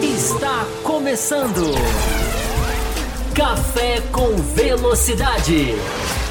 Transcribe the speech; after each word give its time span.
Está 0.00 0.64
começando. 0.84 1.74
Café 3.34 4.00
com 4.12 4.36
Velocidade. 4.54 5.74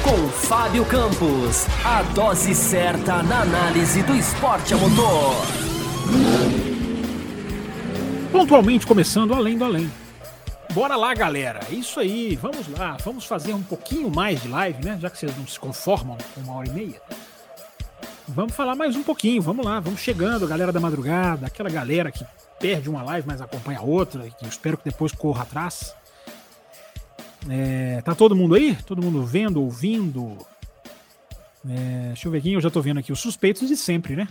Com 0.02 0.28
Fábio 0.30 0.86
Campos. 0.86 1.66
A 1.84 2.02
dose 2.14 2.54
certa 2.54 3.22
na 3.22 3.42
análise 3.42 4.02
do 4.04 4.16
esporte 4.16 4.72
a 4.72 4.78
motor. 4.78 5.34
Pontualmente 8.32 8.86
começando 8.86 9.34
além 9.34 9.58
do 9.58 9.66
além. 9.66 9.92
Bora 10.72 10.96
lá, 10.96 11.12
galera. 11.12 11.60
Isso 11.68 12.00
aí. 12.00 12.36
Vamos 12.36 12.66
lá. 12.68 12.96
Vamos 13.04 13.26
fazer 13.26 13.52
um 13.52 13.62
pouquinho 13.62 14.10
mais 14.10 14.40
de 14.40 14.48
live, 14.48 14.82
né? 14.82 14.98
Já 14.98 15.10
que 15.10 15.18
vocês 15.18 15.36
não 15.36 15.46
se 15.46 15.60
conformam 15.60 16.16
com 16.34 16.40
uma 16.40 16.54
hora 16.54 16.68
e 16.68 16.72
meia. 16.72 17.27
Vamos 18.28 18.54
falar 18.54 18.76
mais 18.76 18.94
um 18.94 19.02
pouquinho. 19.02 19.40
Vamos 19.40 19.64
lá. 19.64 19.80
Vamos 19.80 20.00
chegando, 20.00 20.46
galera 20.46 20.70
da 20.70 20.78
madrugada. 20.78 21.46
Aquela 21.46 21.70
galera 21.70 22.12
que 22.12 22.26
perde 22.60 22.90
uma 22.90 23.02
live, 23.02 23.26
mas 23.26 23.40
acompanha 23.40 23.80
outra. 23.80 24.28
Que 24.28 24.44
eu 24.44 24.48
espero 24.48 24.76
que 24.76 24.84
depois 24.84 25.12
corra 25.12 25.42
atrás. 25.42 25.94
É, 27.48 28.02
tá 28.02 28.14
todo 28.14 28.36
mundo 28.36 28.54
aí? 28.54 28.76
Todo 28.82 29.02
mundo 29.02 29.24
vendo, 29.24 29.62
ouvindo? 29.62 30.36
É, 31.66 32.08
deixa 32.08 32.28
eu 32.28 32.32
ver 32.32 32.42
quem 32.42 32.52
eu 32.52 32.60
já 32.60 32.70
tô 32.70 32.82
vendo 32.82 32.98
aqui. 32.98 33.10
Os 33.12 33.20
suspeitos 33.20 33.66
de 33.66 33.76
sempre, 33.76 34.14
né? 34.14 34.28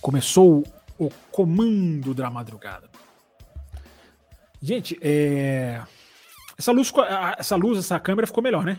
Começou 0.00 0.64
o 0.98 1.10
comando 1.30 2.14
da 2.14 2.30
madrugada. 2.30 2.88
Gente, 4.62 4.98
é... 5.02 5.82
essa 6.56 6.72
luz, 6.72 6.90
essa 7.36 7.54
luz, 7.54 7.78
essa 7.78 8.00
câmera 8.00 8.26
ficou 8.26 8.42
melhor, 8.42 8.64
né? 8.64 8.78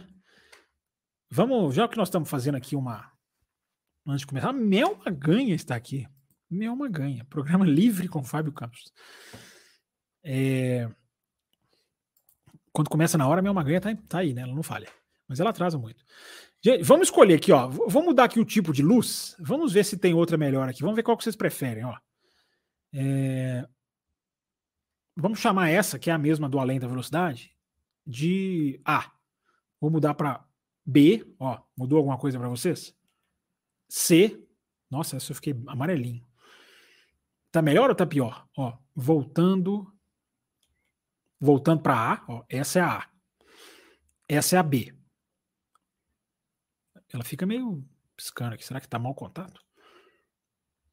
Vamos, 1.29 1.75
já 1.75 1.87
que 1.87 1.97
nós 1.97 2.07
estamos 2.07 2.27
fazendo 2.27 2.55
aqui 2.55 2.75
uma 2.75 3.14
antes 4.05 4.21
de 4.21 4.27
começar, 4.27 4.53
Mel 4.53 4.99
Maganha 5.03 5.55
está 5.55 5.75
aqui. 5.75 6.07
Mel 6.49 6.75
Maganha, 6.75 7.25
programa 7.25 7.65
livre 7.65 8.07
com 8.07 8.23
Fábio 8.23 8.53
Campos. 8.53 8.93
É... 10.23 10.89
Quando 12.71 12.89
começa 12.89 13.17
na 13.17 13.27
hora, 13.27 13.39
a 13.39 13.43
Mel 13.43 13.53
Maganha 13.53 13.81
tá, 13.81 13.95
tá 14.07 14.19
aí, 14.19 14.33
né? 14.33 14.41
Ela 14.41 14.53
não 14.53 14.63
falha. 14.63 14.89
Mas 15.27 15.39
ela 15.39 15.49
atrasa 15.49 15.77
muito. 15.77 16.03
Gente, 16.61 16.83
vamos 16.83 17.07
escolher 17.07 17.35
aqui, 17.35 17.51
ó. 17.51 17.67
Vamos 17.67 18.05
mudar 18.05 18.25
aqui 18.25 18.39
o 18.39 18.45
tipo 18.45 18.73
de 18.73 18.81
luz. 18.81 19.35
Vamos 19.39 19.71
ver 19.71 19.83
se 19.83 19.97
tem 19.97 20.13
outra 20.13 20.37
melhor 20.37 20.67
aqui. 20.69 20.81
Vamos 20.81 20.95
ver 20.95 21.03
qual 21.03 21.17
que 21.17 21.23
vocês 21.23 21.35
preferem, 21.35 21.85
ó. 21.85 21.95
É... 22.93 23.67
Vamos 25.15 25.39
chamar 25.39 25.69
essa, 25.69 25.99
que 25.99 26.09
é 26.09 26.13
a 26.13 26.17
mesma 26.17 26.49
do 26.49 26.59
além 26.59 26.79
da 26.79 26.87
velocidade, 26.87 27.55
de 28.05 28.81
A. 28.83 29.11
Vou 29.79 29.89
mudar 29.89 30.13
para 30.13 30.43
B. 30.85 31.25
Ó, 31.39 31.59
mudou 31.77 31.97
alguma 31.97 32.17
coisa 32.17 32.37
para 32.37 32.49
vocês? 32.49 32.94
C. 33.87 34.41
Nossa, 34.89 35.17
essa 35.17 35.31
eu 35.31 35.35
fiquei 35.35 35.55
amarelinho. 35.67 36.25
Tá 37.51 37.61
melhor 37.61 37.89
ou 37.89 37.95
tá 37.95 38.05
pior? 38.05 38.47
Ó, 38.57 38.77
voltando. 38.95 39.91
Voltando 41.39 41.81
para 41.81 42.13
A. 42.13 42.25
Ó, 42.27 42.45
essa 42.49 42.79
é 42.79 42.81
a 42.81 42.97
A. 42.97 43.09
Essa 44.27 44.55
é 44.55 44.59
a 44.59 44.63
B. 44.63 44.93
Ela 47.13 47.23
fica 47.23 47.45
meio 47.45 47.87
piscando 48.15 48.55
aqui. 48.55 48.65
Será 48.65 48.81
que 48.81 48.87
tá 48.87 48.99
mau 48.99 49.13
contato? 49.13 49.61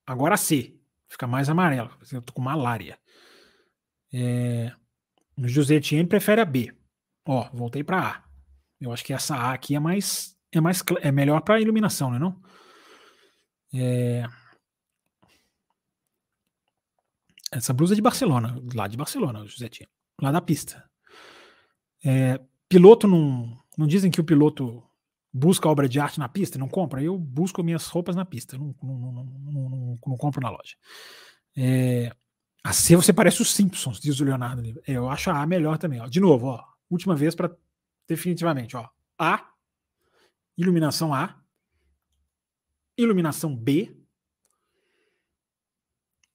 Agora 0.07 0.35
a 0.35 0.39
C. 0.39 0.79
Fica 1.09 1.27
mais 1.27 1.49
amarela. 1.49 1.97
Eu 2.13 2.23
tô 2.23 2.33
com 2.33 2.41
malária. 2.41 2.99
É, 4.13 4.73
o 5.37 5.49
José 5.49 5.77
Etienne 5.77 6.09
prefere 6.09 6.41
a 6.41 6.45
B. 6.45 6.75
Ó, 7.27 7.49
voltei 7.53 7.83
para 7.83 8.09
A. 8.09 8.25
Eu 8.81 8.93
acho 8.93 9.05
que 9.05 9.13
essa 9.13 9.37
A 9.37 9.53
aqui 9.53 9.75
é 9.75 9.81
mais 9.81 10.37
é 10.51 10.61
mais 10.61 10.83
é 11.01 11.11
melhor 11.11 11.41
para 11.41 11.61
iluminação, 11.61 12.11
não 12.11 12.17
é 12.17 12.21
não? 12.21 12.43
É... 13.75 14.25
Essa 17.51 17.73
blusa 17.73 17.95
é 17.95 17.97
de 17.97 18.03
Barcelona, 18.03 18.61
lá 18.75 18.89
de 18.89 18.97
Barcelona, 18.97 19.47
José 19.47 19.67
Etienne, 19.67 19.93
lá 20.21 20.33
da 20.33 20.41
pista. 20.41 20.89
É, 22.05 22.41
piloto 22.69 23.07
não 23.07 23.61
não 23.77 23.87
dizem 23.87 24.11
que 24.11 24.21
o 24.21 24.25
piloto 24.25 24.83
busca 25.33 25.69
obra 25.69 25.89
de 25.89 25.99
arte 25.99 26.19
na 26.19 26.29
pista, 26.29 26.59
não 26.59 26.69
compra. 26.69 27.03
Eu 27.03 27.17
busco 27.19 27.63
minhas 27.63 27.87
roupas 27.87 28.15
na 28.15 28.25
pista, 28.25 28.57
não, 28.59 28.75
não, 28.83 29.13
não, 29.13 29.99
não, 30.07 30.17
compro 30.17 30.43
na 30.43 30.51
loja. 30.51 30.77
É, 31.57 32.15
Assim 32.65 32.95
você 32.95 33.13
parece 33.13 33.43
os 33.43 33.53
Simpsons, 33.53 33.99
diz 33.99 34.21
o 34.21 34.25
Leonardo. 34.25 34.63
É, 34.87 34.93
eu 34.93 35.09
acho 35.11 35.31
a 35.31 35.43
A 35.43 35.47
melhor 35.47 35.79
também. 35.79 36.01
Ó. 36.01 36.07
De 36.07 36.21
novo, 36.21 36.47
ó, 36.47 36.65
última 36.89 37.17
vez 37.17 37.35
para 37.35 37.51
definitivamente. 38.07 38.77
Ó. 38.77 38.89
A, 39.19 39.51
iluminação 40.57 41.13
A, 41.13 41.42
iluminação 42.97 43.57
B 43.57 43.97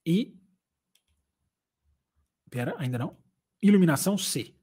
e. 0.04 0.36
Pera, 2.50 2.74
ainda 2.78 2.98
não. 2.98 3.16
Iluminação 3.62 4.16
C. 4.16 4.54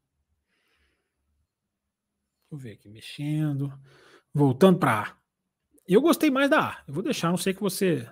Eu 2.51 2.57
ver 2.57 2.73
aqui, 2.73 2.89
mexendo. 2.89 3.71
Voltando 4.33 4.79
para 4.79 5.01
A. 5.01 5.17
Eu 5.87 6.01
gostei 6.01 6.31
mais 6.31 6.49
da 6.49 6.69
A. 6.69 6.83
Eu 6.87 6.93
vou 6.93 7.03
deixar, 7.03 7.29
não 7.29 7.37
sei 7.37 7.53
que 7.53 7.61
você 7.61 8.09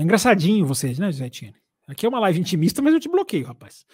é 0.00 0.02
engraçadinho 0.02 0.64
vocês, 0.64 0.98
né, 0.98 1.12
Zé 1.12 1.28
Tine? 1.28 1.54
Aqui 1.86 2.06
é 2.06 2.08
uma 2.08 2.20
live 2.20 2.40
intimista, 2.40 2.80
mas 2.80 2.94
eu 2.94 3.00
te 3.00 3.08
bloqueio, 3.08 3.46
rapaz. 3.46 3.84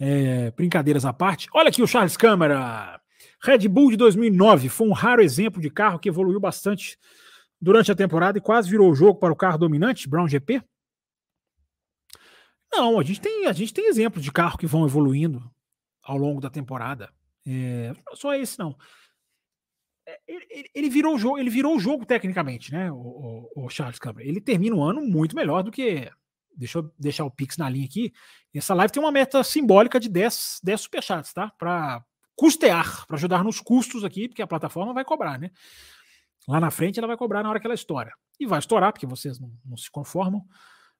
É, 0.00 0.50
brincadeiras 0.50 1.04
à 1.04 1.12
parte. 1.12 1.48
Olha 1.54 1.68
aqui 1.68 1.80
o 1.80 1.86
Charles 1.86 2.16
Câmara. 2.16 3.00
Red 3.42 3.66
Bull 3.68 3.90
de 3.90 3.96
2009 3.96 4.68
foi 4.68 4.88
um 4.88 4.92
raro 4.92 5.20
exemplo 5.20 5.60
de 5.60 5.68
carro 5.68 5.98
que 5.98 6.08
evoluiu 6.08 6.38
bastante 6.38 6.96
durante 7.60 7.90
a 7.90 7.94
temporada 7.94 8.38
e 8.38 8.40
quase 8.40 8.70
virou 8.70 8.90
o 8.90 8.94
jogo 8.94 9.18
para 9.18 9.32
o 9.32 9.36
carro 9.36 9.58
dominante, 9.58 10.08
Brown 10.08 10.28
GP. 10.28 10.62
Não, 12.72 12.98
a 12.98 13.04
gente 13.04 13.20
tem, 13.20 13.46
a 13.46 13.52
gente 13.52 13.74
tem 13.74 13.86
exemplos 13.86 14.22
de 14.24 14.32
carro 14.32 14.56
que 14.56 14.66
vão 14.66 14.86
evoluindo 14.86 15.42
ao 16.02 16.16
longo 16.16 16.40
da 16.40 16.48
temporada. 16.48 17.12
É, 17.46 17.92
só 18.14 18.34
esse, 18.34 18.58
não. 18.58 18.76
É, 20.06 20.20
ele, 20.26 20.70
ele, 20.74 20.88
virou 20.88 21.14
o 21.14 21.18
jogo, 21.18 21.38
ele 21.38 21.50
virou 21.50 21.76
o 21.76 21.80
jogo 21.80 22.06
tecnicamente, 22.06 22.72
né? 22.72 22.90
O, 22.90 22.96
o, 22.96 23.64
o, 23.64 23.68
Charles 23.68 23.98
Câmara. 23.98 24.24
Ele 24.24 24.40
termina 24.40 24.74
o 24.74 24.82
ano 24.82 25.00
muito 25.00 25.36
melhor 25.36 25.62
do 25.62 25.70
que. 25.70 26.10
Deixa 26.56 26.78
eu 26.78 26.92
deixar 26.98 27.24
o 27.24 27.30
Pix 27.30 27.56
na 27.56 27.68
linha 27.68 27.86
aqui. 27.86 28.12
Essa 28.54 28.74
live 28.74 28.92
tem 28.92 29.02
uma 29.02 29.12
meta 29.12 29.42
simbólica 29.42 29.98
de 29.98 30.08
10, 30.08 30.60
10 30.62 30.80
superchats, 30.80 31.32
tá? 31.32 31.50
Para 31.58 32.04
custear, 32.36 33.06
para 33.06 33.16
ajudar 33.16 33.44
nos 33.44 33.60
custos 33.60 34.04
aqui, 34.04 34.28
porque 34.28 34.42
a 34.42 34.46
plataforma 34.46 34.92
vai 34.92 35.04
cobrar, 35.04 35.38
né? 35.38 35.50
Lá 36.48 36.58
na 36.58 36.70
frente 36.70 36.98
ela 36.98 37.06
vai 37.06 37.16
cobrar 37.16 37.42
na 37.42 37.50
hora 37.50 37.60
que 37.60 37.66
ela 37.66 37.74
estoura. 37.74 38.12
E 38.38 38.46
vai 38.46 38.58
estourar, 38.58 38.92
porque 38.92 39.06
vocês 39.06 39.38
não, 39.38 39.52
não 39.64 39.76
se 39.76 39.90
conformam. 39.90 40.44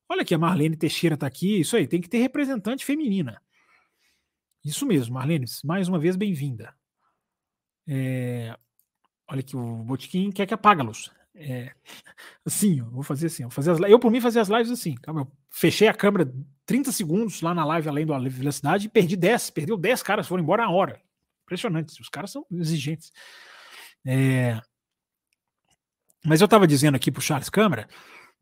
Olha 0.09 0.22
aqui, 0.22 0.34
a 0.34 0.38
Marlene 0.38 0.76
Teixeira 0.76 1.16
tá 1.16 1.26
aqui. 1.26 1.60
Isso 1.60 1.76
aí, 1.76 1.87
tem 1.87 2.00
que 2.00 2.09
ter 2.09 2.19
representante 2.19 2.84
feminina. 2.84 3.43
Isso 4.65 4.87
mesmo, 4.87 5.15
Marlene, 5.15 5.47
mais 5.65 5.88
uma 5.88 5.98
vez 5.98 6.15
bem-vinda. 6.15 6.75
É, 7.88 8.56
Olha 9.32 9.43
que 9.43 9.56
o 9.56 9.76
Botiquim 9.82 10.31
quer 10.31 10.44
que 10.44 10.53
apague 10.53 10.82
a 10.82 10.84
luz. 10.84 11.10
É, 11.34 11.72
assim, 12.44 12.81
eu 12.81 12.91
vou 12.91 13.03
fazer 13.03 13.28
assim. 13.28 13.44
Eu, 13.44 13.50
fazer 13.50 13.70
as, 13.70 13.81
eu, 13.81 13.99
por 13.99 14.10
mim, 14.10 14.20
fazer 14.20 14.41
as 14.41 14.49
lives 14.49 14.70
assim. 14.70 14.94
Eu 15.06 15.26
fechei 15.50 15.88
a 15.88 15.94
câmera 15.94 16.31
30 16.66 16.93
segundos 16.93 17.41
lá 17.41 17.54
na 17.54 17.64
live 17.64 17.88
além 17.88 18.04
da 18.04 18.19
velocidade 18.19 18.87
e 18.87 18.91
perdi 18.91 19.16
10. 19.16 19.49
Perdeu 19.49 19.78
10 19.78 20.03
caras, 20.03 20.28
foram 20.28 20.43
embora 20.43 20.64
na 20.64 20.70
hora. 20.70 21.00
Impressionante. 21.52 22.00
Os 22.00 22.08
caras 22.08 22.30
são 22.30 22.46
exigentes. 22.50 23.12
É, 24.06 24.60
mas 26.24 26.40
eu 26.40 26.46
estava 26.46 26.66
dizendo 26.66 26.94
aqui 26.94 27.10
para 27.10 27.18
o 27.20 27.22
Charles 27.22 27.50
Câmara 27.50 27.88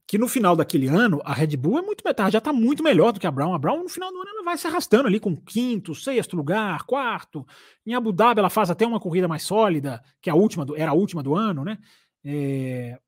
que 0.06 0.18
no 0.18 0.26
final 0.26 0.56
daquele 0.56 0.88
ano 0.88 1.22
a 1.24 1.32
Red 1.32 1.56
Bull 1.56 1.78
é 1.78 1.82
muito 1.82 2.02
já 2.32 2.38
está 2.38 2.52
muito 2.52 2.82
melhor 2.82 3.12
do 3.12 3.20
que 3.20 3.26
a 3.26 3.30
Brown. 3.30 3.54
A 3.54 3.58
Brown 3.58 3.84
no 3.84 3.88
final 3.88 4.10
do 4.10 4.20
ano 4.20 4.28
ela 4.28 4.42
vai 4.42 4.58
se 4.58 4.66
arrastando 4.66 5.06
ali 5.06 5.20
com 5.20 5.36
quinto, 5.36 5.94
sexto 5.94 6.36
lugar, 6.36 6.82
quarto. 6.82 7.46
Em 7.86 7.94
Abu 7.94 8.12
Dhabi 8.12 8.40
ela 8.40 8.50
faz 8.50 8.70
até 8.70 8.84
uma 8.84 8.98
corrida 8.98 9.28
mais 9.28 9.44
sólida, 9.44 10.02
que 10.20 10.28
a 10.28 10.34
última 10.34 10.64
do, 10.64 10.76
era 10.76 10.90
a 10.90 10.94
última 10.94 11.22
do 11.22 11.34
ano, 11.34 11.64
né? 11.64 11.78
É... 12.24 12.98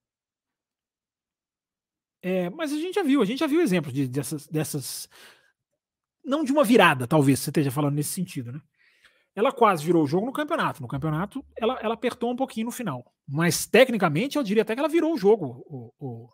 É, 2.25 2.49
mas 2.50 2.72
a 2.72 2.76
gente 2.76 2.94
já 2.94 3.02
viu, 3.02 3.20
a 3.20 3.25
gente 3.25 3.40
já 3.40 3.49
viu 3.49 3.60
exemplos 3.60 3.93
de, 3.93 4.06
dessas, 4.06 4.46
dessas, 4.46 5.08
não 6.25 6.44
de 6.44 6.52
uma 6.52 6.62
virada, 6.62 7.04
talvez 7.04 7.40
você 7.40 7.50
esteja 7.50 7.72
falando 7.72 7.96
nesse 7.96 8.10
sentido, 8.10 8.52
né? 8.52 8.60
Ela 9.34 9.50
quase 9.50 9.84
virou 9.84 10.05
o 10.05 10.06
jogo 10.06 10.26
no 10.26 10.32
campeonato. 10.32 10.82
No 10.82 10.88
campeonato, 10.88 11.44
ela, 11.56 11.79
ela 11.81 11.94
apertou 11.94 12.31
um 12.31 12.37
pouquinho 12.37 12.67
no 12.67 12.73
final. 12.73 13.12
Mas, 13.26 13.67
tecnicamente, 13.67 14.37
eu 14.37 14.43
diria 14.43 14.62
até 14.62 14.75
que 14.75 14.81
ela 14.81 14.88
virou 14.88 15.14
o 15.14 15.19
jogo, 15.19 15.64
o, 15.67 15.93
o 15.99 16.31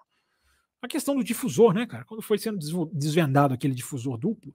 a 0.81 0.87
questão 0.89 1.17
do 1.17 1.25
difusor, 1.25 1.75
né, 1.75 1.87
cara? 1.87 2.05
Quando 2.05 2.23
foi 2.23 2.39
sendo 2.39 2.59
desvendado 2.93 3.53
aquele 3.53 3.75
difusor 3.75 4.17
duplo, 4.17 4.55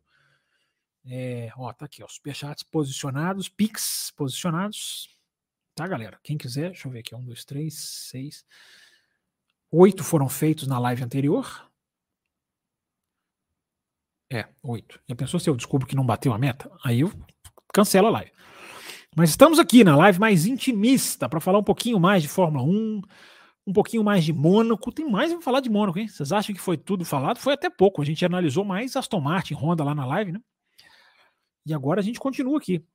é, 1.06 1.52
ó, 1.58 1.72
tá 1.74 1.86
aqui, 1.86 2.02
ó, 2.02 2.08
superchats 2.08 2.64
posicionados, 2.64 3.50
Pix 3.50 4.12
posicionados, 4.16 5.10
tá, 5.76 5.86
galera? 5.86 6.18
Quem 6.24 6.38
quiser, 6.38 6.70
deixa 6.70 6.88
eu 6.88 6.92
ver 6.92 7.00
aqui, 7.00 7.14
um, 7.14 7.24
dois, 7.26 7.44
três, 7.44 7.74
seis, 8.10 8.46
oito 9.70 10.04
foram 10.04 10.30
feitos 10.30 10.66
na 10.66 10.80
live 10.80 11.04
anterior. 11.04 11.70
É, 14.32 14.48
oito. 14.64 15.00
Já 15.08 15.16
pensou 15.16 15.40
se 15.40 15.50
eu 15.50 15.56
descubro 15.56 15.86
que 15.86 15.96
não 15.96 16.06
bateu 16.06 16.34
a 16.34 16.40
meta? 16.40 16.72
Aí 16.84 17.02
eu 17.02 17.12
cancelo 17.74 18.08
a 18.08 18.12
live. 18.12 18.32
Mas 19.16 19.32
estamos 19.32 19.60
aqui 19.60 19.84
na 19.84 19.96
live 19.96 20.20
mais 20.20 20.46
intimista 20.46 21.28
para 21.28 21.40
falar 21.40 21.60
um 21.60 21.64
pouquinho 21.64 22.00
mais 22.00 22.22
de 22.22 22.30
Fórmula 22.30 22.64
1, 22.64 23.02
um 23.68 23.74
pouquinho 23.74 24.04
mais 24.04 24.24
de 24.24 24.32
Mônaco. 24.32 24.92
Tem 24.92 25.10
mais 25.10 25.32
para 25.32 25.42
falar 25.42 25.60
de 25.60 25.70
Mônaco, 25.70 26.00
hein? 26.00 26.08
Vocês 26.08 26.32
acham 26.32 26.54
que 26.54 26.62
foi 26.62 26.78
tudo 26.78 27.04
falado? 27.04 27.38
Foi 27.38 27.54
até 27.54 27.70
pouco. 27.70 28.02
A 28.02 28.06
gente 28.06 28.26
analisou 28.26 28.64
mais 28.64 28.96
Aston 28.96 29.20
Martin, 29.20 29.56
Honda 29.56 29.84
lá 29.84 29.94
na 29.94 30.06
live, 30.06 30.32
né? 30.32 30.40
E 31.66 31.74
agora 31.74 32.00
a 32.00 32.04
gente 32.04 32.20
continua 32.20 32.58
aqui. 32.58 32.86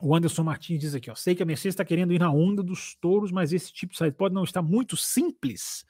O 0.00 0.14
Anderson 0.14 0.42
Martins 0.42 0.80
diz 0.80 0.94
aqui, 0.94 1.10
ó, 1.10 1.14
sei 1.14 1.34
que 1.34 1.42
a 1.42 1.46
Mercedes 1.46 1.74
está 1.74 1.84
querendo 1.84 2.12
ir 2.12 2.18
na 2.18 2.30
onda 2.30 2.62
dos 2.62 2.94
touros, 2.94 3.30
mas 3.30 3.52
esse 3.52 3.70
tipo 3.70 3.92
de 3.92 3.98
side 3.98 4.16
pode 4.16 4.34
não 4.34 4.44
estar 4.44 4.62
muito 4.62 4.96
simples. 4.96 5.84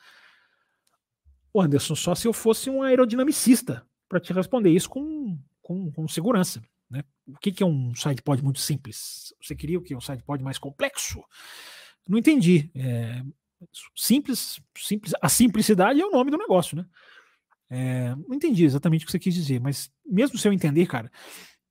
O 1.52 1.61
Anderson, 1.61 1.94
só 1.94 2.14
se 2.14 2.26
eu 2.26 2.32
fosse 2.32 2.69
um 2.69 2.82
aerodinamicista 2.82 3.87
para 4.08 4.20
te 4.20 4.32
responder 4.32 4.70
isso 4.70 4.88
com, 4.88 5.38
com, 5.62 5.93
com 5.93 6.08
segurança. 6.08 6.61
O 7.34 7.38
que, 7.38 7.52
que 7.52 7.62
é 7.62 7.66
um 7.66 7.94
sidepod 7.94 8.42
muito 8.42 8.60
simples? 8.60 9.34
Você 9.42 9.54
queria 9.54 9.78
o 9.78 9.82
que? 9.82 9.94
Um 9.94 10.00
sidepod 10.00 10.42
mais 10.42 10.58
complexo? 10.58 11.22
Não 12.08 12.18
entendi. 12.18 12.70
É, 12.74 13.22
simples, 13.96 14.60
simples, 14.76 15.12
a 15.20 15.28
simplicidade 15.28 16.00
é 16.00 16.06
o 16.06 16.10
nome 16.10 16.30
do 16.30 16.38
negócio, 16.38 16.76
né? 16.76 16.86
É, 17.68 18.14
não 18.26 18.34
entendi 18.34 18.64
exatamente 18.64 19.04
o 19.04 19.06
que 19.06 19.12
você 19.12 19.18
quis 19.18 19.34
dizer, 19.34 19.60
mas 19.60 19.92
mesmo 20.04 20.36
se 20.36 20.48
eu 20.48 20.52
entender, 20.52 20.86
cara, 20.86 21.10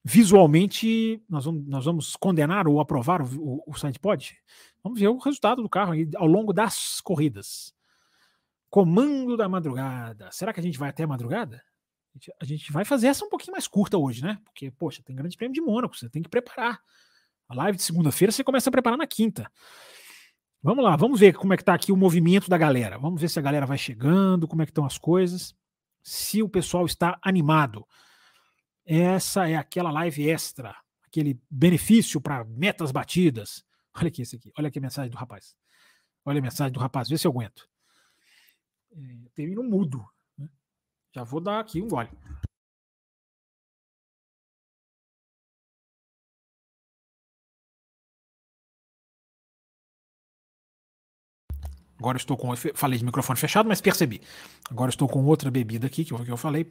visualmente 0.03 1.21
nós 1.27 1.43
vamos, 1.43 1.67
nós 1.67 1.83
vamos 1.83 2.15
condenar 2.15 2.67
ou 2.67 2.79
aprovar 2.79 3.21
o, 3.21 3.25
o, 3.25 3.63
o 3.67 3.73
sidepod? 3.77 4.37
Vamos 4.81 4.99
ver 4.99 5.09
o 5.09 5.17
resultado 5.17 5.61
do 5.61 5.69
carro 5.69 5.91
aí 5.91 6.09
ao 6.15 6.27
longo 6.27 6.53
das 6.53 7.01
corridas. 7.01 7.73
Comando 8.69 9.35
da 9.35 9.49
madrugada. 9.49 10.31
Será 10.31 10.53
que 10.53 10.59
a 10.59 10.63
gente 10.63 10.77
vai 10.77 10.89
até 10.89 11.03
a 11.03 11.07
madrugada? 11.07 11.61
A 12.41 12.45
gente 12.45 12.71
vai 12.71 12.83
fazer 12.83 13.07
essa 13.07 13.23
um 13.23 13.29
pouquinho 13.29 13.53
mais 13.53 13.67
curta 13.67 13.97
hoje, 13.97 14.23
né? 14.23 14.39
Porque, 14.43 14.71
poxa, 14.71 15.01
tem 15.03 15.15
grande 15.15 15.37
prêmio 15.37 15.53
de 15.53 15.61
Mônaco, 15.61 15.95
você 15.95 16.09
tem 16.09 16.21
que 16.21 16.29
preparar. 16.29 16.81
A 17.47 17.55
live 17.55 17.77
de 17.77 17.83
segunda-feira 17.83 18.31
você 18.31 18.43
começa 18.43 18.69
a 18.69 18.71
preparar 18.71 18.97
na 18.97 19.07
quinta. 19.07 19.51
Vamos 20.61 20.83
lá, 20.83 20.95
vamos 20.95 21.19
ver 21.19 21.35
como 21.35 21.53
é 21.53 21.57
que 21.57 21.63
tá 21.63 21.73
aqui 21.73 21.91
o 21.91 21.97
movimento 21.97 22.49
da 22.49 22.57
galera. 22.57 22.97
Vamos 22.97 23.21
ver 23.21 23.29
se 23.29 23.39
a 23.39 23.41
galera 23.41 23.65
vai 23.65 23.77
chegando, 23.77 24.47
como 24.47 24.61
é 24.61 24.65
que 24.65 24.71
estão 24.71 24.85
as 24.85 24.97
coisas. 24.97 25.55
Se 26.03 26.43
o 26.43 26.49
pessoal 26.49 26.85
está 26.85 27.17
animado. 27.21 27.87
Essa 28.85 29.47
é 29.47 29.55
aquela 29.55 29.91
live 29.91 30.29
extra, 30.29 30.75
aquele 31.03 31.39
benefício 31.49 32.19
para 32.19 32.43
metas 32.43 32.91
batidas. 32.91 33.63
Olha 33.95 34.07
aqui 34.07 34.21
esse 34.21 34.35
aqui, 34.35 34.51
olha 34.57 34.67
aqui 34.67 34.79
a 34.79 34.81
mensagem 34.81 35.09
do 35.09 35.17
rapaz. 35.17 35.55
Olha 36.25 36.39
a 36.39 36.41
mensagem 36.41 36.73
do 36.73 36.79
rapaz, 36.79 37.07
vê 37.07 37.17
se 37.17 37.25
eu 37.25 37.31
aguento. 37.31 37.69
É, 38.91 39.29
termino 39.33 39.63
mudo. 39.63 40.05
Já 41.13 41.23
vou 41.23 41.41
dar 41.41 41.59
aqui 41.59 41.81
um 41.81 41.87
gole. 41.87 42.09
Agora 51.99 52.17
estou 52.17 52.37
com. 52.37 52.55
Falei 52.55 52.97
de 52.97 53.03
microfone 53.03 53.37
fechado, 53.37 53.67
mas 53.67 53.81
percebi. 53.81 54.21
Agora 54.69 54.89
estou 54.89 55.07
com 55.07 55.25
outra 55.25 55.51
bebida 55.51 55.85
aqui, 55.87 56.05
que 56.05 56.13
eu, 56.13 56.37
falei, 56.37 56.65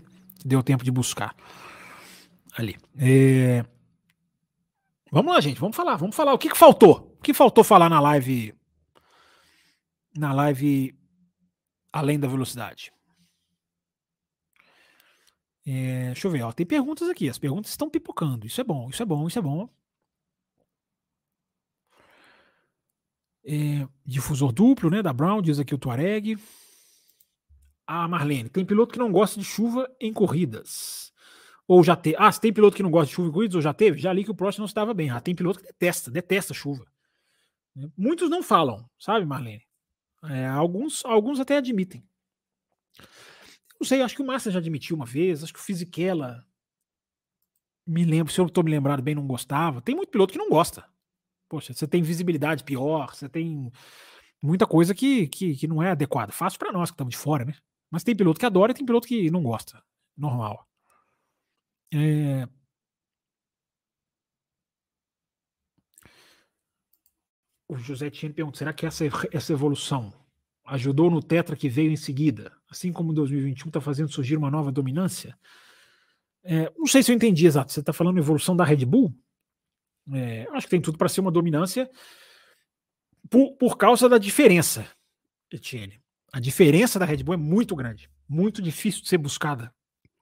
deu 0.45 0.63
tempo 0.63 0.83
de 0.83 0.91
buscar. 0.91 1.37
Ali. 2.57 2.79
É... 2.97 3.63
Vamos 5.13 5.33
lá, 5.33 5.41
gente, 5.41 5.61
vamos 5.61 5.77
falar, 5.77 5.97
vamos 5.97 6.17
falar. 6.17 6.33
O 6.33 6.39
que, 6.39 6.49
que 6.49 6.57
faltou? 6.57 7.15
O 7.19 7.23
que 7.23 7.35
faltou 7.35 7.63
falar 7.63 7.91
na 7.91 8.01
live. 8.01 8.55
Na 10.17 10.33
live 10.33 10.99
além 11.93 12.19
da 12.19 12.27
velocidade? 12.27 12.91
É, 15.71 16.07
deixa 16.07 16.27
eu 16.27 16.31
ver, 16.31 16.43
ó, 16.43 16.51
tem 16.51 16.65
perguntas 16.65 17.11
aqui. 17.11 17.29
As 17.29 17.39
perguntas 17.39 17.71
estão 17.71 17.91
pipocando. 17.91 18.47
Isso 18.47 18.59
é 18.59 18.65
bom, 18.65 18.89
isso 18.89 19.03
é 19.03 19.07
bom, 19.07 19.29
isso 19.29 19.39
é 19.39 19.43
bom. 19.43 19.69
É, 23.45 23.87
difusor 24.05 24.51
duplo, 24.51 24.89
né? 24.89 25.03
Da 25.03 25.13
Brown, 25.13 25.43
diz 25.43 25.59
aqui 25.59 25.75
o 25.75 25.79
Tuareg. 25.79 26.39
Ah, 27.87 28.09
Marlene, 28.09 28.49
tem 28.49 28.65
piloto 28.65 28.95
que 28.95 28.99
não 28.99 29.13
gosta 29.13 29.39
de 29.39 29.45
chuva 29.45 29.91
em 30.01 30.11
corridas. 30.11 31.13
Ou 31.67 31.85
já 31.85 31.95
teve. 31.95 32.17
Ah, 32.19 32.33
se 32.33 32.41
tem 32.41 32.53
piloto 32.53 32.75
que 32.77 32.83
não 32.83 32.91
gosta 32.91 33.09
de 33.09 33.15
chuva 33.15 33.29
em 33.29 33.33
corridas, 33.33 33.55
ou 33.57 33.61
já 33.61 33.75
teve? 33.75 33.99
Já 33.99 34.11
li 34.11 34.25
que 34.25 34.31
o 34.31 34.35
próximo 34.35 34.63
não 34.63 34.69
estava 34.69 34.95
bem. 34.95 35.11
Ah, 35.11 35.21
tem 35.21 35.35
piloto 35.35 35.61
que 35.61 35.67
detesta, 35.67 36.11
detesta 36.11 36.55
chuva. 36.55 36.87
Muitos 37.97 38.31
não 38.31 38.43
falam, 38.43 38.89
sabe, 38.99 39.27
Marlene? 39.27 39.63
É, 40.25 40.47
alguns, 40.47 41.05
alguns 41.05 41.39
até 41.41 41.59
admitem. 41.59 42.08
Não 43.81 43.87
sei, 43.87 44.03
acho 44.03 44.17
que 44.17 44.23
o 44.23 44.27
Massa 44.27 44.51
já 44.51 44.59
admitiu 44.59 44.97
uma 44.97 45.07
vez, 45.07 45.43
acho 45.45 45.53
que 45.53 45.61
o 45.61 45.63
Fisichella, 45.63 46.45
me 47.87 48.05
lembro, 48.05 48.33
se 48.33 48.41
eu 48.41 48.47
estou 48.47 48.63
me 48.63 48.71
lembrado 48.71 49.03
bem, 49.03 49.15
não 49.15 49.27
gostava. 49.27 49.81
Tem 49.81 49.95
muito 49.95 50.11
piloto 50.11 50.33
que 50.33 50.39
não 50.39 50.51
gosta. 50.51 50.85
Poxa, 51.49 51.73
você 51.73 51.89
tem 51.89 52.03
visibilidade 52.03 52.63
pior, 52.63 53.15
você 53.15 53.29
tem 53.29 53.73
muita 54.43 54.67
coisa 54.67 54.95
que, 54.95 55.27
que, 55.29 55.57
que 55.57 55.67
não 55.67 55.83
é 55.83 55.91
adequada. 55.93 56.31
Fácil 56.33 56.59
para 56.59 56.73
nós 56.73 56.91
que 56.91 56.95
estamos 56.95 57.13
de 57.13 57.17
fora, 57.19 57.45
né? 57.47 57.55
Mas 57.91 58.05
tem 58.05 58.15
piloto 58.15 58.39
que 58.39 58.47
adora 58.47 58.73
e 58.73 58.75
tem 58.75 58.85
piloto 58.85 59.09
que 59.09 59.31
não 59.31 59.43
gosta. 59.43 59.83
Normal. 60.17 60.69
É... 61.95 62.47
O 67.67 67.77
José 67.77 68.11
Tino 68.11 68.35
pergunta: 68.35 68.59
será 68.59 68.73
que 68.75 68.85
essa, 68.85 69.05
essa 69.33 69.53
evolução 69.53 70.13
ajudou 70.67 71.11
no 71.11 71.23
Tetra 71.23 71.57
que 71.57 71.69
veio 71.69 71.91
em 71.91 71.97
seguida? 71.97 72.58
Assim 72.71 72.93
como 72.93 73.13
2021 73.13 73.69
está 73.69 73.81
fazendo 73.81 74.13
surgir 74.13 74.37
uma 74.37 74.51
nova 74.51 74.71
dominância? 74.71 75.39
É, 76.45 76.73
não 76.77 76.87
sei 76.87 77.03
se 77.03 77.11
eu 77.11 77.17
entendi 77.17 77.47
exato. 77.47 77.73
Você 77.73 77.81
está 77.81 77.93
falando 77.93 78.19
evolução 78.19 78.57
da 78.57 78.65
Red 78.65 78.85
Bull? 78.85 79.15
É, 80.13 80.47
acho 80.53 80.67
que 80.67 80.71
tem 80.71 80.81
tudo 80.81 80.99
para 80.99 81.09
ser 81.09 81.21
uma 81.21 81.31
dominância 81.31 81.91
por, 83.29 83.53
por 83.57 83.77
causa 83.77 84.09
da 84.09 84.19
diferença, 84.19 84.87
Etienne. 85.51 86.01
A 86.33 86.41
diferença 86.41 86.99
da 86.99 87.05
Red 87.05 87.23
Bull 87.23 87.35
é 87.35 87.39
muito 87.39 87.75
grande, 87.75 88.11
muito 88.29 88.61
difícil 88.63 89.03
de 89.03 89.09
ser 89.09 89.19
buscada 89.19 89.73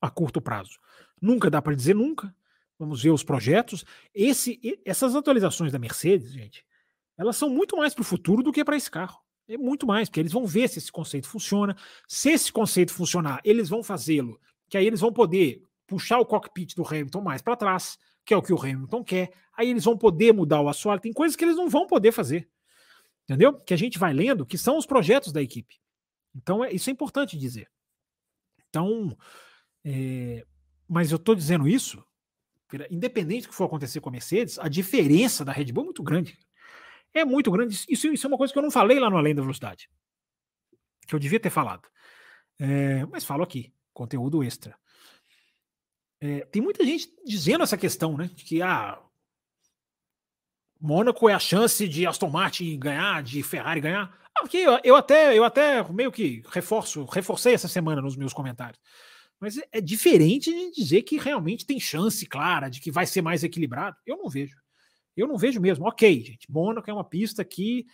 a 0.00 0.10
curto 0.10 0.40
prazo. 0.40 0.78
Nunca 1.20 1.50
dá 1.50 1.60
para 1.60 1.74
dizer 1.74 1.94
nunca. 1.94 2.34
Vamos 2.78 3.02
ver 3.02 3.10
os 3.10 3.24
projetos. 3.24 3.84
Esse, 4.14 4.60
essas 4.84 5.14
atualizações 5.14 5.72
da 5.72 5.78
Mercedes, 5.78 6.32
gente, 6.32 6.64
elas 7.16 7.36
são 7.36 7.48
muito 7.48 7.76
mais 7.76 7.94
para 7.94 8.02
o 8.02 8.04
futuro 8.04 8.42
do 8.42 8.52
que 8.52 8.64
para 8.64 8.76
esse 8.76 8.90
carro. 8.90 9.20
É 9.48 9.56
muito 9.56 9.86
mais, 9.86 10.08
porque 10.08 10.20
eles 10.20 10.32
vão 10.32 10.46
ver 10.46 10.68
se 10.68 10.78
esse 10.78 10.90
conceito 10.90 11.28
funciona. 11.28 11.76
Se 12.08 12.30
esse 12.30 12.52
conceito 12.52 12.92
funcionar, 12.92 13.40
eles 13.44 13.68
vão 13.68 13.82
fazê-lo, 13.82 14.40
que 14.68 14.76
aí 14.76 14.86
eles 14.86 15.00
vão 15.00 15.12
poder 15.12 15.62
puxar 15.86 16.18
o 16.18 16.26
cockpit 16.26 16.74
do 16.74 16.86
Hamilton 16.86 17.20
mais 17.20 17.40
para 17.40 17.56
trás, 17.56 17.98
que 18.24 18.34
é 18.34 18.36
o 18.36 18.42
que 18.42 18.52
o 18.52 18.60
Hamilton 18.60 19.04
quer. 19.04 19.32
Aí 19.56 19.70
eles 19.70 19.84
vão 19.84 19.96
poder 19.96 20.32
mudar 20.32 20.60
o 20.60 20.68
assoalho. 20.68 21.00
Tem 21.00 21.12
coisas 21.12 21.36
que 21.36 21.44
eles 21.44 21.56
não 21.56 21.68
vão 21.68 21.86
poder 21.86 22.12
fazer. 22.12 22.48
Entendeu? 23.24 23.54
Que 23.54 23.72
a 23.72 23.76
gente 23.76 23.98
vai 23.98 24.12
lendo, 24.12 24.44
que 24.44 24.58
são 24.58 24.76
os 24.76 24.86
projetos 24.86 25.32
da 25.32 25.40
equipe. 25.40 25.76
Então, 26.34 26.64
é, 26.64 26.72
isso 26.72 26.90
é 26.90 26.92
importante 26.92 27.38
dizer. 27.38 27.68
Então, 28.68 29.16
é, 29.84 30.44
mas 30.88 31.10
eu 31.10 31.16
estou 31.16 31.34
dizendo 31.34 31.66
isso, 31.66 32.04
independente 32.90 33.42
do 33.46 33.50
que 33.50 33.54
for 33.54 33.64
acontecer 33.64 34.00
com 34.00 34.08
a 34.08 34.12
Mercedes, 34.12 34.58
a 34.58 34.68
diferença 34.68 35.44
da 35.44 35.52
Red 35.52 35.72
Bull 35.72 35.84
é 35.84 35.86
muito 35.86 36.02
grande. 36.02 36.38
É 37.16 37.24
muito 37.24 37.50
grande. 37.50 37.74
Isso, 37.88 38.08
isso 38.08 38.26
é 38.26 38.28
uma 38.28 38.36
coisa 38.36 38.52
que 38.52 38.58
eu 38.58 38.62
não 38.62 38.70
falei 38.70 39.00
lá 39.00 39.08
no 39.08 39.16
Além 39.16 39.34
da 39.34 39.40
Velocidade. 39.40 39.88
Que 41.06 41.14
eu 41.14 41.18
devia 41.18 41.40
ter 41.40 41.50
falado. 41.50 41.88
É, 42.58 43.06
mas 43.06 43.24
falo 43.24 43.42
aqui, 43.42 43.72
conteúdo 43.92 44.44
extra. 44.44 44.76
É, 46.20 46.40
tem 46.46 46.60
muita 46.60 46.84
gente 46.84 47.10
dizendo 47.24 47.64
essa 47.64 47.76
questão, 47.76 48.16
né? 48.16 48.30
De 48.34 48.44
que 48.44 48.60
ah, 48.60 48.98
Mônaco 50.80 51.28
é 51.28 51.34
a 51.34 51.38
chance 51.38 51.88
de 51.88 52.06
Aston 52.06 52.28
Martin 52.28 52.78
ganhar, 52.78 53.22
de 53.22 53.42
Ferrari 53.42 53.80
ganhar. 53.80 54.14
Ah, 54.34 54.40
porque 54.40 54.58
eu, 54.58 54.78
eu, 54.84 54.96
até, 54.96 55.36
eu 55.36 55.44
até 55.44 55.82
meio 55.90 56.12
que 56.12 56.42
reforço, 56.50 57.04
reforcei 57.06 57.54
essa 57.54 57.68
semana 57.68 58.02
nos 58.02 58.16
meus 58.16 58.34
comentários. 58.34 58.80
Mas 59.40 59.56
é, 59.56 59.68
é 59.72 59.80
diferente 59.80 60.52
de 60.52 60.70
dizer 60.72 61.02
que 61.02 61.18
realmente 61.18 61.64
tem 61.64 61.80
chance 61.80 62.26
clara 62.26 62.68
de 62.68 62.80
que 62.80 62.90
vai 62.90 63.06
ser 63.06 63.22
mais 63.22 63.42
equilibrado. 63.42 63.96
Eu 64.04 64.16
não 64.18 64.28
vejo. 64.28 64.56
Eu 65.16 65.26
não 65.26 65.36
vejo 65.36 65.60
mesmo. 65.60 65.86
Ok, 65.86 66.22
gente. 66.22 66.50
Mônaco 66.50 66.88
é 66.90 66.92
uma 66.92 67.04
pista 67.04 67.44
que. 67.44 67.86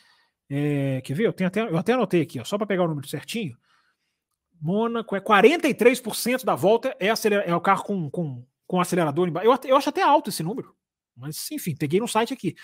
É, 0.50 1.00
quer 1.02 1.14
ver? 1.14 1.26
Eu, 1.26 1.33
tenho 1.33 1.49
até, 1.49 1.61
eu 1.62 1.79
até 1.79 1.93
anotei 1.93 2.23
aqui, 2.23 2.41
ó, 2.41 2.45
só 2.45 2.59
para 2.59 2.67
pegar 2.67 2.85
o 2.85 2.88
número 2.88 3.09
certinho. 3.09 3.57
Mônaco 4.61 5.17
é 5.17 5.21
43% 5.21 6.45
da 6.45 6.55
volta 6.55 6.97
é, 7.00 7.09
é 7.47 7.55
o 7.55 7.61
carro 7.61 7.85
com, 7.85 8.11
com, 8.11 8.45
com 8.67 8.81
acelerador 8.81 9.29
embaixo. 9.29 9.49
Eu, 9.49 9.71
eu 9.71 9.76
acho 9.76 9.88
até 9.88 10.02
alto 10.02 10.31
esse 10.31 10.43
número. 10.43 10.75
Mas, 11.17 11.50
enfim, 11.50 11.75
peguei 11.75 12.00
no 12.00 12.09
site 12.09 12.33
aqui, 12.33 12.55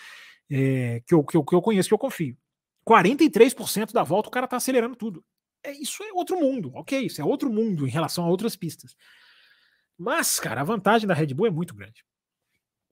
é, 0.50 1.02
que, 1.06 1.14
eu, 1.14 1.24
que, 1.24 1.36
eu, 1.36 1.44
que 1.44 1.54
eu 1.54 1.62
conheço, 1.62 1.88
que 1.88 1.94
eu 1.94 1.98
confio. 1.98 2.36
43% 2.86 3.92
da 3.92 4.02
volta 4.02 4.28
o 4.28 4.32
cara 4.32 4.44
está 4.44 4.56
acelerando 4.56 4.96
tudo. 4.96 5.24
É, 5.62 5.72
isso 5.72 6.02
é 6.02 6.12
outro 6.12 6.38
mundo, 6.38 6.70
ok? 6.74 7.06
Isso 7.06 7.20
é 7.20 7.24
outro 7.24 7.50
mundo 7.50 7.86
em 7.86 7.90
relação 7.90 8.24
a 8.24 8.28
outras 8.28 8.56
pistas. 8.56 8.96
Mas, 9.96 10.38
cara, 10.38 10.60
a 10.60 10.64
vantagem 10.64 11.06
da 11.06 11.14
Red 11.14 11.34
Bull 11.34 11.46
é 11.46 11.50
muito 11.50 11.74
grande. 11.74 12.04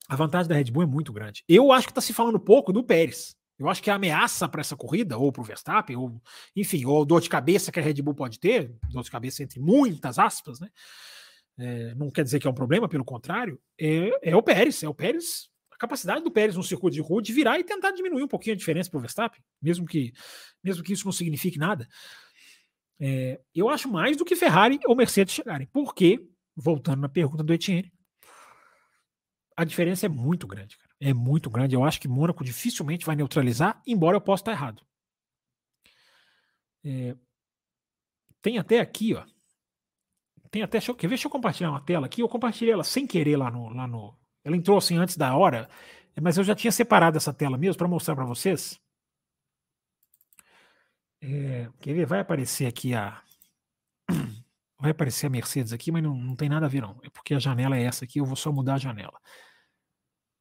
A 0.07 0.15
vantagem 0.15 0.47
da 0.47 0.55
Red 0.55 0.71
Bull 0.71 0.83
é 0.83 0.85
muito 0.85 1.11
grande. 1.11 1.43
Eu 1.47 1.71
acho 1.71 1.87
que 1.87 1.91
está 1.91 2.01
se 2.01 2.13
falando 2.13 2.39
pouco 2.39 2.71
do 2.71 2.83
Pérez. 2.83 3.35
Eu 3.59 3.67
acho 3.67 3.81
que 3.81 3.89
a 3.89 3.95
ameaça 3.95 4.47
para 4.47 4.61
essa 4.61 4.75
corrida, 4.75 5.17
ou 5.17 5.31
para 5.31 5.41
o 5.41 5.43
Verstappen, 5.43 5.95
ou 5.95 6.21
enfim, 6.55 6.85
ou 6.85 7.03
dor 7.03 7.21
de 7.21 7.29
cabeça 7.29 7.71
que 7.71 7.79
a 7.79 7.83
Red 7.83 8.01
Bull 8.01 8.13
pode 8.13 8.39
ter, 8.39 8.71
dor 8.89 9.03
de 9.03 9.11
cabeça 9.11 9.41
entre 9.43 9.59
muitas 9.59 10.19
aspas, 10.19 10.59
né? 10.59 10.69
É, 11.59 11.95
não 11.95 12.11
quer 12.11 12.23
dizer 12.23 12.39
que 12.39 12.47
é 12.47 12.49
um 12.49 12.53
problema, 12.53 12.87
pelo 12.87 13.03
contrário, 13.03 13.59
é, 13.79 14.29
é 14.29 14.35
o 14.35 14.43
Pérez. 14.43 14.83
É 14.83 14.87
o 14.87 14.93
Pérez 14.93 15.49
a 15.71 15.77
capacidade 15.77 16.23
do 16.23 16.31
Pérez 16.31 16.55
no 16.55 16.63
circuito 16.63 16.95
de 16.95 17.01
rua 17.01 17.21
de 17.21 17.31
virar 17.31 17.59
e 17.59 17.63
tentar 17.63 17.91
diminuir 17.91 18.23
um 18.23 18.27
pouquinho 18.27 18.55
a 18.55 18.57
diferença 18.57 18.89
para 18.89 18.97
o 18.97 19.01
Verstappen, 19.01 19.39
mesmo 19.61 19.85
que, 19.85 20.11
mesmo 20.63 20.83
que 20.83 20.91
isso 20.91 21.05
não 21.05 21.11
signifique 21.11 21.59
nada. 21.59 21.87
É, 22.99 23.39
eu 23.53 23.69
acho 23.69 23.87
mais 23.87 24.17
do 24.17 24.25
que 24.25 24.35
Ferrari 24.35 24.79
ou 24.85 24.95
Mercedes 24.95 25.35
chegarem. 25.35 25.67
Porque, 25.71 26.19
voltando 26.55 27.01
na 27.01 27.09
pergunta 27.09 27.43
do 27.43 27.53
Etienne, 27.53 27.91
a 29.57 29.63
diferença 29.63 30.05
é 30.05 30.09
muito 30.09 30.45
grande, 30.45 30.77
cara. 30.77 30.91
É 30.99 31.13
muito 31.13 31.49
grande. 31.49 31.75
Eu 31.75 31.83
acho 31.83 31.99
que 31.99 32.07
Mônaco 32.07 32.43
dificilmente 32.43 33.05
vai 33.05 33.15
neutralizar, 33.15 33.81
embora 33.87 34.15
eu 34.15 34.21
possa 34.21 34.41
estar 34.41 34.51
errado. 34.51 34.85
É, 36.85 37.15
tem 38.41 38.59
até 38.59 38.79
aqui, 38.79 39.15
ó. 39.15 39.25
Tem 40.51 40.61
até. 40.61 40.77
Deixa 40.77 40.91
eu, 40.91 40.95
quer 40.95 41.07
ver? 41.07 41.15
Deixa 41.15 41.27
eu 41.27 41.31
compartilhar 41.31 41.71
uma 41.71 41.81
tela 41.81 42.05
aqui. 42.05 42.21
Eu 42.21 42.29
compartilhei 42.29 42.73
ela 42.73 42.83
sem 42.83 43.07
querer 43.07 43.35
lá 43.35 43.49
no. 43.51 43.69
Lá 43.69 43.87
no 43.87 44.15
ela 44.43 44.55
entrou 44.55 44.77
assim 44.77 44.97
antes 44.97 45.17
da 45.17 45.35
hora, 45.35 45.67
mas 46.21 46.37
eu 46.37 46.43
já 46.43 46.55
tinha 46.55 46.71
separado 46.71 47.17
essa 47.17 47.33
tela 47.33 47.57
mesmo 47.57 47.77
para 47.77 47.87
mostrar 47.87 48.15
para 48.15 48.25
vocês. 48.25 48.79
É, 51.21 51.69
quer 51.79 51.93
ver? 51.93 52.05
Vai 52.05 52.19
aparecer 52.19 52.67
aqui 52.67 52.93
a. 52.93 53.21
Vai 54.79 54.91
aparecer 54.91 55.25
a 55.25 55.29
Mercedes 55.29 55.73
aqui, 55.73 55.91
mas 55.91 56.03
não, 56.03 56.15
não 56.15 56.35
tem 56.35 56.47
nada 56.47 56.67
a 56.67 56.69
ver, 56.69 56.81
não. 56.81 56.99
É 57.03 57.09
porque 57.09 57.33
a 57.33 57.39
janela 57.39 57.75
é 57.75 57.83
essa 57.83 58.05
aqui, 58.05 58.19
eu 58.19 58.25
vou 58.25 58.35
só 58.35 58.51
mudar 58.51 58.75
a 58.75 58.77
janela. 58.77 59.19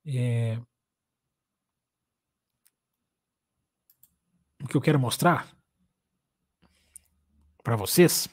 É... 0.07 0.59
O 4.63 4.69
que 4.69 4.77
eu 4.77 4.81
quero 4.81 4.99
mostrar 4.99 5.49
para 7.63 7.77
vocês, 7.77 8.29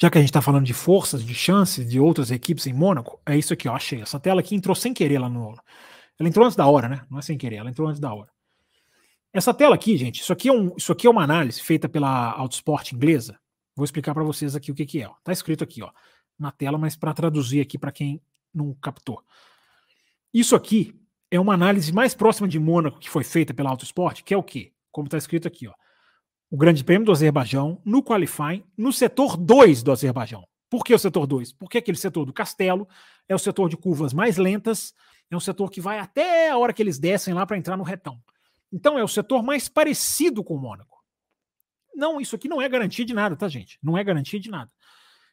já 0.00 0.08
que 0.10 0.16
a 0.16 0.20
gente 0.20 0.30
está 0.30 0.40
falando 0.40 0.64
de 0.64 0.72
forças, 0.72 1.24
de 1.24 1.34
chances 1.34 1.88
de 1.88 1.98
outras 1.98 2.30
equipes 2.30 2.66
em 2.66 2.72
Mônaco, 2.72 3.20
é 3.26 3.36
isso 3.36 3.52
aqui, 3.52 3.68
ó, 3.68 3.74
achei. 3.74 4.00
Essa 4.00 4.20
tela 4.20 4.40
aqui 4.40 4.54
entrou 4.54 4.74
sem 4.74 4.94
querer 4.94 5.18
lá 5.18 5.28
no. 5.28 5.54
Ela 6.18 6.28
entrou 6.28 6.44
antes 6.44 6.56
da 6.56 6.66
hora, 6.66 6.88
né? 6.88 7.04
Não 7.10 7.18
é 7.18 7.22
sem 7.22 7.36
querer, 7.36 7.56
ela 7.56 7.70
entrou 7.70 7.88
antes 7.88 8.00
da 8.00 8.14
hora. 8.14 8.30
Essa 9.32 9.52
tela 9.52 9.74
aqui, 9.74 9.96
gente, 9.96 10.20
isso 10.20 10.32
aqui 10.32 10.48
é, 10.48 10.52
um, 10.52 10.74
isso 10.76 10.92
aqui 10.92 11.06
é 11.06 11.10
uma 11.10 11.24
análise 11.24 11.60
feita 11.60 11.88
pela 11.88 12.32
Autosport 12.32 12.92
inglesa. 12.92 13.38
Vou 13.74 13.84
explicar 13.84 14.14
para 14.14 14.22
vocês 14.22 14.54
aqui 14.54 14.70
o 14.70 14.74
que, 14.74 14.84
que 14.84 15.02
é. 15.02 15.08
Tá 15.24 15.32
escrito 15.32 15.64
aqui, 15.64 15.82
ó, 15.82 15.90
na 16.38 16.52
tela, 16.52 16.78
mas 16.78 16.96
para 16.96 17.14
traduzir 17.14 17.60
aqui 17.60 17.78
para 17.78 17.90
quem 17.90 18.20
não 18.54 18.74
captou. 18.74 19.22
Isso 20.32 20.56
aqui 20.56 20.98
é 21.30 21.38
uma 21.38 21.54
análise 21.54 21.92
mais 21.92 22.14
próxima 22.14 22.48
de 22.48 22.58
Mônaco 22.58 22.98
que 22.98 23.10
foi 23.10 23.24
feita 23.24 23.52
pela 23.52 23.70
Autosport, 23.70 24.22
que 24.22 24.32
é 24.32 24.36
o 24.36 24.42
quê? 24.42 24.72
Como 24.90 25.06
está 25.06 25.18
escrito 25.18 25.46
aqui, 25.46 25.68
ó. 25.68 25.74
O 26.50 26.56
Grande 26.56 26.84
Prêmio 26.84 27.06
do 27.06 27.12
Azerbaijão, 27.12 27.80
no 27.84 28.02
qualifying, 28.02 28.62
no 28.76 28.92
setor 28.92 29.36
2 29.36 29.82
do 29.82 29.92
Azerbaijão. 29.92 30.46
Por 30.68 30.84
que 30.84 30.94
o 30.94 30.98
setor 30.98 31.26
2? 31.26 31.52
Porque 31.52 31.78
aquele 31.78 31.96
setor 31.96 32.24
do 32.24 32.32
castelo 32.32 32.88
é 33.28 33.34
o 33.34 33.38
setor 33.38 33.68
de 33.68 33.76
curvas 33.76 34.12
mais 34.12 34.36
lentas, 34.36 34.94
é 35.30 35.36
um 35.36 35.40
setor 35.40 35.70
que 35.70 35.80
vai 35.80 35.98
até 35.98 36.50
a 36.50 36.58
hora 36.58 36.72
que 36.72 36.82
eles 36.82 36.98
descem 36.98 37.32
lá 37.32 37.46
para 37.46 37.56
entrar 37.56 37.76
no 37.76 37.82
retão. 37.82 38.18
Então 38.72 38.98
é 38.98 39.04
o 39.04 39.08
setor 39.08 39.42
mais 39.42 39.68
parecido 39.68 40.42
com 40.42 40.54
o 40.54 40.60
Mônaco. 40.60 41.02
Não, 41.94 42.20
isso 42.20 42.36
aqui 42.36 42.48
não 42.48 42.60
é 42.60 42.68
garantia 42.68 43.04
de 43.04 43.12
nada, 43.12 43.36
tá, 43.36 43.48
gente? 43.48 43.78
Não 43.82 43.96
é 43.96 44.04
garantia 44.04 44.40
de 44.40 44.50
nada. 44.50 44.70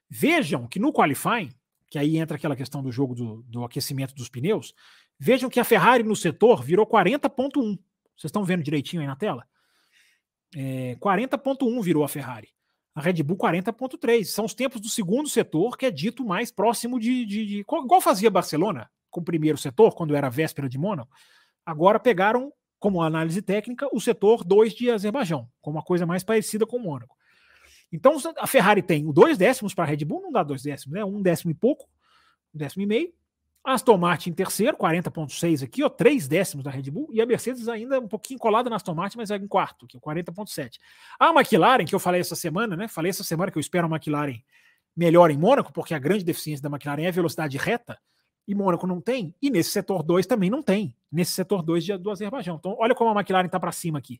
Vejam 0.10 0.68
que 0.68 0.80
no 0.80 0.92
qualifying, 0.92 1.52
que 1.90 1.98
aí 1.98 2.18
entra 2.18 2.38
aquela 2.38 2.56
questão 2.56 2.84
do 2.84 2.92
jogo 2.92 3.16
do, 3.16 3.42
do 3.44 3.64
aquecimento 3.64 4.14
dos 4.14 4.30
pneus, 4.30 4.74
vejam 5.18 5.50
que 5.50 5.60
a 5.60 5.64
Ferrari 5.64 6.04
no 6.04 6.16
setor 6.16 6.64
virou 6.64 6.86
40.1. 6.86 7.52
Vocês 7.52 8.26
estão 8.26 8.44
vendo 8.44 8.64
direitinho 8.64 9.02
aí 9.02 9.08
na 9.08 9.16
tela? 9.16 9.46
É, 10.56 10.96
40.1 11.00 11.82
virou 11.82 12.04
a 12.04 12.08
Ferrari. 12.08 12.50
A 12.94 13.02
Red 13.02 13.24
Bull 13.24 13.38
40.3. 13.38 14.26
São 14.26 14.46
os 14.46 14.54
tempos 14.54 14.82
do 14.82 14.90
segundo 14.90 15.30
setor, 15.30 15.78
que 15.78 15.86
é 15.86 15.92
dito 15.92 16.26
mais 16.26 16.52
próximo 16.52 17.00
de. 17.00 17.26
de, 17.26 17.46
de 17.46 17.60
igual 17.60 18.02
fazia 18.02 18.30
Barcelona 18.30 18.90
com 19.10 19.22
o 19.22 19.24
primeiro 19.24 19.58
setor, 19.58 19.96
quando 19.96 20.16
era 20.16 20.30
véspera 20.30 20.70
de 20.70 20.78
Mônaco. 20.78 21.12
Agora 21.66 22.00
pegaram 22.00 22.52
como 22.80 23.02
análise 23.02 23.42
técnica, 23.42 23.88
o 23.92 24.00
setor 24.00 24.44
2 24.44 24.74
de 24.74 24.90
Azerbaijão, 24.90 25.50
como 25.62 25.78
uma 25.78 25.84
coisa 25.84 26.06
mais 26.06 26.24
parecida 26.24 26.66
com 26.66 26.80
Mônaco. 26.80 27.16
Então 27.92 28.18
a 28.38 28.48
Ferrari 28.48 28.82
tem 28.82 29.12
dois 29.12 29.38
décimos 29.38 29.74
para 29.74 29.86
a 29.86 29.88
Red 29.88 30.06
Bull, 30.06 30.22
não 30.22 30.32
dá 30.32 30.44
dois 30.44 30.62
décimos, 30.62 30.96
né? 30.96 31.04
Um 31.04 31.22
décimo 31.22 31.52
e 31.52 31.54
pouco, 31.54 31.88
um 32.54 32.58
décimo 32.58 32.84
e 32.84 32.86
meio. 32.86 33.14
Aston 33.64 33.98
Martin 33.98 34.30
em 34.30 34.34
terceiro, 34.34 34.78
40,6 34.78 35.64
aqui, 35.64 35.84
ó, 35.84 35.90
três 35.90 36.28
décimos 36.28 36.64
da 36.64 36.72
Red 36.72 36.90
Bull, 36.90 37.10
e 37.12 37.22
a 37.22 37.26
Mercedes 37.26 37.68
ainda 37.68 38.00
um 38.00 38.08
pouquinho 38.08 38.40
colada 38.40 38.70
na 38.70 38.78
Aston 38.78 38.96
Martin, 38.96 39.18
mas 39.18 39.32
é 39.32 39.36
em 39.36 39.48
quarto, 39.48 39.86
que 39.86 39.98
é 39.98 40.00
40,7. 40.00 40.78
A 41.20 41.30
McLaren, 41.30 41.86
que 41.86 41.94
eu 41.94 42.00
falei 42.00 42.22
essa 42.22 42.36
semana, 42.36 42.76
né? 42.76 42.88
Falei 42.88 43.10
essa 43.10 43.24
semana 43.24 43.52
que 43.52 43.58
eu 43.58 43.62
espero 43.62 43.86
a 43.86 43.90
McLaren 43.90 44.42
melhor 44.96 45.30
em 45.30 45.38
Mônaco, 45.38 45.74
porque 45.74 45.94
a 45.94 46.00
grande 46.00 46.24
deficiência 46.24 46.64
da 46.64 46.70
McLaren 46.70 47.04
é 47.04 47.08
a 47.10 47.12
velocidade 47.12 47.58
reta 47.58 48.00
e 48.48 48.56
Mônaco 48.56 48.88
não 48.88 49.00
tem, 49.00 49.36
e 49.42 49.50
nesse 49.50 49.70
setor 49.70 50.02
2 50.02 50.26
também 50.26 50.50
não 50.50 50.64
tem, 50.64 50.96
nesse 51.12 51.34
setor 51.34 51.62
2 51.62 52.00
do 52.00 52.10
Azerbaijão. 52.10 52.56
Então, 52.56 52.76
olha 52.80 52.96
como 52.96 53.12
a 53.12 53.14
McLaren 53.14 53.46
está 53.46 53.60
para 53.60 53.72
cima 53.72 54.00
aqui. 54.00 54.20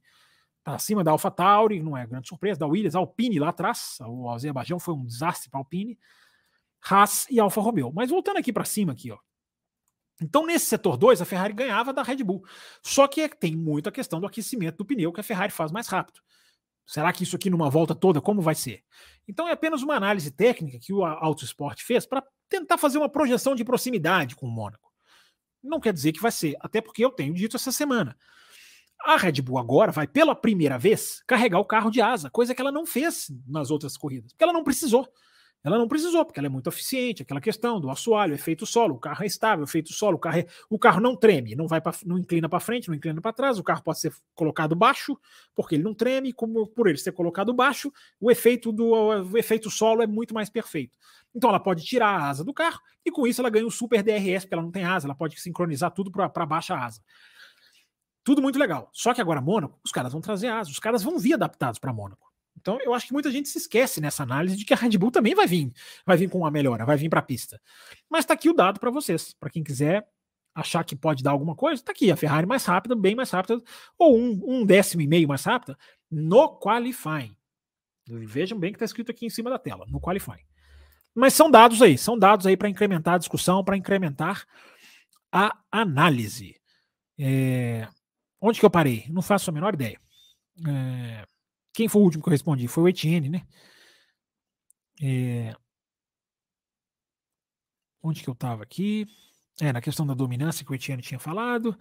Acima 0.76 1.04
da 1.04 1.12
AlphaTauri, 1.12 1.82
não 1.82 1.98
é 1.98 2.06
grande 2.06 2.28
surpresa, 2.28 2.60
da 2.60 2.68
Williams, 2.68 2.96
Alpine 2.96 3.40
lá 3.40 3.50
atrás. 3.50 3.98
O 4.02 4.30
Azerbaijão 4.30 4.80
foi 4.80 4.94
um 4.94 5.06
desastre 5.06 5.50
para 5.50 5.60
a 5.60 5.62
Alpine. 5.62 5.98
Haas 6.82 7.28
e 7.30 7.40
Alfa 7.40 7.62
Romeo. 7.62 7.92
Mas 7.94 8.10
voltando 8.10 8.38
aqui 8.38 8.54
para 8.54 8.66
cima 8.66 8.94
aqui, 8.94 9.12
ó. 9.12 9.18
Então, 10.22 10.46
nesse 10.46 10.66
setor 10.66 10.98
2, 10.98 11.22
a 11.22 11.26
Ferrari 11.26 11.54
ganhava 11.54 11.94
da 11.94 12.04
Red 12.04 12.24
Bull. 12.24 12.44
Só 12.84 13.08
que 13.08 13.28
tem 13.30 13.56
muita 13.56 13.92
questão 13.92 14.20
do 14.20 14.28
aquecimento 14.28 14.78
do 14.78 14.86
pneu 14.86 15.14
que 15.14 15.22
a 15.22 15.24
Ferrari 15.24 15.52
faz 15.52 15.72
mais 15.72 15.88
rápido. 15.88 16.20
Será 16.86 17.14
que 17.14 17.24
isso 17.24 17.36
aqui 17.36 17.50
numa 17.50 17.70
volta 17.70 17.94
toda, 17.94 18.20
como 18.20 18.42
vai 18.42 18.56
ser? 18.56 18.84
Então 19.28 19.48
é 19.48 19.52
apenas 19.52 19.84
uma 19.84 19.96
análise 19.96 20.32
técnica 20.32 20.80
que 20.80 20.92
o 20.92 21.06
Autosport 21.06 21.82
fez 21.84 22.06
para 22.06 22.24
tentar 22.50 22.78
fazer 22.78 22.98
uma 22.98 23.08
projeção 23.08 23.54
de 23.56 23.64
proximidade 23.64 24.36
com 24.36 24.48
o 24.48 24.52
Mônaco. 24.52 24.92
Não 25.64 25.80
quer 25.80 25.94
dizer 25.94 26.12
que 26.12 26.22
vai 26.22 26.32
ser, 26.32 26.58
até 26.60 26.82
porque 26.82 27.06
eu 27.06 27.12
tenho 27.12 27.34
dito 27.34 27.56
essa 27.56 27.72
semana. 27.72 28.18
A 29.02 29.18
Red 29.18 29.42
Bull 29.42 29.58
agora 29.58 29.92
vai, 29.92 30.08
pela 30.08 30.36
primeira 30.36 30.78
vez, 30.78 31.24
carregar 31.26 31.60
o 31.60 31.66
carro 31.66 31.90
de 31.90 32.02
asa, 32.02 32.30
coisa 32.30 32.54
que 32.54 32.62
ela 32.62 32.72
não 32.72 32.86
fez 32.86 33.32
nas 33.48 33.72
outras 33.72 33.98
corridas, 33.98 34.32
porque 34.34 34.44
ela 34.44 34.54
não 34.54 34.64
precisou. 34.64 35.08
Ela 35.62 35.78
não 35.78 35.90
precisou, 35.90 36.24
porque 36.24 36.40
ela 36.40 36.48
é 36.48 36.50
muito 36.50 36.70
eficiente, 36.70 37.22
aquela 37.22 37.42
questão 37.42 37.82
do 37.82 37.90
assoalho, 37.90 38.34
efeito 38.34 38.66
solo, 38.66 38.96
o 38.96 39.00
carro 39.00 39.24
é 39.24 39.28
estável, 39.28 39.66
efeito 39.66 39.92
solo, 39.92 40.16
o 40.16 40.20
carro, 40.20 40.38
é, 40.40 40.46
o 40.70 40.80
carro 40.80 41.02
não 41.02 41.18
treme, 41.18 41.54
não 41.54 41.68
vai 41.68 41.82
pra, 41.82 41.94
não 42.06 42.18
inclina 42.18 42.48
para 42.48 42.62
frente, 42.62 42.88
não 42.88 42.96
inclina 42.96 43.20
para 43.20 43.34
trás, 43.34 43.60
o 43.60 43.64
carro 43.64 43.84
pode 43.84 44.00
ser 44.00 44.14
colocado 44.34 44.74
baixo, 44.74 45.20
porque 45.54 45.76
ele 45.76 45.84
não 45.84 45.94
treme, 45.94 46.32
como 46.32 46.66
por 46.66 46.88
ele 46.88 46.98
ser 46.98 47.12
colocado 47.12 47.54
baixo, 47.54 47.92
o 48.22 48.32
efeito 48.32 48.72
do 48.72 48.86
o 48.90 49.38
efeito 49.38 49.70
solo 49.70 50.02
é 50.02 50.08
muito 50.08 50.34
mais 50.34 50.50
perfeito. 50.50 50.96
Então 51.36 51.50
ela 51.50 51.60
pode 51.60 51.84
tirar 51.84 52.08
a 52.08 52.30
asa 52.30 52.44
do 52.44 52.54
carro 52.54 52.80
e 53.06 53.12
com 53.12 53.28
isso 53.28 53.42
ela 53.42 53.50
ganha 53.50 53.68
o 53.68 53.72
super 53.72 54.02
DRS, 54.02 54.46
porque 54.46 54.54
ela 54.54 54.64
não 54.64 54.72
tem 54.72 54.86
asa, 54.86 55.08
ela 55.08 55.16
pode 55.16 55.40
sincronizar 55.42 55.92
tudo 55.92 56.10
para 56.10 56.46
baixa 56.46 56.74
asa. 56.74 57.02
Tudo 58.30 58.44
muito 58.44 58.60
legal. 58.60 58.92
Só 58.94 59.12
que 59.12 59.20
agora 59.20 59.42
Mônaco, 59.42 59.80
os 59.84 59.92
caras 59.92 60.12
vão 60.12 60.22
trazer 60.22 60.50
asa, 60.50 60.70
os 60.70 60.78
caras 60.78 61.02
vão 61.02 61.18
vir 61.18 61.34
adaptados 61.34 61.80
para 61.80 61.92
Mônaco. 61.92 62.32
Então, 62.56 62.80
eu 62.80 62.94
acho 62.94 63.08
que 63.08 63.12
muita 63.12 63.32
gente 63.32 63.50
se 63.50 63.58
esquece 63.58 64.00
nessa 64.00 64.22
análise 64.22 64.56
de 64.56 64.66
que 64.66 64.72
a 64.72 64.78
Red 64.78 65.00
Bull 65.00 65.10
também 65.10 65.34
vai 65.34 65.48
vir, 65.48 65.74
vai 66.06 66.16
vir 66.16 66.30
com 66.30 66.38
uma 66.38 66.52
melhora, 66.52 66.86
vai 66.86 66.96
vir 66.96 67.10
para 67.10 67.22
a 67.22 67.24
pista. 67.24 67.60
Mas 68.08 68.20
está 68.20 68.36
aqui 68.36 68.48
o 68.48 68.54
dado 68.54 68.80
para 68.80 68.92
vocês, 68.92 69.34
para 69.34 69.50
quem 69.50 69.64
quiser 69.64 70.08
achar 70.54 70.84
que 70.84 70.96
pode 70.96 71.24
dar 71.24 71.32
alguma 71.32 71.56
coisa, 71.56 71.82
está 71.82 71.92
aqui 71.92 72.12
a 72.12 72.16
Ferrari 72.16 72.46
mais 72.46 72.64
rápida, 72.66 72.94
bem 72.96 73.16
mais 73.16 73.32
rápida, 73.32 73.60
ou 73.98 74.16
um, 74.16 74.40
um 74.46 74.64
décimo 74.64 75.02
e 75.02 75.08
meio 75.08 75.28
mais 75.28 75.44
rápida 75.44 75.76
no 76.12 76.60
qualifying. 76.60 77.36
Vejam 78.08 78.60
bem 78.60 78.72
que 78.72 78.76
está 78.76 78.86
escrito 78.86 79.10
aqui 79.10 79.26
em 79.26 79.32
cima 79.32 79.50
da 79.50 79.58
tela, 79.58 79.88
no 79.88 80.00
qualifying. 80.00 80.46
Mas 81.16 81.34
são 81.34 81.50
dados 81.50 81.82
aí, 81.82 81.98
são 81.98 82.16
dados 82.16 82.46
aí 82.46 82.56
para 82.56 82.70
incrementar 82.70 83.16
a 83.16 83.18
discussão, 83.18 83.64
para 83.64 83.76
incrementar 83.76 84.46
a 85.32 85.58
análise. 85.72 86.56
É... 87.18 87.88
Onde 88.42 88.60
que 88.60 88.66
eu 88.66 88.70
parei? 88.70 89.06
Não 89.10 89.22
faço 89.22 89.50
a 89.50 89.54
menor 89.54 89.74
ideia. 89.74 90.00
É... 90.68 91.26
Quem 91.74 91.88
foi 91.88 92.02
o 92.02 92.06
último 92.06 92.24
que 92.24 92.30
eu 92.30 92.32
respondi? 92.32 92.68
Foi 92.68 92.84
o 92.84 92.88
Etienne, 92.88 93.30
né? 93.30 93.46
É... 95.02 95.56
Onde 98.02 98.24
que 98.24 98.30
eu 98.30 98.34
estava 98.34 98.64
aqui? 98.64 99.06
É, 99.62 99.74
na 99.74 99.82
questão 99.82 100.08
da 100.08 100.14
dominância 100.14 100.66
que 100.66 100.72
o 100.72 100.76
Etienne 100.76 101.02
tinha 101.02 101.20
falado. 101.20 101.78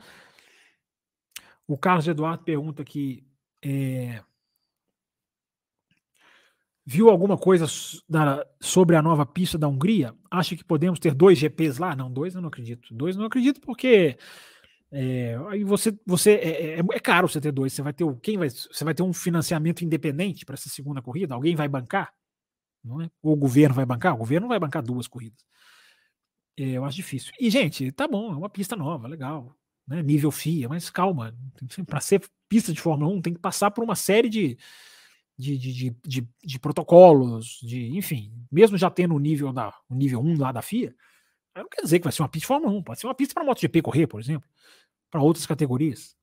O 1.66 1.78
Carlos 1.78 2.08
Eduardo 2.08 2.42
pergunta 2.42 2.82
aqui: 2.82 3.24
é... 3.64 4.22
viu 6.84 7.08
alguma 7.08 7.36
coisa 7.36 7.66
sobre 8.60 8.96
a 8.96 9.02
nova 9.02 9.24
pista 9.24 9.56
da 9.56 9.68
Hungria? 9.68 10.14
Acha 10.30 10.56
que 10.56 10.64
podemos 10.64 10.98
ter 10.98 11.14
dois 11.14 11.38
GPs 11.38 11.78
lá? 11.78 11.94
Não, 11.94 12.10
dois 12.10 12.34
eu 12.34 12.40
não 12.40 12.48
acredito. 12.48 12.92
Dois 12.92 13.14
eu 13.14 13.20
não 13.20 13.26
acredito 13.26 13.60
porque 13.60 14.18
é, 14.90 15.38
aí 15.48 15.64
você, 15.64 15.96
você 16.06 16.32
é, 16.32 16.78
é, 16.78 16.78
é, 16.78 17.00
caro 17.00 17.28
você 17.28 17.40
ter 17.40 17.52
dois. 17.52 17.72
Você 17.72 17.82
vai 17.82 17.92
ter 17.92 18.04
quem 18.22 18.38
vai, 18.38 18.48
você 18.48 18.84
vai 18.84 18.94
ter 18.94 19.02
um 19.02 19.12
financiamento 19.12 19.84
independente 19.84 20.44
para 20.44 20.54
essa 20.54 20.68
segunda 20.68 21.02
corrida. 21.02 21.34
Alguém 21.34 21.54
vai 21.54 21.68
bancar, 21.68 22.12
não 22.82 23.02
é? 23.02 23.10
Ou 23.22 23.34
o 23.34 23.36
governo 23.36 23.74
vai 23.74 23.84
bancar? 23.84 24.14
O 24.14 24.18
governo 24.18 24.44
não 24.44 24.48
vai 24.48 24.58
bancar 24.58 24.82
duas 24.82 25.06
corridas. 25.06 25.44
É, 26.56 26.70
eu 26.70 26.84
acho 26.84 26.96
difícil. 26.96 27.32
E 27.38 27.50
gente, 27.50 27.92
tá 27.92 28.08
bom, 28.08 28.32
é 28.32 28.36
uma 28.36 28.48
pista 28.48 28.74
nova, 28.74 29.06
legal, 29.06 29.54
né? 29.86 30.02
Nível 30.02 30.30
FIA, 30.30 30.68
mas 30.68 30.90
calma. 30.90 31.36
Para 31.86 32.00
ser 32.00 32.22
pista 32.48 32.72
de 32.72 32.80
Fórmula 32.80 33.12
1 33.14 33.22
tem 33.22 33.34
que 33.34 33.40
passar 33.40 33.70
por 33.70 33.84
uma 33.84 33.94
série 33.94 34.28
de 34.28 34.58
de, 35.38 35.56
de, 35.56 35.96
de, 36.04 36.28
de, 36.42 36.58
protocolos, 36.58 37.60
de 37.62 37.96
enfim, 37.96 38.32
mesmo 38.50 38.76
já 38.76 38.90
tendo 38.90 39.14
o 39.14 39.20
nível 39.20 39.52
da 39.52 39.72
o 39.88 39.94
nível 39.94 40.20
1 40.20 40.36
lá 40.36 40.50
da 40.50 40.60
FIA, 40.60 40.92
não 41.62 41.70
quer 41.70 41.82
dizer 41.82 41.98
que 41.98 42.04
vai 42.04 42.12
ser 42.12 42.22
uma 42.22 42.28
pista 42.28 42.44
de 42.44 42.46
Fórmula 42.46 42.72
1, 42.72 42.82
pode 42.82 43.00
ser 43.00 43.06
uma 43.06 43.14
pista 43.14 43.34
para 43.34 43.44
MotoGP 43.44 43.82
correr, 43.82 44.06
por 44.06 44.20
exemplo, 44.20 44.48
para 45.10 45.20
outras 45.22 45.46
categorias. 45.46 46.16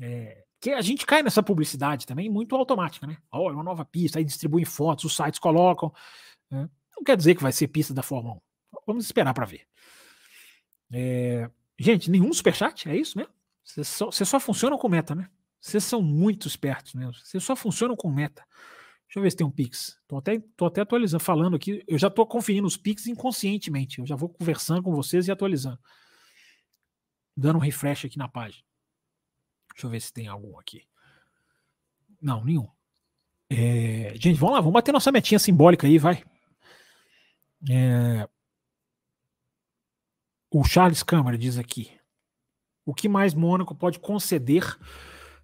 É, 0.00 0.44
que 0.60 0.70
a 0.70 0.80
gente 0.80 1.06
cai 1.06 1.22
nessa 1.22 1.42
publicidade 1.42 2.06
também 2.06 2.28
muito 2.28 2.54
automática, 2.54 3.06
né? 3.06 3.18
Olha, 3.30 3.54
uma 3.54 3.62
nova 3.62 3.84
pista, 3.84 4.18
aí 4.18 4.24
distribuem 4.24 4.64
fotos, 4.64 5.04
os 5.04 5.16
sites 5.16 5.38
colocam. 5.38 5.92
Né? 6.50 6.68
Não 6.96 7.04
quer 7.04 7.16
dizer 7.16 7.34
que 7.34 7.42
vai 7.42 7.52
ser 7.52 7.68
pista 7.68 7.94
da 7.94 8.02
Fórmula 8.02 8.36
1. 8.36 8.40
Vamos 8.86 9.04
esperar 9.04 9.32
para 9.34 9.46
ver. 9.46 9.66
É, 10.92 11.48
gente, 11.78 12.10
nenhum 12.10 12.32
superchat? 12.32 12.88
É 12.88 12.96
isso 12.96 13.16
mesmo? 13.16 13.32
Vocês 13.62 13.86
só, 13.86 14.06
vocês 14.06 14.28
só 14.28 14.40
funcionam 14.40 14.78
com 14.78 14.88
meta, 14.88 15.14
né? 15.14 15.28
Vocês 15.60 15.84
são 15.84 16.00
muito 16.00 16.48
espertos 16.48 16.94
mesmo. 16.94 17.14
Vocês 17.14 17.42
só 17.42 17.54
funcionam 17.54 17.96
com 17.96 18.10
meta. 18.10 18.44
Deixa 19.08 19.18
eu 19.18 19.22
ver 19.22 19.30
se 19.30 19.36
tem 19.38 19.46
um 19.46 19.50
Pix. 19.50 19.98
Tô 20.06 20.18
até, 20.18 20.38
tô 20.54 20.66
até 20.66 20.82
atualizando, 20.82 21.24
falando 21.24 21.56
aqui. 21.56 21.82
Eu 21.88 21.98
já 21.98 22.10
tô 22.10 22.26
conferindo 22.26 22.66
os 22.66 22.76
Pix 22.76 23.06
inconscientemente. 23.06 24.00
Eu 24.00 24.06
já 24.06 24.14
vou 24.14 24.28
conversando 24.28 24.82
com 24.82 24.94
vocês 24.94 25.26
e 25.26 25.32
atualizando. 25.32 25.78
Dando 27.34 27.56
um 27.56 27.60
refresh 27.60 28.04
aqui 28.04 28.18
na 28.18 28.28
página. 28.28 28.62
Deixa 29.72 29.86
eu 29.86 29.90
ver 29.90 30.00
se 30.00 30.12
tem 30.12 30.28
algum 30.28 30.58
aqui. 30.58 30.86
Não, 32.20 32.44
nenhum. 32.44 32.68
É, 33.48 34.12
gente, 34.16 34.38
vamos 34.38 34.56
lá, 34.56 34.60
vamos 34.60 34.74
bater 34.74 34.92
nossa 34.92 35.10
metinha 35.10 35.38
simbólica 35.38 35.86
aí, 35.86 35.96
vai. 35.96 36.22
É, 37.70 38.28
o 40.50 40.62
Charles 40.64 41.02
Câmara 41.02 41.38
diz 41.38 41.56
aqui: 41.56 41.98
o 42.84 42.92
que 42.92 43.08
mais 43.08 43.32
Mônaco 43.32 43.74
pode 43.74 43.98
conceder 43.98 44.64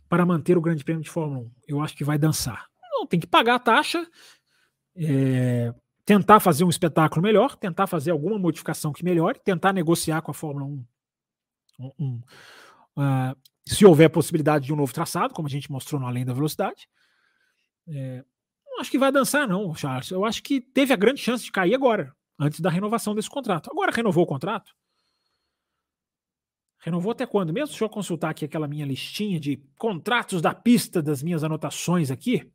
para 0.07 0.27
manter 0.27 0.59
o 0.59 0.61
Grande 0.61 0.85
Prêmio 0.85 1.03
de 1.03 1.11
Fórmula 1.11 1.47
1? 1.47 1.51
Eu 1.67 1.81
acho 1.81 1.97
que 1.97 2.05
vai 2.05 2.19
dançar. 2.19 2.69
Tem 3.07 3.21
que 3.21 3.27
pagar 3.27 3.57
a 3.57 3.59
taxa, 3.59 4.07
é, 4.97 5.73
tentar 6.05 6.41
fazer 6.41 6.65
um 6.65 6.69
espetáculo 6.69 7.23
melhor, 7.23 7.57
tentar 7.57 7.87
fazer 7.87 8.11
alguma 8.11 8.39
modificação 8.39 8.93
que 8.93 9.05
melhore, 9.05 9.41
tentar 9.45 9.73
negociar 9.73 10.23
com 10.23 10.31
a 10.31 10.35
Fórmula 10.35 10.67
1 10.67 10.85
um, 11.79 11.93
um, 11.99 12.21
uh, 12.97 13.37
se 13.67 13.85
houver 13.85 14.09
possibilidade 14.11 14.67
de 14.67 14.73
um 14.73 14.77
novo 14.77 14.93
traçado, 14.93 15.35
como 15.35 15.49
a 15.49 15.51
gente 15.51 15.71
mostrou 15.71 16.01
no 16.01 16.07
Além 16.07 16.25
da 16.25 16.33
Velocidade. 16.33 16.89
É, 17.89 18.25
não 18.67 18.81
acho 18.81 18.91
que 18.91 18.99
vai 18.99 19.11
dançar, 19.11 19.49
não, 19.49 19.75
Charles. 19.75 20.11
Eu 20.11 20.25
acho 20.25 20.43
que 20.43 20.61
teve 20.61 20.93
a 20.93 20.97
grande 20.97 21.21
chance 21.21 21.45
de 21.45 21.53
cair 21.53 21.75
agora, 21.75 22.15
antes 22.39 22.61
da 22.61 22.71
renovação 22.71 23.15
desse 23.15 23.31
contrato. 23.31 23.71
Agora 23.71 23.93
renovou 23.93 24.25
o 24.25 24.27
contrato. 24.27 24.75
Renovou 26.79 27.13
até 27.13 27.25
quando? 27.25 27.53
Mesmo 27.53 27.69
deixa 27.69 27.85
eu 27.85 27.89
consultar 27.89 28.31
aqui 28.31 28.45
aquela 28.45 28.69
minha 28.69 28.85
listinha 28.85 29.41
de 29.41 29.57
contratos 29.79 30.43
da 30.43 30.55
pista 30.55 31.01
das 31.01 31.23
minhas 31.23 31.43
anotações 31.43 32.11
aqui. 32.11 32.51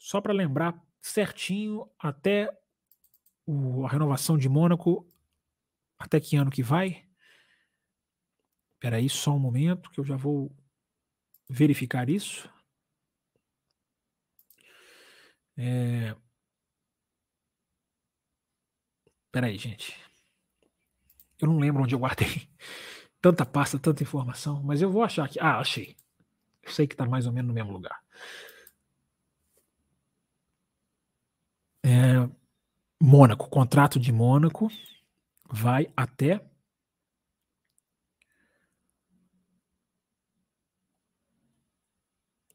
Só 0.00 0.18
para 0.18 0.32
lembrar 0.32 0.82
certinho 1.02 1.86
até 1.98 2.50
o, 3.46 3.84
a 3.84 3.88
renovação 3.88 4.38
de 4.38 4.48
Mônaco. 4.48 5.06
Até 5.98 6.18
que 6.18 6.36
ano 6.36 6.50
que 6.50 6.62
vai? 6.62 7.06
Espera 8.74 8.96
aí 8.96 9.10
só 9.10 9.36
um 9.36 9.38
momento 9.38 9.90
que 9.90 10.00
eu 10.00 10.04
já 10.04 10.16
vou 10.16 10.50
verificar 11.50 12.08
isso. 12.08 12.50
É... 15.58 16.16
Espera 19.26 19.48
aí, 19.48 19.58
gente. 19.58 19.94
Eu 21.38 21.48
não 21.48 21.58
lembro 21.58 21.82
onde 21.82 21.94
eu 21.94 21.98
guardei 21.98 22.48
tanta 23.20 23.44
pasta, 23.44 23.78
tanta 23.78 24.02
informação, 24.02 24.62
mas 24.62 24.80
eu 24.80 24.90
vou 24.90 25.02
achar 25.02 25.26
aqui. 25.26 25.38
Ah, 25.38 25.58
achei. 25.58 25.94
Eu 26.62 26.70
sei 26.72 26.86
que 26.86 26.94
está 26.94 27.04
mais 27.04 27.26
ou 27.26 27.32
menos 27.32 27.48
no 27.48 27.54
mesmo 27.54 27.70
lugar. 27.70 28.02
É... 31.84 32.28
Mônaco, 33.02 33.48
contrato 33.48 33.98
de 33.98 34.12
Mônaco 34.12 34.68
vai 35.50 35.90
até 35.96 36.44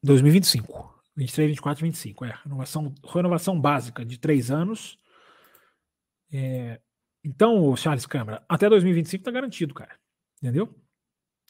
2025. 0.04 0.94
23, 1.18 1.50
24, 1.50 1.84
25. 1.84 2.26
É, 2.26 2.38
renovação, 2.44 2.94
renovação 3.12 3.60
básica 3.60 4.06
de 4.06 4.20
três 4.20 4.52
anos. 4.52 4.98
É, 6.32 6.80
então, 7.24 7.76
Charles 7.76 8.06
Câmara, 8.06 8.46
até 8.48 8.70
2025 8.70 9.22
está 9.22 9.32
garantido, 9.32 9.74
cara. 9.74 9.98
Entendeu? 10.42 10.74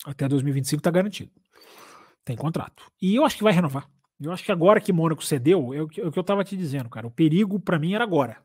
Até 0.05 0.27
2025 0.27 0.79
está 0.79 0.91
garantido. 0.91 1.31
Tem 2.23 2.37
contrato. 2.37 2.89
E 3.01 3.15
eu 3.15 3.25
acho 3.25 3.37
que 3.37 3.43
vai 3.43 3.53
renovar. 3.53 3.89
Eu 4.21 4.31
acho 4.31 4.43
que 4.43 4.51
agora 4.51 4.79
que 4.79 4.93
Mônaco 4.93 5.23
cedeu, 5.23 5.73
é 5.73 5.81
o 5.81 5.87
que, 5.87 6.01
é 6.01 6.03
eu 6.03 6.09
estava 6.09 6.43
te 6.43 6.55
dizendo, 6.55 6.89
cara. 6.89 7.07
O 7.07 7.11
perigo 7.11 7.59
para 7.59 7.77
mim 7.77 7.93
era 7.93 8.03
agora. 8.03 8.37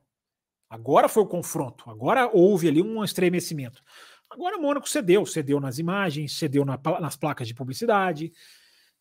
Agora 0.69 1.09
foi 1.09 1.23
o 1.23 1.27
confronto. 1.27 1.89
Agora 1.89 2.29
houve 2.33 2.69
ali 2.69 2.83
um 2.83 3.03
estremecimento. 3.05 3.83
Agora 4.29 4.59
Mônaco 4.59 4.89
cedeu. 4.89 5.25
Cedeu 5.27 5.61
nas 5.61 5.79
imagens, 5.79 6.37
cedeu 6.37 6.65
na, 6.65 6.79
nas 7.01 7.17
placas 7.17 7.47
de 7.47 7.55
publicidade 7.55 8.33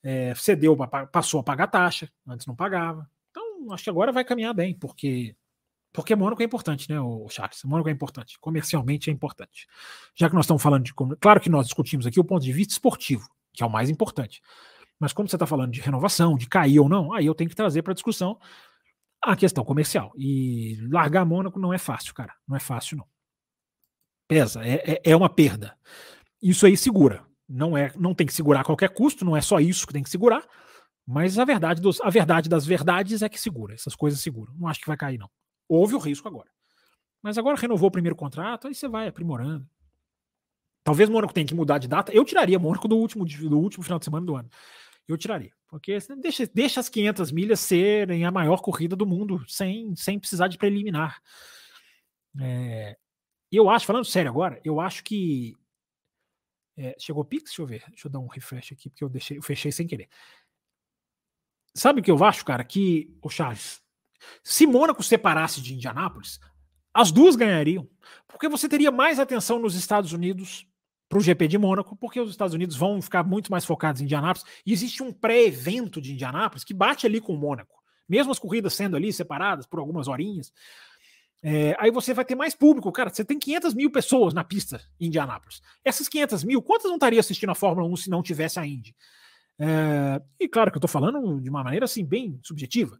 é, 0.04 0.34
cedeu, 0.36 0.78
passou 1.12 1.40
a 1.40 1.44
pagar 1.44 1.68
taxa, 1.68 2.10
antes 2.28 2.46
não 2.46 2.56
pagava. 2.56 3.10
Então, 3.32 3.72
acho 3.72 3.84
que 3.84 3.90
agora 3.90 4.12
vai 4.12 4.24
caminhar 4.24 4.54
bem, 4.54 4.74
porque 4.74 5.36
porque 5.92 6.16
Mônaco 6.16 6.40
é 6.44 6.46
importante, 6.46 6.88
né, 6.88 7.02
o 7.02 7.28
Charles? 7.30 7.64
Mônaco 7.64 7.90
é 7.90 7.92
importante, 7.92 8.38
comercialmente 8.40 9.10
é 9.10 9.14
importante. 9.14 9.68
Já 10.16 10.30
que 10.30 10.36
nós 10.36 10.46
estamos 10.46 10.62
falando 10.62 10.84
de. 10.84 10.94
Claro 11.20 11.42
que 11.42 11.50
nós 11.50 11.66
discutimos 11.66 12.06
aqui 12.06 12.20
o 12.20 12.24
ponto 12.24 12.44
de 12.44 12.54
vista 12.54 12.74
esportivo, 12.74 13.28
que 13.52 13.64
é 13.64 13.66
o 13.66 13.72
mais 13.72 13.90
importante. 13.90 14.40
Mas 15.00 15.14
quando 15.14 15.30
você 15.30 15.36
está 15.36 15.48
falando 15.48 15.72
de 15.72 15.82
renovação, 15.82 16.36
de 16.36 16.48
cair 16.48 16.80
ou 16.80 16.90
não, 16.90 17.14
aí 17.14 17.26
eu 17.26 17.34
tenho 17.34 17.50
que 17.50 17.56
trazer 17.56 17.82
para 17.82 17.94
discussão 17.94 18.38
a 19.24 19.36
questão 19.36 19.64
comercial. 19.64 20.12
E 20.18 20.78
largar 20.92 21.26
Mônaco 21.26 21.60
não 21.60 21.74
é 21.74 21.78
fácil, 21.78 22.14
cara. 22.14 22.34
Não 22.48 22.56
é 22.56 22.60
fácil, 22.60 22.98
não. 22.98 23.08
Pesa, 24.28 24.64
é, 24.64 24.94
é, 24.94 25.02
é 25.12 25.16
uma 25.16 25.30
perda. 25.30 25.78
Isso 26.42 26.66
aí 26.66 26.78
segura. 26.78 27.26
Não 27.48 27.76
é, 27.78 27.92
não 27.98 28.14
tem 28.14 28.28
que 28.28 28.34
segurar 28.34 28.62
a 28.62 28.64
qualquer 28.64 28.90
custo, 28.90 29.26
não 29.26 29.36
é 29.36 29.42
só 29.42 29.60
isso 29.60 29.88
que 29.88 29.94
tem 29.94 30.04
que 30.04 30.10
segurar, 30.10 30.46
mas 31.06 31.40
a 31.40 31.44
verdade, 31.44 31.82
dos, 31.82 32.00
a 32.02 32.10
verdade 32.12 32.48
das 32.48 32.64
verdades 32.64 33.24
é 33.24 33.30
que 33.30 33.42
segura, 33.42 33.74
essas 33.74 33.96
coisas 33.96 34.20
seguram. 34.20 34.54
Não 34.56 34.68
acho 34.68 34.80
que 34.80 34.86
vai 34.86 34.96
cair, 34.96 35.18
não. 35.18 35.28
Houve 35.68 35.96
o 35.96 35.98
risco 35.98 36.28
agora. 36.28 36.48
Mas 37.24 37.40
agora 37.40 37.58
renovou 37.58 37.88
o 37.88 37.92
primeiro 37.92 38.16
contrato, 38.16 38.68
aí 38.68 38.76
você 38.76 38.88
vai 38.88 39.08
aprimorando. 39.08 39.68
Talvez 40.84 41.10
Mônaco 41.10 41.34
tenha 41.34 41.48
que 41.48 41.56
mudar 41.56 41.80
de 41.80 41.88
data. 41.88 42.12
Eu 42.14 42.24
tiraria 42.24 42.60
Mônaco 42.60 42.88
do 42.88 42.96
último, 42.96 43.26
do 43.26 43.60
último 43.60 43.84
final 43.84 43.98
de 43.98 44.06
semana 44.06 44.26
do 44.26 44.36
ano. 44.36 44.50
Eu 45.10 45.18
tiraria. 45.18 45.52
Porque 45.68 45.98
deixa, 46.22 46.48
deixa 46.54 46.80
as 46.80 46.88
500 46.88 47.32
milhas 47.32 47.60
serem 47.60 48.26
a 48.26 48.32
maior 48.32 48.62
corrida 48.62 48.96
do 48.96 49.08
mundo, 49.08 49.44
sem, 49.48 49.96
sem 49.96 50.20
precisar 50.20 50.48
de 50.48 50.58
preliminar. 50.58 51.20
É, 52.40 52.96
eu 53.52 53.70
acho, 53.70 53.88
falando 53.88 54.06
sério 54.06 54.30
agora, 54.30 54.62
eu 54.64 54.80
acho 54.80 55.04
que 55.04 55.56
é, 56.78 56.96
chegou 57.00 57.26
Pix? 57.26 57.46
Deixa 57.46 57.62
eu 57.62 57.66
ver. 57.66 57.84
Deixa 57.90 58.08
eu 58.08 58.12
dar 58.12 58.20
um 58.20 58.28
refresh 58.28 58.72
aqui, 58.72 58.88
porque 58.88 59.04
eu, 59.04 59.10
deixei, 59.10 59.38
eu 59.38 59.42
fechei 59.42 59.72
sem 59.72 59.88
querer. 59.88 60.08
Sabe 61.74 62.02
o 62.02 62.04
que 62.04 62.12
eu 62.12 62.24
acho, 62.24 62.46
cara? 62.46 62.64
Que, 62.64 63.12
o 63.22 63.30
Charles, 63.30 63.82
se 64.44 64.68
Mônaco 64.68 65.02
separasse 65.02 65.60
de 65.60 65.74
Indianápolis, 65.74 66.40
as 66.94 67.12
duas 67.12 67.36
ganhariam. 67.36 67.90
Porque 68.28 68.48
você 68.48 68.70
teria 68.70 68.92
mais 68.92 69.20
atenção 69.20 69.58
nos 69.58 69.74
Estados 69.74 70.14
Unidos 70.14 70.69
para 71.10 71.18
o 71.18 71.22
GP 71.22 71.48
de 71.48 71.58
Mônaco, 71.58 71.96
porque 71.96 72.22
os 72.22 72.30
Estados 72.30 72.54
Unidos 72.54 72.76
vão 72.76 73.02
ficar 73.02 73.24
muito 73.24 73.52
mais 73.52 73.66
focados 73.66 74.00
em 74.00 74.06
Indianápolis. 74.06 74.48
E 74.64 74.72
existe 74.72 75.02
um 75.02 75.12
pré-evento 75.12 76.00
de 76.00 76.14
Indianápolis 76.14 76.64
que 76.64 76.74
bate 76.74 77.08
ali 77.08 77.20
com 77.20 77.34
o 77.34 77.38
Mônaco. 77.38 77.76
Mesmo 78.08 78.32
as 78.32 78.38
corridas 78.38 78.76
sendo 78.76 78.96
ali 78.96 79.12
separadas 79.12 79.66
por 79.66 79.80
algumas 79.80 80.08
horinhas, 80.08 80.54
é, 81.42 81.76
aí 81.80 81.90
você 81.90 82.14
vai 82.14 82.24
ter 82.24 82.36
mais 82.36 82.54
público, 82.54 82.92
cara. 82.92 83.10
Você 83.10 83.26
tem 83.26 83.40
500 83.40 83.74
mil 83.74 83.92
pessoas 83.92 84.34
na 84.34 84.44
pista 84.44 84.82
em 85.00 85.08
Indianápolis. 85.08 85.62
Essas 85.84 86.08
500 86.08 86.44
mil, 86.44 86.62
quantas 86.62 86.86
não 86.86 86.96
estariam 86.96 87.20
assistindo 87.20 87.50
a 87.50 87.56
Fórmula 87.56 87.88
1 87.88 87.96
se 87.96 88.10
não 88.10 88.22
tivesse 88.22 88.60
a 88.60 88.66
Indy? 88.66 88.96
É, 89.58 90.22
e 90.40 90.48
claro 90.48 90.72
que 90.72 90.78
eu 90.78 90.80
estou 90.80 90.90
falando 90.90 91.42
de 91.42 91.50
uma 91.50 91.64
maneira 91.64 91.86
assim, 91.86 92.06
bem 92.06 92.40
subjetiva. 92.44 93.00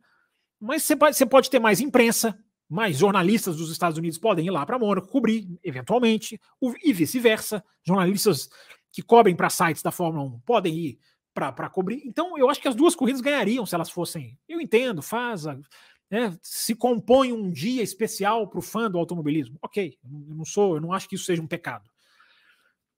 Mas 0.60 0.84
você 0.84 0.96
pode, 0.96 1.16
você 1.16 1.26
pode 1.26 1.50
ter 1.50 1.60
mais 1.60 1.80
imprensa, 1.80 2.38
mais 2.70 2.98
jornalistas 2.98 3.58
dos 3.58 3.72
Estados 3.72 3.98
Unidos 3.98 4.20
podem 4.20 4.46
ir 4.46 4.52
lá 4.52 4.64
para 4.66 4.78
Mônaco 4.78 5.08
cobrir, 5.08 5.48
eventualmente, 5.64 6.40
e 6.84 6.94
vice-versa. 6.94 7.64
Jornalistas 7.84 8.50
que 8.92 9.02
cobrem 9.02 9.36
para 9.36 9.50
sites 9.50 9.82
da 9.82 9.92
Fórmula 9.92 10.24
1 10.26 10.40
podem 10.42 10.76
ir 10.76 11.00
para 11.34 11.70
cobrir. 11.70 12.02
Então, 12.06 12.38
eu 12.38 12.50
acho 12.50 12.62
que 12.62 12.68
as 12.68 12.76
duas 12.76 12.96
corridas 12.96 13.22
ganhariam 13.22 13.66
se 13.66 13.74
elas 13.74 13.90
fossem. 13.90 14.38
Eu 14.48 14.62
entendo, 14.62 15.02
faz. 15.02 15.46
Né, 16.12 16.36
se 16.42 16.76
compõe 16.76 17.32
um 17.32 17.52
dia 17.52 17.84
especial 17.84 18.48
para 18.48 18.60
o 18.60 18.64
fã 18.64 18.90
do 18.90 18.98
automobilismo. 18.98 19.58
Ok, 19.62 19.98
eu 20.04 20.36
não 20.36 20.46
sou, 20.46 20.76
eu 20.76 20.82
não 20.82 20.92
acho 20.92 21.08
que 21.08 21.16
isso 21.16 21.26
seja 21.26 21.42
um 21.42 21.48
pecado. 21.48 21.90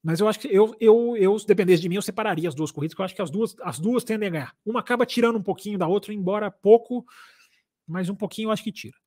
Mas 0.03 0.19
eu 0.19 0.27
acho 0.27 0.39
que 0.39 0.47
eu, 0.47 0.75
eu, 0.79 1.15
eu, 1.17 1.37
se 1.37 1.45
dependesse 1.45 1.81
de 1.81 1.89
mim, 1.89 1.95
eu 1.95 2.01
separaria 2.01 2.49
as 2.49 2.55
duas 2.55 2.71
corridas, 2.71 2.93
porque 2.93 3.01
eu 3.01 3.05
acho 3.05 3.15
que 3.15 3.21
as 3.21 3.29
duas, 3.29 3.55
as 3.61 3.79
duas 3.79 4.03
tendem 4.03 4.27
a 4.27 4.31
ganhar. 4.31 4.55
Uma 4.65 4.79
acaba 4.79 5.05
tirando 5.05 5.37
um 5.37 5.43
pouquinho 5.43 5.77
da 5.77 5.87
outra, 5.87 6.13
embora 6.13 6.49
pouco, 6.49 7.05
mas 7.85 8.09
um 8.09 8.15
pouquinho 8.15 8.47
eu 8.47 8.51
acho 8.51 8.63
que 8.63 8.71
tira. 8.71 8.97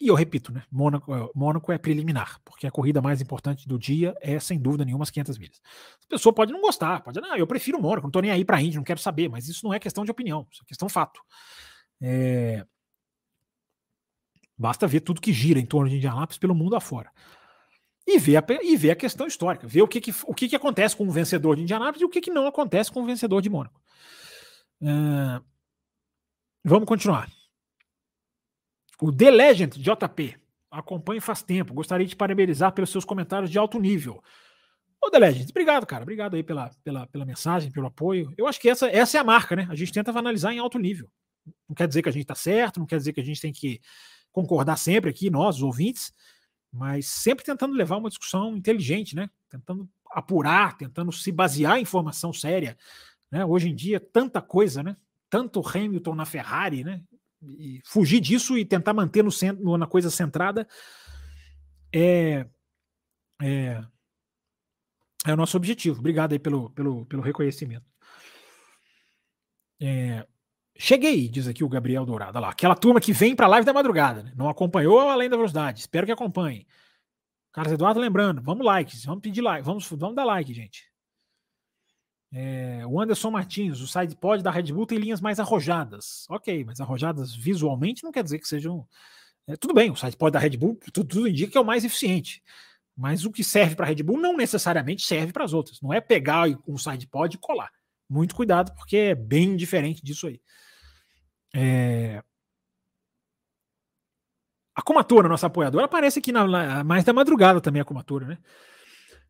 E 0.00 0.08
eu 0.08 0.14
repito, 0.14 0.52
né? 0.52 0.62
Mônaco, 0.70 1.14
eh, 1.14 1.30
Mônaco 1.34 1.72
é 1.72 1.78
preliminar, 1.78 2.38
porque 2.44 2.66
a 2.66 2.70
corrida 2.70 3.00
mais 3.00 3.22
importante 3.22 3.66
do 3.66 3.78
dia 3.78 4.14
é, 4.20 4.38
sem 4.38 4.58
dúvida 4.58 4.84
nenhuma, 4.84 5.04
as 5.04 5.10
500 5.10 5.38
milhas. 5.38 5.60
A 6.04 6.08
pessoa 6.08 6.34
pode 6.34 6.52
não 6.52 6.60
gostar, 6.60 7.00
pode, 7.00 7.18
não, 7.20 7.34
eu 7.34 7.46
prefiro 7.46 7.80
Mônaco, 7.80 8.02
não 8.02 8.10
estou 8.10 8.20
nem 8.20 8.30
aí 8.30 8.44
para 8.44 8.60
Índia, 8.60 8.76
não 8.76 8.84
quero 8.84 9.00
saber, 9.00 9.30
mas 9.30 9.48
isso 9.48 9.64
não 9.64 9.72
é 9.72 9.78
questão 9.78 10.04
de 10.04 10.10
opinião, 10.10 10.46
isso 10.50 10.62
é 10.62 10.66
questão 10.66 10.88
fato. 10.88 11.20
É, 12.00 12.66
Basta 14.58 14.86
ver 14.86 15.00
tudo 15.00 15.20
que 15.20 15.32
gira 15.32 15.60
em 15.60 15.66
torno 15.66 15.90
de 15.90 15.96
Indianápolis 15.96 16.38
pelo 16.38 16.54
mundo 16.54 16.76
afora. 16.76 17.10
e 18.06 18.18
ver 18.18 18.36
a, 18.36 18.44
e 18.62 18.76
ver 18.76 18.92
a 18.92 18.96
questão 18.96 19.26
histórica, 19.26 19.66
ver 19.66 19.82
o 19.82 19.88
que, 19.88 20.00
que, 20.00 20.14
o 20.24 20.34
que, 20.34 20.48
que 20.48 20.56
acontece 20.56 20.96
com 20.96 21.06
o 21.06 21.10
vencedor 21.10 21.56
de 21.56 21.62
Indianápolis 21.62 22.02
e 22.02 22.04
o 22.04 22.08
que, 22.08 22.20
que 22.20 22.30
não 22.30 22.46
acontece 22.46 22.90
com 22.90 23.02
o 23.02 23.06
vencedor 23.06 23.42
de 23.42 23.50
Mônaco. 23.50 23.80
Uh, 24.80 25.44
vamos 26.64 26.86
continuar. 26.86 27.28
O 29.00 29.12
The 29.12 29.30
Legend 29.30 29.78
JP 29.78 30.36
acompanha 30.70 31.20
faz 31.20 31.42
tempo. 31.42 31.74
Gostaria 31.74 32.06
de 32.06 32.16
parabenizar 32.16 32.72
pelos 32.72 32.90
seus 32.90 33.04
comentários 33.04 33.50
de 33.50 33.58
alto 33.58 33.78
nível. 33.78 34.22
Ô, 35.02 35.10
The 35.10 35.18
Legend, 35.18 35.50
obrigado, 35.50 35.86
cara. 35.86 36.02
Obrigado 36.02 36.34
aí 36.34 36.42
pela, 36.42 36.70
pela, 36.82 37.06
pela 37.06 37.24
mensagem, 37.24 37.70
pelo 37.70 37.86
apoio. 37.86 38.32
Eu 38.36 38.46
acho 38.46 38.60
que 38.60 38.68
essa, 38.68 38.88
essa 38.88 39.18
é 39.18 39.20
a 39.20 39.24
marca, 39.24 39.54
né? 39.54 39.66
A 39.70 39.74
gente 39.74 39.92
tenta 39.92 40.10
analisar 40.10 40.52
em 40.52 40.58
alto 40.58 40.78
nível. 40.78 41.10
Não 41.68 41.74
quer 41.74 41.86
dizer 41.86 42.02
que 42.02 42.08
a 42.08 42.12
gente 42.12 42.22
está 42.22 42.34
certo, 42.34 42.80
não 42.80 42.86
quer 42.86 42.96
dizer 42.96 43.12
que 43.12 43.20
a 43.20 43.24
gente 43.24 43.40
tem 43.40 43.52
que 43.52 43.80
concordar 44.32 44.76
sempre 44.76 45.10
aqui, 45.10 45.30
nós, 45.30 45.56
os 45.56 45.62
ouvintes, 45.62 46.12
mas 46.72 47.06
sempre 47.06 47.44
tentando 47.44 47.74
levar 47.74 47.96
uma 47.96 48.08
discussão 48.08 48.56
inteligente, 48.56 49.14
né? 49.14 49.30
Tentando 49.48 49.88
apurar, 50.10 50.76
tentando 50.76 51.12
se 51.12 51.30
basear 51.30 51.78
em 51.78 51.82
informação 51.82 52.32
séria. 52.32 52.76
Né? 53.30 53.44
Hoje 53.44 53.68
em 53.68 53.74
dia, 53.74 54.00
tanta 54.00 54.40
coisa, 54.40 54.82
né? 54.82 54.96
Tanto 55.28 55.62
Hamilton 55.66 56.14
na 56.14 56.24
Ferrari, 56.24 56.84
né? 56.84 57.02
E 57.42 57.80
fugir 57.84 58.20
disso 58.20 58.56
e 58.56 58.64
tentar 58.64 58.94
manter 58.94 59.22
no 59.22 59.30
centro, 59.30 59.76
na 59.76 59.86
coisa 59.86 60.10
centrada 60.10 60.66
é, 61.92 62.46
é, 63.40 63.84
é 65.26 65.32
o 65.32 65.36
nosso 65.36 65.56
objetivo. 65.56 65.98
Obrigado 65.98 66.32
aí 66.32 66.38
pelo, 66.38 66.70
pelo, 66.70 67.06
pelo 67.06 67.22
reconhecimento. 67.22 67.84
É, 69.80 70.26
Cheguei, 70.78 71.26
diz 71.28 71.48
aqui 71.48 71.64
o 71.64 71.68
Gabriel 71.68 72.04
Dourado. 72.04 72.36
Olha 72.36 72.46
lá, 72.46 72.50
aquela 72.50 72.76
turma 72.76 73.00
que 73.00 73.12
vem 73.12 73.34
para 73.34 73.46
live 73.46 73.64
da 73.64 73.72
madrugada, 73.72 74.22
né? 74.22 74.32
não 74.36 74.48
acompanhou 74.48 75.08
além 75.08 75.28
da 75.28 75.36
velocidade. 75.36 75.80
Espero 75.80 76.04
que 76.04 76.12
acompanhe. 76.12 76.66
Carlos 77.50 77.72
Eduardo 77.72 77.98
lembrando, 77.98 78.42
vamos 78.42 78.66
likes, 78.66 79.04
vamos 79.06 79.22
pedir 79.22 79.40
like, 79.40 79.64
vamos, 79.64 79.88
vamos 79.88 80.14
dar 80.14 80.24
like, 80.24 80.52
gente. 80.52 80.84
É, 82.32 82.84
o 82.86 83.00
Anderson 83.00 83.30
Martins, 83.30 83.80
o 83.80 83.86
side 83.86 84.16
pod 84.16 84.42
da 84.42 84.50
Red 84.50 84.72
Bull 84.72 84.86
tem 84.86 84.98
linhas 84.98 85.20
mais 85.20 85.38
arrojadas. 85.38 86.26
Ok, 86.28 86.64
mas 86.64 86.80
arrojadas 86.80 87.34
visualmente 87.34 88.02
não 88.04 88.12
quer 88.12 88.24
dizer 88.24 88.38
que 88.38 88.48
sejam. 88.48 88.86
É, 89.46 89.56
tudo 89.56 89.74
bem, 89.74 89.90
o 89.90 89.96
side 89.96 90.16
pod 90.16 90.32
da 90.32 90.38
Red 90.38 90.56
Bull, 90.56 90.78
tudo, 90.92 91.08
tudo 91.08 91.28
indica 91.28 91.52
que 91.52 91.58
é 91.58 91.60
o 91.60 91.64
mais 91.64 91.84
eficiente. 91.84 92.42
Mas 92.96 93.24
o 93.24 93.30
que 93.30 93.44
serve 93.44 93.76
para 93.76 93.84
a 93.84 93.88
Red 93.88 94.02
Bull 94.02 94.18
não 94.18 94.36
necessariamente 94.36 95.06
serve 95.06 95.32
para 95.32 95.44
as 95.44 95.52
outras. 95.52 95.80
Não 95.80 95.92
é 95.92 96.00
pegar 96.00 96.46
um 96.66 96.78
side 96.78 97.06
pod 97.06 97.34
e 97.34 97.38
colar. 97.38 97.70
Muito 98.08 98.34
cuidado, 98.34 98.74
porque 98.74 98.96
é 98.96 99.14
bem 99.14 99.54
diferente 99.56 100.02
disso 100.02 100.26
aí. 100.26 100.40
É... 101.54 102.22
A 104.74 104.82
Comatura, 104.82 105.28
nossa 105.28 105.46
apoiadora, 105.46 105.86
aparece 105.86 106.18
aqui 106.18 106.32
na, 106.32 106.46
na, 106.46 106.84
mais 106.84 107.04
da 107.04 107.12
madrugada 107.12 107.60
também, 107.60 107.80
a 107.80 107.84
Comatura, 107.84 108.26
né? 108.26 108.38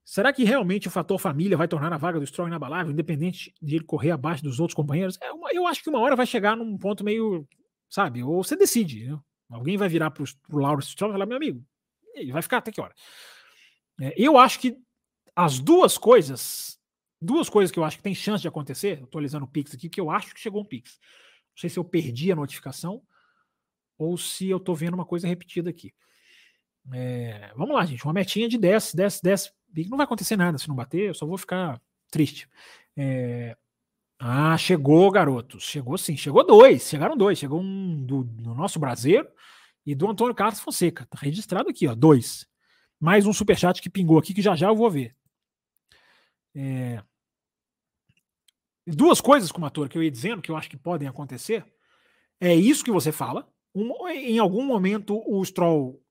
Será 0.09 0.33
que 0.33 0.45
realmente 0.45 0.87
o 0.87 0.91
fator 0.91 1.19
família 1.19 1.57
vai 1.57 1.67
tornar 1.67 1.93
a 1.93 1.97
vaga 1.99 2.21
do 2.21 2.27
Stroll 2.27 2.47
inabalável, 2.47 2.93
independente 2.93 3.53
de 3.61 3.75
ele 3.75 3.85
correr 3.85 4.13
abaixo 4.13 4.41
dos 4.41 4.61
outros 4.61 4.77
companheiros? 4.77 5.19
É 5.21 5.33
uma, 5.33 5.51
eu 5.53 5.67
acho 5.67 5.83
que 5.83 5.91
uma 5.91 5.99
hora 5.99 6.15
vai 6.15 6.25
chegar 6.25 6.57
num 6.57 6.79
ponto 6.79 7.03
meio, 7.03 7.45
sabe? 7.91 8.23
Ou 8.23 8.45
você 8.45 8.55
decide. 8.55 9.09
Né? 9.09 9.19
Alguém 9.51 9.77
vai 9.77 9.89
virar 9.89 10.13
para 10.13 10.23
o 10.23 10.59
Lawrence 10.59 10.91
Stroll 10.91 11.11
e 11.11 11.15
falar, 11.15 11.27
meu 11.27 11.37
amigo, 11.37 11.61
ele 12.15 12.31
vai 12.31 12.41
ficar 12.41 12.59
até 12.59 12.71
que 12.71 12.81
hora? 12.81 12.95
É, 14.01 14.15
eu 14.17 14.39
acho 14.39 14.61
que 14.61 14.79
as 15.35 15.59
duas 15.59 15.99
coisas, 15.99 16.79
duas 17.21 17.49
coisas 17.49 17.73
que 17.73 17.79
eu 17.81 17.83
acho 17.83 17.97
que 17.97 18.05
tem 18.05 18.15
chance 18.15 18.43
de 18.43 18.49
acontecer, 18.49 19.03
atualizando 19.03 19.45
o 19.45 19.49
Pix 19.49 19.75
aqui, 19.75 19.89
que 19.89 20.01
eu 20.01 20.09
acho 20.09 20.33
que 20.33 20.41
chegou 20.41 20.63
um 20.63 20.65
Pix. 20.65 21.01
Não 21.57 21.61
sei 21.61 21.69
se 21.69 21.81
eu 21.81 21.85
perdi 21.85 22.31
a 22.31 22.37
notificação 22.37 23.03
ou 23.99 24.17
se 24.17 24.49
eu 24.49 24.59
estou 24.59 24.77
vendo 24.77 24.95
uma 24.95 25.05
coisa 25.05 25.27
repetida 25.27 25.69
aqui. 25.69 25.93
É, 26.93 27.53
vamos 27.57 27.75
lá, 27.75 27.85
gente. 27.85 28.05
Uma 28.05 28.13
metinha 28.13 28.49
de 28.49 28.57
10, 28.57 28.95
10, 28.95 29.21
10. 29.21 29.56
Não 29.89 29.97
vai 29.97 30.05
acontecer 30.05 30.37
nada 30.37 30.59
se 30.59 30.69
não 30.69 30.75
bater, 30.75 31.09
eu 31.09 31.15
só 31.15 31.27
vou 31.27 31.37
ficar 31.37 31.81
triste. 32.11 32.49
É, 32.97 33.57
ah, 34.19 34.57
chegou, 34.57 35.11
garotos. 35.11 35.65
Chegou 35.65 35.99
sim, 35.99 36.17
chegou 36.17 36.45
dois. 36.47 36.89
Chegaram 36.89 37.17
dois. 37.17 37.39
Chegou 37.39 37.61
um 37.61 38.05
do, 38.05 38.25
do 38.25 38.55
nosso 38.55 38.79
brasileiro 38.79 39.29
e 39.85 39.95
do 39.95 40.09
Antônio 40.09 40.35
Carlos 40.35 40.61
Fonseca. 40.61 41.07
Tá 41.07 41.19
registrado 41.21 41.69
aqui, 41.69 41.87
ó. 41.87 41.95
Dois. 41.95 42.47
Mais 42.99 43.27
um 43.27 43.33
superchat 43.33 43.81
que 43.83 43.91
pingou 43.91 44.19
aqui 44.19 44.33
que 44.33 44.41
já 44.43 44.57
já 44.57 44.69
eu 44.69 44.77
vou 44.77 44.91
ver. 44.91 45.15
É, 46.55 47.03
duas 48.87 49.21
coisas 49.21 49.53
com 49.53 49.65
ator 49.65 49.89
que 49.89 49.99
eu 49.99 50.03
ia 50.03 50.11
dizendo 50.11 50.41
que 50.41 50.51
eu 50.51 50.57
acho 50.57 50.71
que 50.71 50.77
podem 50.77 51.07
acontecer. 51.07 51.65
É 52.41 52.55
isso 52.55 52.85
que 52.85 52.91
você 52.91 53.13
fala. 53.13 53.47
Um, 53.75 54.09
em 54.09 54.39
algum 54.39 54.65
momento 54.65 55.23
o 55.27 55.45
Stroll, 55.45 56.03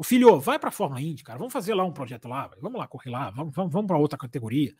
o 0.00 0.02
filho, 0.02 0.40
vai 0.40 0.58
para 0.58 0.70
a 0.70 0.72
Fórmula 0.72 0.98
Indy, 1.02 1.22
cara, 1.22 1.38
vamos 1.38 1.52
fazer 1.52 1.74
lá 1.74 1.84
um 1.84 1.92
projeto 1.92 2.26
lá, 2.26 2.50
vamos 2.58 2.78
lá 2.78 2.88
correr 2.88 3.10
lá, 3.10 3.30
vamos, 3.30 3.54
vamos, 3.54 3.70
vamos 3.70 3.86
para 3.86 3.98
outra 3.98 4.18
categoria. 4.18 4.74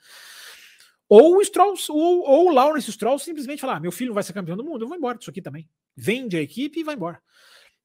Ou 1.06 1.37
o 1.37 1.44
Stroll, 1.44 1.74
ou, 1.90 2.22
ou 2.22 2.48
o 2.48 2.50
Lawrence 2.54 2.90
Stroll 2.90 3.18
simplesmente 3.18 3.61
falar: 3.61 3.76
ah, 3.76 3.80
meu 3.80 3.92
filho 3.92 4.14
vai 4.14 4.22
ser 4.22 4.33
campeão 4.33 4.56
do 4.56 4.64
mundo, 4.64 4.83
eu 4.83 4.88
vou 4.88 4.96
embora 4.96 5.18
disso 5.18 5.28
aqui 5.28 5.42
também. 5.42 5.68
Vende 5.94 6.38
a 6.38 6.40
equipe 6.40 6.80
e 6.80 6.83
vai 6.83 6.94
embora. 6.94 7.20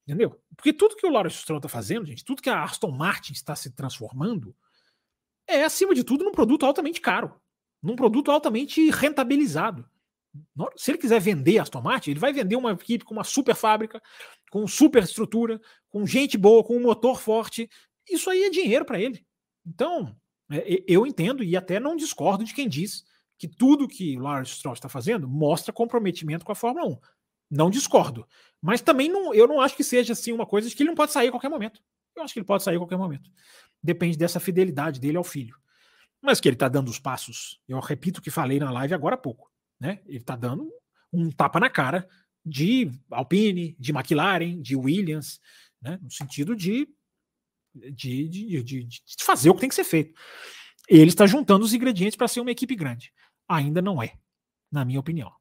Entendeu? 0.07 0.39
Porque 0.55 0.71
tudo 0.71 0.95
que 0.95 1.05
o 1.05 1.09
Lawrence 1.09 1.39
Stroll 1.39 1.57
está 1.57 1.67
fazendo, 1.67 2.05
gente, 2.05 2.23
tudo 2.23 2.41
que 2.41 2.49
a 2.49 2.63
Aston 2.63 2.91
Martin 2.91 3.33
está 3.33 3.53
se 3.53 3.71
transformando, 3.75 4.55
é 5.45 5.63
acima 5.63 5.93
de 5.93 6.03
tudo 6.05 6.23
num 6.23 6.31
produto 6.31 6.65
altamente 6.65 7.01
caro 7.01 7.35
num 7.85 7.95
produto 7.95 8.31
altamente 8.31 8.89
rentabilizado. 8.89 9.87
Se 10.75 10.91
ele 10.91 10.97
quiser 10.97 11.19
vender 11.19 11.59
Aston 11.59 11.81
Martin, 11.81 12.11
ele 12.11 12.19
vai 12.19 12.33
vender 12.33 12.55
uma 12.55 12.71
equipe 12.71 13.05
com 13.05 13.13
uma 13.13 13.23
super 13.23 13.55
fábrica, 13.55 14.01
com 14.51 14.67
super 14.67 15.03
estrutura, 15.03 15.59
com 15.89 16.05
gente 16.05 16.37
boa, 16.37 16.63
com 16.63 16.75
um 16.75 16.81
motor 16.81 17.19
forte. 17.19 17.69
Isso 18.09 18.29
aí 18.29 18.43
é 18.43 18.49
dinheiro 18.49 18.85
para 18.85 18.99
ele. 18.99 19.25
Então, 19.65 20.15
é, 20.51 20.83
eu 20.87 21.05
entendo 21.05 21.43
e 21.43 21.55
até 21.55 21.79
não 21.79 21.95
discordo 21.95 22.43
de 22.43 22.53
quem 22.53 22.67
diz 22.67 23.03
que 23.37 23.47
tudo 23.47 23.87
que 23.87 24.17
o 24.17 24.21
Lawrence 24.21 24.55
Stroll 24.55 24.73
está 24.73 24.87
fazendo 24.87 25.27
mostra 25.27 25.73
comprometimento 25.73 26.45
com 26.45 26.51
a 26.51 26.55
Fórmula 26.55 26.87
1. 26.87 26.97
Não 27.51 27.69
discordo. 27.69 28.27
Mas 28.61 28.81
também 28.81 29.09
não, 29.09 29.33
eu 29.33 29.47
não 29.47 29.61
acho 29.61 29.75
que 29.75 29.83
seja 29.83 30.13
assim 30.13 30.31
uma 30.31 30.45
coisa 30.45 30.69
de 30.69 30.75
que 30.75 30.83
ele 30.83 30.89
não 30.89 30.95
pode 30.95 31.11
sair 31.11 31.27
a 31.27 31.31
qualquer 31.31 31.49
momento. 31.49 31.81
Eu 32.15 32.23
acho 32.23 32.33
que 32.33 32.39
ele 32.39 32.45
pode 32.45 32.63
sair 32.63 32.75
a 32.75 32.79
qualquer 32.79 32.97
momento. 32.97 33.29
Depende 33.83 34.17
dessa 34.17 34.39
fidelidade 34.39 34.99
dele 34.99 35.17
ao 35.17 35.23
filho 35.23 35.55
mas 36.25 36.41
que 36.41 36.49
ele 36.49 36.55
está 36.55 36.67
dando 36.67 36.89
os 36.89 36.99
passos. 36.99 37.61
Eu 37.67 37.79
repito 37.79 38.19
o 38.19 38.23
que 38.23 38.31
falei 38.31 38.59
na 38.59 38.71
live 38.71 38.93
agora 38.93 39.15
há 39.15 39.17
pouco. 39.17 39.51
Né? 39.79 40.01
Ele 40.05 40.17
está 40.17 40.35
dando 40.35 40.69
um 41.11 41.29
tapa 41.31 41.59
na 41.59 41.69
cara 41.69 42.07
de 42.45 42.91
Alpine, 43.09 43.75
de 43.79 43.91
McLaren, 43.91 44.61
de 44.61 44.75
Williams, 44.75 45.39
né? 45.81 45.99
no 46.01 46.11
sentido 46.11 46.55
de, 46.55 46.87
de, 47.73 48.29
de, 48.29 48.63
de, 48.63 48.83
de 48.83 49.23
fazer 49.23 49.49
o 49.49 49.55
que 49.55 49.61
tem 49.61 49.69
que 49.69 49.75
ser 49.75 49.83
feito. 49.83 50.13
Ele 50.87 51.09
está 51.09 51.25
juntando 51.25 51.65
os 51.65 51.73
ingredientes 51.73 52.15
para 52.15 52.27
ser 52.27 52.39
uma 52.39 52.51
equipe 52.51 52.75
grande. 52.75 53.11
Ainda 53.47 53.81
não 53.81 54.01
é, 54.01 54.13
na 54.71 54.85
minha 54.85 54.99
opinião. 54.99 55.31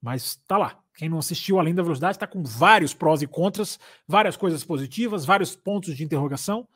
Mas 0.00 0.36
tá 0.46 0.56
lá. 0.56 0.82
Quem 0.94 1.08
não 1.08 1.18
assistiu 1.18 1.58
Além 1.58 1.74
da 1.74 1.82
Velocidade 1.82 2.16
está 2.16 2.26
com 2.26 2.42
vários 2.42 2.92
prós 2.92 3.22
e 3.22 3.26
contras, 3.26 3.78
várias 4.06 4.36
coisas 4.36 4.62
positivas, 4.62 5.24
vários 5.24 5.56
pontos 5.56 5.96
de 5.96 6.04
interrogação. 6.04 6.68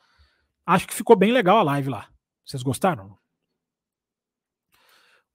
Acho 0.65 0.87
que 0.87 0.93
ficou 0.93 1.15
bem 1.15 1.31
legal 1.31 1.59
a 1.59 1.63
live 1.63 1.89
lá. 1.89 2.09
Vocês 2.45 2.63
gostaram? 2.63 3.17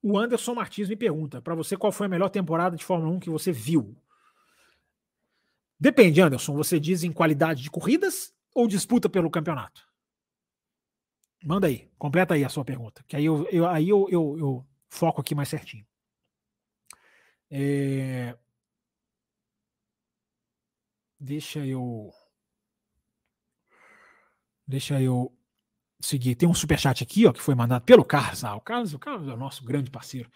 O 0.03 0.19
Anderson 0.19 0.55
Martins 0.55 0.89
me 0.89 0.97
pergunta: 0.97 1.41
para 1.41 1.55
você, 1.55 1.77
qual 1.77 1.93
foi 1.93 2.07
a 2.07 2.11
melhor 2.11 2.29
temporada 2.29 2.77
de 2.77 2.85
Fórmula 2.85 3.13
1 3.13 3.21
que 3.21 3.31
você 3.31 3.53
viu? 3.53 3.97
Depende, 5.79 6.21
Anderson. 6.21 6.55
Você 6.55 6.81
diz 6.81 7.05
em 7.05 7.13
qualidade 7.13 7.63
de 7.63 7.71
corridas 7.71 8.35
ou 8.55 8.67
disputa 8.67 9.09
pelo 9.09 9.31
campeonato? 9.31 9.89
Manda 11.45 11.67
aí, 11.67 11.91
completa 11.99 12.35
aí 12.35 12.45
a 12.45 12.49
sua 12.49 12.65
pergunta, 12.65 13.03
que 13.09 13.17
aí 13.17 13.25
eu, 13.25 13.49
eu 13.51 13.67
aí 13.67 13.89
eu, 13.89 14.09
eu, 14.09 14.39
eu, 14.39 14.67
foco 14.89 15.21
aqui 15.21 15.35
mais 15.35 15.49
certinho. 15.49 15.85
É... 17.51 18.37
Deixa 21.19 21.65
eu. 21.67 22.13
Deixa 24.67 25.01
eu 25.01 25.33
seguir. 26.07 26.35
Tem 26.35 26.49
um 26.49 26.55
superchat 26.55 27.03
aqui, 27.03 27.27
ó, 27.27 27.33
que 27.33 27.43
foi 27.43 27.55
mandado 27.55 27.83
pelo 27.83 28.05
Carlos. 28.05 28.45
Ah, 28.45 28.55
o 28.55 28.61
Carlos, 28.61 28.93
o 28.95 28.99
Carlos 28.99 29.29
é 29.29 29.33
o 29.33 29.37
nosso 29.37 29.65
grande 29.65 29.91
parceiro. 29.91 30.31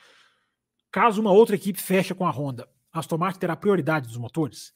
Caso 0.91 1.21
uma 1.21 1.33
outra 1.33 1.57
equipe 1.57 1.81
feche 1.81 2.15
com 2.15 2.27
a 2.27 2.31
Honda, 2.31 2.69
a 2.93 3.01
Aston 3.01 3.19
Martin 3.19 3.41
terá 3.41 3.57
prioridade 3.57 4.07
dos 4.07 4.17
motores? 4.17 4.73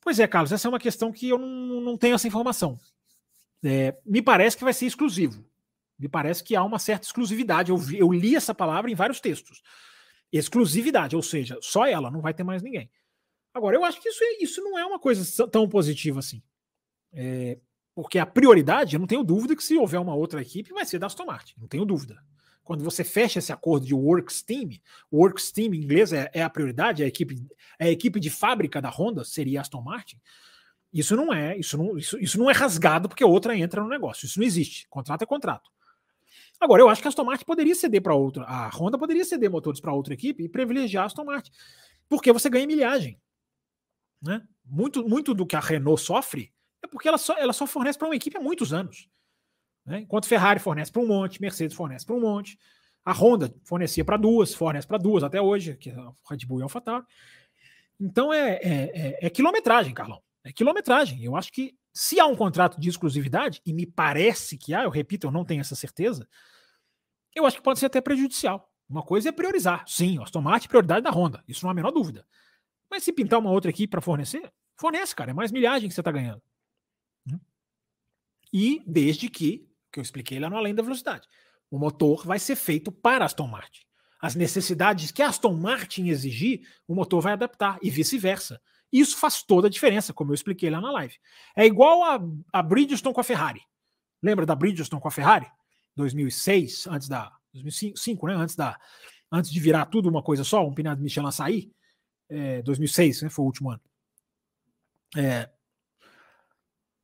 Pois 0.00 0.18
é, 0.18 0.26
Carlos, 0.26 0.52
essa 0.52 0.66
é 0.66 0.70
uma 0.70 0.80
questão 0.80 1.12
que 1.12 1.28
eu 1.28 1.38
não, 1.38 1.80
não 1.80 1.96
tenho 1.96 2.14
essa 2.14 2.26
informação. 2.26 2.78
É, 3.64 3.96
me 4.04 4.20
parece 4.20 4.56
que 4.56 4.64
vai 4.64 4.72
ser 4.72 4.86
exclusivo. 4.86 5.44
Me 5.98 6.08
parece 6.08 6.42
que 6.42 6.56
há 6.56 6.64
uma 6.64 6.78
certa 6.78 7.06
exclusividade. 7.06 7.70
Eu, 7.70 7.76
vi, 7.76 7.98
eu 7.98 8.12
li 8.12 8.34
essa 8.34 8.54
palavra 8.54 8.90
em 8.90 8.94
vários 8.94 9.20
textos. 9.20 9.62
Exclusividade, 10.32 11.14
ou 11.14 11.22
seja, 11.22 11.56
só 11.60 11.86
ela, 11.86 12.10
não 12.10 12.20
vai 12.20 12.34
ter 12.34 12.42
mais 12.42 12.62
ninguém. 12.62 12.90
Agora, 13.54 13.76
eu 13.76 13.84
acho 13.84 14.00
que 14.00 14.08
isso, 14.08 14.24
é, 14.24 14.42
isso 14.42 14.62
não 14.62 14.78
é 14.78 14.84
uma 14.84 14.98
coisa 14.98 15.46
tão 15.48 15.68
positiva 15.68 16.18
assim. 16.18 16.42
É, 17.12 17.58
porque 17.94 18.18
a 18.18 18.26
prioridade, 18.26 18.96
eu 18.96 19.00
não 19.00 19.06
tenho 19.06 19.22
dúvida 19.22 19.54
que 19.54 19.62
se 19.62 19.76
houver 19.76 20.00
uma 20.00 20.14
outra 20.14 20.40
equipe, 20.40 20.72
vai 20.72 20.84
ser 20.84 20.98
da 20.98 21.06
Aston 21.06 21.26
Martin. 21.26 21.54
Não 21.58 21.68
tenho 21.68 21.84
dúvida. 21.84 22.22
Quando 22.64 22.84
você 22.84 23.02
fecha 23.02 23.38
esse 23.38 23.52
acordo 23.52 23.86
de 23.86 23.94
Works 23.94 24.42
Team, 24.42 24.70
Works 25.12 25.50
Team 25.50 25.74
em 25.74 25.82
inglês 25.82 26.12
é, 26.12 26.30
é 26.32 26.42
a 26.42 26.50
prioridade, 26.50 27.02
é 27.02 27.04
a 27.04 27.08
equipe, 27.08 27.44
é 27.78 27.86
a 27.86 27.90
equipe 27.90 28.20
de 28.20 28.30
fábrica 28.30 28.80
da 28.80 28.88
Honda 28.88 29.24
seria 29.24 29.60
a 29.60 29.62
Aston 29.62 29.82
Martin. 29.82 30.20
Isso 30.92 31.16
não 31.16 31.32
é, 31.32 31.56
isso 31.56 31.76
não, 31.76 31.98
isso, 31.98 32.18
isso 32.18 32.38
não 32.38 32.48
é 32.50 32.52
rasgado 32.52 33.08
porque 33.08 33.24
outra 33.24 33.56
entra 33.56 33.82
no 33.82 33.88
negócio. 33.88 34.26
Isso 34.26 34.38
não 34.38 34.46
existe. 34.46 34.86
Contrato 34.88 35.22
é 35.22 35.26
contrato. 35.26 35.70
Agora, 36.60 36.80
eu 36.80 36.88
acho 36.88 37.02
que 37.02 37.08
a 37.08 37.10
Aston 37.10 37.24
Martin 37.24 37.44
poderia 37.44 37.74
ceder 37.74 38.00
para 38.00 38.14
outra, 38.14 38.44
a 38.44 38.68
Honda 38.68 38.96
poderia 38.96 39.24
ceder 39.24 39.50
motores 39.50 39.80
para 39.80 39.92
outra 39.92 40.14
equipe 40.14 40.44
e 40.44 40.48
privilegiar 40.48 41.02
a 41.02 41.06
Aston 41.06 41.24
Martin, 41.24 41.50
porque 42.08 42.32
você 42.32 42.48
ganha 42.48 42.66
milhagem. 42.66 43.20
Né? 44.22 44.40
Muito, 44.64 45.06
muito 45.08 45.34
do 45.34 45.44
que 45.44 45.56
a 45.56 45.60
Renault 45.60 46.00
sofre 46.00 46.51
é 46.82 46.86
porque 46.86 47.08
ela 47.08 47.18
só, 47.18 47.36
ela 47.38 47.52
só 47.52 47.66
fornece 47.66 47.98
para 47.98 48.08
uma 48.08 48.16
equipe 48.16 48.36
há 48.36 48.40
muitos 48.40 48.72
anos. 48.72 49.08
Né? 49.84 50.00
Enquanto 50.00 50.26
Ferrari 50.26 50.60
fornece 50.60 50.90
para 50.90 51.02
um 51.02 51.06
monte, 51.06 51.40
Mercedes 51.40 51.76
fornece 51.76 52.04
para 52.04 52.16
um 52.16 52.20
monte, 52.20 52.58
a 53.04 53.12
Honda 53.12 53.54
fornecia 53.64 54.04
para 54.04 54.16
duas, 54.16 54.54
fornece 54.54 54.86
para 54.86 54.98
duas 54.98 55.22
até 55.24 55.40
hoje, 55.40 55.76
que 55.76 55.90
é 55.90 55.94
a 55.94 56.12
Red 56.28 56.46
Bull 56.46 56.60
e 56.60 56.62
a 56.62 56.64
AlphaTauri. 56.66 57.04
Então 58.00 58.32
é, 58.32 58.54
é, 58.54 58.90
é, 58.94 59.26
é, 59.26 59.30
quilometragem, 59.30 59.92
Carlão. 59.94 60.20
É 60.44 60.52
quilometragem. 60.52 61.22
Eu 61.22 61.36
acho 61.36 61.52
que 61.52 61.76
se 61.92 62.18
há 62.18 62.26
um 62.26 62.34
contrato 62.34 62.80
de 62.80 62.88
exclusividade, 62.88 63.60
e 63.66 63.72
me 63.72 63.86
parece 63.86 64.56
que 64.56 64.74
há, 64.74 64.84
eu 64.84 64.90
repito, 64.90 65.26
eu 65.26 65.30
não 65.30 65.44
tenho 65.44 65.60
essa 65.60 65.74
certeza, 65.74 66.26
eu 67.34 67.46
acho 67.46 67.56
que 67.56 67.62
pode 67.62 67.78
ser 67.78 67.86
até 67.86 68.00
prejudicial. 68.00 68.68
Uma 68.88 69.02
coisa 69.02 69.28
é 69.28 69.32
priorizar. 69.32 69.84
Sim, 69.86 70.20
Aston 70.22 70.42
Martin 70.42 70.68
prioridade 70.68 71.02
da 71.02 71.10
Honda. 71.10 71.42
Isso 71.48 71.64
não 71.64 71.70
há 71.70 71.72
a 71.72 71.74
menor 71.74 71.90
dúvida. 71.90 72.26
Mas 72.90 73.04
se 73.04 73.12
pintar 73.12 73.38
uma 73.38 73.50
outra 73.50 73.70
equipe 73.70 73.90
para 73.90 74.00
fornecer, 74.00 74.52
fornece, 74.76 75.14
cara. 75.14 75.30
É 75.30 75.34
mais 75.34 75.50
milhagem 75.50 75.88
que 75.88 75.94
você 75.94 76.00
está 76.00 76.12
ganhando. 76.12 76.42
E 78.52 78.82
desde 78.86 79.28
que, 79.28 79.66
que 79.90 79.98
eu 79.98 80.02
expliquei 80.02 80.38
lá 80.38 80.50
no 80.50 80.56
Além 80.56 80.74
da 80.74 80.82
Velocidade, 80.82 81.26
o 81.70 81.78
motor 81.78 82.26
vai 82.26 82.38
ser 82.38 82.56
feito 82.56 82.92
para 82.92 83.24
Aston 83.24 83.46
Martin. 83.46 83.82
As 84.20 84.34
necessidades 84.34 85.10
que 85.10 85.22
Aston 85.22 85.54
Martin 85.54 86.08
exigir, 86.08 86.68
o 86.86 86.94
motor 86.94 87.20
vai 87.20 87.32
adaptar 87.32 87.78
e 87.82 87.90
vice-versa. 87.90 88.60
Isso 88.92 89.16
faz 89.16 89.42
toda 89.42 89.66
a 89.66 89.70
diferença, 89.70 90.12
como 90.12 90.30
eu 90.30 90.34
expliquei 90.34 90.68
lá 90.68 90.80
na 90.80 90.92
live. 90.92 91.14
É 91.56 91.64
igual 91.64 92.04
a, 92.04 92.20
a 92.52 92.62
Bridgestone 92.62 93.14
com 93.14 93.20
a 93.20 93.24
Ferrari. 93.24 93.62
Lembra 94.22 94.44
da 94.44 94.54
Bridgestone 94.54 95.00
com 95.00 95.08
a 95.08 95.10
Ferrari? 95.10 95.50
2006, 95.96 96.86
antes 96.86 97.08
da 97.08 97.32
2005, 97.54 98.26
né? 98.26 98.34
Antes 98.34 98.54
da 98.54 98.78
antes 99.30 99.50
de 99.50 99.58
virar 99.58 99.86
tudo 99.86 100.10
uma 100.10 100.22
coisa 100.22 100.44
só, 100.44 100.66
um 100.66 100.74
pneu 100.74 100.94
de 100.94 101.02
Michelin 101.02 101.30
sair, 101.32 101.72
é, 102.28 102.60
2006, 102.62 103.22
né? 103.22 103.30
Foi 103.30 103.42
o 103.42 103.46
último 103.46 103.70
ano. 103.70 103.80
É, 105.16 105.50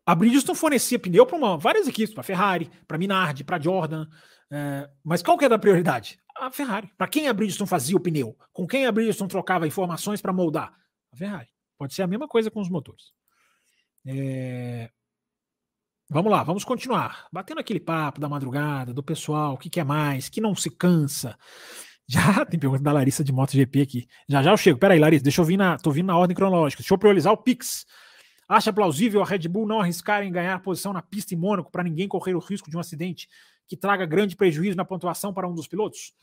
a 0.08 0.14
Bridgestone 0.14 0.56
fornecia 0.56 0.98
pneu 0.98 1.26
para 1.26 1.56
várias 1.56 1.86
equipes, 1.86 2.14
para 2.14 2.22
Ferrari, 2.22 2.70
para 2.86 2.96
Minardi, 2.96 3.44
para 3.44 3.60
Jordan, 3.60 4.08
é, 4.50 4.88
mas 5.04 5.22
qual 5.22 5.36
que 5.36 5.44
era 5.44 5.56
a 5.56 5.58
prioridade? 5.58 6.18
A 6.34 6.50
Ferrari. 6.50 6.90
Para 6.96 7.08
quem 7.08 7.28
a 7.28 7.32
Bridgestone 7.34 7.68
fazia 7.68 7.94
o 7.94 8.00
pneu? 8.00 8.34
Com 8.50 8.66
quem 8.66 8.86
a 8.86 8.90
Bridgestone 8.90 9.28
trocava 9.28 9.66
informações 9.66 10.22
para 10.22 10.32
moldar? 10.32 10.72
A 11.12 11.16
Ferrari. 11.16 11.48
Pode 11.76 11.92
ser 11.92 12.04
a 12.04 12.06
mesma 12.06 12.26
coisa 12.26 12.50
com 12.50 12.58
os 12.58 12.70
motores. 12.70 13.12
É... 14.06 14.90
Vamos 16.08 16.32
lá, 16.32 16.42
vamos 16.42 16.64
continuar. 16.64 17.26
Batendo 17.30 17.60
aquele 17.60 17.78
papo 17.78 18.18
da 18.18 18.30
madrugada, 18.30 18.94
do 18.94 19.02
pessoal, 19.02 19.52
o 19.52 19.58
que 19.58 19.68
quer 19.68 19.84
mais, 19.84 20.30
que 20.30 20.40
não 20.40 20.54
se 20.54 20.70
cansa. 20.70 21.38
Já 22.08 22.46
tem 22.46 22.58
pergunta 22.58 22.82
da 22.82 22.92
Larissa 22.92 23.22
de 23.22 23.30
MotoGP 23.30 23.82
aqui. 23.82 24.08
Já 24.26 24.42
já 24.42 24.50
eu 24.50 24.56
chego. 24.56 24.78
Peraí, 24.78 24.98
Larissa, 24.98 25.24
deixa 25.24 25.42
eu 25.42 25.44
vir 25.44 25.58
na. 25.58 25.76
Tô 25.76 25.90
vindo 25.90 26.06
na 26.06 26.16
ordem 26.16 26.34
cronológica. 26.34 26.82
Deixa 26.82 26.94
eu 26.94 26.96
priorizar 26.96 27.30
o 27.34 27.36
Pix. 27.36 27.84
Acha 28.48 28.72
plausível 28.72 29.20
a 29.22 29.26
Red 29.26 29.46
Bull 29.46 29.66
não 29.66 29.80
arriscar 29.80 30.22
em 30.22 30.32
ganhar 30.32 30.58
posição 30.62 30.92
na 30.92 31.02
pista 31.02 31.34
em 31.34 31.36
Mônaco 31.36 31.70
para 31.70 31.84
ninguém 31.84 32.08
correr 32.08 32.34
o 32.34 32.38
risco 32.38 32.70
de 32.70 32.76
um 32.76 32.80
acidente 32.80 33.28
que 33.66 33.76
traga 33.76 34.06
grande 34.06 34.34
prejuízo 34.34 34.76
na 34.76 34.86
pontuação 34.86 35.34
para 35.34 35.46
um 35.46 35.54
dos 35.54 35.68
pilotos? 35.68 36.14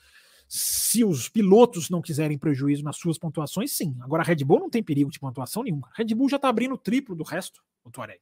Se 0.47 1.03
os 1.03 1.29
pilotos 1.29 1.89
não 1.89 2.01
quiserem 2.01 2.37
prejuízo 2.37 2.83
nas 2.83 2.97
suas 2.97 3.17
pontuações, 3.17 3.71
sim. 3.71 3.95
Agora 4.01 4.23
a 4.23 4.25
Red 4.25 4.43
Bull 4.43 4.59
não 4.59 4.69
tem 4.69 4.81
perigo 4.81 5.11
de 5.11 5.19
pontuação 5.19 5.63
nenhuma. 5.63 5.87
A 5.93 5.97
Red 5.97 6.15
Bull 6.15 6.29
já 6.29 6.37
está 6.37 6.49
abrindo 6.49 6.73
o 6.73 6.77
triplo 6.77 7.15
do 7.15 7.23
resto, 7.23 7.63
o 7.83 7.91
Tuareg. 7.91 8.21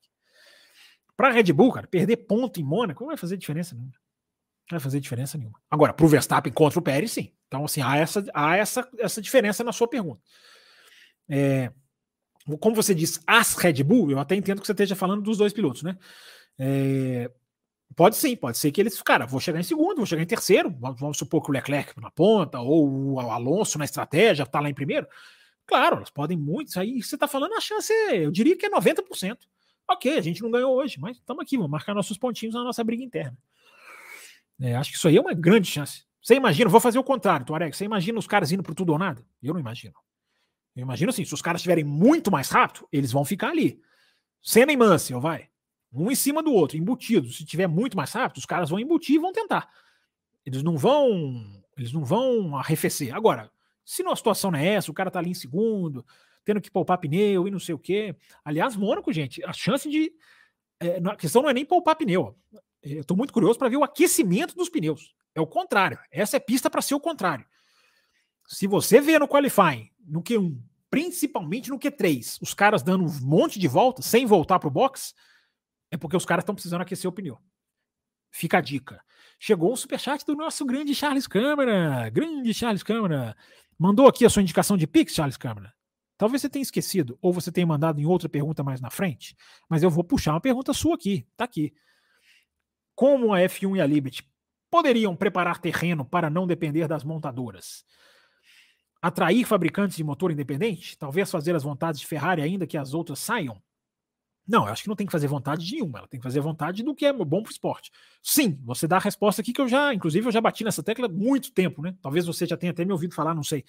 Para 1.16 1.30
a 1.30 1.32
Red 1.32 1.54
Bull, 1.54 1.72
cara, 1.72 1.88
perder 1.88 2.18
ponto 2.18 2.60
em 2.60 2.64
Mônaco 2.64 3.02
não 3.02 3.08
vai 3.10 3.18
fazer 3.18 3.38
diferença 3.38 3.74
nenhuma. 3.74 3.94
Não 4.72 4.78
vai 4.78 4.80
fazer 4.80 5.00
diferença 5.00 5.38
nenhuma. 5.38 5.60
Agora, 5.70 5.94
para 5.94 6.06
o 6.06 6.10
Verstappen 6.10 6.52
contra 6.52 6.80
o 6.80 6.82
Pérez, 6.82 7.12
sim. 7.12 7.32
Então, 7.48 7.64
assim, 7.66 7.82
há 7.82 7.98
essa, 7.98 8.26
há 8.34 8.58
essa, 8.58 8.90
essa 8.98 9.22
diferença 9.22 9.64
na 9.64 9.72
sua 9.72 9.88
pergunta. 9.88 10.22
É, 11.30 11.72
como 12.60 12.76
você 12.76 12.94
diz, 12.94 13.22
as 13.26 13.56
Red 13.56 13.84
Bull, 13.84 14.12
eu 14.12 14.20
até 14.20 14.36
entendo 14.36 14.62
que 14.62 14.68
você 14.68 14.74
esteja 14.74 14.96
falando 14.96 15.22
dos 15.22 15.38
dois 15.38 15.54
pilotos, 15.54 15.84
né? 15.84 15.98
É, 16.58 17.32
Pode 17.96 18.16
sim, 18.16 18.36
pode 18.36 18.58
ser 18.58 18.72
que 18.72 18.82
eles, 18.82 19.00
cara, 19.02 19.26
vou 19.26 19.40
chegar 19.40 19.60
em 19.60 19.64
segundo, 19.64 19.98
vou 19.98 20.06
chegar 20.06 20.24
em 20.24 20.28
terceiro, 20.28 20.76
vamos 20.98 21.18
supor 21.18 21.44
que 21.44 21.52
o 21.52 21.54
Leclerc 21.54 22.00
na 22.02 22.10
ponta, 22.10 22.60
ou 22.60 23.14
o 23.14 23.20
Alonso 23.20 23.78
na 23.78 23.86
estratégia, 23.86 24.46
tá 24.46 24.60
lá 24.60 24.70
em 24.70 24.74
primeiro. 24.74 25.08
Claro, 25.66 25.98
elas 25.98 26.10
podem 26.10 26.38
muito, 26.38 26.78
aí 26.80 27.02
você 27.02 27.18
tá 27.18 27.28
falando 27.28 27.54
a 27.54 27.62
chance, 27.62 27.94
eu 28.12 28.32
diria 28.32 28.58
que 28.58 28.66
é 28.66 28.70
90%. 28.70 29.38
Ok, 29.88 30.18
a 30.18 30.22
gente 30.22 30.42
não 30.42 30.50
ganhou 30.50 30.74
hoje, 30.76 31.00
mas 31.00 31.18
estamos 31.18 31.42
aqui, 31.42 31.56
vamos 31.56 31.72
marcar 31.72 31.94
nossos 31.94 32.18
pontinhos 32.18 32.56
na 32.56 32.64
nossa 32.64 32.84
briga 32.84 33.04
interna. 33.04 33.38
É, 34.60 34.76
acho 34.76 34.92
que 34.92 34.98
isso 34.98 35.08
aí 35.08 35.18
é 35.18 35.22
uma 35.22 35.34
grande 35.34 35.70
chance. 35.70 36.04
Você 36.22 36.36
imagina, 36.36 36.70
vou 36.70 36.80
fazer 36.80 36.98
o 36.98 37.04
contrário, 37.04 37.46
Tuareg, 37.46 37.76
você 37.76 37.86
imagina 37.86 38.18
os 38.18 38.28
caras 38.28 38.52
indo 38.52 38.64
pro 38.64 38.74
tudo 38.74 38.94
ou 38.94 38.98
nada? 38.98 39.24
Eu 39.42 39.54
não 39.54 39.60
imagino. 39.60 39.94
Eu 40.76 40.82
imagino 40.82 41.10
assim, 41.10 41.24
se 41.24 41.34
os 41.34 41.42
caras 41.42 41.60
estiverem 41.60 41.84
muito 41.84 42.32
mais 42.32 42.50
rápido, 42.50 42.88
eles 42.92 43.12
vão 43.12 43.24
ficar 43.24 43.50
ali. 43.50 43.80
Senna 44.42 44.72
e 44.72 44.78
Mansell, 44.78 45.22
vai 45.22 45.50
um 45.94 46.12
em 46.12 46.16
cima 46.16 46.42
do 46.42 46.52
outro, 46.52 46.76
embutido. 46.76 47.30
Se 47.30 47.46
tiver 47.46 47.68
muito 47.68 47.96
mais 47.96 48.12
rápido, 48.12 48.40
os 48.40 48.46
caras 48.46 48.70
vão 48.70 48.80
embutir 48.80 49.16
e 49.16 49.20
vão 49.20 49.32
tentar. 49.32 49.70
Eles 50.46 50.64
não 50.64 50.76
vão, 50.76 51.64
eles 51.78 51.94
não 51.94 52.04
vão 52.04 52.58
arrefecer. 52.58 53.16
Agora, 53.16 53.52
se 53.86 54.02
numa 54.02 54.16
situação 54.16 54.50
não 54.50 54.60
é 54.60 54.70
essa, 54.70 54.90
o 54.90 54.94
cara 54.94 55.12
tá 55.12 55.20
ali 55.20 55.30
em 55.30 55.36
segundo, 55.36 56.04
tendo 56.44 56.60
que 56.60 56.72
poupar 56.72 56.98
pneu 56.98 57.48
e 57.48 57.52
não 57.52 57.60
sei 57.60 57.76
o 57.76 57.80
quê. 57.80 58.16
Aliás, 58.44 58.76
Mônaco, 58.76 59.14
gente, 59.14 59.44
a 59.46 59.54
chance 59.54 59.88
de 59.90 60.12
é, 60.80 60.98
a 60.98 61.16
questão 61.16 61.44
não 61.44 61.50
é 61.50 61.54
nem 61.54 61.66
poupar 61.66 61.96
pneu. 61.96 62.36
Eu 62.82 63.02
estou 63.02 63.16
muito 63.16 63.32
curioso 63.32 63.60
para 63.60 63.70
ver 63.70 63.78
o 63.78 63.84
aquecimento 63.84 64.56
dos 64.56 64.70
pneus. 64.70 65.16
É 65.36 65.40
o 65.40 65.48
contrário. 65.48 65.98
Essa 66.12 66.38
é 66.38 66.40
pista 66.40 66.70
para 66.70 66.82
ser 66.82 66.96
o 66.96 67.00
contrário. 67.00 67.46
Se 68.48 68.68
você 68.68 69.00
vê 69.00 69.18
no 69.18 69.28
qualifying, 69.28 69.90
no 70.06 70.22
Q1, 70.22 70.60
principalmente 70.90 71.70
no 71.70 71.80
Q3, 71.80 72.38
os 72.42 72.54
caras 72.54 72.84
dando 72.84 73.04
um 73.04 73.20
monte 73.22 73.60
de 73.60 73.68
voltas 73.68 74.06
sem 74.06 74.26
voltar 74.26 74.60
para 74.60 74.68
o 74.68 74.72
box, 74.72 75.14
é 75.90 75.98
porque 75.98 76.18
os 76.18 76.26
caras 76.26 76.44
estão 76.44 76.56
precisando 76.56 76.82
aquecer 76.82 77.10
o 77.10 77.14
pneu. 77.14 77.40
Fica 78.32 78.58
a 78.58 78.62
dica. 78.62 79.02
Chegou 79.40 79.72
um 79.72 79.76
superchat 79.76 80.26
do 80.26 80.36
nosso 80.36 80.66
grande 80.66 80.96
Charles 80.96 81.28
Câmara. 81.28 82.10
Grande 82.10 82.54
Charles 82.54 82.82
Câmara. 82.82 83.36
Mandou 83.78 84.08
aqui 84.08 84.26
a 84.26 84.30
sua 84.30 84.42
indicação 84.42 84.76
de 84.76 84.88
Pix, 84.88 85.14
Charles 85.14 85.38
Câmara. 85.38 85.74
Talvez 86.18 86.42
você 86.42 86.50
tenha 86.50 86.64
esquecido, 86.64 87.18
ou 87.22 87.34
você 87.34 87.52
tenha 87.52 87.68
mandado 87.68 88.00
em 88.00 88.06
outra 88.06 88.30
pergunta 88.30 88.64
mais 88.64 88.80
na 88.80 88.90
frente, 88.90 89.36
mas 89.68 89.84
eu 89.84 89.90
vou 89.90 90.04
puxar 90.04 90.34
uma 90.34 90.42
pergunta 90.42 90.74
sua 90.74 90.96
aqui. 90.96 91.28
Tá 91.36 91.44
aqui. 91.44 91.74
Como 92.96 93.34
a 93.34 93.40
F1 93.40 93.78
e 93.78 93.82
a 93.82 93.86
Liberty 93.86 94.24
poderiam 94.70 95.16
preparar 95.16 95.60
terreno 95.60 96.06
para 96.06 96.30
não 96.30 96.48
depender 96.48 96.88
das 96.88 97.04
montadoras? 97.04 97.84
Atrair 99.04 99.46
fabricantes 99.46 99.98
de 99.98 100.04
motor 100.04 100.32
independente? 100.32 100.98
Talvez 100.98 101.30
fazer 101.30 101.54
as 101.54 101.64
vontades 101.64 102.00
de 102.00 102.08
Ferrari 102.08 102.42
ainda 102.42 102.66
que 102.66 102.78
as 102.78 102.94
outras 102.94 103.20
saiam? 103.20 103.62
Não, 104.48 104.66
eu 104.66 104.72
acho 104.72 104.84
que 104.84 104.88
não 104.88 104.96
tem 104.96 105.06
que 105.06 105.12
fazer 105.12 105.28
vontade 105.28 105.66
de 105.66 105.74
nenhuma, 105.74 106.00
ela 106.00 106.08
tem 106.08 106.22
que 106.22 106.24
fazer 106.24 106.40
vontade 106.40 106.84
do 106.84 106.96
que 106.96 107.06
é 107.06 107.12
bom 107.12 107.44
para 107.44 107.50
o 107.50 107.52
esporte. 107.52 107.92
Sim, 108.22 108.58
você 108.64 108.88
dá 108.88 108.96
a 108.96 109.00
resposta 109.00 109.42
aqui 109.42 109.52
que 109.52 109.60
eu 109.60 109.68
já, 109.68 109.94
inclusive, 109.94 110.26
eu 110.26 110.32
já 110.32 110.40
bati 110.40 110.64
nessa 110.64 110.82
tecla 110.82 111.08
há 111.08 111.10
muito 111.10 111.52
tempo, 111.52 111.82
né? 111.82 111.94
Talvez 112.02 112.26
você 112.26 112.46
já 112.46 112.56
tenha 112.56 112.72
até 112.72 112.86
me 112.86 112.94
ouvido 112.94 113.14
falar, 113.14 113.36
não 113.36 113.44
sei. 113.44 113.66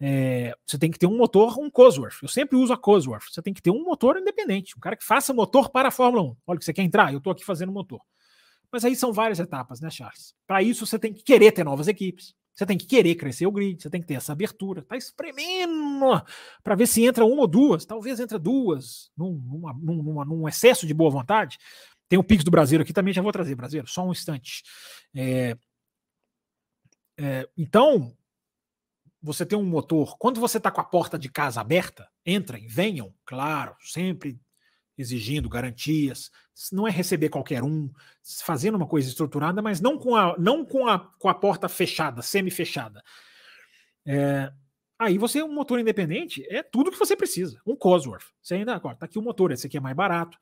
É, 0.00 0.52
você 0.66 0.76
tem 0.76 0.90
que 0.90 0.98
ter 0.98 1.06
um 1.06 1.16
motor, 1.16 1.60
um 1.60 1.70
Cosworth. 1.70 2.20
Eu 2.20 2.28
sempre 2.28 2.56
uso 2.56 2.72
a 2.72 2.76
Cosworth. 2.76 3.30
Você 3.30 3.40
tem 3.40 3.54
que 3.54 3.62
ter 3.62 3.70
um 3.70 3.84
motor 3.84 4.18
independente, 4.18 4.76
um 4.76 4.80
cara 4.80 4.96
que 4.96 5.04
faça 5.04 5.32
motor 5.32 5.70
para 5.70 5.88
a 5.88 5.92
Fórmula 5.92 6.24
1. 6.24 6.36
Olha, 6.44 6.58
que 6.58 6.64
você 6.64 6.72
quer 6.72 6.82
entrar, 6.82 7.12
eu 7.12 7.18
estou 7.18 7.32
aqui 7.32 7.44
fazendo 7.44 7.70
motor. 7.70 8.00
Mas 8.70 8.84
aí 8.84 8.96
são 8.96 9.12
várias 9.12 9.38
etapas, 9.38 9.80
né, 9.80 9.90
Charles? 9.90 10.34
Para 10.44 10.60
isso 10.60 10.84
você 10.84 10.98
tem 10.98 11.12
que 11.12 11.22
querer 11.22 11.52
ter 11.52 11.64
novas 11.64 11.86
equipes. 11.86 12.34
Você 12.56 12.64
tem 12.64 12.78
que 12.78 12.86
querer 12.86 13.14
crescer 13.16 13.46
o 13.46 13.52
grid, 13.52 13.82
você 13.82 13.90
tem 13.90 14.00
que 14.00 14.06
ter 14.06 14.14
essa 14.14 14.32
abertura, 14.32 14.82
tá 14.82 14.96
espremendo 14.96 16.22
para 16.64 16.74
ver 16.74 16.86
se 16.86 17.04
entra 17.04 17.24
uma 17.24 17.42
ou 17.42 17.46
duas, 17.46 17.84
talvez 17.84 18.18
entra 18.18 18.38
duas, 18.38 19.10
num, 19.14 19.32
numa, 19.32 19.74
numa, 19.74 20.24
num 20.24 20.48
excesso 20.48 20.86
de 20.86 20.94
boa 20.94 21.10
vontade. 21.10 21.58
Tem 22.08 22.18
o 22.18 22.24
Pix 22.24 22.42
do 22.42 22.50
Brasileiro 22.50 22.82
aqui 22.82 22.94
também, 22.94 23.12
já 23.12 23.20
vou 23.20 23.30
trazer, 23.30 23.54
Brasileiro, 23.54 23.86
só 23.86 24.06
um 24.06 24.12
instante. 24.12 24.62
É, 25.14 25.54
é, 27.18 27.46
então, 27.58 28.16
você 29.20 29.44
tem 29.44 29.58
um 29.58 29.64
motor, 29.64 30.16
quando 30.16 30.40
você 30.40 30.56
está 30.56 30.70
com 30.70 30.80
a 30.80 30.84
porta 30.84 31.18
de 31.18 31.28
casa 31.28 31.60
aberta, 31.60 32.08
entrem, 32.24 32.66
venham, 32.66 33.12
claro, 33.26 33.76
sempre 33.80 34.40
exigindo 34.96 35.48
garantias, 35.48 36.30
não 36.72 36.88
é 36.88 36.90
receber 36.90 37.28
qualquer 37.28 37.62
um, 37.62 37.90
fazendo 38.42 38.76
uma 38.76 38.86
coisa 38.86 39.08
estruturada, 39.08 39.60
mas 39.60 39.80
não 39.80 39.98
com 39.98 40.16
a, 40.16 40.36
não 40.38 40.64
com 40.64 40.86
a, 40.86 40.98
com 41.18 41.28
a 41.28 41.34
porta 41.34 41.68
fechada, 41.68 42.22
semi-fechada. 42.22 43.02
É, 44.06 44.50
aí 44.98 45.18
você, 45.18 45.42
um 45.42 45.52
motor 45.52 45.78
independente, 45.78 46.46
é 46.48 46.62
tudo 46.62 46.90
que 46.90 46.98
você 46.98 47.14
precisa. 47.14 47.60
Um 47.66 47.76
Cosworth. 47.76 48.24
Você 48.42 48.54
ainda, 48.54 48.74
agora, 48.74 48.96
tá 48.96 49.06
aqui 49.06 49.18
o 49.18 49.22
motor, 49.22 49.52
esse 49.52 49.66
aqui 49.66 49.76
é 49.76 49.80
mais 49.80 49.96
barato. 49.96 50.38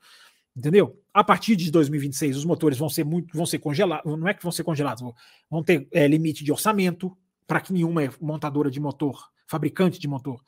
Entendeu? 0.55 1.03
A 1.13 1.21
partir 1.21 1.57
de 1.57 1.69
2026, 1.69 2.37
os 2.37 2.45
motores 2.45 2.77
vão 2.77 2.87
ser 2.87 3.03
muito, 3.03 3.35
vão 3.35 3.45
ser 3.45 3.59
congelados. 3.59 4.17
Não 4.17 4.27
é 4.27 4.33
que 4.33 4.41
vão 4.41 4.53
ser 4.53 4.63
congelados, 4.63 5.03
vão 5.49 5.61
ter 5.61 5.85
é, 5.91 6.07
limite 6.07 6.45
de 6.45 6.51
orçamento 6.51 7.15
para 7.45 7.59
que 7.59 7.73
nenhuma 7.73 8.01
montadora 8.21 8.71
de 8.71 8.79
motor, 8.79 9.29
fabricante 9.45 9.99
de 9.99 10.07
motor, 10.07 10.41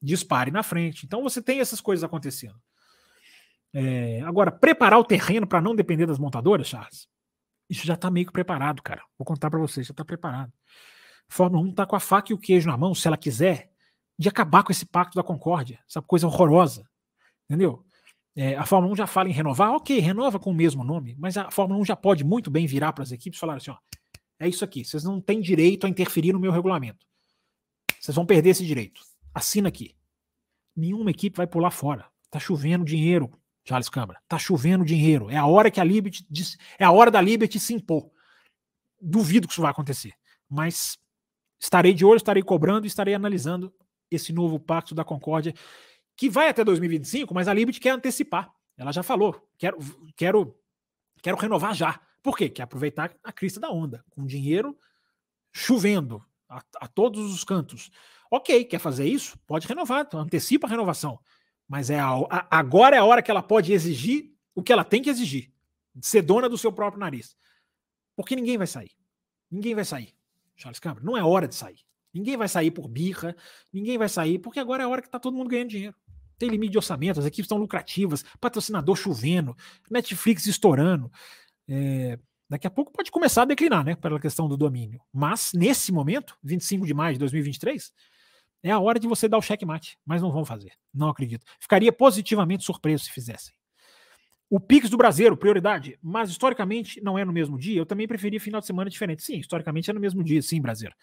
dispare 0.00 0.50
na 0.50 0.64
frente. 0.64 1.06
Então 1.06 1.22
você 1.22 1.40
tem 1.40 1.60
essas 1.60 1.80
coisas 1.80 2.02
acontecendo. 2.02 2.60
É, 3.74 4.20
agora, 4.22 4.50
preparar 4.52 4.98
o 4.98 5.04
terreno 5.04 5.46
para 5.46 5.60
não 5.60 5.74
depender 5.74 6.06
das 6.06 6.18
montadoras, 6.18 6.68
Charles, 6.68 7.08
Isso 7.68 7.86
já 7.86 7.94
está 7.94 8.10
meio 8.10 8.26
que 8.26 8.32
preparado, 8.32 8.82
cara. 8.82 9.02
Vou 9.18 9.24
contar 9.24 9.50
para 9.50 9.58
vocês, 9.58 9.86
já 9.86 9.92
está 9.92 10.04
preparado. 10.04 10.52
Fórmula 11.28 11.64
1 11.64 11.70
está 11.70 11.86
com 11.86 11.96
a 11.96 12.00
faca 12.00 12.32
e 12.32 12.34
o 12.34 12.38
queijo 12.38 12.68
na 12.68 12.76
mão, 12.76 12.94
se 12.94 13.08
ela 13.08 13.16
quiser, 13.16 13.72
de 14.18 14.28
acabar 14.28 14.62
com 14.62 14.72
esse 14.72 14.84
pacto 14.84 15.16
da 15.16 15.22
concórdia, 15.22 15.80
essa 15.88 16.02
coisa 16.02 16.26
horrorosa. 16.26 16.86
Entendeu? 17.48 17.84
É, 18.36 18.56
a 18.56 18.64
Fórmula 18.64 18.92
1 18.92 18.96
já 18.96 19.06
fala 19.06 19.28
em 19.28 19.32
renovar, 19.32 19.72
ok, 19.72 19.98
renova 19.98 20.38
com 20.38 20.50
o 20.50 20.54
mesmo 20.54 20.84
nome, 20.84 21.16
mas 21.18 21.36
a 21.36 21.50
Fórmula 21.50 21.80
1 21.80 21.84
já 21.86 21.96
pode 21.96 22.24
muito 22.24 22.50
bem 22.50 22.66
virar 22.66 22.92
para 22.92 23.02
as 23.02 23.12
equipes 23.12 23.38
e 23.38 23.40
falar 23.40 23.56
assim: 23.56 23.70
ó, 23.70 23.76
é 24.38 24.48
isso 24.48 24.64
aqui, 24.64 24.84
vocês 24.84 25.04
não 25.04 25.20
têm 25.20 25.40
direito 25.40 25.86
a 25.86 25.90
interferir 25.90 26.32
no 26.32 26.40
meu 26.40 26.52
regulamento. 26.52 27.06
Vocês 28.00 28.14
vão 28.14 28.26
perder 28.26 28.50
esse 28.50 28.66
direito. 28.66 29.00
Assina 29.34 29.68
aqui. 29.68 29.94
Nenhuma 30.74 31.10
equipe 31.10 31.36
vai 31.36 31.46
pular 31.46 31.70
fora. 31.70 32.06
Tá 32.30 32.40
chovendo 32.40 32.84
dinheiro, 32.84 33.30
Charles 33.64 33.88
Câmara. 33.88 34.20
Tá 34.28 34.38
chovendo 34.38 34.84
dinheiro. 34.84 35.30
É 35.30 35.36
a 35.36 35.46
hora 35.46 35.70
que 35.70 35.80
a 35.80 35.84
Liberty 35.84 36.26
é 36.78 36.84
a 36.84 36.90
hora 36.90 37.10
da 37.10 37.20
Liberty 37.20 37.58
se 37.58 37.74
impor. 37.74 38.10
Duvido 39.00 39.46
que 39.46 39.52
isso 39.52 39.62
vai 39.62 39.70
acontecer, 39.70 40.12
mas 40.48 40.98
estarei 41.60 41.92
de 41.92 42.04
olho, 42.04 42.16
estarei 42.16 42.42
cobrando 42.42 42.86
e 42.86 42.88
estarei 42.88 43.14
analisando 43.14 43.72
esse 44.10 44.32
novo 44.32 44.60
pacto 44.60 44.94
da 44.94 45.04
Concórdia 45.04 45.54
que 46.16 46.28
vai 46.28 46.48
até 46.48 46.62
2025, 46.64 47.34
mas 47.34 47.48
a 47.48 47.54
Liberty 47.54 47.80
quer 47.80 47.90
antecipar. 47.90 48.52
Ela 48.76 48.92
já 48.92 49.02
falou, 49.02 49.48
quero 49.58 49.78
quero 50.16 50.56
quero 51.22 51.36
renovar 51.36 51.74
já. 51.74 52.00
Por 52.22 52.36
quê? 52.36 52.48
Quer 52.48 52.62
aproveitar 52.62 53.14
a 53.24 53.32
crista 53.32 53.58
da 53.58 53.70
onda, 53.70 54.04
com 54.10 54.24
dinheiro 54.24 54.76
chovendo 55.52 56.24
a, 56.48 56.62
a 56.80 56.86
todos 56.86 57.32
os 57.32 57.44
cantos. 57.44 57.90
Ok, 58.30 58.64
quer 58.64 58.78
fazer 58.78 59.06
isso? 59.06 59.38
Pode 59.46 59.66
renovar, 59.66 60.04
então 60.06 60.20
antecipa 60.20 60.66
a 60.66 60.70
renovação. 60.70 61.18
Mas 61.72 61.88
é 61.88 61.98
a, 61.98 62.10
a, 62.28 62.58
agora 62.58 62.96
é 62.96 62.98
a 62.98 63.04
hora 63.06 63.22
que 63.22 63.30
ela 63.30 63.42
pode 63.42 63.72
exigir 63.72 64.30
o 64.54 64.62
que 64.62 64.70
ela 64.70 64.84
tem 64.84 65.00
que 65.00 65.08
exigir. 65.08 65.50
Ser 66.02 66.20
dona 66.20 66.46
do 66.46 66.58
seu 66.58 66.70
próprio 66.70 67.00
nariz. 67.00 67.34
Porque 68.14 68.36
ninguém 68.36 68.58
vai 68.58 68.66
sair. 68.66 68.90
Ninguém 69.50 69.74
vai 69.74 69.86
sair. 69.86 70.14
Charles 70.54 70.78
Câmara, 70.78 71.02
não 71.02 71.16
é 71.16 71.24
hora 71.24 71.48
de 71.48 71.54
sair. 71.54 71.78
Ninguém 72.12 72.36
vai 72.36 72.46
sair 72.46 72.70
por 72.70 72.86
birra, 72.88 73.34
ninguém 73.72 73.96
vai 73.96 74.10
sair, 74.10 74.38
porque 74.38 74.60
agora 74.60 74.82
é 74.82 74.84
a 74.84 74.88
hora 74.90 75.00
que 75.00 75.08
está 75.08 75.18
todo 75.18 75.34
mundo 75.34 75.48
ganhando 75.48 75.70
dinheiro. 75.70 75.96
Tem 76.36 76.50
limite 76.50 76.72
de 76.72 76.76
orçamento, 76.76 77.20
as 77.20 77.24
equipes 77.24 77.46
estão 77.46 77.56
lucrativas, 77.56 78.22
patrocinador 78.38 78.94
chovendo, 78.94 79.56
Netflix 79.90 80.44
estourando. 80.44 81.10
É, 81.66 82.18
daqui 82.50 82.66
a 82.66 82.70
pouco 82.70 82.92
pode 82.92 83.10
começar 83.10 83.42
a 83.42 83.46
declinar, 83.46 83.82
né? 83.82 83.96
Pela 83.96 84.20
questão 84.20 84.46
do 84.46 84.58
domínio. 84.58 85.00
Mas, 85.10 85.52
nesse 85.54 85.90
momento, 85.90 86.36
25 86.42 86.84
de 86.84 86.92
maio 86.92 87.14
de 87.14 87.18
2023, 87.20 87.94
é 88.62 88.70
a 88.70 88.78
hora 88.78 88.98
de 88.98 89.08
você 89.08 89.28
dar 89.28 89.38
o 89.38 89.42
checkmate, 89.42 89.98
mas 90.04 90.22
não 90.22 90.30
vão 90.30 90.44
fazer. 90.44 90.72
Não 90.94 91.08
acredito. 91.08 91.44
Ficaria 91.58 91.92
positivamente 91.92 92.64
surpreso 92.64 93.04
se 93.04 93.10
fizessem. 93.10 93.52
O 94.48 94.60
Pix 94.60 94.90
do 94.90 94.96
Brasileiro, 94.96 95.36
prioridade, 95.36 95.98
mas 96.02 96.30
historicamente 96.30 97.00
não 97.00 97.18
é 97.18 97.24
no 97.24 97.32
mesmo 97.32 97.58
dia. 97.58 97.80
Eu 97.80 97.86
também 97.86 98.06
preferia 98.06 98.38
final 98.38 98.60
de 98.60 98.66
semana 98.66 98.90
diferente. 98.90 99.22
Sim, 99.22 99.38
historicamente 99.38 99.90
é 99.90 99.94
no 99.94 100.00
mesmo 100.00 100.22
dia, 100.22 100.42
sim, 100.42 100.60
Brasileiro. 100.60 100.94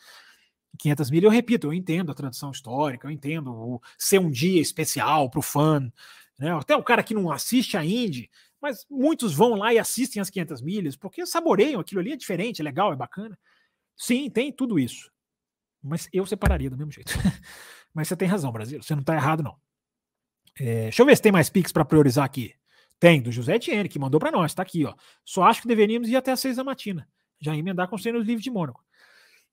500 0.78 1.10
mil, 1.10 1.24
eu 1.24 1.30
repito, 1.30 1.68
eu 1.68 1.74
entendo 1.74 2.12
a 2.12 2.16
tradição 2.16 2.52
histórica, 2.52 3.08
eu 3.08 3.12
entendo 3.12 3.52
o, 3.52 3.82
ser 3.98 4.20
um 4.20 4.30
dia 4.30 4.62
especial 4.62 5.30
para 5.30 5.40
o 5.40 5.42
fã. 5.42 5.92
Né? 6.38 6.52
Até 6.54 6.76
o 6.76 6.84
cara 6.84 7.02
que 7.02 7.14
não 7.14 7.32
assiste 7.32 7.76
a 7.76 7.84
Indy, 7.84 8.30
mas 8.62 8.86
muitos 8.90 9.34
vão 9.34 9.56
lá 9.56 9.74
e 9.74 9.80
assistem 9.80 10.22
as 10.22 10.30
500 10.30 10.62
milhas, 10.62 10.96
porque 10.96 11.26
saboreiam 11.26 11.82
aquilo 11.82 12.02
ali, 12.02 12.14
é 12.14 12.16
diferente, 12.16 12.62
é 12.62 12.64
legal, 12.64 12.94
é 12.94 12.96
bacana. 12.96 13.38
Sim, 13.98 14.30
tem 14.30 14.52
tudo 14.52 14.80
isso. 14.80 15.12
Mas 15.82 16.10
eu 16.12 16.26
separaria 16.26 16.70
do 16.70 16.78
mesmo 16.78 16.92
jeito. 16.92 17.14
Mas 17.94 18.08
você 18.08 18.16
tem 18.16 18.28
razão, 18.28 18.52
Brasil. 18.52 18.82
Você 18.82 18.94
não 18.94 19.02
está 19.02 19.16
errado, 19.16 19.42
não. 19.42 19.56
É, 20.60 20.84
deixa 20.84 21.02
eu 21.02 21.06
ver 21.06 21.16
se 21.16 21.22
tem 21.22 21.32
mais 21.32 21.50
Pix 21.50 21.72
para 21.72 21.86
priorizar 21.86 22.26
aqui. 22.26 22.54
Tem, 23.00 23.22
do 23.22 23.32
José 23.32 23.56
Etienne, 23.56 23.88
que 23.88 23.98
mandou 23.98 24.20
para 24.20 24.32
nós. 24.32 24.52
Está 24.52 24.62
aqui, 24.62 24.86
ó. 24.86 24.94
Só 25.24 25.44
acho 25.44 25.62
que 25.62 25.68
deveríamos 25.68 26.10
ir 26.10 26.18
até 26.18 26.32
as 26.32 26.40
seis 26.40 26.58
da 26.58 26.64
matina. 26.64 27.08
Já 27.40 27.56
emendar 27.56 27.88
com 27.88 27.96
os 27.96 28.02
treinos 28.02 28.26
livres 28.26 28.44
de 28.44 28.52
Mônaco. 28.52 28.84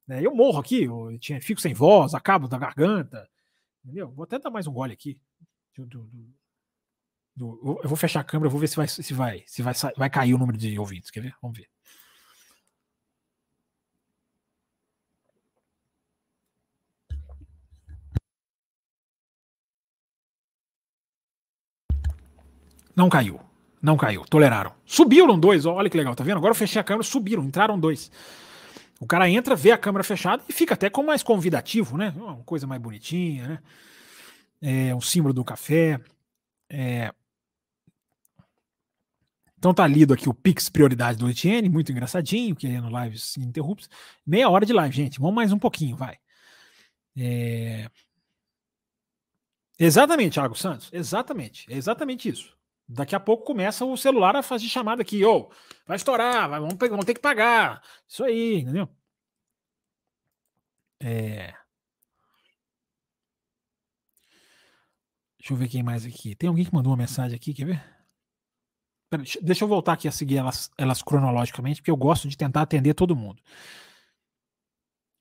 É, 0.09 0.25
eu 0.25 0.35
morro 0.35 0.59
aqui, 0.59 0.85
eu 0.85 1.17
tinha, 1.19 1.41
fico 1.41 1.61
sem 1.61 1.75
voz, 1.75 2.15
acabo 2.15 2.49
da 2.49 2.59
garganta. 2.59 3.29
Entendeu? 3.85 4.11
Vou 4.11 4.25
até 4.25 4.39
dar 4.39 4.51
mais 4.51 4.67
um 4.67 4.73
gole 4.73 4.93
aqui. 4.93 5.19
Do, 5.77 5.87
do, 5.87 6.11
do, 7.37 7.81
eu 7.83 7.89
vou 7.89 7.97
fechar 7.97 8.21
a 8.21 8.25
câmera, 8.25 8.51
vou 8.51 8.61
ver 8.61 8.69
se 8.69 8.77
vai, 8.77 8.89
se 8.89 9.15
vai, 9.15 9.45
se 9.47 9.63
vai, 9.63 9.75
vai 9.97 10.11
cair 10.11 10.35
o 10.35 10.39
número 10.39 10.59
de 10.59 10.79
ouvintes. 10.79 11.11
Quer 11.11 11.21
ver? 11.21 11.35
Vamos 11.41 11.59
ver. 11.59 11.69
Não 22.97 23.11
caiu. 23.11 23.39
Não 23.83 23.97
caiu. 23.97 24.25
Toleraram. 24.25 24.73
Subiram 24.87 25.39
dois. 25.39 25.67
Olha 25.67 25.91
que 25.91 25.97
legal, 25.97 26.17
tá 26.17 26.25
vendo? 26.25 26.39
Agora 26.39 26.53
eu 26.53 26.57
fechei 26.57 26.81
a 26.81 26.85
câmera, 26.85 27.05
subiram, 27.05 27.45
entraram 27.45 27.79
dois. 27.79 28.11
O 28.99 29.07
cara 29.07 29.29
entra, 29.29 29.55
vê 29.55 29.73
a 29.73 29.79
câmera 29.79 30.03
fechada 30.03 30.43
e 30.49 30.53
fica 30.53 30.73
até 30.73 30.89
com 30.89 31.03
mais 31.03 31.23
convidativo, 31.23 31.99
né? 31.99 32.15
Uma 32.17 32.37
coisa 32.45 32.67
mais 32.67 32.81
bonitinha, 32.81 33.47
né? 33.47 33.59
É 34.89 34.95
um 34.95 35.01
símbolo 35.03 35.35
do 35.35 35.45
café. 35.45 36.01
É... 36.71 37.13
Então 39.59 39.75
tá 39.75 39.87
lido 39.87 40.15
aqui 40.15 40.29
o 40.29 40.35
Pix 40.35 40.71
Prioridade 40.71 41.19
do 41.19 41.29
Etienne, 41.29 41.69
muito 41.69 41.93
engraçadinho, 41.93 42.57
querendo 42.57 42.89
lives 42.89 43.37
ininterruptas. 43.37 43.91
Meia 44.27 44.49
hora 44.49 44.65
de 44.65 44.73
live, 44.73 44.97
gente. 44.97 45.21
Vamos 45.21 45.35
mais 45.35 45.53
um 45.53 45.59
pouquinho, 45.59 45.97
vai. 45.97 46.17
É... 47.17 47.91
Exatamente, 49.79 50.35
Thiago 50.35 50.55
Santos. 50.55 50.89
Exatamente. 50.91 51.71
É 51.71 51.77
exatamente 51.77 52.29
isso. 52.31 52.56
Daqui 52.89 53.15
a 53.17 53.21
pouco 53.21 53.45
começa 53.45 53.85
o 53.85 53.97
celular 53.97 54.37
a 54.37 54.43
fazer 54.43 54.69
chamada 54.69 55.03
aqui, 55.03 55.25
ô, 55.25 55.49
oh, 55.51 55.55
vai 55.87 55.97
estourar, 55.97 56.49
vai, 56.49 56.61
vamos, 56.61 56.77
vamos 56.79 57.05
ter 57.05 57.15
que 57.15 57.21
pagar. 57.21 57.83
Isso 58.07 58.23
aí, 58.23 58.61
entendeu? 58.61 58.89
É... 61.01 61.53
Deixa 65.39 65.53
eu 65.53 65.57
ver 65.57 65.69
quem 65.69 65.83
mais 65.83 66.05
aqui. 66.05 66.35
Tem 66.35 66.49
alguém 66.49 66.65
que 66.65 66.75
mandou 66.75 66.91
uma 66.91 66.97
mensagem 66.97 67.37
aqui, 67.37 67.55
quer 67.55 67.67
ver? 67.67 67.97
Pera, 69.11 69.23
deixa 69.43 69.65
eu 69.65 69.69
voltar 69.69 69.93
aqui 69.93 70.09
a 70.09 70.13
seguir 70.13 70.39
elas, 70.39 70.71
elas 70.77 71.03
cronologicamente, 71.03 71.81
porque 71.81 71.91
eu 71.91 71.97
gosto 71.97 72.29
de 72.29 72.37
tentar 72.37 72.63
atender 72.63 72.95
todo 72.95 73.17
mundo. 73.17 73.43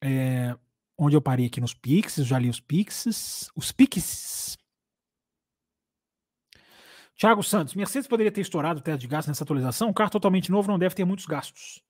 É... 0.04 0.56
Onde 0.97 1.15
eu 1.15 1.21
parei 1.21 1.47
aqui 1.47 1.60
nos 1.60 1.73
Pixes, 1.73 2.25
já 2.25 2.39
li 2.39 2.49
os 2.49 2.60
Pixes. 2.60 3.49
Os 3.56 3.71
Pixes. 3.71 4.58
Thiago 7.17 7.41
Santos, 7.41 7.73
Mercedes 7.75 8.08
poderia 8.08 8.32
ter 8.32 8.41
estourado 8.41 8.80
o 8.80 8.84
teto 8.84 8.99
de 8.99 9.08
gastos 9.08 9.30
nessa 9.30 9.43
atualização? 9.43 9.89
Um 9.89 9.93
carro 9.93 10.10
totalmente 10.10 10.51
novo 10.51 10.69
não 10.69 10.78
deve 10.78 10.95
ter 10.95 11.06
muitos 11.06 11.25
gastos. 11.25 11.82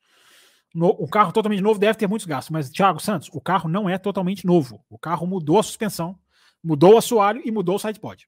No, 0.74 0.90
o 0.90 1.08
carro 1.08 1.32
totalmente 1.32 1.62
novo 1.62 1.80
deve 1.80 1.98
ter 1.98 2.08
muitos 2.08 2.28
gastos, 2.28 2.52
mas, 2.52 2.70
Thiago 2.70 3.00
Santos, 3.00 3.30
o 3.32 3.42
carro 3.42 3.70
não 3.70 3.90
é 3.90 3.98
totalmente 3.98 4.46
novo. 4.46 4.84
O 4.90 5.00
carro 5.00 5.26
mudou 5.26 5.58
a 5.58 5.64
suspensão, 5.64 6.20
mudou 6.64 6.94
o 6.94 6.98
assoalho 6.98 7.42
e 7.44 7.50
mudou 7.50 7.76
o 7.76 7.80
sidepod. 7.80 8.28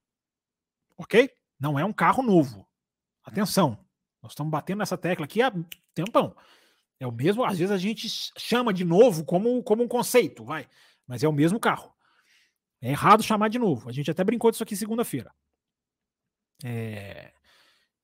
Ok? 0.98 1.30
Não 1.60 1.78
é 1.78 1.86
um 1.86 1.94
carro 1.94 2.24
novo. 2.24 2.68
Atenção. 3.24 3.78
Nós 4.24 4.32
estamos 4.32 4.50
batendo 4.50 4.80
nessa 4.80 4.98
tecla 4.98 5.26
aqui 5.26 5.42
há 5.42 5.54
tempão. 5.94 6.36
É 7.00 7.06
o 7.06 7.12
mesmo, 7.12 7.44
às 7.44 7.60
vezes 7.60 7.72
a 7.72 7.78
gente 7.78 8.08
chama 8.38 8.74
de 8.74 8.84
novo 8.84 9.24
como, 9.24 9.62
como 9.62 9.84
um 9.84 9.88
conceito, 9.88 10.44
vai. 10.44 10.68
Mas 11.06 11.24
é 11.24 11.28
o 11.28 11.34
mesmo 11.34 11.60
carro. 11.60 11.94
É 12.82 12.90
errado 12.90 13.22
chamar 13.22 13.50
de 13.50 13.60
novo. 13.60 13.88
A 13.88 13.92
gente 13.92 14.10
até 14.10 14.24
brincou 14.24 14.50
disso 14.50 14.64
aqui 14.64 14.76
segunda-feira. 14.76 15.32
É... 16.64 17.32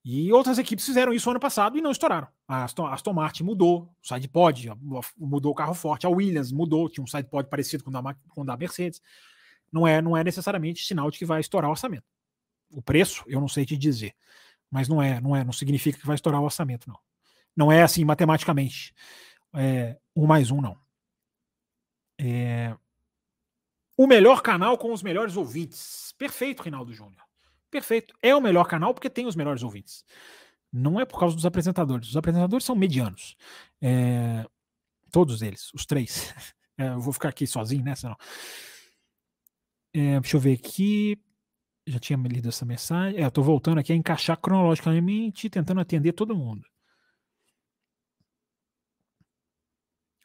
E 0.06 0.32
outras 0.34 0.58
equipes 0.58 0.86
fizeram 0.86 1.14
isso 1.14 1.30
ano 1.30 1.40
passado 1.40 1.78
e 1.78 1.82
não 1.82 1.92
estouraram. 1.92 2.28
A 2.46 2.66
Aston, 2.66 2.86
Aston 2.88 3.14
Martin 3.14 3.44
mudou, 3.44 3.90
o 4.04 4.08
sidepod 4.08 4.72
mudou 5.18 5.54
o 5.54 5.56
carro 5.56 5.74
forte, 5.74 6.06
a 6.06 6.10
Williams 6.10 6.52
mudou, 6.52 6.90
tinha 6.90 7.04
um 7.04 7.08
sidepod 7.08 7.50
parecido 7.50 7.86
com 7.86 7.90
o 7.90 7.94
da, 7.94 8.14
com 8.28 8.42
o 8.42 8.46
da 8.46 8.58
Mercedes. 8.58 9.02
Não 9.72 9.88
é, 9.88 10.02
não 10.02 10.16
é 10.16 10.24
necessariamente 10.24 10.84
sinal 10.84 11.10
de 11.10 11.18
que 11.18 11.26
vai 11.26 11.40
estourar 11.40 11.70
o 11.70 11.72
orçamento. 11.72 12.06
O 12.70 12.82
preço, 12.82 13.24
eu 13.28 13.40
não 13.40 13.48
sei 13.48 13.66
te 13.66 13.78
dizer, 13.78 14.14
mas 14.70 14.90
não 14.90 15.02
é, 15.02 15.22
não 15.22 15.36
é, 15.36 15.44
não 15.44 15.54
significa 15.54 15.98
que 15.98 16.06
vai 16.06 16.16
estourar 16.16 16.42
o 16.42 16.46
orçamento, 16.46 16.90
não. 16.90 17.00
Não 17.56 17.72
é 17.72 17.82
assim 17.82 18.04
matematicamente. 18.04 18.94
É, 19.54 19.98
um 20.16 20.26
mais 20.26 20.52
um, 20.52 20.60
não. 20.60 20.78
É, 22.20 22.76
o 23.96 24.06
melhor 24.06 24.42
canal 24.42 24.78
com 24.78 24.92
os 24.92 25.02
melhores 25.02 25.38
ouvintes. 25.38 26.14
Perfeito, 26.18 26.64
Rinaldo 26.64 26.94
Júnior. 26.94 27.24
Perfeito. 27.74 28.14
É 28.22 28.36
o 28.36 28.40
melhor 28.40 28.68
canal 28.68 28.94
porque 28.94 29.10
tem 29.10 29.26
os 29.26 29.36
melhores 29.36 29.64
ouvintes. 29.64 30.06
Não 30.72 31.00
é 31.00 31.06
por 31.06 31.20
causa 31.20 31.36
dos 31.36 31.44
apresentadores. 31.44 32.10
Os 32.10 32.16
apresentadores 32.16 32.64
são 32.64 32.76
medianos. 32.76 33.36
É, 33.82 34.46
todos 35.12 35.42
eles, 35.42 35.74
os 35.74 35.86
três. 35.86 36.34
É, 36.76 36.88
eu 36.88 37.00
vou 37.00 37.14
ficar 37.14 37.30
aqui 37.30 37.46
sozinho, 37.46 37.84
né? 37.84 37.94
Senão... 37.94 38.18
É, 39.94 40.20
deixa 40.20 40.38
eu 40.38 40.42
ver 40.42 40.54
aqui. 40.54 41.22
Já 41.86 42.00
tinha 42.00 42.18
lido 42.18 42.50
essa 42.50 42.66
mensagem. 42.66 43.22
É, 43.22 43.26
eu 43.26 43.30
tô 43.30 43.44
voltando 43.44 43.78
aqui 43.78 43.94
a 43.94 43.96
encaixar 43.96 44.36
cronologicamente, 44.38 45.52
tentando 45.52 45.82
atender 45.82 46.14
todo 46.14 46.36
mundo. 46.36 46.66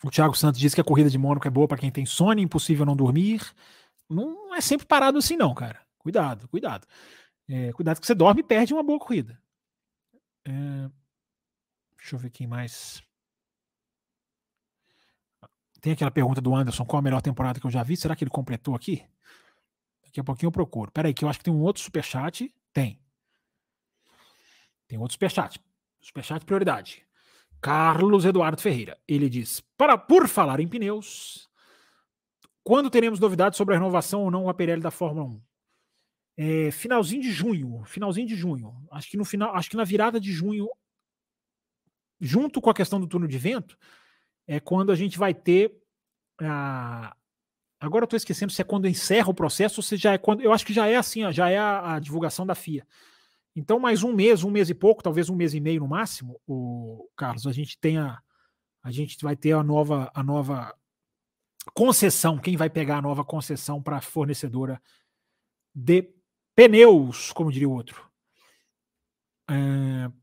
O 0.03 0.11
Thiago 0.11 0.35
Santos 0.35 0.59
disse 0.59 0.75
que 0.75 0.81
a 0.81 0.85
corrida 0.85 1.11
de 1.11 1.19
Mônaco 1.19 1.47
é 1.47 1.51
boa 1.51 1.69
para 1.69 1.77
quem 1.77 1.91
tem 1.91 2.07
sono, 2.07 2.41
impossível 2.41 2.87
não 2.87 2.97
dormir. 2.97 3.43
Não 4.09 4.55
é 4.55 4.61
sempre 4.63 4.87
parado 4.87 5.19
assim, 5.19 5.37
não, 5.37 5.55
cara. 5.55 5.87
Cuidado, 5.99 6.49
cuidado. 6.49 6.87
É, 7.49 7.73
cuidado 7.73 8.01
que 8.01 8.07
você 8.07 8.15
dorme 8.15 8.41
e 8.41 8.45
perde 8.45 8.75
uma 8.75 8.83
boa 8.83 8.99
corrida. 8.99 9.41
É, 10.47 10.91
deixa 11.97 12.15
eu 12.15 12.19
ver 12.19 12.31
quem 12.31 12.47
mais. 12.47 13.03
tem 15.81 15.93
aquela 15.93 16.11
pergunta 16.11 16.41
do 16.41 16.55
Anderson: 16.55 16.85
qual 16.85 17.01
a 17.01 17.03
melhor 17.03 17.23
temporada 17.23 17.59
que 17.59 17.67
eu 17.67 17.71
já 17.71 17.83
vi? 17.83 17.97
Será 17.97 18.15
que 18.15 18.23
ele 18.23 18.31
completou 18.31 18.75
aqui? 18.75 19.05
Daqui 20.05 20.21
a 20.21 20.25
pouquinho 20.25 20.49
eu 20.49 20.53
procuro. 20.53 20.91
Peraí, 20.91 21.15
que 21.15 21.25
eu 21.25 21.29
acho 21.29 21.39
que 21.39 21.45
tem 21.45 21.55
um 21.55 21.61
outro 21.63 21.83
superchat. 21.83 22.53
Tem. 22.73 23.01
Tem 24.87 24.99
outro 24.99 25.13
superchat. 25.13 25.61
Superchat 26.01 26.45
prioridade. 26.45 27.07
Carlos 27.61 28.25
Eduardo 28.25 28.61
Ferreira. 28.61 28.99
Ele 29.07 29.29
diz: 29.29 29.61
para 29.77 29.97
por 29.97 30.29
falar 30.29 30.61
em 30.61 30.69
pneus, 30.69 31.49
quando 32.63 32.91
teremos 32.91 33.19
novidades 33.21 33.57
sobre 33.57 33.75
a 33.75 33.79
renovação 33.79 34.23
ou 34.23 34.31
não 34.31 34.49
a 34.49 34.55
Pirelli 34.55 34.83
da 34.83 34.91
Fórmula 34.91 35.27
1? 35.27 35.48
É, 36.41 36.71
finalzinho 36.71 37.21
de 37.21 37.33
junho, 37.33 37.85
finalzinho 37.85 38.27
de 38.27 38.37
junho. 38.37 38.73
Acho 38.93 39.11
que 39.11 39.17
no 39.17 39.25
final, 39.25 39.55
acho 39.57 39.69
que 39.69 39.77
na 39.77 39.83
virada 39.83 40.21
de 40.21 40.33
junho, 40.33 40.69
junto 42.21 42.61
com 42.61 42.71
a 42.71 42.75
questão 42.75 43.01
do 43.01 43.09
turno 43.09 43.27
de 43.27 43.37
vento, 43.37 43.77
é 44.47 44.61
quando 44.61 44.93
a 44.93 44.95
gente 44.95 45.19
vai 45.19 45.35
ter 45.35 45.77
a, 46.41 47.15
Agora 47.81 48.03
eu 48.03 48.07
estou 48.07 48.17
esquecendo 48.17 48.53
se 48.53 48.61
é 48.61 48.65
quando 48.65 48.89
encerra 48.89 49.31
o 49.31 49.35
processo 49.35 49.79
ou 49.79 49.83
se 49.85 49.97
já 49.97 50.13
é 50.13 50.19
quando. 50.19 50.41
Eu 50.41 50.53
acho 50.53 50.67
que 50.67 50.73
já 50.73 50.87
é 50.89 50.97
assim, 50.97 51.25
ó, 51.25 51.31
já 51.31 51.49
é 51.49 51.59
a, 51.59 51.95
a, 51.95 51.99
divulgação 52.01 52.45
da 52.45 52.55
FIA. 52.55 52.87
Então, 53.55 53.79
mais 53.79 54.03
um 54.03 54.13
mês, 54.13 54.43
um 54.43 54.51
mês 54.51 54.69
e 54.69 54.75
pouco, 54.75 55.03
talvez 55.03 55.31
um 55.31 55.37
mês 55.37 55.55
e 55.55 55.61
meio 55.61 55.81
no 55.81 55.89
máximo, 55.89 56.41
o 56.47 57.09
Carlos, 57.17 57.47
a 57.47 57.53
gente 57.53 57.79
tenha. 57.79 58.21
A 58.83 58.91
gente 58.91 59.23
vai 59.23 59.37
ter 59.37 59.53
a 59.53 59.63
nova, 59.63 60.11
a 60.15 60.23
nova 60.23 60.75
concessão. 61.75 62.39
Quem 62.39 62.57
vai 62.57 62.71
pegar 62.71 62.99
a 62.99 63.03
nova 63.03 63.25
concessão 63.25 63.83
para 63.83 63.99
a 63.99 64.01
fornecedora 64.01 64.81
de 65.75 66.03
pneus, 66.59 67.31
como 67.31 67.53
diria 67.53 67.69
o 67.69 67.73
outro. 67.73 68.11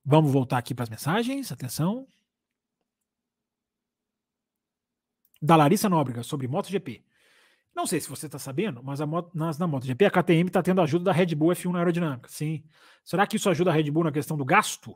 Vamos 0.04 0.34
voltar 0.34 0.58
aqui 0.58 0.76
para 0.76 0.84
as 0.84 0.90
mensagens. 0.90 1.50
Atenção. 1.50 2.06
Da 5.42 5.56
Larissa 5.56 5.88
Nóbrega 5.88 6.24
sobre 6.24 6.46
MotoGP. 6.48 7.06
Não 7.74 7.88
sei 7.88 8.02
se 8.02 8.10
você 8.10 8.26
está 8.26 8.38
sabendo, 8.38 8.84
mas 8.84 9.00
a 9.00 9.06
moto, 9.06 9.32
nas, 9.34 9.58
na 9.58 9.66
MotoGP 9.66 10.06
a 10.06 10.12
KTM 10.12 10.48
está 10.48 10.62
tendo 10.62 10.82
ajuda 10.82 11.06
da 11.06 11.12
Red 11.14 11.36
Bull 11.36 11.52
F1 11.52 11.72
na 11.72 11.80
aerodinâmica. 11.80 12.28
Sim. 12.30 12.64
Será 13.04 13.26
que 13.26 13.38
isso 13.38 13.50
ajuda 13.50 13.70
a 13.70 13.74
Red 13.74 13.90
Bull 13.90 14.04
na 14.04 14.12
questão 14.12 14.36
do 14.36 14.44
gasto? 14.44 14.96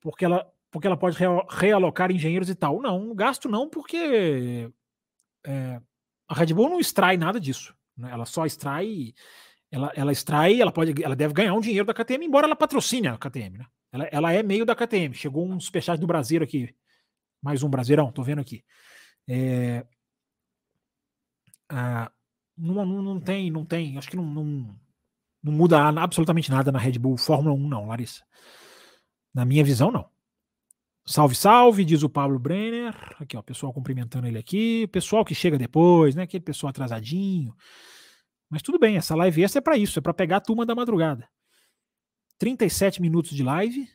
Porque 0.00 0.24
ela, 0.24 0.48
porque 0.70 0.86
ela 0.86 0.96
pode 0.96 1.16
realocar 1.50 2.12
engenheiros 2.12 2.48
e 2.48 2.54
tal. 2.54 2.80
Não, 2.80 3.12
gasto 3.14 3.48
não, 3.48 3.68
porque 3.68 4.70
é, 5.44 5.80
a 6.28 6.34
Red 6.34 6.54
Bull 6.54 6.68
não 6.68 6.80
extrai 6.80 7.16
nada 7.16 7.40
disso. 7.40 7.74
Né? 7.96 8.10
Ela 8.12 8.24
só 8.24 8.46
extrai. 8.46 9.14
Ela, 9.74 9.92
ela 9.96 10.12
extrai, 10.12 10.60
ela 10.60 10.70
pode, 10.70 11.02
ela 11.02 11.16
deve 11.16 11.34
ganhar 11.34 11.52
um 11.52 11.58
dinheiro 11.60 11.84
da 11.84 11.92
KTM, 11.92 12.24
embora 12.26 12.46
ela 12.46 12.54
patrocine 12.54 13.08
a 13.08 13.18
KTM, 13.18 13.58
né? 13.58 13.66
Ela, 13.90 14.04
ela 14.04 14.32
é 14.32 14.40
meio 14.40 14.64
da 14.64 14.72
KTM. 14.72 15.12
Chegou 15.14 15.44
um 15.44 15.58
superchat 15.58 15.98
do 15.98 16.06
Brasileiro 16.06 16.44
aqui. 16.44 16.72
Mais 17.42 17.60
um 17.60 17.68
Brasileirão, 17.68 18.12
tô 18.12 18.22
vendo 18.22 18.40
aqui. 18.40 18.64
É, 19.28 19.84
ah, 21.68 22.08
não, 22.56 22.86
não, 22.86 23.02
não, 23.02 23.20
tem, 23.20 23.50
não 23.50 23.64
tem, 23.64 23.98
acho 23.98 24.08
que 24.08 24.16
não, 24.16 24.24
não, 24.24 24.78
não 25.42 25.52
muda 25.52 25.88
absolutamente 26.00 26.52
nada 26.52 26.70
na 26.70 26.78
Red 26.78 27.00
Bull 27.00 27.16
Fórmula 27.16 27.52
1, 27.56 27.68
não, 27.68 27.86
Larissa. 27.88 28.22
Na 29.34 29.44
minha 29.44 29.64
visão, 29.64 29.90
não. 29.90 30.08
Salve, 31.04 31.34
salve, 31.34 31.84
diz 31.84 32.04
o 32.04 32.08
Pablo 32.08 32.38
Brenner. 32.38 32.94
Aqui, 33.18 33.36
ó, 33.36 33.42
pessoal 33.42 33.72
cumprimentando 33.72 34.28
ele 34.28 34.38
aqui. 34.38 34.86
Pessoal 34.86 35.24
que 35.24 35.34
chega 35.34 35.58
depois, 35.58 36.14
né? 36.14 36.22
Aquele 36.22 36.44
pessoal 36.44 36.70
atrasadinho. 36.70 37.52
Mas 38.48 38.62
tudo 38.62 38.78
bem, 38.78 38.96
essa 38.96 39.14
live 39.14 39.42
essa 39.42 39.58
é 39.58 39.60
para 39.60 39.76
isso, 39.76 39.98
é 39.98 40.02
para 40.02 40.14
pegar 40.14 40.36
a 40.38 40.40
turma 40.40 40.64
da 40.64 40.74
madrugada. 40.74 41.28
37 42.38 43.00
minutos 43.00 43.30
de 43.30 43.42
live. 43.42 43.88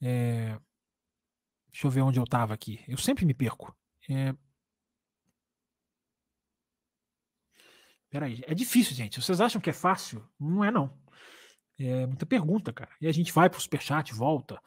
É... 0.00 0.58
Deixa 1.70 1.86
eu 1.86 1.90
ver 1.90 2.02
onde 2.02 2.18
eu 2.18 2.24
tava 2.24 2.54
aqui. 2.54 2.82
Eu 2.88 2.96
sempre 2.98 3.24
me 3.24 3.34
perco. 3.34 3.74
É... 4.08 4.34
Peraí, 8.08 8.42
é 8.46 8.54
difícil, 8.54 8.94
gente. 8.94 9.22
Vocês 9.22 9.40
acham 9.40 9.60
que 9.60 9.70
é 9.70 9.72
fácil? 9.72 10.28
Não 10.38 10.64
é, 10.64 10.70
não. 10.70 10.98
É 11.78 12.06
muita 12.06 12.26
pergunta, 12.26 12.72
cara. 12.72 12.90
E 13.00 13.06
a 13.06 13.12
gente 13.12 13.32
vai 13.32 13.48
pro 13.48 13.60
superchat, 13.60 14.12
volta. 14.12 14.60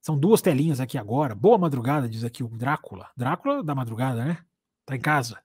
São 0.00 0.18
duas 0.18 0.40
telinhas 0.40 0.80
aqui 0.80 0.98
agora. 0.98 1.34
Boa 1.34 1.58
madrugada, 1.58 2.08
diz 2.08 2.24
aqui 2.24 2.42
o 2.42 2.48
Drácula. 2.48 3.10
Drácula 3.16 3.62
da 3.62 3.74
madrugada, 3.74 4.24
né? 4.24 4.44
Tá 4.84 4.96
em 4.96 5.00
casa. 5.00 5.40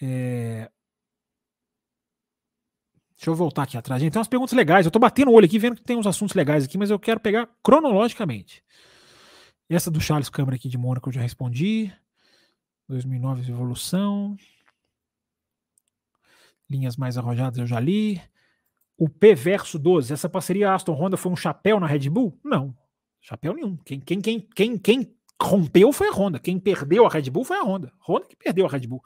É... 0.00 0.70
Deixa 3.16 3.30
eu 3.30 3.34
voltar 3.34 3.62
aqui 3.62 3.76
atrás. 3.76 4.00
Gente, 4.00 4.12
tem 4.12 4.20
umas 4.20 4.28
perguntas 4.28 4.52
legais. 4.52 4.84
Eu 4.84 4.92
tô 4.92 4.98
batendo 4.98 5.30
o 5.30 5.34
olho 5.34 5.46
aqui, 5.46 5.58
vendo 5.58 5.76
que 5.76 5.82
tem 5.82 5.96
uns 5.96 6.06
assuntos 6.06 6.34
legais 6.34 6.64
aqui, 6.64 6.76
mas 6.76 6.90
eu 6.90 6.98
quero 6.98 7.18
pegar 7.18 7.48
cronologicamente. 7.62 8.62
Essa 9.68 9.90
do 9.90 10.00
Charles 10.00 10.28
Câmara 10.28 10.56
aqui 10.56 10.68
de 10.68 10.78
Mônaco 10.78 11.08
eu 11.08 11.12
já 11.12 11.20
respondi. 11.20 11.92
2009 12.88 13.50
evolução. 13.50 14.36
Linhas 16.68 16.96
mais 16.96 17.16
arrojadas 17.16 17.58
eu 17.58 17.66
já 17.66 17.80
li. 17.80 18.20
O 18.98 19.08
P 19.08 19.34
verso 19.34 19.78
12, 19.78 20.12
essa 20.12 20.28
parceria 20.28 20.72
Aston 20.72 20.92
Honda 20.92 21.16
foi 21.16 21.30
um 21.30 21.36
chapéu 21.36 21.78
na 21.78 21.86
Red 21.86 22.08
Bull? 22.08 22.38
Não, 22.42 22.74
chapéu 23.20 23.52
nenhum. 23.52 23.76
Quem, 23.78 24.00
quem, 24.00 24.20
quem, 24.20 24.40
quem, 24.40 24.78
quem 24.78 25.16
rompeu 25.40 25.92
foi 25.92 26.08
a 26.08 26.12
Honda. 26.12 26.38
Quem 26.38 26.58
perdeu 26.58 27.06
a 27.06 27.10
Red 27.10 27.30
Bull 27.30 27.44
foi 27.44 27.58
a 27.58 27.62
Honda. 27.62 27.92
Honda 28.00 28.26
que 28.26 28.36
perdeu 28.36 28.66
a 28.66 28.68
Red 28.68 28.86
Bull. 28.86 29.02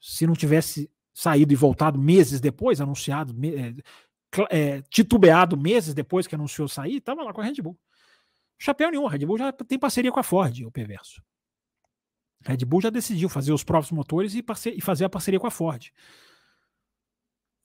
Se 0.00 0.26
não 0.26 0.34
tivesse 0.34 0.90
saído 1.12 1.52
e 1.52 1.56
voltado 1.56 1.98
meses 1.98 2.40
depois, 2.40 2.80
anunciado, 2.80 3.34
é, 3.44 3.74
é, 4.50 4.82
titubeado 4.82 5.56
meses 5.56 5.94
depois 5.94 6.26
que 6.26 6.34
anunciou 6.34 6.68
sair, 6.68 6.96
estava 6.96 7.22
lá 7.22 7.32
com 7.32 7.40
a 7.40 7.44
Red 7.44 7.62
Bull. 7.62 7.78
Chapéu 8.58 8.90
nenhum, 8.90 9.06
a 9.06 9.10
Red 9.10 9.24
Bull 9.24 9.38
já 9.38 9.52
tem 9.52 9.78
parceria 9.78 10.12
com 10.12 10.20
a 10.20 10.22
Ford, 10.22 10.62
o 10.64 10.70
perverso. 10.70 11.22
A 12.44 12.50
Red 12.50 12.64
Bull 12.64 12.80
já 12.80 12.90
decidiu 12.90 13.28
fazer 13.28 13.52
os 13.52 13.64
próprios 13.64 13.92
motores 13.92 14.34
e, 14.34 14.44
e 14.74 14.80
fazer 14.80 15.04
a 15.04 15.10
parceria 15.10 15.40
com 15.40 15.46
a 15.46 15.50
Ford. 15.50 15.90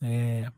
É... 0.01 0.51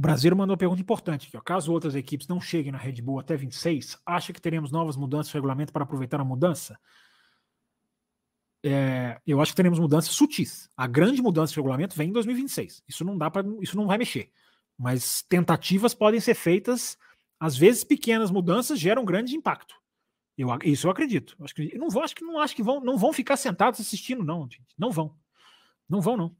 O 0.00 0.02
Brasileiro 0.02 0.34
mandou 0.36 0.54
uma 0.54 0.58
pergunta 0.58 0.80
importante 0.80 1.28
aqui. 1.28 1.44
Caso 1.44 1.70
outras 1.70 1.94
equipes 1.94 2.26
não 2.26 2.40
cheguem 2.40 2.72
na 2.72 2.78
Red 2.78 3.02
Bull 3.02 3.18
até 3.18 3.36
26, 3.36 3.98
acha 4.06 4.32
que 4.32 4.40
teremos 4.40 4.72
novas 4.72 4.96
mudanças 4.96 5.32
no 5.32 5.36
regulamento 5.36 5.72
para 5.72 5.82
aproveitar 5.84 6.18
a 6.18 6.24
mudança? 6.24 6.78
é, 8.62 9.20
eu 9.26 9.40
acho 9.40 9.52
que 9.52 9.56
teremos 9.56 9.78
mudanças 9.78 10.14
sutis. 10.14 10.68
A 10.76 10.86
grande 10.86 11.22
mudança 11.22 11.52
de 11.52 11.56
regulamento 11.56 11.96
vem 11.96 12.10
em 12.10 12.12
2026. 12.12 12.82
Isso 12.86 13.04
não 13.04 13.16
dá 13.16 13.30
para, 13.30 13.46
isso 13.60 13.76
não 13.76 13.86
vai 13.86 13.98
mexer. 13.98 14.30
Mas 14.78 15.22
tentativas 15.22 15.94
podem 15.94 16.20
ser 16.20 16.34
feitas. 16.34 16.96
Às 17.38 17.56
vezes 17.56 17.84
pequenas 17.84 18.30
mudanças 18.30 18.78
geram 18.78 19.04
grande 19.04 19.34
impacto. 19.34 19.74
Eu, 20.36 20.48
isso 20.64 20.86
eu 20.86 20.90
acredito. 20.90 21.36
Eu 21.38 21.44
acho 21.44 21.54
que 21.54 21.78
não 21.78 21.88
vão, 21.88 22.02
acho 22.02 22.14
que 22.14 22.24
não 22.24 22.38
acho 22.38 22.56
que 22.56 22.62
vão, 22.62 22.80
não 22.80 22.98
vão 22.98 23.12
ficar 23.12 23.36
sentados 23.36 23.80
assistindo 23.80 24.22
não, 24.22 24.42
gente. 24.44 24.74
Não 24.78 24.90
vão. 24.90 25.14
Não 25.88 26.00
vão 26.00 26.16
não. 26.16 26.36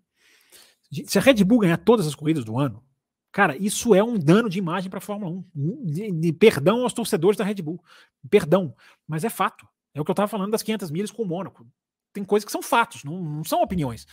Se 1.07 1.19
a 1.19 1.23
Red 1.23 1.45
Bull 1.45 1.61
ganhar 1.61 1.79
todas 1.79 2.07
as 2.07 2.15
corridas 2.15 2.45
do 2.45 2.59
ano, 2.59 2.85
cara, 3.33 3.57
isso 3.57 3.95
é 3.95 4.03
um 4.03 4.19
dano 4.19 4.49
de 4.49 4.59
imagem 4.59 4.91
para 4.91 4.99
a 4.99 5.03
Fórmula 5.03 5.45
1. 5.55 5.85
De, 5.87 6.11
de, 6.13 6.33
perdão 6.33 6.83
aos 6.83 6.93
torcedores 6.93 7.37
da 7.37 7.45
Red 7.45 7.57
Bull. 7.57 7.83
Perdão, 8.29 8.75
mas 9.07 9.25
é 9.25 9.31
fato. 9.31 9.67
É 9.95 10.01
o 10.01 10.05
que 10.05 10.11
eu 10.11 10.15
estava 10.15 10.29
falando 10.29 10.53
das 10.53 10.63
500 10.63 10.91
milhas 10.91 11.11
com 11.11 11.23
o 11.23 11.27
Mônaco 11.27 11.67
tem 12.13 12.25
coisas 12.25 12.45
que 12.45 12.53
são 12.53 12.63
fatos, 12.63 13.05
não, 13.05 13.21
não 13.23 13.45
são 13.45 13.63
opiniões. 13.63 14.07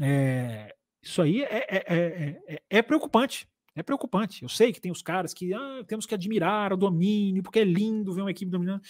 É, 0.00 0.74
isso 1.02 1.22
aí 1.22 1.42
é, 1.42 1.66
é, 1.68 2.40
é, 2.48 2.62
é, 2.68 2.82
preocupante. 2.82 3.48
É 3.74 3.82
preocupante. 3.82 4.42
Eu 4.42 4.48
sei 4.48 4.72
que 4.72 4.80
tem 4.80 4.90
os 4.90 5.02
caras 5.02 5.34
que 5.34 5.52
ah, 5.52 5.84
temos 5.86 6.06
que 6.06 6.14
admirar 6.14 6.72
o 6.72 6.76
domínio, 6.76 7.42
porque 7.42 7.58
é 7.58 7.64
lindo 7.64 8.14
ver 8.14 8.22
uma 8.22 8.30
equipe 8.30 8.50
dominando. 8.50 8.80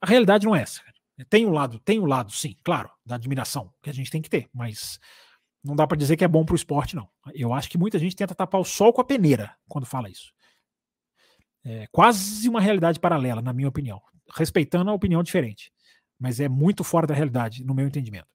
A 0.00 0.06
realidade 0.06 0.46
não 0.46 0.54
é 0.54 0.62
essa. 0.62 0.82
Tem 1.28 1.46
um 1.46 1.50
lado, 1.50 1.80
tem 1.80 1.98
um 1.98 2.06
lado, 2.06 2.30
sim, 2.30 2.54
claro, 2.62 2.90
da 3.04 3.16
admiração 3.16 3.72
que 3.82 3.90
a 3.90 3.92
gente 3.92 4.10
tem 4.10 4.22
que 4.22 4.30
ter, 4.30 4.48
mas 4.54 5.00
não 5.68 5.76
dá 5.76 5.86
para 5.86 5.96
dizer 5.96 6.16
que 6.16 6.24
é 6.24 6.28
bom 6.28 6.44
para 6.44 6.54
o 6.54 6.56
esporte, 6.56 6.96
não. 6.96 7.08
Eu 7.34 7.52
acho 7.52 7.68
que 7.70 7.78
muita 7.78 7.98
gente 7.98 8.16
tenta 8.16 8.34
tapar 8.34 8.60
o 8.60 8.64
sol 8.64 8.92
com 8.92 9.00
a 9.00 9.04
peneira 9.04 9.54
quando 9.68 9.86
fala 9.86 10.08
isso. 10.08 10.32
É 11.64 11.86
quase 11.92 12.48
uma 12.48 12.60
realidade 12.60 12.98
paralela, 12.98 13.42
na 13.42 13.52
minha 13.52 13.68
opinião, 13.68 14.00
respeitando 14.34 14.90
a 14.90 14.94
opinião 14.94 15.22
diferente 15.22 15.70
mas 16.18 16.40
é 16.40 16.48
muito 16.48 16.82
fora 16.82 17.06
da 17.06 17.14
realidade, 17.14 17.64
no 17.64 17.74
meu 17.74 17.86
entendimento. 17.86 18.26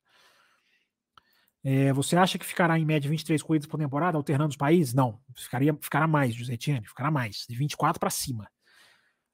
É, 1.66 1.94
você 1.94 2.16
acha 2.16 2.38
que 2.38 2.46
ficará 2.46 2.78
em 2.78 2.86
média 2.86 3.10
23 3.10 3.42
corridas 3.42 3.68
por 3.68 3.78
temporada, 3.78 4.18
alternando 4.18 4.50
os 4.50 4.58
países? 4.58 4.94
Não, 4.94 5.20
ficaria, 5.36 5.76
ficará 5.80 6.08
mais, 6.08 6.34
José 6.34 6.54
Etienne, 6.54 6.88
ficará 6.88 7.12
mais, 7.12 7.46
de 7.48 7.56
24 7.56 8.00
para 8.00 8.10
cima. 8.10 8.50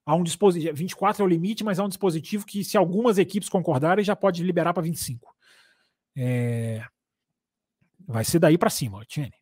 Há 0.06 0.16
um 0.16 0.24
dispositivo, 0.24 0.76
24 0.76 1.22
é 1.22 1.26
o 1.26 1.30
limite, 1.30 1.64
mas 1.64 1.80
há 1.80 1.84
um 1.84 1.90
dispositivo 1.90 2.46
que, 2.46 2.64
se 2.64 2.78
algumas 2.78 3.18
equipes 3.18 3.50
concordarem, 3.50 4.04
já 4.04 4.16
pode 4.16 4.44
liberar 4.44 4.74
para 4.74 4.84
25. 4.84 5.36
É, 6.16 6.84
vai 8.12 8.26
ser 8.26 8.40
daí 8.40 8.58
para 8.58 8.70
cima, 8.70 9.02
Etienne. 9.04 9.34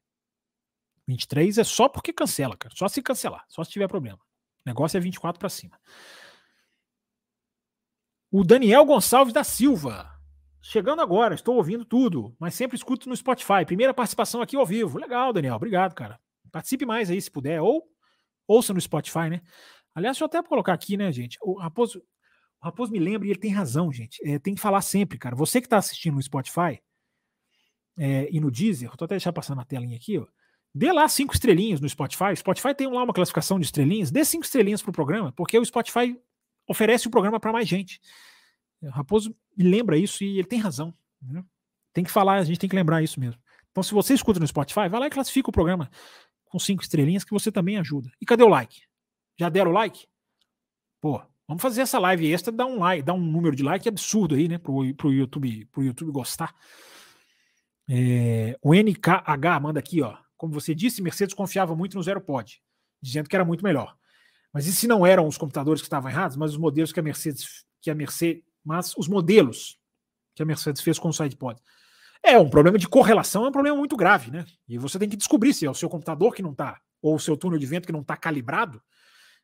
23 1.08 1.58
é 1.58 1.64
só 1.64 1.88
porque 1.88 2.12
cancela, 2.12 2.58
cara. 2.58 2.76
Só 2.76 2.88
se 2.88 3.02
cancelar, 3.02 3.46
só 3.48 3.64
se 3.64 3.72
tiver 3.72 3.88
problema. 3.88 4.18
O 4.18 4.68
negócio 4.70 4.98
é 4.98 5.00
24 5.00 5.40
para 5.40 5.50
cima. 5.50 5.80
O 8.30 8.44
Daniel 8.44 8.86
Gonçalves 8.86 9.34
da 9.34 9.44
Silva. 9.44 10.14
Chegando 10.62 11.02
agora, 11.02 11.34
estou 11.34 11.56
ouvindo 11.56 11.86
tudo, 11.86 12.36
mas 12.38 12.56
sempre 12.56 12.76
escuto 12.76 13.08
no 13.08 13.16
Spotify. 13.16 13.66
Primeira 13.66 13.94
participação 13.94 14.42
aqui 14.42 14.58
ao 14.58 14.66
vivo. 14.66 15.00
Legal, 15.00 15.32
Daniel. 15.32 15.56
Obrigado, 15.56 15.96
cara. 15.96 16.20
Participe 16.52 16.86
mais 16.86 17.10
aí 17.10 17.22
se 17.22 17.32
puder, 17.32 17.62
ou 17.62 17.88
ouça 18.46 18.74
no 18.74 18.82
Spotify, 18.82 19.30
né? 19.30 19.42
Aliás, 19.96 20.18
deixa 20.18 20.26
eu 20.26 20.28
até 20.28 20.44
colocar 20.44 20.74
aqui, 20.74 20.98
né, 20.98 21.10
gente? 21.12 21.38
O 21.42 21.58
Raposo, 21.58 22.00
o 22.62 22.66
Raposo 22.66 22.92
me 22.92 23.00
lembra 23.00 23.28
e 23.28 23.32
ele 23.32 23.40
tem 23.40 23.52
razão, 23.52 23.94
gente. 23.94 24.20
É, 24.28 24.38
tem 24.38 24.56
que 24.56 24.62
falar 24.62 24.82
sempre, 24.82 25.18
cara. 25.18 25.36
Você 25.38 25.62
que 25.62 25.68
está 25.68 25.78
assistindo 25.78 26.16
no 26.16 26.22
Spotify 26.22 26.82
é, 27.98 28.28
e 28.32 28.40
no 28.40 28.52
Deezer, 28.52 28.96
tô 28.96 29.06
até 29.06 29.16
deixar 29.16 29.34
passando 29.34 29.62
a 29.62 29.66
telinha 29.66 29.96
aqui, 29.96 30.18
ó. 30.18 30.26
Dê 30.74 30.92
lá 30.92 31.08
cinco 31.08 31.34
estrelinhas 31.34 31.82
no 31.82 31.90
Spotify. 31.90 32.34
O 32.34 32.38
Spotify 32.38 32.74
tem 32.76 32.88
lá 32.88 33.04
uma 33.04 33.14
classificação 33.14 33.60
de 33.60 33.66
estrelinhas. 33.66 34.12
Dê 34.12 34.24
cinco 34.24 34.46
estrelinhas 34.46 34.82
pro 34.82 34.92
programa, 34.92 35.32
porque 35.32 35.58
o 35.58 35.66
Spotify 35.66 36.16
oferece 36.68 37.08
o 37.08 37.10
programa 37.10 37.40
para 37.40 37.52
mais 37.52 37.68
gente. 37.68 38.00
O 38.82 38.90
Raposo 38.90 39.36
lembra 39.58 39.98
isso 39.98 40.24
e 40.24 40.38
ele 40.38 40.48
tem 40.48 40.60
razão. 40.60 40.94
Né? 41.20 41.44
Tem 41.94 42.04
que 42.04 42.12
falar, 42.12 42.36
a 42.36 42.44
gente 42.44 42.60
tem 42.60 42.70
que 42.70 42.76
lembrar 42.76 43.02
isso 43.02 43.20
mesmo. 43.20 43.42
Então, 43.72 43.82
se 43.82 43.94
você 43.94 44.14
escuta 44.14 44.40
no 44.40 44.48
Spotify, 44.48 44.88
vai 44.88 45.00
lá 45.00 45.08
e 45.08 45.10
classifica 45.10 45.50
o 45.50 45.54
programa 45.54 45.90
com 46.46 46.60
cinco 46.60 46.84
estrelinhas 46.84 47.24
que 47.24 47.32
você 47.32 47.52
também 47.52 47.78
ajuda. 47.78 48.12
E 48.22 48.26
cadê 48.26 48.44
o 48.44 48.48
like? 48.48 48.82
Já 49.40 49.50
deram 49.50 49.72
o 49.72 49.74
like? 49.74 50.08
Pô, 51.02 51.22
vamos 51.48 51.62
fazer 51.62 51.82
essa 51.82 51.98
live 52.00 52.32
extra, 52.32 52.52
dar 52.52 52.66
um 52.66 52.80
like, 52.80 53.04
dar 53.04 53.14
um 53.14 53.22
número 53.22 53.56
de 53.56 53.64
like 53.64 53.88
absurdo 53.88 54.36
aí, 54.36 54.48
né, 54.48 54.58
pro, 54.58 54.94
pro 54.96 55.12
YouTube, 55.12 55.66
pro 55.66 55.84
YouTube 55.84 56.12
gostar. 56.12 56.54
É, 57.90 58.58
o 58.62 58.74
NKH 58.74 59.60
manda 59.62 59.80
aqui, 59.80 60.02
ó. 60.02 60.18
Como 60.36 60.54
você 60.54 60.76
disse, 60.76 61.02
Mercedes 61.02 61.34
confiava 61.34 61.76
muito 61.76 61.96
no 61.96 62.04
Zero 62.04 62.22
Pod, 62.22 62.62
dizendo 63.02 63.30
que 63.30 63.36
era 63.36 63.46
muito 63.46 63.64
melhor. 63.64 63.96
Mas 64.54 64.68
e 64.68 64.74
se 64.74 64.88
não 64.88 65.06
eram 65.06 65.28
os 65.28 65.38
computadores 65.38 65.82
que 65.82 65.88
estavam 65.88 66.10
errados, 66.10 66.38
mas 66.38 66.52
os 66.52 66.58
modelos 66.58 66.92
que 66.92 67.00
a 67.00 67.04
Mercedes, 67.04 67.66
que 67.82 67.90
a 67.90 67.96
Mercedes, 67.96 68.44
mas 68.64 68.96
os 68.98 69.08
modelos 69.08 69.78
que 70.36 70.44
a 70.44 70.46
Mercedes 70.46 70.82
fez 70.82 71.00
com 71.00 71.10
o 71.10 71.14
SidePod? 71.14 71.60
É 72.24 72.38
um 72.38 72.50
problema 72.50 72.78
de 72.78 72.88
correlação, 72.88 73.46
é 73.46 73.50
um 73.50 73.52
problema 73.52 73.78
muito 73.78 73.96
grave, 73.96 74.32
né? 74.32 74.46
E 74.68 74.78
você 74.78 75.00
tem 75.00 75.10
que 75.10 75.16
descobrir 75.16 75.54
se 75.54 75.66
é 75.66 75.70
o 75.70 75.76
seu 75.76 75.90
computador 75.90 76.34
que 76.34 76.42
não 76.42 76.52
está, 76.52 76.80
ou 77.02 77.16
o 77.16 77.20
seu 77.20 77.38
túnel 77.38 77.60
de 77.60 77.66
vento 77.66 77.86
que 77.86 77.92
não 77.92 78.02
está 78.02 78.18
calibrado. 78.18 78.82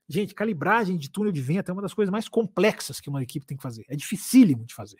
Gente, 0.08 0.36
calibragem 0.36 0.98
de 0.98 1.10
túnel 1.10 1.32
de 1.32 1.42
vento 1.42 1.70
é 1.70 1.74
uma 1.74 1.82
das 1.82 1.94
coisas 1.94 2.12
mais 2.12 2.28
complexas 2.28 3.00
que 3.00 3.10
uma 3.10 3.24
equipe 3.24 3.46
tem 3.46 3.56
que 3.56 3.64
fazer. 3.64 3.86
É 3.88 3.96
dificílimo 3.96 4.66
de 4.66 4.74
fazer. 4.74 4.98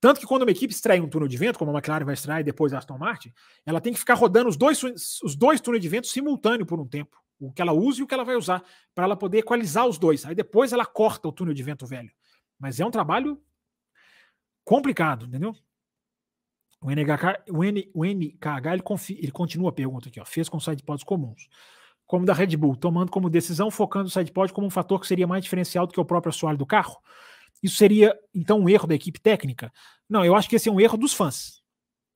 Tanto 0.00 0.20
que 0.20 0.26
quando 0.26 0.42
uma 0.42 0.50
equipe 0.50 0.72
extrai 0.72 1.00
um 1.00 1.08
túnel 1.08 1.26
de 1.26 1.36
vento, 1.36 1.58
como 1.58 1.70
a 1.70 1.74
McLaren 1.74 2.04
vai 2.04 2.14
extrair 2.14 2.44
depois 2.44 2.72
a 2.72 2.78
Aston 2.78 2.98
Martin, 2.98 3.32
ela 3.66 3.80
tem 3.80 3.92
que 3.92 3.98
ficar 3.98 4.14
rodando 4.14 4.48
os 4.48 4.56
dois, 4.56 4.82
os 5.22 5.34
dois 5.34 5.60
túneis 5.60 5.82
de 5.82 5.88
vento 5.88 6.06
simultâneo 6.06 6.64
por 6.64 6.78
um 6.78 6.86
tempo. 6.86 7.16
O 7.40 7.52
que 7.52 7.62
ela 7.62 7.72
usa 7.72 8.00
e 8.00 8.02
o 8.02 8.06
que 8.06 8.14
ela 8.14 8.24
vai 8.24 8.36
usar, 8.36 8.62
para 8.94 9.04
ela 9.04 9.16
poder 9.16 9.38
equalizar 9.38 9.86
os 9.86 9.98
dois. 9.98 10.24
Aí 10.24 10.34
depois 10.34 10.72
ela 10.72 10.86
corta 10.86 11.28
o 11.28 11.32
túnel 11.32 11.54
de 11.54 11.62
vento 11.62 11.86
velho. 11.86 12.10
Mas 12.58 12.80
é 12.80 12.86
um 12.86 12.90
trabalho 12.90 13.40
complicado, 14.64 15.26
entendeu? 15.26 15.54
O, 16.80 16.90
NHK, 16.90 17.50
o, 17.50 17.64
N, 17.64 17.90
o 17.92 18.04
NKH 18.04 18.72
ele, 18.72 18.82
confia, 18.82 19.18
ele 19.18 19.32
continua 19.32 19.70
a 19.70 19.72
pergunta 19.72 20.08
aqui, 20.08 20.20
ó, 20.20 20.24
fez 20.24 20.48
com 20.48 20.60
sidepods 20.60 21.02
comuns, 21.02 21.48
como 22.06 22.24
da 22.24 22.32
Red 22.32 22.56
Bull, 22.56 22.76
tomando 22.76 23.10
como 23.10 23.28
decisão, 23.28 23.70
focando 23.70 24.06
o 24.06 24.10
sidepod 24.10 24.52
como 24.52 24.66
um 24.66 24.70
fator 24.70 25.00
que 25.00 25.06
seria 25.06 25.26
mais 25.26 25.42
diferencial 25.42 25.86
do 25.86 25.92
que 25.92 26.00
o 26.00 26.04
próprio 26.04 26.30
assoalho 26.30 26.56
do 26.56 26.64
carro. 26.64 26.96
Isso 27.62 27.76
seria, 27.76 28.16
então, 28.34 28.60
um 28.60 28.68
erro 28.68 28.86
da 28.86 28.94
equipe 28.94 29.20
técnica? 29.20 29.72
Não, 30.08 30.24
eu 30.24 30.34
acho 30.34 30.48
que 30.48 30.56
esse 30.56 30.68
é 30.68 30.72
um 30.72 30.80
erro 30.80 30.96
dos 30.96 31.12
fãs, 31.12 31.60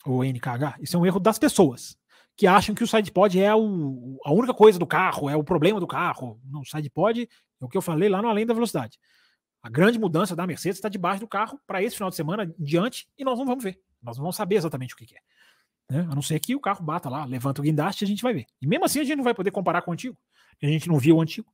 o 0.06 0.22
NKH. 0.22 0.76
Isso 0.80 0.96
é 0.96 1.00
um 1.00 1.06
erro 1.06 1.20
das 1.20 1.38
pessoas, 1.38 1.96
que 2.36 2.46
acham 2.46 2.74
que 2.74 2.84
o 2.84 2.86
sidepod 2.86 3.38
é 3.40 3.54
o, 3.54 4.18
a 4.24 4.32
única 4.32 4.54
coisa 4.54 4.78
do 4.78 4.86
carro, 4.86 5.28
é 5.28 5.36
o 5.36 5.44
problema 5.44 5.80
do 5.80 5.86
carro. 5.86 6.40
Não, 6.44 6.60
o 6.60 6.64
sidepod 6.64 7.22
é 7.22 7.64
o 7.64 7.68
que 7.68 7.76
eu 7.76 7.82
falei 7.82 8.08
lá 8.08 8.22
no 8.22 8.28
Além 8.28 8.46
da 8.46 8.54
Velocidade. 8.54 8.98
A 9.62 9.70
grande 9.70 9.98
mudança 9.98 10.34
da 10.34 10.46
Mercedes 10.46 10.78
está 10.78 10.88
debaixo 10.88 11.20
do 11.20 11.28
carro 11.28 11.60
para 11.66 11.82
esse 11.82 11.94
final 11.94 12.10
de 12.10 12.16
semana 12.16 12.52
diante 12.58 13.06
e 13.16 13.24
nós 13.24 13.38
não 13.38 13.46
vamos 13.46 13.62
ver. 13.62 13.80
Nós 14.02 14.16
não 14.16 14.22
vamos 14.22 14.36
saber 14.36 14.56
exatamente 14.56 14.94
o 14.94 14.96
que, 14.96 15.06
que 15.06 15.14
é. 15.14 15.20
Né? 15.88 16.08
A 16.10 16.14
não 16.14 16.22
ser 16.22 16.40
que 16.40 16.56
o 16.56 16.60
carro 16.60 16.84
bata 16.84 17.08
lá, 17.08 17.24
levanta 17.24 17.60
o 17.60 17.64
guindaste, 17.64 18.02
a 18.02 18.06
gente 18.06 18.22
vai 18.22 18.34
ver. 18.34 18.46
E 18.60 18.66
mesmo 18.66 18.84
assim 18.84 19.00
a 19.00 19.04
gente 19.04 19.16
não 19.16 19.24
vai 19.24 19.34
poder 19.34 19.50
comparar 19.50 19.82
com 19.82 19.90
o 19.90 19.94
antigo. 19.94 20.16
A 20.60 20.66
gente 20.66 20.88
não 20.88 20.98
viu 20.98 21.16
o 21.16 21.20
antigo. 21.20 21.52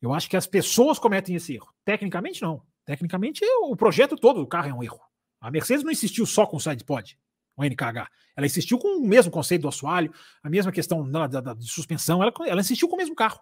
Eu 0.00 0.12
acho 0.12 0.28
que 0.28 0.36
as 0.36 0.46
pessoas 0.46 0.98
cometem 0.98 1.36
esse 1.36 1.54
erro. 1.54 1.72
Tecnicamente, 1.84 2.42
não. 2.42 2.62
Tecnicamente, 2.84 3.44
o 3.62 3.76
projeto 3.76 4.16
todo 4.16 4.40
do 4.40 4.46
carro 4.46 4.68
é 4.68 4.74
um 4.74 4.82
erro. 4.82 5.00
A 5.40 5.50
Mercedes 5.50 5.84
não 5.84 5.90
insistiu 5.90 6.26
só 6.26 6.46
com 6.46 6.56
o 6.56 6.60
sidepod, 6.60 7.18
o 7.56 7.64
NKH. 7.64 8.08
Ela 8.36 8.46
insistiu 8.46 8.78
com 8.78 8.98
o 8.98 9.06
mesmo 9.06 9.30
conceito 9.30 9.62
do 9.62 9.68
assoalho, 9.68 10.12
a 10.42 10.48
mesma 10.48 10.72
questão 10.72 11.08
da, 11.08 11.26
da, 11.26 11.40
da 11.40 11.54
de 11.54 11.68
suspensão. 11.68 12.22
Ela, 12.22 12.32
ela, 12.46 12.60
insistiu 12.60 12.88
com 12.88 12.94
o 12.94 12.98
mesmo 12.98 13.14
carro. 13.14 13.40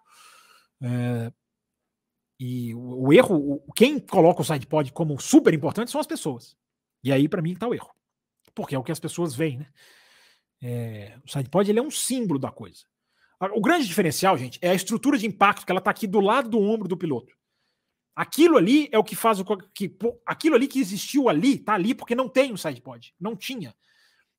É, 0.82 1.32
e 2.38 2.74
o, 2.74 3.08
o 3.08 3.12
erro, 3.12 3.36
o, 3.66 3.72
quem 3.72 3.98
coloca 3.98 4.40
o 4.40 4.44
sidepod 4.44 4.92
como 4.92 5.20
super 5.20 5.52
importante 5.52 5.90
são 5.90 6.00
as 6.00 6.06
pessoas. 6.06 6.56
E 7.04 7.12
aí, 7.12 7.28
para 7.28 7.42
mim, 7.42 7.52
está 7.52 7.68
o 7.68 7.74
erro. 7.74 7.90
Porque 8.54 8.74
é 8.74 8.78
o 8.78 8.82
que 8.82 8.92
as 8.92 9.00
pessoas 9.00 9.34
veem, 9.34 9.58
né? 9.58 9.66
É, 10.62 11.18
o 11.24 11.30
sidepod 11.30 11.70
ele 11.70 11.78
é 11.78 11.82
um 11.82 11.90
símbolo 11.90 12.38
da 12.38 12.50
coisa. 12.50 12.84
O 13.54 13.60
grande 13.60 13.86
diferencial, 13.86 14.36
gente, 14.36 14.58
é 14.60 14.70
a 14.70 14.74
estrutura 14.74 15.16
de 15.16 15.26
impacto 15.26 15.64
que 15.64 15.72
ela 15.72 15.78
está 15.78 15.90
aqui 15.90 16.06
do 16.06 16.20
lado 16.20 16.50
do 16.50 16.60
ombro 16.60 16.86
do 16.86 16.96
piloto. 16.96 17.34
Aquilo 18.20 18.58
ali 18.58 18.86
é 18.92 18.98
o 18.98 19.02
que 19.02 19.16
faz 19.16 19.40
o 19.40 19.44
que 19.72 19.90
aquilo 20.26 20.54
ali 20.54 20.68
que 20.68 20.78
existiu 20.78 21.26
ali, 21.26 21.58
tá 21.58 21.72
ali 21.72 21.94
porque 21.94 22.14
não 22.14 22.28
tem 22.28 22.52
o 22.52 22.58
sidepod, 22.58 23.14
não 23.18 23.34
tinha. 23.34 23.74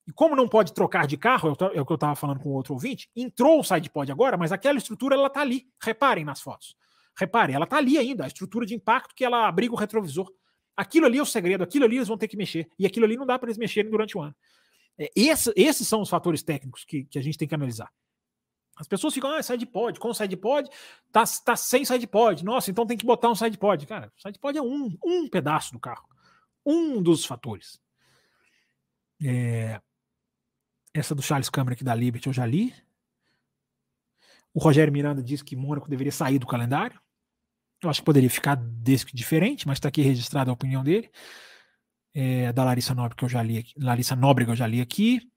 E 0.06 0.12
como 0.12 0.36
não 0.36 0.46
pode 0.46 0.72
trocar 0.72 1.04
de 1.04 1.16
carro, 1.16 1.48
é 1.74 1.80
o 1.80 1.84
que 1.84 1.92
eu 1.92 1.96
estava 1.96 2.14
falando 2.14 2.38
com 2.38 2.50
outro 2.50 2.74
ouvinte, 2.74 3.10
entrou 3.16 3.58
o 3.58 3.64
sidepod 3.64 4.12
agora, 4.12 4.36
mas 4.36 4.52
aquela 4.52 4.78
estrutura 4.78 5.16
ela 5.16 5.28
tá 5.28 5.40
ali. 5.40 5.66
Reparem 5.82 6.24
nas 6.24 6.40
fotos. 6.40 6.76
Reparem, 7.18 7.56
ela 7.56 7.66
tá 7.66 7.78
ali 7.78 7.98
ainda, 7.98 8.22
a 8.22 8.28
estrutura 8.28 8.64
de 8.64 8.72
impacto 8.72 9.16
que 9.16 9.24
ela 9.24 9.48
abriga 9.48 9.74
o 9.74 9.76
retrovisor. 9.76 10.32
Aquilo 10.76 11.06
ali 11.06 11.18
é 11.18 11.22
o 11.22 11.26
segredo, 11.26 11.64
aquilo 11.64 11.84
ali 11.84 11.96
eles 11.96 12.06
vão 12.06 12.16
ter 12.16 12.28
que 12.28 12.36
mexer. 12.36 12.68
E 12.78 12.86
aquilo 12.86 13.04
ali 13.04 13.16
não 13.16 13.26
dá 13.26 13.36
para 13.36 13.48
eles 13.48 13.58
mexerem 13.58 13.90
durante 13.90 14.16
o 14.16 14.20
ano. 14.20 14.34
É, 14.96 15.10
esse, 15.16 15.52
esses 15.56 15.88
são 15.88 16.02
os 16.02 16.08
fatores 16.08 16.44
técnicos 16.44 16.84
que, 16.84 17.02
que 17.06 17.18
a 17.18 17.22
gente 17.22 17.36
tem 17.36 17.48
que 17.48 17.54
analisar. 17.56 17.90
As 18.82 18.88
pessoas 18.88 19.14
ficam, 19.14 19.30
ah, 19.30 19.40
side 19.40 19.64
pod, 19.64 20.00
com 20.00 20.12
side 20.12 20.36
pod, 20.36 20.68
tá, 21.12 21.22
tá 21.44 21.54
sem 21.54 21.84
side 21.84 22.04
pod. 22.04 22.44
Nossa, 22.44 22.68
então 22.68 22.84
tem 22.84 22.96
que 22.96 23.06
botar 23.06 23.30
um 23.30 23.34
side 23.34 23.56
pod. 23.56 23.86
Cara, 23.86 24.12
side 24.18 24.40
pod 24.40 24.58
é 24.58 24.60
um, 24.60 24.98
um 25.04 25.28
pedaço 25.28 25.72
do 25.72 25.78
carro. 25.78 26.04
Um 26.66 27.00
dos 27.00 27.24
fatores. 27.24 27.80
É... 29.22 29.80
Essa 30.92 31.14
do 31.14 31.22
Charles 31.22 31.48
Câmara 31.48 31.74
aqui 31.74 31.84
da 31.84 31.94
Liberty 31.94 32.26
eu 32.26 32.32
já 32.32 32.44
li. 32.44 32.74
O 34.52 34.58
Rogério 34.58 34.92
Miranda 34.92 35.22
disse 35.22 35.44
que 35.44 35.54
Mônaco 35.54 35.88
deveria 35.88 36.10
sair 36.10 36.40
do 36.40 36.46
calendário. 36.46 37.00
Eu 37.80 37.88
acho 37.88 38.00
que 38.00 38.04
poderia 38.04 38.28
ficar 38.28 38.56
desse 38.56 39.06
diferente, 39.14 39.64
mas 39.64 39.76
está 39.76 39.90
aqui 39.90 40.02
registrada 40.02 40.50
a 40.50 40.54
opinião 40.54 40.82
dele. 40.82 41.08
É, 42.12 42.52
da 42.52 42.64
Larissa 42.64 42.96
Nobre 42.96 43.16
que 43.16 43.24
eu 43.24 43.28
já 43.28 43.44
li 43.44 43.58
aqui. 43.58 43.74
Larissa 43.78 44.16
Nobre 44.16 44.44
que 44.44 44.50
eu 44.50 44.56
já 44.56 44.66
li 44.66 44.80
aqui. 44.80 45.31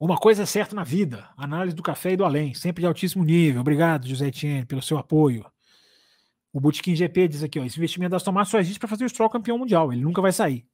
Uma 0.00 0.16
coisa 0.16 0.44
é 0.44 0.46
certa 0.46 0.76
na 0.76 0.84
vida: 0.84 1.28
análise 1.36 1.74
do 1.74 1.82
café 1.82 2.12
e 2.12 2.16
do 2.16 2.24
além, 2.24 2.54
sempre 2.54 2.82
de 2.82 2.86
altíssimo 2.86 3.24
nível. 3.24 3.60
Obrigado, 3.60 4.06
José 4.06 4.28
Etienne, 4.28 4.64
pelo 4.64 4.80
seu 4.80 4.96
apoio. 4.96 5.44
O 6.52 6.60
Bootkin 6.60 6.94
GP 6.94 7.28
diz 7.28 7.42
aqui: 7.42 7.58
ó, 7.58 7.64
esse 7.64 7.78
investimento 7.78 8.16
da 8.16 8.32
Martin 8.32 8.50
só 8.50 8.58
existe 8.60 8.78
para 8.78 8.88
fazer 8.88 9.04
o 9.04 9.08
Stroll 9.08 9.28
campeão 9.28 9.58
mundial, 9.58 9.92
ele 9.92 10.02
nunca 10.02 10.22
vai 10.22 10.32
sair. 10.32 10.64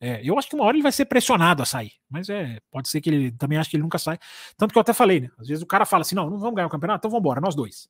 É, 0.00 0.20
eu 0.24 0.36
acho 0.36 0.48
que 0.48 0.56
uma 0.56 0.64
hora 0.64 0.76
ele 0.76 0.82
vai 0.82 0.90
ser 0.90 1.04
pressionado 1.04 1.62
a 1.62 1.64
sair, 1.64 1.92
mas 2.10 2.28
é, 2.28 2.58
pode 2.72 2.88
ser 2.88 3.00
que 3.00 3.08
ele 3.08 3.30
também 3.30 3.56
ache 3.56 3.70
que 3.70 3.76
ele 3.76 3.84
nunca 3.84 3.98
sai. 3.98 4.18
Tanto 4.56 4.72
que 4.72 4.78
eu 4.78 4.80
até 4.80 4.92
falei, 4.92 5.20
né? 5.20 5.30
Às 5.38 5.46
vezes 5.46 5.62
o 5.62 5.66
cara 5.66 5.86
fala 5.86 6.02
assim: 6.02 6.16
não, 6.16 6.28
não 6.28 6.38
vamos 6.38 6.56
ganhar 6.56 6.66
o 6.66 6.70
campeonato, 6.70 7.02
então 7.02 7.10
vamos 7.10 7.22
embora, 7.22 7.40
nós 7.40 7.54
dois. 7.54 7.88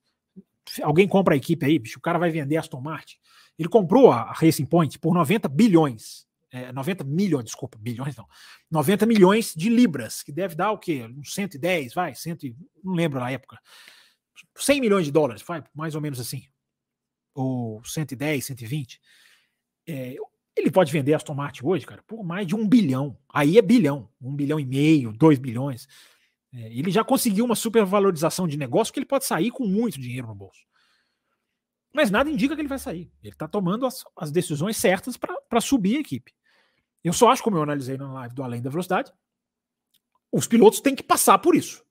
Alguém 0.83 1.07
compra 1.07 1.33
a 1.33 1.37
equipe 1.37 1.65
aí, 1.65 1.79
bicho, 1.79 1.97
o 1.97 2.01
cara 2.01 2.19
vai 2.19 2.29
vender 2.29 2.55
a 2.55 2.59
Aston 2.59 2.79
Martin. 2.79 3.15
Ele 3.57 3.67
comprou 3.67 4.11
a 4.11 4.31
Racing 4.31 4.65
Point 4.65 4.99
por 4.99 5.13
90 5.13 5.49
bilhões 5.49 6.27
é, 6.53 6.71
90 6.71 7.03
milhões, 7.03 7.45
desculpa, 7.45 7.79
bilhões 7.81 8.15
não, 8.15 8.27
90 8.69 9.07
milhões 9.07 9.53
de 9.55 9.69
libras, 9.69 10.21
que 10.21 10.31
deve 10.31 10.53
dar 10.53 10.71
o 10.71 10.77
quê? 10.77 11.03
Uns 11.17 11.33
110, 11.33 11.95
vai, 11.95 12.13
100, 12.13 12.55
não 12.83 12.93
lembro 12.93 13.19
na 13.19 13.31
época, 13.31 13.59
100 14.55 14.79
milhões 14.79 15.05
de 15.05 15.11
dólares, 15.11 15.41
vai, 15.41 15.63
mais 15.73 15.95
ou 15.95 16.01
menos 16.01 16.19
assim, 16.19 16.47
ou 17.33 17.83
110, 17.83 18.45
120. 18.45 19.01
É, 19.87 20.15
ele 20.55 20.71
pode 20.71 20.91
vender 20.91 21.15
Aston 21.15 21.33
Martin 21.33 21.65
hoje, 21.65 21.87
cara, 21.87 22.03
por 22.03 22.23
mais 22.23 22.45
de 22.45 22.55
um 22.55 22.67
bilhão. 22.67 23.17
Aí 23.33 23.57
é 23.57 23.61
bilhão, 23.61 24.07
um 24.21 24.35
bilhão 24.35 24.59
e 24.59 24.65
meio, 24.65 25.11
dois 25.11 25.39
bilhões. 25.39 25.87
É, 26.53 26.71
ele 26.71 26.91
já 26.91 27.03
conseguiu 27.03 27.45
uma 27.45 27.55
supervalorização 27.55 28.47
de 28.47 28.57
negócio 28.57 28.93
que 28.93 28.99
ele 28.99 29.07
pode 29.07 29.25
sair 29.25 29.49
com 29.49 29.65
muito 29.65 29.99
dinheiro 29.99 30.27
no 30.27 30.35
bolso. 30.35 30.61
Mas 31.91 32.11
nada 32.11 32.29
indica 32.29 32.55
que 32.55 32.61
ele 32.61 32.67
vai 32.67 32.79
sair. 32.79 33.11
Ele 33.23 33.33
está 33.33 33.47
tomando 33.47 33.85
as, 33.85 34.03
as, 34.15 34.31
decisões 34.31 34.77
certas 34.77 35.17
para 35.17 35.61
subir 35.61 35.97
a 35.97 35.99
equipe. 35.99 36.33
Eu 37.03 37.13
só 37.13 37.29
acho, 37.29 37.43
como 37.43 37.57
eu 37.57 37.63
analisei 37.63 37.97
na 37.97 38.11
live 38.11 38.33
do 38.33 38.43
Além 38.43 38.61
da 38.61 38.69
Velocidade, 38.69 39.11
os 40.31 40.47
pilotos 40.47 40.79
têm 40.79 40.95
que 40.95 41.03
passar 41.03 41.37
por 41.39 41.55
isso. 41.55 41.83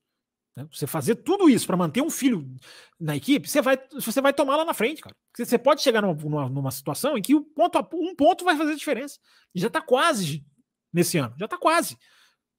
Né? 0.56 0.66
Você 0.70 0.86
fazer 0.86 1.16
tudo 1.16 1.48
isso 1.48 1.66
para 1.66 1.76
manter 1.76 2.02
um 2.02 2.10
filho 2.10 2.46
na 2.98 3.16
equipe, 3.16 3.48
você 3.48 3.62
vai, 3.62 3.78
você 3.92 4.20
vai 4.20 4.32
tomar 4.32 4.56
lá 4.56 4.64
na 4.64 4.74
frente, 4.74 5.02
cara. 5.02 5.14
Você 5.36 5.58
pode 5.58 5.82
chegar 5.82 6.02
numa, 6.02 6.48
numa 6.48 6.70
situação 6.70 7.16
em 7.16 7.22
que 7.22 7.34
o 7.34 7.42
ponto, 7.42 7.78
um 7.94 8.14
ponto 8.14 8.44
vai 8.44 8.56
fazer 8.56 8.74
diferença. 8.74 9.18
E 9.54 9.60
já 9.60 9.68
está 9.68 9.80
quase 9.80 10.44
nesse 10.92 11.18
ano, 11.18 11.34
já 11.38 11.46
está 11.46 11.56
quase. 11.56 11.96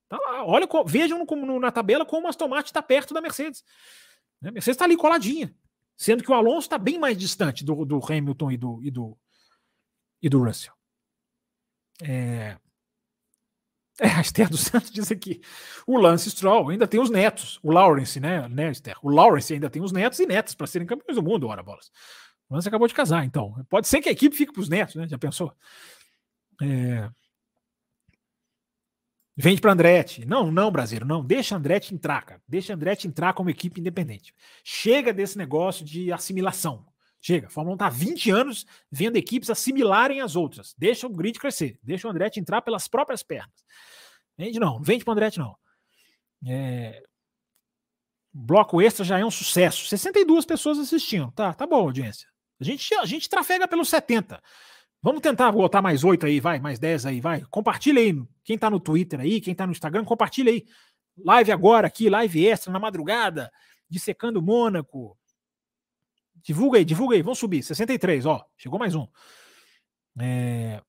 Tá 0.09 0.17
lá, 0.17 0.45
olha, 0.45 0.67
vejam 0.85 1.23
no, 1.23 1.35
no, 1.35 1.59
na 1.59 1.71
tabela 1.71 2.05
como 2.05 2.27
o 2.27 2.29
Aston 2.29 2.47
Martin 2.47 2.69
está 2.69 2.81
perto 2.81 3.13
da 3.13 3.21
Mercedes. 3.21 3.63
Né? 4.41 4.49
A 4.49 4.51
Mercedes 4.51 4.75
está 4.75 4.85
ali 4.85 4.97
coladinha, 4.97 5.55
sendo 5.97 6.23
que 6.23 6.31
o 6.31 6.35
Alonso 6.35 6.65
está 6.65 6.77
bem 6.77 6.99
mais 6.99 7.17
distante 7.17 7.63
do, 7.63 7.85
do 7.85 7.99
Hamilton 8.03 8.51
e 8.51 8.57
do, 8.57 8.83
e 8.83 8.91
do, 8.91 9.17
e 10.21 10.29
do 10.29 10.43
Russell. 10.43 10.73
É... 12.03 12.57
É, 13.99 14.07
a 14.17 14.21
Esther 14.21 14.49
dos 14.49 14.61
Santos 14.61 14.91
diz 14.91 15.11
aqui. 15.11 15.41
O 15.85 15.97
Lance 15.97 16.29
Stroll 16.29 16.69
ainda 16.69 16.87
tem 16.87 16.99
os 16.99 17.09
netos. 17.09 17.59
O 17.61 17.71
Lawrence, 17.71 18.19
né, 18.19 18.47
né 18.47 18.71
Esther? 18.71 18.95
O 19.01 19.09
Lawrence 19.09 19.53
ainda 19.53 19.69
tem 19.69 19.81
os 19.81 19.91
netos 19.91 20.19
e 20.19 20.25
netas 20.25 20.55
para 20.55 20.67
serem 20.67 20.87
campeões 20.87 21.15
do 21.15 21.23
mundo, 21.23 21.47
ora 21.47 21.63
bolas. 21.63 21.91
O 22.49 22.55
Lance 22.55 22.67
acabou 22.67 22.87
de 22.87 22.93
casar, 22.93 23.25
então. 23.25 23.53
Pode 23.69 23.87
ser 23.87 24.01
que 24.01 24.09
a 24.09 24.11
equipe 24.11 24.35
fique 24.35 24.51
para 24.51 24.61
os 24.61 24.69
netos, 24.69 24.95
né? 24.95 25.07
Já 25.07 25.17
pensou? 25.17 25.55
É... 26.61 27.09
Vende 29.35 29.61
para 29.61 29.71
Andretti. 29.71 30.25
Não, 30.25 30.51
não, 30.51 30.71
brasileiro, 30.71 31.07
não. 31.07 31.25
Deixa 31.25 31.55
Andretti 31.55 31.93
entrar, 31.93 32.23
cara. 32.23 32.41
Deixa 32.47 32.73
Andretti 32.73 33.07
entrar 33.07 33.33
como 33.33 33.49
equipe 33.49 33.79
independente. 33.79 34.33
Chega 34.63 35.11
desse 35.11 35.37
negócio 35.37 35.83
de 35.83 36.11
assimilação. 36.11 36.85
Chega. 37.25 37.47
A 37.47 37.49
Fórmula 37.49 37.73
1 37.73 37.75
está 37.75 37.87
há 37.87 37.89
20 37.89 38.31
anos 38.31 38.65
vendo 38.91 39.15
equipes 39.15 39.49
assimilarem 39.49 40.19
as 40.19 40.35
outras. 40.35 40.75
Deixa 40.77 41.07
o 41.07 41.09
grid 41.09 41.39
crescer. 41.39 41.79
Deixa 41.81 42.05
o 42.05 42.11
Andretti 42.11 42.37
entrar 42.37 42.61
pelas 42.61 42.89
próprias 42.89 43.23
pernas. 43.23 43.63
Vende 44.37 44.59
não. 44.59 44.81
Vende 44.81 45.05
para 45.05 45.11
o 45.11 45.13
Andretti 45.13 45.39
não. 45.39 45.55
É... 46.45 47.01
Bloco 48.33 48.81
extra 48.81 49.05
já 49.05 49.17
é 49.17 49.23
um 49.23 49.31
sucesso. 49.31 49.87
62 49.87 50.45
pessoas 50.45 50.77
assistindo. 50.77 51.31
Tá, 51.31 51.53
tá 51.53 51.65
bom, 51.65 51.77
audiência. 51.77 52.27
A 52.59 52.63
gente, 52.65 52.93
a 52.95 53.05
gente 53.05 53.29
trafega 53.29 53.69
pelos 53.69 53.87
70. 53.87 54.43
Vamos 55.01 55.21
tentar 55.21 55.49
botar 55.51 55.81
mais 55.81 56.03
oito 56.03 56.25
aí, 56.25 56.41
vai, 56.41 56.59
mais 56.59 56.77
dez 56.77 57.05
aí, 57.05 57.21
vai. 57.21 57.41
Compartilha 57.49 58.01
aí. 58.01 58.21
Quem 58.43 58.57
tá 58.57 58.69
no 58.69 58.81
Twitter 58.81 59.21
aí, 59.21 59.39
quem 59.39 59.55
tá 59.55 59.65
no 59.65 59.71
Instagram, 59.71 60.03
compartilha 60.03 60.51
aí. 60.51 60.65
Live 61.17 61.51
agora 61.53 61.87
aqui, 61.87 62.09
live 62.09 62.45
extra 62.45 62.71
na 62.71 62.79
madrugada, 62.79 63.51
dissecando 63.89 64.41
Mônaco. 64.41 65.17
Divulga 66.43 66.77
aí, 66.77 66.85
divulga 66.85 67.15
aí. 67.15 67.21
Vamos 67.21 67.39
subir. 67.39 67.63
63, 67.63 68.25
ó. 68.25 68.45
Chegou 68.57 68.79
mais 68.79 68.95
um. 68.95 69.07
É... 70.19 70.81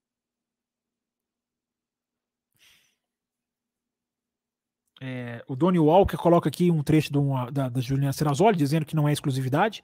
É, 5.01 5.45
o 5.47 5.55
Donnie 5.55 5.79
Walker 5.81 6.17
coloca 6.17 6.49
aqui 6.49 6.71
um 6.71 6.83
trecho 6.83 7.19
uma, 7.21 7.51
da, 7.51 7.69
da 7.69 7.81
Juliana 7.81 8.13
Serrazoli 8.13 8.57
dizendo 8.57 8.87
que 8.87 8.97
não 8.97 9.07
é 9.07 9.13
exclusividade, 9.13 9.83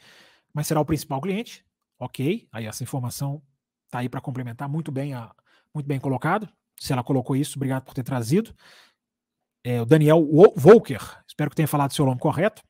mas 0.52 0.66
será 0.66 0.80
o 0.80 0.84
principal 0.84 1.20
cliente. 1.20 1.64
Ok, 1.98 2.48
aí 2.50 2.64
essa 2.64 2.82
informação 2.82 3.42
Tá 3.90 3.98
aí 3.98 4.08
para 4.08 4.20
complementar, 4.20 4.68
muito 4.68 4.92
bem, 4.92 5.12
a, 5.12 5.34
muito 5.74 5.86
bem 5.86 5.98
colocado. 5.98 6.48
Se 6.78 6.92
ela 6.92 7.02
colocou 7.02 7.34
isso, 7.34 7.58
obrigado 7.58 7.84
por 7.84 7.92
ter 7.92 8.04
trazido. 8.04 8.54
É, 9.64 9.82
o 9.82 9.84
Daniel 9.84 10.26
Volker, 10.56 11.02
espero 11.26 11.50
que 11.50 11.56
tenha 11.56 11.68
falado 11.68 11.92
seu 11.92 12.06
nome 12.06 12.20
correto. 12.20 12.62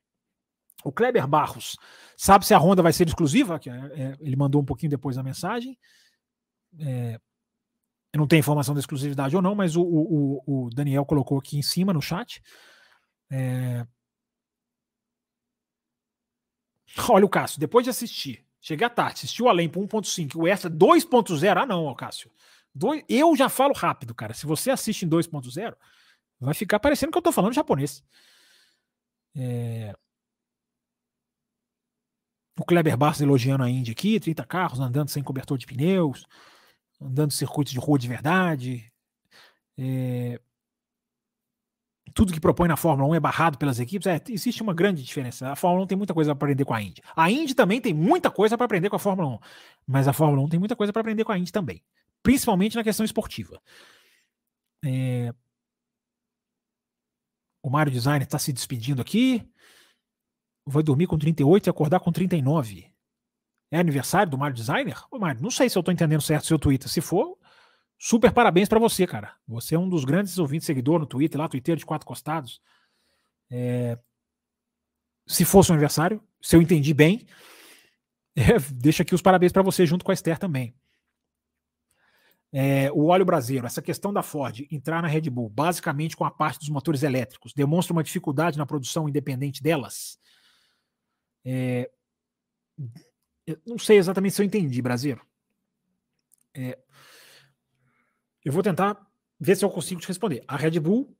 O 0.83 0.91
Kleber 0.91 1.27
Barros, 1.27 1.77
sabe 2.17 2.45
se 2.45 2.53
a 2.53 2.59
Honda 2.59 2.81
vai 2.81 2.93
ser 2.93 3.07
exclusiva? 3.07 3.59
É, 3.65 4.01
é, 4.01 4.17
ele 4.19 4.35
mandou 4.35 4.61
um 4.61 4.65
pouquinho 4.65 4.89
depois 4.89 5.17
a 5.17 5.23
mensagem. 5.23 5.77
É, 6.79 7.19
eu 8.13 8.17
não 8.17 8.27
tenho 8.27 8.39
informação 8.39 8.73
da 8.73 8.79
exclusividade 8.79 9.35
ou 9.35 9.41
não, 9.41 9.55
mas 9.55 9.75
o, 9.75 9.83
o, 9.83 10.43
o 10.45 10.69
Daniel 10.69 11.05
colocou 11.05 11.37
aqui 11.37 11.57
em 11.57 11.61
cima 11.61 11.93
no 11.93 12.01
chat. 12.01 12.41
É... 13.31 13.85
Olha 17.09 17.25
o 17.25 17.29
Cássio, 17.29 17.59
depois 17.59 17.85
de 17.85 17.89
assistir 17.89 18.45
Cheguei 18.61 18.85
à 18.85 18.89
tarde, 18.89 19.13
assistiu 19.13 19.49
além 19.49 19.67
para 19.67 19.81
1.5 19.81 20.35
o 20.35 20.47
extra 20.47 20.69
2.0. 20.69 21.57
Ah, 21.57 21.65
não, 21.65 21.93
Cássio. 21.95 22.31
Eu 23.09 23.35
já 23.35 23.49
falo 23.49 23.73
rápido, 23.73 24.13
cara. 24.13 24.35
Se 24.35 24.45
você 24.45 24.69
assiste 24.69 25.03
em 25.03 25.09
2.0, 25.09 25.75
vai 26.39 26.53
ficar 26.53 26.79
parecendo 26.79 27.11
que 27.11 27.17
eu 27.17 27.23
tô 27.23 27.31
falando 27.31 27.55
japonês. 27.55 28.03
É... 29.35 29.95
O 32.61 32.63
Kleber 32.63 32.95
Barros 32.95 33.19
elogiando 33.19 33.63
a 33.63 33.69
Indy 33.69 33.91
aqui, 33.91 34.19
30 34.19 34.45
carros 34.45 34.79
andando 34.79 35.09
sem 35.09 35.23
cobertor 35.23 35.57
de 35.57 35.65
pneus, 35.65 36.27
andando 37.01 37.31
circuitos 37.31 37.73
de 37.73 37.79
rua 37.79 37.97
de 37.97 38.07
verdade. 38.07 38.91
É 39.75 40.39
tudo 42.13 42.33
que 42.33 42.39
propõe 42.39 42.67
na 42.67 42.75
Fórmula 42.77 43.09
1 43.09 43.15
é 43.15 43.19
barrado 43.19 43.57
pelas 43.57 43.79
equipes, 43.79 44.05
é, 44.05 44.21
existe 44.29 44.61
uma 44.61 44.73
grande 44.73 45.01
diferença. 45.01 45.49
A 45.49 45.55
Fórmula 45.55 45.85
1 45.85 45.87
tem 45.87 45.97
muita 45.97 46.13
coisa 46.13 46.35
para 46.35 46.45
aprender 46.45 46.65
com 46.65 46.73
a 46.73 46.81
Indy. 46.81 47.01
A 47.15 47.31
Indy 47.31 47.55
também 47.55 47.79
tem 47.79 47.93
muita 47.93 48.29
coisa 48.29 48.57
para 48.57 48.65
aprender 48.65 48.89
com 48.89 48.97
a 48.97 48.99
Fórmula 48.99 49.29
1, 49.29 49.39
mas 49.87 50.07
a 50.07 50.13
Fórmula 50.13 50.43
1 50.43 50.49
tem 50.49 50.59
muita 50.59 50.75
coisa 50.75 50.91
para 50.91 50.99
aprender 50.99 51.23
com 51.23 51.31
a 51.31 51.37
Indy 51.37 51.51
também, 51.51 51.81
principalmente 52.21 52.75
na 52.75 52.83
questão 52.83 53.05
esportiva. 53.05 53.61
É... 54.83 55.33
O 57.63 57.69
Mário 57.69 57.91
Designer 57.91 58.23
está 58.23 58.37
se 58.37 58.51
despedindo 58.51 59.01
aqui. 59.01 59.47
Vai 60.65 60.83
dormir 60.83 61.07
com 61.07 61.17
38 61.17 61.67
e 61.67 61.69
acordar 61.69 61.99
com 61.99 62.11
39. 62.11 62.91
É 63.71 63.79
aniversário 63.79 64.29
do 64.29 64.37
Mário 64.37 64.55
Designer? 64.55 65.01
Ô, 65.09 65.17
Mário, 65.17 65.41
não 65.41 65.51
sei 65.51 65.69
se 65.69 65.77
eu 65.77 65.81
estou 65.81 65.93
entendendo 65.93 66.21
certo 66.21 66.43
o 66.43 66.47
seu 66.47 66.59
Twitter. 66.59 66.89
Se 66.89 67.01
for, 67.01 67.37
Super 68.03 68.31
parabéns 68.31 68.67
para 68.67 68.79
você, 68.79 69.05
cara. 69.05 69.35
Você 69.47 69.75
é 69.75 69.79
um 69.79 69.87
dos 69.87 70.03
grandes 70.03 70.39
ouvintes 70.39 70.65
seguidor 70.65 70.99
no 70.99 71.05
Twitter, 71.05 71.39
lá, 71.39 71.47
Twitter 71.47 71.75
de 71.75 71.85
quatro 71.85 72.07
costados. 72.07 72.59
É... 73.47 73.95
Se 75.27 75.45
fosse 75.45 75.71
um 75.71 75.75
aniversário, 75.75 76.19
se 76.41 76.55
eu 76.55 76.63
entendi 76.63 76.95
bem, 76.95 77.27
é, 78.35 78.57
deixa 78.73 79.03
aqui 79.03 79.13
os 79.13 79.21
parabéns 79.21 79.51
para 79.51 79.61
você 79.61 79.85
junto 79.85 80.03
com 80.03 80.09
a 80.09 80.15
Esther 80.15 80.39
também. 80.39 80.73
É, 82.51 82.91
o 82.91 83.05
óleo 83.05 83.23
braseiro, 83.23 83.67
essa 83.67 83.83
questão 83.83 84.11
da 84.11 84.23
Ford 84.23 84.65
entrar 84.71 85.03
na 85.03 85.07
Red 85.07 85.29
Bull, 85.29 85.47
basicamente 85.47 86.17
com 86.17 86.25
a 86.25 86.31
parte 86.31 86.57
dos 86.57 86.69
motores 86.69 87.03
elétricos, 87.03 87.53
demonstra 87.53 87.93
uma 87.93 88.03
dificuldade 88.03 88.57
na 88.57 88.65
produção 88.65 89.07
independente 89.07 89.61
delas. 89.61 90.17
É, 91.43 91.89
não 93.65 93.77
sei 93.77 93.97
exatamente 93.97 94.35
se 94.35 94.41
eu 94.41 94.45
entendi, 94.45 94.81
Brasileiro. 94.81 95.25
É, 96.53 96.77
eu 98.43 98.51
vou 98.51 98.63
tentar 98.63 99.07
ver 99.39 99.55
se 99.55 99.65
eu 99.65 99.69
consigo 99.69 100.01
te 100.01 100.07
responder. 100.07 100.43
A 100.47 100.55
Red 100.55 100.79
Bull 100.79 101.15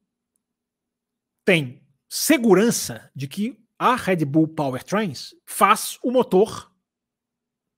tem 1.43 1.85
segurança 2.07 3.09
de 3.15 3.27
que 3.27 3.59
a 3.77 3.95
Red 3.95 4.25
Bull 4.25 4.47
Powertrains 4.47 5.33
faz 5.45 5.97
o 6.03 6.11
motor 6.11 6.71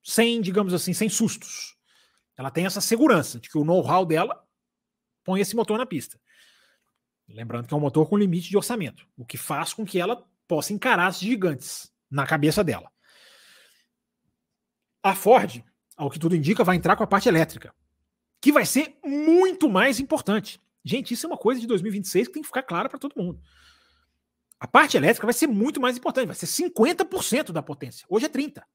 sem, 0.03 0.41
digamos 0.41 0.73
assim, 0.73 0.93
sem 0.93 1.07
sustos. 1.07 1.77
Ela 2.35 2.51
tem 2.51 2.65
essa 2.65 2.81
segurança 2.81 3.39
de 3.39 3.49
que 3.49 3.57
o 3.57 3.63
know-how 3.63 4.05
dela 4.05 4.45
põe 5.23 5.39
esse 5.39 5.55
motor 5.55 5.77
na 5.77 5.85
pista. 5.85 6.19
Lembrando 7.27 7.67
que 7.67 7.73
é 7.73 7.77
um 7.77 7.79
motor 7.79 8.09
com 8.09 8.17
limite 8.17 8.49
de 8.49 8.57
orçamento, 8.57 9.07
o 9.15 9.25
que 9.25 9.37
faz 9.37 9.73
com 9.73 9.85
que 9.85 9.99
ela 9.99 10.27
possa 10.45 10.73
encarar 10.73 11.07
as 11.07 11.19
gigantes 11.19 11.92
na 12.13 12.25
cabeça 12.25 12.63
dela. 12.63 12.91
A 15.01 15.15
Ford, 15.15 15.63
ao 15.97 16.09
que 16.09 16.19
tudo 16.19 16.35
indica, 16.35 16.63
vai 16.63 16.75
entrar 16.75 16.95
com 16.95 17.03
a 17.03 17.07
parte 17.07 17.27
elétrica 17.27 17.73
que 18.39 18.51
vai 18.51 18.65
ser 18.65 18.97
muito 19.01 19.69
mais 19.69 20.01
importante. 20.01 20.61
Gente, 20.83 21.13
isso 21.13 21.25
é 21.25 21.29
uma 21.29 21.37
coisa 21.37 21.61
de 21.61 21.67
2026 21.67 22.27
que 22.27 22.33
tem 22.33 22.41
que 22.41 22.47
ficar 22.47 22.63
clara 22.63 22.89
para 22.89 22.99
todo 22.99 23.15
mundo. 23.15 23.41
A 24.59 24.67
parte 24.67 24.97
elétrica 24.97 25.25
vai 25.25 25.33
ser 25.33 25.47
muito 25.47 25.79
mais 25.79 25.97
importante, 25.97 26.27
vai 26.27 26.35
ser 26.35 26.45
50% 26.45 27.53
da 27.53 27.63
potência. 27.63 28.05
Hoje 28.09 28.25
é 28.25 28.29
30. 28.29 28.67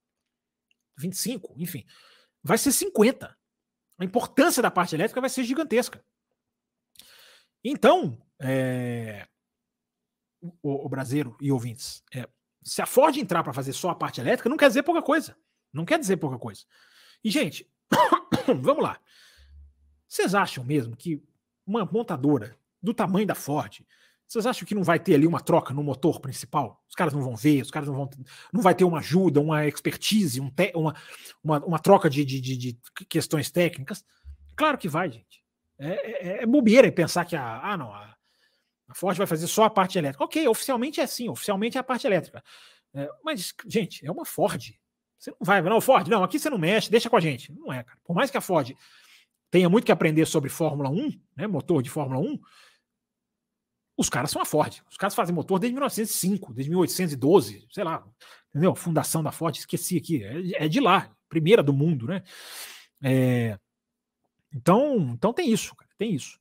25, 0.97 1.55
enfim. 1.59 1.85
Vai 2.43 2.57
ser 2.57 2.73
50. 2.73 3.37
A 3.99 4.05
importância 4.05 4.63
da 4.63 4.71
parte 4.71 4.95
elétrica 4.95 5.21
vai 5.21 5.29
ser 5.29 5.45
gigantesca. 5.45 6.03
Então, 7.63 8.19
é... 8.41 9.29
o, 10.41 10.87
o 10.87 10.89
brasileiro 10.89 11.37
e 11.43 11.53
ouvintes, 11.53 12.03
é... 12.15 12.27
se 12.69 12.83
a 12.83 12.87
Ford 12.87 13.17
entrar 13.17 13.43
para 13.43 13.53
fazer 13.53 13.73
só 13.73 13.91
a 13.91 13.95
parte 13.95 14.21
elétrica, 14.21 14.49
não 14.49 14.57
quer 14.57 14.69
dizer 14.69 14.83
pouca 14.83 15.01
coisa. 15.01 15.37
Não 15.73 15.85
quer 15.85 15.99
dizer 15.99 16.19
pouca 16.19 16.39
coisa. 16.39 16.63
E, 17.25 17.31
gente, 17.31 17.67
vamos 18.61 18.83
lá. 18.83 18.99
Vocês 20.07 20.35
acham 20.35 20.63
mesmo 20.65 20.97
que 20.97 21.23
uma 21.67 21.85
montadora 21.85 22.57
do 22.83 22.93
tamanho 22.95 23.27
da 23.27 23.35
Ford, 23.35 23.81
vocês 24.27 24.45
acham 24.45 24.67
que 24.67 24.75
não 24.75 24.85
vai 24.85 24.99
ter 24.99 25.15
ali 25.15 25.27
uma 25.27 25.41
troca 25.41 25.73
no 25.73 25.83
motor 25.83 26.21
principal? 26.21 26.85
Os 26.87 26.95
caras 26.95 27.15
não 27.15 27.23
vão 27.23 27.35
ver, 27.35 27.63
os 27.63 27.71
caras 27.71 27.89
não 27.89 27.95
vão. 27.95 28.11
Não 28.53 28.61
vai 28.61 28.75
ter 28.75 28.85
uma 28.85 28.99
ajuda, 28.99 29.41
uma 29.41 29.67
expertise, 29.67 30.39
um 30.39 30.51
te, 30.51 30.71
uma, 30.75 30.95
uma, 31.43 31.65
uma, 31.65 31.79
troca 31.79 32.11
de, 32.11 32.23
de, 32.27 32.39
de, 32.39 32.57
de, 32.57 32.79
questões 33.09 33.51
técnicas? 33.51 34.05
Claro 34.55 34.77
que 34.77 34.89
vai, 34.89 35.11
gente. 35.11 35.43
É, 35.79 36.41
é, 36.41 36.43
é 36.43 36.47
bobeira 36.47 36.93
pensar 36.93 37.25
que 37.25 37.35
a. 37.35 37.73
Ah, 37.73 37.77
não, 37.79 37.91
a, 37.91 38.18
a, 38.89 38.95
Ford 38.95 39.17
vai 39.17 39.27
fazer 39.27 39.47
só 39.47 39.65
a 39.65 39.71
parte 39.71 39.99
elétrica. 39.99 40.25
Ok, 40.25 40.47
oficialmente 40.49 41.01
é 41.01 41.05
assim, 41.05 41.29
oficialmente 41.29 41.77
é 41.77 41.81
a 41.81 41.85
parte 41.85 42.07
elétrica. 42.07 42.43
É, 42.95 43.09
mas, 43.23 43.55
gente, 43.67 44.05
é 44.07 44.11
uma 44.11 44.25
Ford. 44.25 44.75
Você 45.19 45.31
não 45.31 45.39
vai, 45.41 45.61
não, 45.63 45.81
Ford, 45.81 46.07
não, 46.09 46.23
aqui 46.23 46.39
você 46.39 46.49
não 46.49 46.59
mexe, 46.59 46.91
deixa 46.91 47.11
com 47.11 47.17
a 47.17 47.21
gente. 47.21 47.53
Não 47.53 47.73
é, 47.73 47.83
cara. 47.83 47.99
Por 48.05 48.15
mais 48.15 48.31
que 48.31 48.37
a 48.37 48.41
Ford 48.41 48.75
tenha 49.51 49.69
muito 49.69 49.85
que 49.85 49.93
aprender 49.93 50.27
sobre 50.27 50.49
Fórmula 50.49 50.91
1, 50.91 51.21
né, 51.37 51.47
motor 51.47 51.83
de 51.83 51.91
Fórmula 51.91 52.21
1, 52.21 52.39
os 53.97 54.09
caras 54.09 54.31
são 54.31 54.41
a 54.41 54.45
Ford. 54.45 54.81
Os 54.89 54.97
caras 54.97 55.15
fazem 55.15 55.35
motor 55.35 55.59
desde 55.59 55.75
1905, 55.75 56.55
desde 56.55 56.71
1812, 56.71 57.67
sei 57.73 57.83
lá, 57.83 58.07
entendeu? 58.51 58.75
Fundação 58.75 59.23
da 59.23 59.33
Ford, 59.33 59.57
esqueci 59.57 59.97
aqui, 59.97 60.23
é, 60.23 60.65
é 60.65 60.69
de 60.69 60.79
lá, 60.79 61.11
primeira 61.29 61.63
do 61.63 61.73
mundo, 61.73 62.07
né? 62.07 62.23
É, 63.03 63.59
então, 64.55 65.11
então 65.13 65.33
tem 65.33 65.51
isso, 65.51 65.75
cara, 65.75 65.91
tem 65.99 66.15
isso. 66.15 66.39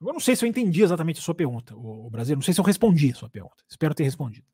Eu 0.00 0.12
não 0.12 0.20
sei 0.20 0.36
se 0.36 0.44
eu 0.44 0.48
entendi 0.48 0.82
exatamente 0.82 1.20
a 1.20 1.22
sua 1.22 1.34
pergunta, 1.34 1.74
o, 1.74 2.10
Brasil, 2.10 2.36
não 2.36 2.42
sei 2.42 2.52
se 2.52 2.60
eu 2.60 2.64
respondi 2.64 3.12
a 3.12 3.14
sua 3.14 3.30
pergunta. 3.30 3.64
Espero 3.68 3.94
ter 3.94 4.04
respondido. 4.04 4.46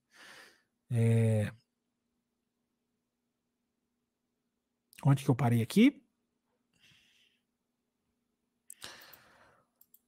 É... 0.90 1.52
Onde 5.04 5.24
que 5.24 5.30
eu 5.30 5.34
parei 5.34 5.62
aqui? 5.62 6.00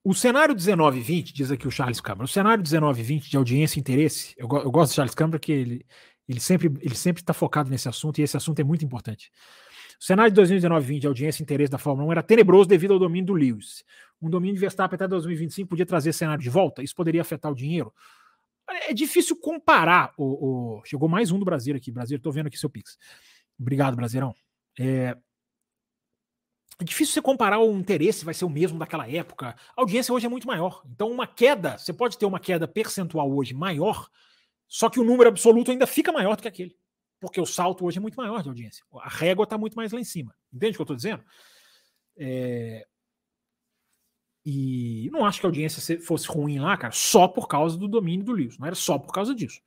O 0.04 0.14
cenário 0.14 0.54
19-20, 0.54 1.32
diz 1.32 1.50
aqui 1.50 1.66
o 1.66 1.70
Charles 1.70 2.00
Câmara, 2.00 2.26
o 2.26 2.28
cenário 2.28 2.62
19-20 2.62 3.30
de 3.30 3.36
audiência 3.36 3.78
e 3.78 3.80
interesse, 3.80 4.34
eu, 4.36 4.46
eu, 4.46 4.70
gosto 4.70 4.92
do 4.92 4.94
Charles 4.94 5.14
Câmara 5.14 5.38
porque 5.38 5.50
ele, 5.50 5.86
ele 6.28 6.40
sempre 6.40 6.66
ele 6.82 6.94
sempre 6.94 7.22
está 7.22 7.32
focado 7.32 7.70
nesse 7.70 7.88
assunto 7.88 8.18
e 8.18 8.22
esse 8.22 8.36
assunto 8.36 8.60
é 8.60 8.64
muito 8.64 8.84
importante. 8.84 9.32
O 10.00 10.04
cenário 10.04 10.32
de 10.32 10.40
2019-20 10.40 10.98
de 10.98 11.06
audiência 11.06 11.42
e 11.42 11.44
interesse 11.44 11.70
da 11.70 11.78
Fórmula 11.78 12.08
1 12.08 12.12
era 12.12 12.22
tenebroso 12.22 12.68
devido 12.68 12.92
ao 12.92 12.98
domínio 12.98 13.26
do 13.26 13.32
Lewis. 13.34 13.84
Um 14.20 14.28
domínio 14.30 14.54
de 14.54 14.60
Verstappen 14.60 14.96
até 14.96 15.06
2025 15.06 15.68
podia 15.68 15.86
trazer 15.86 16.12
cenário 16.12 16.42
de 16.42 16.50
volta? 16.50 16.82
Isso 16.82 16.94
poderia 16.94 17.20
afetar 17.20 17.50
o 17.50 17.54
dinheiro? 17.54 17.92
É 18.88 18.94
difícil 18.94 19.36
comparar. 19.36 20.12
O, 20.16 20.78
o... 20.78 20.84
Chegou 20.84 21.08
mais 21.08 21.30
um 21.30 21.38
do 21.38 21.44
Brasil 21.44 21.76
aqui. 21.76 21.90
Brasil, 21.90 22.16
estou 22.16 22.32
vendo 22.32 22.46
aqui 22.46 22.58
seu 22.58 22.70
Pix. 22.70 22.98
Obrigado, 23.58 23.94
Brasileirão. 23.94 24.34
É... 24.78 25.16
é 26.80 26.84
difícil 26.84 27.14
você 27.14 27.22
comparar 27.22 27.58
o 27.60 27.78
interesse, 27.78 28.24
vai 28.24 28.34
ser 28.34 28.44
o 28.44 28.50
mesmo 28.50 28.78
daquela 28.78 29.08
época. 29.08 29.54
A 29.76 29.80
audiência 29.80 30.12
hoje 30.12 30.26
é 30.26 30.28
muito 30.28 30.46
maior. 30.46 30.82
Então, 30.86 31.10
uma 31.10 31.26
queda, 31.26 31.76
você 31.78 31.92
pode 31.92 32.18
ter 32.18 32.26
uma 32.26 32.40
queda 32.40 32.66
percentual 32.66 33.30
hoje 33.30 33.54
maior, 33.54 34.08
só 34.66 34.88
que 34.88 34.98
o 34.98 35.04
número 35.04 35.28
absoluto 35.28 35.70
ainda 35.70 35.86
fica 35.86 36.10
maior 36.10 36.36
do 36.36 36.42
que 36.42 36.48
aquele. 36.48 36.74
Porque 37.24 37.40
o 37.40 37.46
salto 37.46 37.84
hoje 37.84 37.98
é 37.98 38.00
muito 38.00 38.16
maior 38.16 38.42
de 38.42 38.48
audiência. 38.48 38.84
A 39.00 39.08
régua 39.08 39.44
está 39.44 39.56
muito 39.56 39.74
mais 39.74 39.92
lá 39.92 40.00
em 40.00 40.04
cima. 40.04 40.34
Entende 40.52 40.72
o 40.72 40.74
que 40.76 40.80
eu 40.80 40.84
estou 40.84 40.96
dizendo? 40.96 41.24
É... 42.16 42.86
E 44.46 45.08
não 45.10 45.24
acho 45.24 45.40
que 45.40 45.46
a 45.46 45.48
audiência 45.48 46.00
fosse 46.00 46.28
ruim 46.28 46.58
lá, 46.58 46.76
cara, 46.76 46.92
só 46.92 47.26
por 47.26 47.48
causa 47.48 47.78
do 47.78 47.88
domínio 47.88 48.26
do 48.26 48.32
Lewis. 48.32 48.58
Não 48.58 48.66
era 48.66 48.76
só 48.76 48.98
por 48.98 49.12
causa 49.12 49.34
disso. 49.34 49.60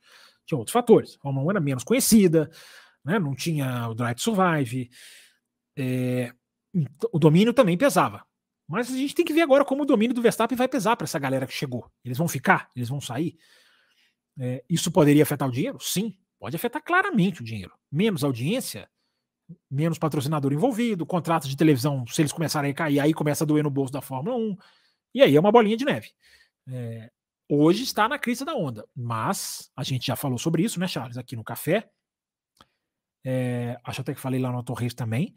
Tinha 0.46 0.56
outros 0.56 0.72
fatores. 0.72 1.18
A 1.22 1.28
1 1.28 1.50
era 1.50 1.60
menos 1.60 1.82
conhecida, 1.82 2.48
né? 3.04 3.18
não 3.18 3.34
tinha 3.34 3.88
o 3.88 3.94
Drive 3.94 4.16
to 4.16 4.22
Survive. 4.22 4.90
É... 5.76 6.32
O 7.12 7.18
domínio 7.18 7.52
também 7.52 7.76
pesava. 7.76 8.24
Mas 8.68 8.92
a 8.92 8.96
gente 8.96 9.14
tem 9.14 9.24
que 9.24 9.32
ver 9.32 9.40
agora 9.40 9.64
como 9.64 9.82
o 9.82 9.86
domínio 9.86 10.14
do 10.14 10.22
Verstappen 10.22 10.56
vai 10.56 10.68
pesar 10.68 10.94
para 10.94 11.06
essa 11.06 11.18
galera 11.18 11.46
que 11.46 11.52
chegou. 11.52 11.90
Eles 12.04 12.18
vão 12.18 12.28
ficar? 12.28 12.70
Eles 12.76 12.88
vão 12.88 13.00
sair? 13.00 13.36
É... 14.38 14.64
isso 14.70 14.92
poderia 14.92 15.24
afetar 15.24 15.48
o 15.48 15.52
dinheiro? 15.52 15.80
Sim, 15.80 16.16
pode 16.38 16.56
afetar 16.56 16.82
claramente 16.82 17.42
o 17.42 17.44
dinheiro. 17.44 17.72
Menos 17.90 18.24
audiência, 18.24 18.88
menos 19.70 19.98
patrocinador 19.98 20.52
envolvido, 20.52 21.06
contratos 21.06 21.48
de 21.48 21.56
televisão, 21.56 22.06
se 22.06 22.20
eles 22.20 22.32
começarem 22.32 22.70
a 22.70 22.74
cair, 22.74 23.00
aí 23.00 23.14
começa 23.14 23.44
a 23.44 23.46
doer 23.46 23.64
no 23.64 23.70
bolso 23.70 23.92
da 23.92 24.00
Fórmula 24.00 24.36
1, 24.36 24.56
e 25.14 25.22
aí 25.22 25.36
é 25.36 25.40
uma 25.40 25.52
bolinha 25.52 25.76
de 25.76 25.84
neve. 25.84 26.10
É, 26.68 27.10
hoje 27.48 27.82
está 27.82 28.08
na 28.08 28.18
crise 28.18 28.44
da 28.44 28.54
onda, 28.54 28.86
mas 28.94 29.70
a 29.76 29.82
gente 29.82 30.06
já 30.06 30.16
falou 30.16 30.38
sobre 30.38 30.62
isso, 30.62 30.78
né, 30.78 30.86
Charles, 30.86 31.16
aqui 31.16 31.34
no 31.34 31.44
café. 31.44 31.88
É, 33.24 33.78
acho 33.84 34.00
até 34.00 34.14
que 34.14 34.20
falei 34.20 34.40
lá 34.40 34.52
no 34.52 34.62
Torres 34.62 34.94
também. 34.94 35.34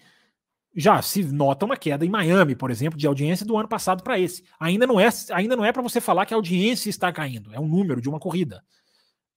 Já 0.74 1.02
se 1.02 1.24
nota 1.24 1.66
uma 1.66 1.76
queda 1.76 2.06
em 2.06 2.10
Miami, 2.10 2.56
por 2.56 2.72
exemplo, 2.72 2.98
de 2.98 3.06
audiência 3.06 3.46
do 3.46 3.58
ano 3.58 3.68
passado 3.68 4.04
para 4.04 4.18
esse. 4.18 4.44
Ainda 4.58 4.88
não 4.88 5.00
é, 5.00 5.10
ainda 5.34 5.56
não 5.56 5.66
é 5.66 5.74
para 5.74 5.82
você 5.82 6.00
falar 6.00 6.26
que 6.26 6.34
a 6.34 6.38
audiência 6.38 6.90
está 6.90 7.12
caindo, 7.12 7.54
é 7.54 7.60
um 7.60 7.68
número 7.68 8.00
de 8.00 8.08
uma 8.08 8.20
corrida. 8.20 8.64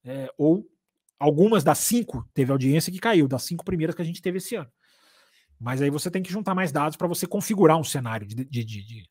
É, 0.04 0.30
ou 0.36 0.68
algumas 1.24 1.64
das 1.64 1.78
cinco 1.78 2.28
teve 2.34 2.52
audiência 2.52 2.92
que 2.92 2.98
caiu, 2.98 3.26
das 3.26 3.42
cinco 3.44 3.64
primeiras 3.64 3.96
que 3.96 4.02
a 4.02 4.04
gente 4.04 4.20
teve 4.20 4.36
esse 4.36 4.54
ano. 4.54 4.70
Mas 5.58 5.80
aí 5.80 5.88
você 5.88 6.10
tem 6.10 6.22
que 6.22 6.30
juntar 6.30 6.54
mais 6.54 6.70
dados 6.70 6.96
para 6.98 7.08
você 7.08 7.26
configurar 7.26 7.78
um 7.78 7.84
cenário 7.84 8.26
de, 8.26 8.34
de, 8.34 8.64
de, 8.64 9.08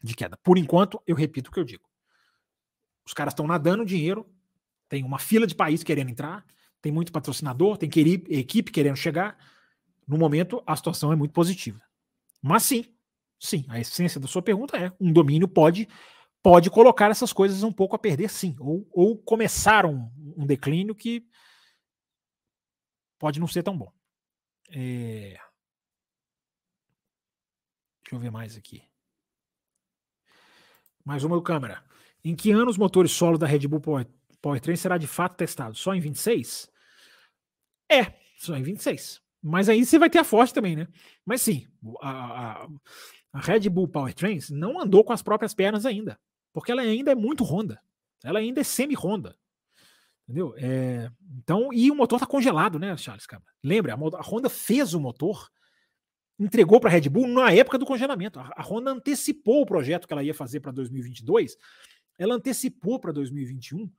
de, 0.00 0.14
queda. 0.14 0.36
Por 0.36 0.56
enquanto, 0.56 1.02
eu 1.06 1.16
repito 1.16 1.50
o 1.50 1.52
que 1.52 1.58
eu 1.58 1.64
digo. 1.64 1.82
Os 3.04 3.12
caras 3.12 3.32
estão 3.32 3.48
nadando 3.48 3.84
dinheiro, 3.84 4.30
tem 4.88 5.02
uma 5.02 5.18
fila 5.18 5.44
de 5.44 5.56
países 5.56 5.82
querendo 5.82 6.10
entrar, 6.10 6.46
tem 6.80 6.92
muito 6.92 7.10
patrocinador, 7.10 7.76
tem 7.76 7.90
equipe 8.28 8.70
querendo 8.70 8.96
chegar. 8.96 9.36
No 10.06 10.16
momento, 10.16 10.62
a 10.64 10.76
situação 10.76 11.12
é 11.12 11.16
muito 11.16 11.32
positiva. 11.32 11.80
Mas 12.40 12.62
sim, 12.62 12.84
sim, 13.40 13.64
a 13.68 13.80
essência 13.80 14.20
da 14.20 14.28
sua 14.28 14.42
pergunta 14.42 14.76
é: 14.76 14.92
um 15.00 15.12
domínio 15.12 15.48
pode 15.48 15.88
pode 16.42 16.70
colocar 16.70 17.10
essas 17.10 17.32
coisas 17.32 17.62
um 17.62 17.72
pouco 17.72 17.96
a 17.96 17.98
perder, 17.98 18.30
sim, 18.30 18.56
ou, 18.58 18.88
ou 18.92 19.18
começar 19.18 19.84
um, 19.84 20.10
um 20.36 20.46
declínio 20.46 20.94
que 20.94 21.26
pode 23.18 23.40
não 23.40 23.46
ser 23.46 23.62
tão 23.62 23.76
bom. 23.76 23.92
É... 24.70 25.38
Deixa 28.02 28.14
eu 28.14 28.18
ver 28.18 28.30
mais 28.30 28.56
aqui. 28.56 28.82
Mais 31.04 31.24
uma 31.24 31.36
do 31.36 31.42
câmera. 31.42 31.84
Em 32.24 32.34
que 32.34 32.50
ano 32.50 32.70
os 32.70 32.78
motores 32.78 33.12
solo 33.12 33.38
da 33.38 33.46
Red 33.46 33.66
Bull 33.66 33.80
Power, 33.80 34.06
Powertrain 34.40 34.76
será 34.76 34.98
de 34.98 35.06
fato 35.06 35.36
testado? 35.36 35.74
Só 35.74 35.94
em 35.94 36.00
26? 36.00 36.70
É, 37.90 38.14
só 38.38 38.56
em 38.56 38.62
26. 38.62 39.20
Mas 39.42 39.68
aí 39.68 39.84
você 39.84 39.98
vai 39.98 40.10
ter 40.10 40.18
a 40.18 40.24
Forte 40.24 40.52
também, 40.52 40.76
né? 40.76 40.88
Mas 41.24 41.42
sim, 41.42 41.66
a, 42.00 42.10
a, 42.10 42.68
a 43.32 43.40
Red 43.40 43.68
Bull 43.68 43.88
Powertrains 43.88 44.50
não 44.50 44.80
andou 44.80 45.04
com 45.04 45.12
as 45.12 45.22
próprias 45.22 45.54
pernas 45.54 45.86
ainda. 45.86 46.18
Porque 46.52 46.72
ela 46.72 46.82
ainda 46.82 47.12
é 47.12 47.14
muito 47.14 47.44
Honda. 47.44 47.80
Ela 48.24 48.38
ainda 48.38 48.60
é 48.60 48.64
semi-Honda. 48.64 49.36
Entendeu? 50.28 50.54
É, 50.58 51.10
então, 51.38 51.72
e 51.72 51.90
o 51.90 51.94
motor 51.94 52.16
está 52.16 52.26
congelado, 52.26 52.78
né, 52.78 52.94
Charles? 52.96 53.26
Cara? 53.26 53.42
Lembra, 53.64 53.94
a, 53.94 54.22
Honda 54.22 54.50
fez 54.50 54.92
o 54.92 55.00
motor, 55.00 55.48
entregou 56.38 56.78
para 56.78 56.90
a 56.90 56.92
Red 56.92 57.08
Bull 57.08 57.26
na 57.26 57.50
época 57.50 57.78
do 57.78 57.86
congelamento. 57.86 58.38
A, 58.38 58.52
a 58.54 58.62
Honda 58.62 58.90
antecipou 58.90 59.62
o 59.62 59.66
projeto 59.66 60.06
que 60.06 60.12
ela 60.12 60.22
ia 60.22 60.34
fazer 60.34 60.60
para 60.60 60.70
2022, 60.70 61.56
ela 62.18 62.34
antecipou 62.34 63.00
para 63.00 63.10
2021. 63.12 63.90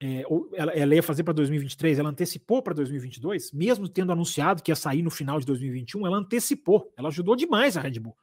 É, 0.00 0.22
ela, 0.52 0.72
ela, 0.72 0.94
ia 0.94 1.02
fazer 1.02 1.24
para 1.24 1.32
2023, 1.32 1.98
ela 1.98 2.10
antecipou 2.10 2.62
para 2.62 2.74
2022, 2.74 3.52
mesmo 3.52 3.88
tendo 3.88 4.12
anunciado 4.12 4.62
que 4.62 4.70
ia 4.70 4.76
sair 4.76 5.02
no 5.02 5.10
final 5.10 5.40
de 5.40 5.46
2021, 5.46 6.06
ela 6.06 6.18
antecipou, 6.18 6.92
ela 6.96 7.08
ajudou 7.08 7.34
demais 7.34 7.76
a 7.76 7.80
Red 7.80 7.98
Bull. 7.98 8.16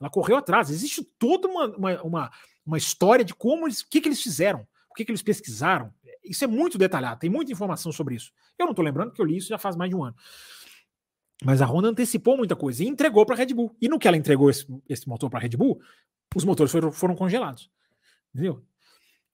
Ela 0.00 0.10
correu 0.10 0.36
atrás. 0.36 0.70
Existe 0.70 1.02
toda 1.18 1.48
uma, 1.48 1.66
uma, 1.76 2.02
uma, 2.02 2.30
uma 2.68 2.76
história 2.76 3.24
de 3.24 3.34
como 3.34 3.66
eles, 3.66 3.80
o 3.80 3.88
que, 3.88 3.98
que 3.98 4.08
eles 4.08 4.22
fizeram, 4.22 4.66
o 4.90 4.94
que, 4.94 5.04
que 5.04 5.10
eles 5.10 5.22
pesquisaram. 5.22 5.92
Isso 6.22 6.44
é 6.44 6.46
muito 6.46 6.76
detalhado, 6.76 7.18
tem 7.18 7.30
muita 7.30 7.50
informação 7.50 7.90
sobre 7.90 8.14
isso. 8.14 8.30
Eu 8.58 8.66
não 8.66 8.72
estou 8.72 8.84
lembrando 8.84 9.08
porque 9.08 9.22
eu 9.22 9.26
li 9.26 9.38
isso 9.38 9.48
já 9.48 9.56
faz 9.56 9.74
mais 9.74 9.88
de 9.88 9.96
um 9.96 10.04
ano. 10.04 10.14
Mas 11.42 11.62
a 11.62 11.66
Honda 11.66 11.88
antecipou 11.88 12.36
muita 12.36 12.54
coisa 12.54 12.84
e 12.84 12.86
entregou 12.86 13.24
para 13.24 13.34
a 13.34 13.38
Red 13.38 13.54
Bull. 13.54 13.74
E 13.80 13.88
no 13.88 13.98
que 13.98 14.06
ela 14.06 14.16
entregou 14.16 14.50
esse, 14.50 14.66
esse 14.86 15.08
motor 15.08 15.30
para 15.30 15.38
a 15.38 15.42
Red 15.42 15.56
Bull, 15.56 15.80
os 16.36 16.44
motores 16.44 16.70
foram, 16.70 16.92
foram 16.92 17.14
congelados. 17.14 17.70
Entendeu? 18.34 18.62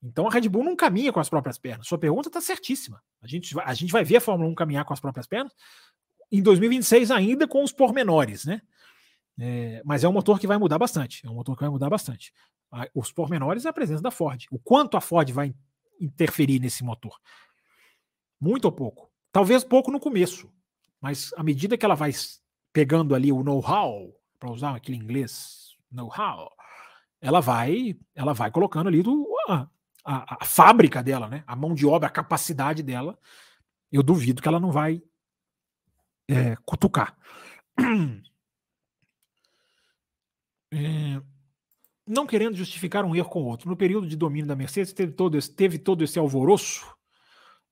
Então 0.01 0.29
a 0.29 0.31
Red 0.31 0.49
Bull 0.49 0.63
não 0.63 0.77
caminha 0.77 1.13
com 1.13 1.19
as 1.19 1.29
próprias 1.29 1.59
pernas. 1.59 1.89
Sua 1.89 1.99
pergunta 1.99 2.29
está 2.29 2.41
certíssima. 2.41 3.03
A 3.21 3.27
gente, 3.27 3.59
a 3.59 3.75
gente 3.75 3.91
vai 3.91 4.05
ver 4.05 4.19
a 4.19 4.21
Fórmula 4.21 4.49
1 4.51 4.55
caminhar 4.55 4.85
com 4.85 4.93
as 4.93 5.01
próprias 5.01 5.27
pernas 5.27 5.53
em 6.31 6.41
2026 6.41 7.11
ainda 7.11 7.49
com 7.49 7.65
os 7.65 7.73
pormenores, 7.73 8.45
né? 8.45 8.63
É, 9.39 9.83
mas 9.85 10.05
é 10.05 10.09
um 10.09 10.13
motor 10.13 10.39
que 10.39 10.47
vai 10.47 10.59
mudar 10.59 10.79
bastante. 10.79 11.27
É 11.27 11.31
um 11.31 11.35
motor 11.35 11.57
que 11.57 11.63
vai 11.63 11.71
mudar 11.71 11.91
bastante. 11.91 12.33
Os 12.95 13.13
pormenores 13.13 13.65
é 13.65 13.69
a 13.69 13.73
presença 13.73 14.03
da 14.03 14.11
Ford. 14.11 14.47
O 14.51 14.59
quanto 14.59 14.97
a 14.97 15.01
Ford 15.01 15.31
vai 15.31 15.55
interferir 16.01 16.59
nesse 16.59 16.83
motor? 16.83 17.19
Muito 18.41 18.65
ou 18.65 18.73
pouco? 18.73 19.11
Talvez 19.31 19.65
pouco 19.65 19.91
no 19.91 20.01
começo, 20.01 20.53
mas 21.01 21.33
à 21.37 21.43
medida 21.43 21.77
que 21.77 21.85
ela 21.85 21.95
vai 21.95 22.11
pegando 22.73 23.15
ali 23.15 23.31
o 23.33 23.43
know-how, 23.43 24.13
para 24.39 24.51
usar 24.51 24.75
aquele 24.75 24.99
inglês, 24.99 25.77
know-how, 25.91 26.51
ela 27.21 27.41
vai, 27.41 27.97
ela 28.15 28.33
vai 28.33 28.51
colocando 28.51 28.89
ali 28.89 29.03
do, 29.03 29.27
a, 29.49 29.67
a, 30.05 30.37
a, 30.43 30.45
fábrica 30.45 31.03
dela, 31.03 31.29
né? 31.29 31.43
A 31.47 31.57
mão 31.57 31.75
de 31.75 31.87
obra, 31.87 32.09
a 32.09 32.13
capacidade 32.13 32.83
dela. 32.83 33.19
Eu 33.91 34.03
duvido 34.03 34.43
que 34.43 34.49
ela 34.49 34.61
não 34.61 34.71
vai 34.71 35.03
é, 36.29 36.57
cutucar. 36.65 37.17
É, 40.75 41.23
não 42.07 42.27
querendo 42.27 42.57
justificar 42.57 43.05
um 43.05 43.15
erro 43.15 43.31
com 43.31 43.43
o 43.43 43.47
outro, 43.47 43.69
no 43.69 43.77
período 43.77 44.07
de 44.07 44.17
domínio 44.17 44.47
da 44.47 44.57
Mercedes 44.57 44.93
teve 44.93 45.13
todo 45.13 45.39
esse, 45.39 45.51
teve 45.51 45.79
todo 45.79 46.03
esse 46.03 46.19
alvoroço. 46.19 46.85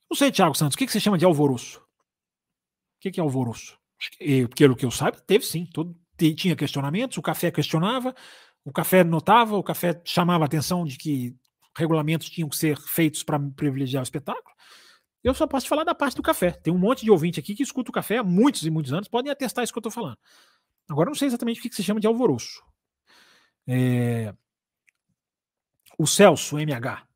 Não 0.09 0.17
sei, 0.17 0.31
Thiago 0.31 0.55
Santos, 0.55 0.75
o 0.75 0.79
que, 0.79 0.87
que 0.87 0.93
você 0.93 1.01
chama 1.01 1.19
de 1.19 1.25
alvoroço? 1.25 1.81
O 1.81 3.01
que, 3.01 3.11
que 3.11 3.21
é 3.21 3.23
alvoroço? 3.23 3.77
Pelo 4.57 4.77
que 4.77 4.85
eu 4.85 4.91
saiba, 4.91 5.19
teve 5.21 5.45
sim. 5.45 5.67
Todo, 5.67 5.97
tinha 6.17 6.55
questionamentos, 6.55 7.17
o 7.19 7.23
café 7.23 7.51
questionava, 7.51 8.15
o 8.65 8.73
café 8.73 9.03
notava, 9.03 9.57
o 9.57 9.63
café 9.63 10.01
chamava 10.05 10.45
a 10.45 10.47
atenção 10.47 10.85
de 10.85 10.97
que 10.97 11.35
regulamentos 11.77 12.31
tinham 12.31 12.49
que 12.49 12.57
ser 12.57 12.79
feitos 12.79 13.23
para 13.23 13.41
privilegiar 13.57 14.03
o 14.03 14.05
espetáculo. 14.05 14.55
Eu 15.25 15.35
só 15.35 15.47
posso 15.47 15.69
falar 15.69 15.85
da 15.85 15.95
parte 15.95 16.17
do 16.17 16.23
café. 16.23 16.51
Tem 16.51 16.73
um 16.73 16.79
monte 16.79 17.05
de 17.05 17.11
ouvinte 17.11 17.39
aqui 17.39 17.55
que 17.55 17.63
escuta 17.63 17.91
o 17.91 17.95
café 17.95 18.19
há 18.19 18.25
muitos 18.25 18.65
e 18.67 18.71
muitos 18.71 18.93
anos, 18.93 19.09
podem 19.09 19.31
atestar 19.31 19.65
isso 19.65 19.73
que 19.73 19.79
eu 19.79 19.81
estou 19.81 19.93
falando. 19.93 20.19
Agora, 20.89 21.09
não 21.09 21.15
sei 21.15 21.29
exatamente 21.29 21.61
o 21.61 21.63
que, 21.63 21.69
que 21.69 21.77
se 21.77 21.83
chama 21.83 22.01
de 22.01 22.07
alvoroço. 22.07 22.63
É... 23.67 24.35
O 25.99 26.07
Celso, 26.07 26.59
MH. 26.59 27.07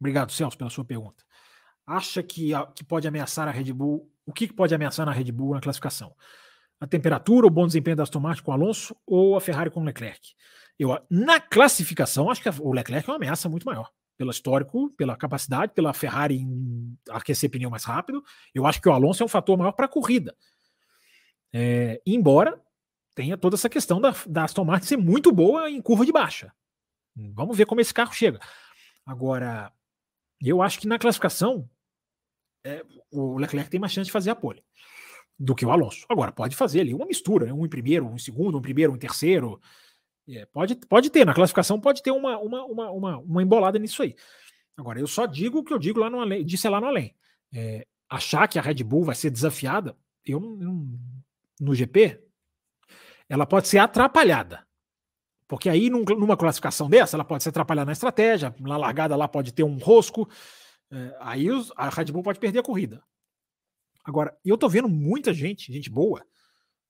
Obrigado, 0.00 0.32
Celso, 0.32 0.56
pela 0.56 0.70
sua 0.70 0.84
pergunta. 0.84 1.24
Acha 1.86 2.22
que, 2.22 2.50
que 2.74 2.84
pode 2.84 3.08
ameaçar 3.08 3.48
a 3.48 3.50
Red 3.50 3.72
Bull? 3.72 4.10
O 4.26 4.32
que, 4.32 4.52
pode 4.52 4.74
ameaçar 4.74 5.06
na 5.06 5.12
Red 5.12 5.32
Bull 5.32 5.54
na 5.54 5.60
classificação? 5.60 6.14
A 6.78 6.86
temperatura, 6.86 7.46
o 7.46 7.50
bom 7.50 7.66
desempenho 7.66 7.96
da 7.96 8.02
Aston 8.02 8.20
Martin 8.20 8.42
com 8.42 8.52
Alonso 8.52 8.94
ou 9.06 9.36
a 9.36 9.40
Ferrari 9.40 9.70
com 9.70 9.82
Leclerc? 9.82 10.20
Eu, 10.78 10.96
na 11.10 11.40
classificação, 11.40 12.30
acho 12.30 12.42
que 12.42 12.48
o 12.60 12.72
Leclerc 12.72 13.08
é 13.08 13.12
uma 13.12 13.16
ameaça 13.16 13.48
muito 13.48 13.64
maior. 13.64 13.90
Pelo 14.16 14.30
histórico, 14.30 14.90
pela 14.90 15.16
capacidade, 15.16 15.72
pela 15.72 15.94
Ferrari 15.94 16.46
aquecer 17.10 17.50
pneu 17.50 17.70
mais 17.70 17.84
rápido. 17.84 18.22
Eu 18.54 18.66
acho 18.66 18.80
que 18.80 18.88
o 18.88 18.92
Alonso 18.92 19.22
é 19.22 19.26
um 19.26 19.28
fator 19.28 19.56
maior 19.56 19.72
para 19.72 19.86
a 19.86 19.88
corrida. 19.88 20.36
É, 21.52 22.00
embora 22.06 22.60
tenha 23.18 23.36
toda 23.36 23.56
essa 23.56 23.68
questão 23.68 24.00
da, 24.00 24.14
da 24.28 24.44
Aston 24.44 24.64
Martin 24.64 24.86
ser 24.86 24.96
muito 24.96 25.32
boa 25.32 25.68
em 25.68 25.82
curva 25.82 26.06
de 26.06 26.12
baixa. 26.12 26.52
Vamos 27.34 27.56
ver 27.56 27.66
como 27.66 27.80
esse 27.80 27.92
carro 27.92 28.12
chega. 28.12 28.38
Agora, 29.04 29.72
eu 30.40 30.62
acho 30.62 30.78
que 30.78 30.86
na 30.86 31.00
classificação 31.00 31.68
é, 32.64 32.84
o 33.10 33.36
Leclerc 33.36 33.68
tem 33.68 33.80
mais 33.80 33.92
chance 33.92 34.06
de 34.06 34.12
fazer 34.12 34.30
a 34.30 34.36
pole 34.36 34.62
do 35.36 35.52
que 35.52 35.66
o 35.66 35.72
Alonso. 35.72 36.06
Agora, 36.08 36.30
pode 36.30 36.54
fazer 36.54 36.82
ali 36.82 36.94
uma 36.94 37.06
mistura, 37.06 37.52
um 37.52 37.66
em 37.66 37.68
primeiro, 37.68 38.06
um 38.06 38.14
em 38.14 38.18
segundo, 38.18 38.54
um 38.54 38.60
em 38.60 38.62
primeiro, 38.62 38.92
um 38.92 38.94
em 38.94 39.00
terceiro. 39.00 39.60
É, 40.28 40.46
pode, 40.46 40.76
pode 40.76 41.10
ter, 41.10 41.26
na 41.26 41.34
classificação 41.34 41.80
pode 41.80 42.04
ter 42.04 42.12
uma, 42.12 42.38
uma, 42.38 42.64
uma, 42.66 42.90
uma, 42.92 43.18
uma 43.18 43.42
embolada 43.42 43.80
nisso 43.80 44.00
aí. 44.00 44.14
Agora, 44.76 45.00
eu 45.00 45.08
só 45.08 45.26
digo 45.26 45.58
o 45.58 45.64
que 45.64 45.72
eu 45.72 45.78
digo 45.80 45.98
lá 45.98 46.08
no 46.08 46.20
além, 46.20 46.46
disse 46.46 46.68
lá 46.68 46.80
no 46.80 46.86
além. 46.86 47.16
É, 47.52 47.84
achar 48.08 48.46
que 48.46 48.60
a 48.60 48.62
Red 48.62 48.84
Bull 48.84 49.02
vai 49.02 49.16
ser 49.16 49.30
desafiada, 49.30 49.96
eu 50.24 50.38
não, 50.38 50.86
no 51.58 51.74
GP, 51.74 52.27
ela 53.28 53.46
pode 53.46 53.68
ser 53.68 53.78
atrapalhada. 53.78 54.66
Porque 55.46 55.68
aí, 55.68 55.88
num, 55.88 56.04
numa 56.04 56.36
classificação 56.36 56.88
dessa, 56.88 57.16
ela 57.16 57.24
pode 57.24 57.42
se 57.42 57.48
atrapalhar 57.48 57.84
na 57.84 57.92
estratégia, 57.92 58.54
na 58.60 58.76
largada 58.76 59.16
lá 59.16 59.26
pode 59.26 59.52
ter 59.52 59.62
um 59.62 59.78
rosco, 59.78 60.28
é, 60.90 61.16
aí 61.20 61.50
os, 61.50 61.72
a 61.76 61.88
Red 61.88 62.06
Bull 62.06 62.22
pode 62.22 62.38
perder 62.38 62.58
a 62.58 62.62
corrida. 62.62 63.02
Agora, 64.04 64.36
eu 64.44 64.56
tô 64.56 64.68
vendo 64.68 64.88
muita 64.88 65.34
gente, 65.34 65.72
gente 65.72 65.90
boa, 65.90 66.24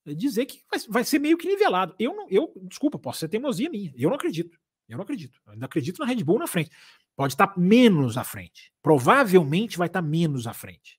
eh, 0.07 0.15
dizer 0.15 0.47
que 0.47 0.63
vai, 0.71 0.81
vai 0.89 1.05
ser 1.05 1.19
meio 1.19 1.37
que 1.37 1.49
nivelado. 1.49 1.95
Eu 1.99 2.15
não, 2.15 2.29
eu, 2.31 2.53
desculpa, 2.63 2.99
posso 2.99 3.21
ser 3.21 3.29
teimosia 3.29 3.69
minha. 3.71 3.93
Eu 3.97 4.09
não 4.09 4.17
acredito. 4.17 4.59
Eu 4.89 4.97
não 4.97 5.03
acredito. 5.03 5.39
Eu 5.47 5.53
ainda 5.53 5.67
acredito 5.67 5.99
na 5.99 6.07
Red 6.07 6.23
Bull 6.25 6.39
na 6.39 6.47
frente. 6.47 6.71
Pode 7.17 7.35
estar 7.35 7.49
tá 7.49 7.61
menos 7.61 8.17
à 8.17 8.25
frente. 8.25 8.73
Provavelmente 8.81 9.77
vai 9.77 9.89
estar 9.89 10.01
tá 10.01 10.09
menos 10.09 10.47
à 10.47 10.55
frente. 10.55 10.98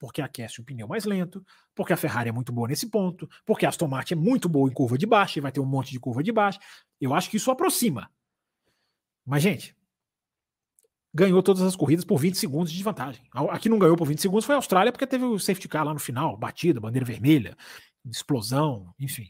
Porque 0.00 0.22
aquece 0.22 0.60
o 0.60 0.64
pneu 0.64 0.88
mais 0.88 1.04
lento, 1.04 1.44
porque 1.74 1.92
a 1.92 1.96
Ferrari 1.96 2.30
é 2.30 2.32
muito 2.32 2.50
boa 2.50 2.66
nesse 2.66 2.88
ponto, 2.88 3.28
porque 3.44 3.66
a 3.66 3.68
Aston 3.68 3.86
Martin 3.86 4.14
é 4.14 4.16
muito 4.16 4.48
boa 4.48 4.68
em 4.68 4.72
curva 4.72 4.96
de 4.96 5.06
baixa 5.06 5.38
e 5.38 5.42
vai 5.42 5.52
ter 5.52 5.60
um 5.60 5.66
monte 5.66 5.90
de 5.90 6.00
curva 6.00 6.22
de 6.22 6.32
baixa. 6.32 6.58
Eu 6.98 7.12
acho 7.14 7.28
que 7.28 7.36
isso 7.36 7.50
aproxima. 7.50 8.10
Mas, 9.26 9.42
gente, 9.42 9.76
ganhou 11.12 11.42
todas 11.42 11.62
as 11.62 11.76
corridas 11.76 12.04
por 12.04 12.18
20 12.18 12.36
segundos 12.36 12.72
de 12.72 12.82
vantagem. 12.82 13.22
Aqui 13.50 13.68
não 13.68 13.78
ganhou 13.78 13.94
por 13.94 14.06
20 14.06 14.22
segundos 14.22 14.46
foi 14.46 14.54
a 14.54 14.58
Austrália, 14.58 14.90
porque 14.90 15.06
teve 15.06 15.24
o 15.24 15.38
safety 15.38 15.68
car 15.68 15.84
lá 15.84 15.92
no 15.92 16.00
final, 16.00 16.34
batida, 16.34 16.80
bandeira 16.80 17.04
vermelha, 17.04 17.54
explosão, 18.04 18.94
enfim. 18.98 19.28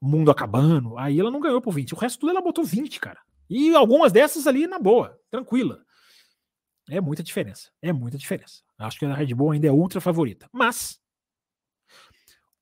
Mundo 0.00 0.30
acabando. 0.30 0.96
Aí 0.96 1.20
ela 1.20 1.30
não 1.30 1.40
ganhou 1.40 1.60
por 1.60 1.74
20. 1.74 1.92
O 1.92 1.98
resto 1.98 2.20
tudo 2.20 2.30
ela 2.30 2.40
botou 2.40 2.64
20, 2.64 2.98
cara. 2.98 3.20
E 3.50 3.74
algumas 3.74 4.10
dessas 4.10 4.46
ali 4.46 4.66
na 4.66 4.78
boa, 4.78 5.18
tranquila. 5.30 5.84
É 6.88 7.00
muita 7.00 7.22
diferença. 7.22 7.70
É 7.82 7.92
muita 7.92 8.16
diferença. 8.16 8.62
Acho 8.78 8.98
que 8.98 9.04
a 9.04 9.14
Red 9.14 9.34
Bull 9.34 9.52
ainda 9.52 9.66
é 9.66 9.72
ultra 9.72 10.00
favorita. 10.00 10.48
Mas 10.52 11.00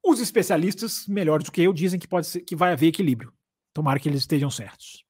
os 0.04 0.20
especialistas, 0.20 1.06
melhores 1.06 1.44
do 1.44 1.52
que 1.52 1.62
eu, 1.62 1.72
dizem 1.72 1.98
que 1.98 2.06
pode 2.06 2.26
ser 2.26 2.40
que 2.40 2.54
vai 2.54 2.72
haver 2.72 2.86
equilíbrio. 2.86 3.32
Tomara 3.74 3.98
que 3.98 4.08
eles 4.08 4.20
estejam 4.20 4.50
certos. 4.50 5.04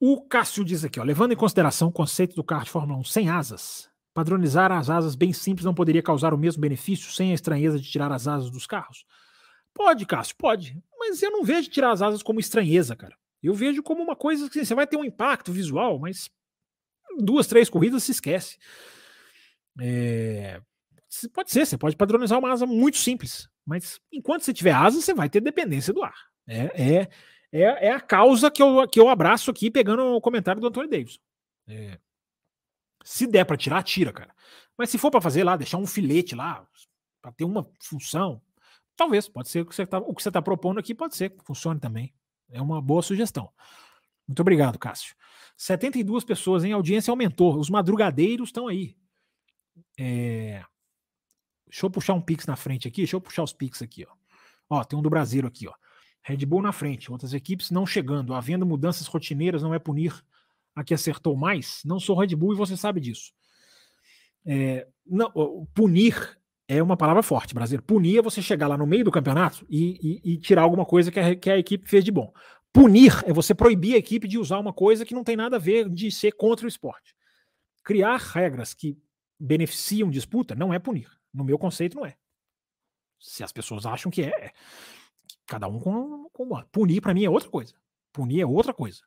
O 0.00 0.26
Cássio 0.26 0.64
diz 0.64 0.84
aqui, 0.84 0.98
ó, 1.00 1.02
levando 1.02 1.32
em 1.32 1.36
consideração 1.36 1.88
o 1.88 1.92
conceito 1.92 2.34
do 2.34 2.44
carro 2.44 2.64
de 2.64 2.70
Fórmula 2.70 2.98
1 3.00 3.04
sem 3.04 3.28
asas, 3.28 3.90
padronizar 4.14 4.72
as 4.72 4.88
asas 4.88 5.14
bem 5.14 5.32
simples 5.32 5.64
não 5.64 5.74
poderia 5.74 6.02
causar 6.02 6.32
o 6.32 6.38
mesmo 6.38 6.60
benefício 6.60 7.12
sem 7.12 7.32
a 7.32 7.34
estranheza 7.34 7.78
de 7.78 7.90
tirar 7.90 8.10
as 8.12 8.26
asas 8.26 8.50
dos 8.50 8.66
carros? 8.66 9.04
Pode, 9.74 10.06
Cássio, 10.06 10.36
pode. 10.36 10.82
Mas 10.98 11.22
eu 11.22 11.30
não 11.30 11.44
vejo 11.44 11.68
tirar 11.68 11.90
as 11.92 12.00
asas 12.00 12.22
como 12.22 12.40
estranheza, 12.40 12.96
cara. 12.96 13.16
Eu 13.42 13.54
vejo 13.54 13.82
como 13.82 14.02
uma 14.02 14.16
coisa 14.16 14.48
que 14.48 14.58
assim, 14.58 14.66
você 14.66 14.74
vai 14.74 14.86
ter 14.86 14.96
um 14.96 15.04
impacto 15.04 15.52
visual, 15.52 15.98
mas 15.98 16.28
duas, 17.18 17.46
três 17.46 17.70
corridas 17.70 18.02
se 18.02 18.12
esquece. 18.12 18.58
É... 19.80 20.60
Pode 21.32 21.50
ser, 21.50 21.66
você 21.66 21.78
pode 21.78 21.96
padronizar 21.96 22.38
uma 22.38 22.52
asa 22.52 22.66
muito 22.66 22.98
simples, 22.98 23.48
mas 23.64 24.00
enquanto 24.12 24.42
você 24.42 24.52
tiver 24.52 24.72
asa, 24.72 25.00
você 25.00 25.14
vai 25.14 25.28
ter 25.28 25.40
dependência 25.40 25.92
do 25.92 26.02
ar. 26.02 26.16
É, 26.46 27.00
é, 27.00 27.08
é, 27.52 27.86
é 27.86 27.92
a 27.92 28.00
causa 28.00 28.50
que 28.50 28.62
eu, 28.62 28.86
que 28.88 29.00
eu 29.00 29.08
abraço 29.08 29.50
aqui, 29.50 29.70
pegando 29.70 30.02
o 30.02 30.20
comentário 30.20 30.60
do 30.60 30.66
Antônio 30.66 30.90
Davis. 30.90 31.18
É, 31.66 31.98
se 33.04 33.26
der 33.26 33.44
para 33.44 33.56
tirar, 33.56 33.82
tira, 33.82 34.12
cara. 34.12 34.34
Mas 34.76 34.90
se 34.90 34.98
for 34.98 35.10
para 35.10 35.20
fazer 35.20 35.44
lá, 35.44 35.56
deixar 35.56 35.78
um 35.78 35.86
filete 35.86 36.34
lá, 36.34 36.66
para 37.22 37.32
ter 37.32 37.44
uma 37.44 37.68
função, 37.80 38.40
talvez, 38.96 39.28
pode 39.28 39.48
ser 39.48 39.62
o 39.62 39.66
que 39.66 39.74
você 39.74 39.82
está 39.82 40.00
tá 40.32 40.42
propondo 40.42 40.78
aqui, 40.78 40.94
pode 40.94 41.16
ser 41.16 41.30
que 41.30 41.44
funcione 41.44 41.80
também. 41.80 42.12
É 42.50 42.60
uma 42.60 42.80
boa 42.80 43.02
sugestão. 43.02 43.50
Muito 44.26 44.40
obrigado, 44.40 44.78
Cássio. 44.78 45.14
72 45.56 46.24
pessoas 46.24 46.64
em 46.64 46.72
audiência 46.72 47.10
aumentou. 47.10 47.58
Os 47.58 47.70
madrugadeiros 47.70 48.48
estão 48.48 48.68
aí. 48.68 48.96
É... 49.98 50.62
Deixa 51.66 51.84
eu 51.84 51.90
puxar 51.90 52.14
um 52.14 52.20
Pix 52.20 52.46
na 52.46 52.56
frente 52.56 52.86
aqui. 52.86 53.02
Deixa 53.02 53.16
eu 53.16 53.20
puxar 53.20 53.42
os 53.42 53.52
Pix 53.52 53.82
aqui, 53.82 54.06
ó. 54.08 54.14
Ó, 54.70 54.84
tem 54.84 54.98
um 54.98 55.02
do 55.02 55.10
Brasileiro 55.10 55.48
aqui, 55.48 55.66
ó. 55.66 55.74
Red 56.22 56.44
Bull 56.44 56.62
na 56.62 56.72
frente, 56.72 57.10
outras 57.10 57.32
equipes 57.32 57.70
não 57.70 57.86
chegando. 57.86 58.34
Havendo 58.34 58.66
mudanças 58.66 59.06
rotineiras, 59.06 59.62
não 59.62 59.72
é 59.72 59.78
punir 59.78 60.14
a 60.74 60.84
que 60.84 60.94
acertou 60.94 61.36
mais. 61.36 61.80
Não 61.84 61.98
sou 61.98 62.18
Red 62.18 62.34
Bull 62.36 62.52
e 62.52 62.56
você 62.56 62.76
sabe 62.76 63.00
disso. 63.00 63.32
É, 64.46 64.86
não, 65.06 65.66
punir 65.74 66.38
é 66.68 66.82
uma 66.82 66.98
palavra 66.98 67.22
forte, 67.22 67.54
Brasil. 67.54 67.80
Punir 67.82 68.18
é 68.18 68.22
você 68.22 68.42
chegar 68.42 68.68
lá 68.68 68.76
no 68.76 68.86
meio 68.86 69.02
do 69.02 69.10
campeonato 69.10 69.66
e, 69.70 70.20
e, 70.22 70.34
e 70.34 70.36
tirar 70.36 70.62
alguma 70.62 70.84
coisa 70.84 71.10
que 71.10 71.18
a, 71.18 71.34
que 71.34 71.50
a 71.50 71.58
equipe 71.58 71.88
fez 71.88 72.04
de 72.04 72.12
bom. 72.12 72.30
Punir 72.70 73.24
é 73.24 73.32
você 73.32 73.54
proibir 73.54 73.94
a 73.94 73.98
equipe 73.98 74.28
de 74.28 74.36
usar 74.36 74.58
uma 74.58 74.72
coisa 74.72 75.06
que 75.06 75.14
não 75.14 75.24
tem 75.24 75.34
nada 75.34 75.56
a 75.56 75.58
ver 75.58 75.88
de 75.88 76.12
ser 76.12 76.32
contra 76.32 76.66
o 76.66 76.68
esporte. 76.68 77.16
Criar 77.82 78.18
regras 78.18 78.74
que 78.74 78.98
beneficiam 79.40 80.10
disputa 80.10 80.54
não 80.54 80.72
é 80.72 80.78
punir. 80.78 81.10
No 81.32 81.42
meu 81.42 81.58
conceito, 81.58 81.96
não 81.96 82.04
é. 82.04 82.16
Se 83.18 83.42
as 83.42 83.50
pessoas 83.50 83.86
acham 83.86 84.10
que 84.12 84.22
é, 84.22 84.28
é. 84.28 84.52
Cada 85.46 85.66
um 85.66 85.80
com, 85.80 86.28
com 86.30 86.62
punir 86.70 87.00
para 87.00 87.14
mim 87.14 87.24
é 87.24 87.30
outra 87.30 87.48
coisa. 87.48 87.74
Punir 88.12 88.42
é 88.42 88.46
outra 88.46 88.74
coisa. 88.74 89.00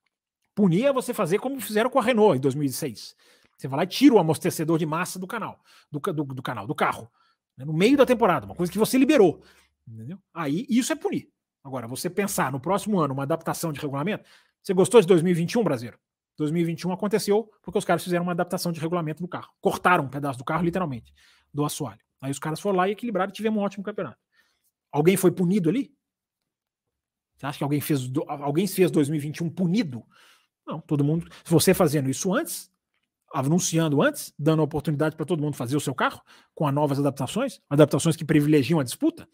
Punir 0.55 0.85
é 0.85 0.93
você 0.93 1.13
fazer 1.13 1.37
como 1.37 1.61
fizeram 1.61 1.91
com 1.91 1.99
a 1.99 2.01
Renault 2.01 2.37
em 2.37 2.41
2006. 2.41 3.15
Você 3.55 3.67
vai 3.67 3.77
lá 3.77 3.83
e 3.83 3.87
tira 3.87 4.15
o 4.15 4.19
amortecedor 4.19 4.79
de 4.79 4.85
massa 4.87 5.19
do 5.19 5.27
canal, 5.27 5.59
do, 5.91 5.99
do, 5.99 6.23
do 6.23 6.41
canal, 6.41 6.65
do 6.65 6.73
carro, 6.73 7.09
né, 7.57 7.65
no 7.65 7.73
meio 7.73 7.97
da 7.97 8.05
temporada, 8.05 8.45
uma 8.45 8.55
coisa 8.55 8.71
que 8.71 8.77
você 8.77 8.97
liberou. 8.97 9.43
Entendeu? 9.87 10.17
Aí 10.33 10.65
isso 10.69 10.91
é 10.91 10.95
punir. 10.95 11.29
Agora, 11.63 11.87
você 11.87 12.09
pensar 12.09 12.51
no 12.51 12.59
próximo 12.59 12.99
ano 12.99 13.13
uma 13.13 13.23
adaptação 13.23 13.71
de 13.71 13.79
regulamento. 13.79 14.27
Você 14.61 14.73
gostou 14.73 15.01
de 15.01 15.07
2021, 15.07 15.63
Brasileiro? 15.63 15.99
2021 16.37 16.91
aconteceu 16.91 17.51
porque 17.61 17.77
os 17.77 17.85
caras 17.85 18.03
fizeram 18.03 18.23
uma 18.23 18.31
adaptação 18.31 18.71
de 18.71 18.79
regulamento 18.79 19.21
no 19.21 19.27
carro. 19.27 19.51
Cortaram 19.59 20.05
um 20.05 20.09
pedaço 20.09 20.39
do 20.39 20.45
carro, 20.45 20.63
literalmente, 20.63 21.13
do 21.53 21.63
assoalho. 21.65 22.01
Aí 22.19 22.31
os 22.31 22.39
caras 22.39 22.59
foram 22.59 22.77
lá 22.77 22.87
e 22.87 22.91
equilibraram 22.91 23.29
e 23.29 23.33
tivemos 23.33 23.59
um 23.59 23.63
ótimo 23.63 23.83
campeonato. 23.83 24.17
Alguém 24.91 25.17
foi 25.17 25.31
punido 25.31 25.69
ali? 25.69 25.93
Você 27.35 27.45
acha 27.45 27.57
que 27.57 27.63
alguém 27.63 27.81
fez, 27.81 28.01
alguém 28.27 28.67
fez 28.67 28.91
2021 28.91 29.49
punido? 29.49 30.03
Não, 30.65 30.79
todo 30.79 31.03
mundo. 31.03 31.27
Se 31.43 31.51
você 31.51 31.73
fazendo 31.73 32.09
isso 32.09 32.33
antes, 32.33 32.70
anunciando 33.33 34.01
antes, 34.01 34.33
dando 34.37 34.61
oportunidade 34.63 35.15
para 35.15 35.25
todo 35.25 35.41
mundo 35.41 35.55
fazer 35.55 35.75
o 35.75 35.81
seu 35.81 35.93
carro, 35.95 36.21
com 36.53 36.67
as 36.67 36.73
novas 36.73 36.99
adaptações, 36.99 37.59
adaptações 37.69 38.15
que 38.15 38.25
privilegiam 38.25 38.79
a 38.79 38.83
disputa, 38.83 39.27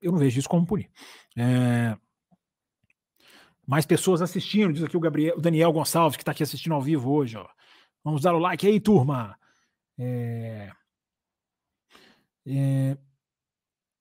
eu 0.00 0.12
não 0.12 0.18
vejo 0.18 0.38
isso 0.38 0.48
como 0.48 0.66
punir. 0.66 0.90
É... 1.36 1.96
Mais 3.66 3.86
pessoas 3.86 4.22
assistindo, 4.22 4.72
diz 4.72 4.82
aqui 4.82 4.96
o, 4.96 5.00
Gabriel, 5.00 5.36
o 5.36 5.40
Daniel 5.40 5.72
Gonçalves, 5.72 6.16
que 6.16 6.22
está 6.22 6.32
aqui 6.32 6.42
assistindo 6.42 6.74
ao 6.74 6.82
vivo 6.82 7.10
hoje. 7.12 7.36
Ó. 7.36 7.46
Vamos 8.02 8.22
dar 8.22 8.34
o 8.34 8.38
like 8.38 8.66
aí, 8.66 8.80
turma. 8.80 9.38
É... 9.98 10.72
É... 12.46 12.96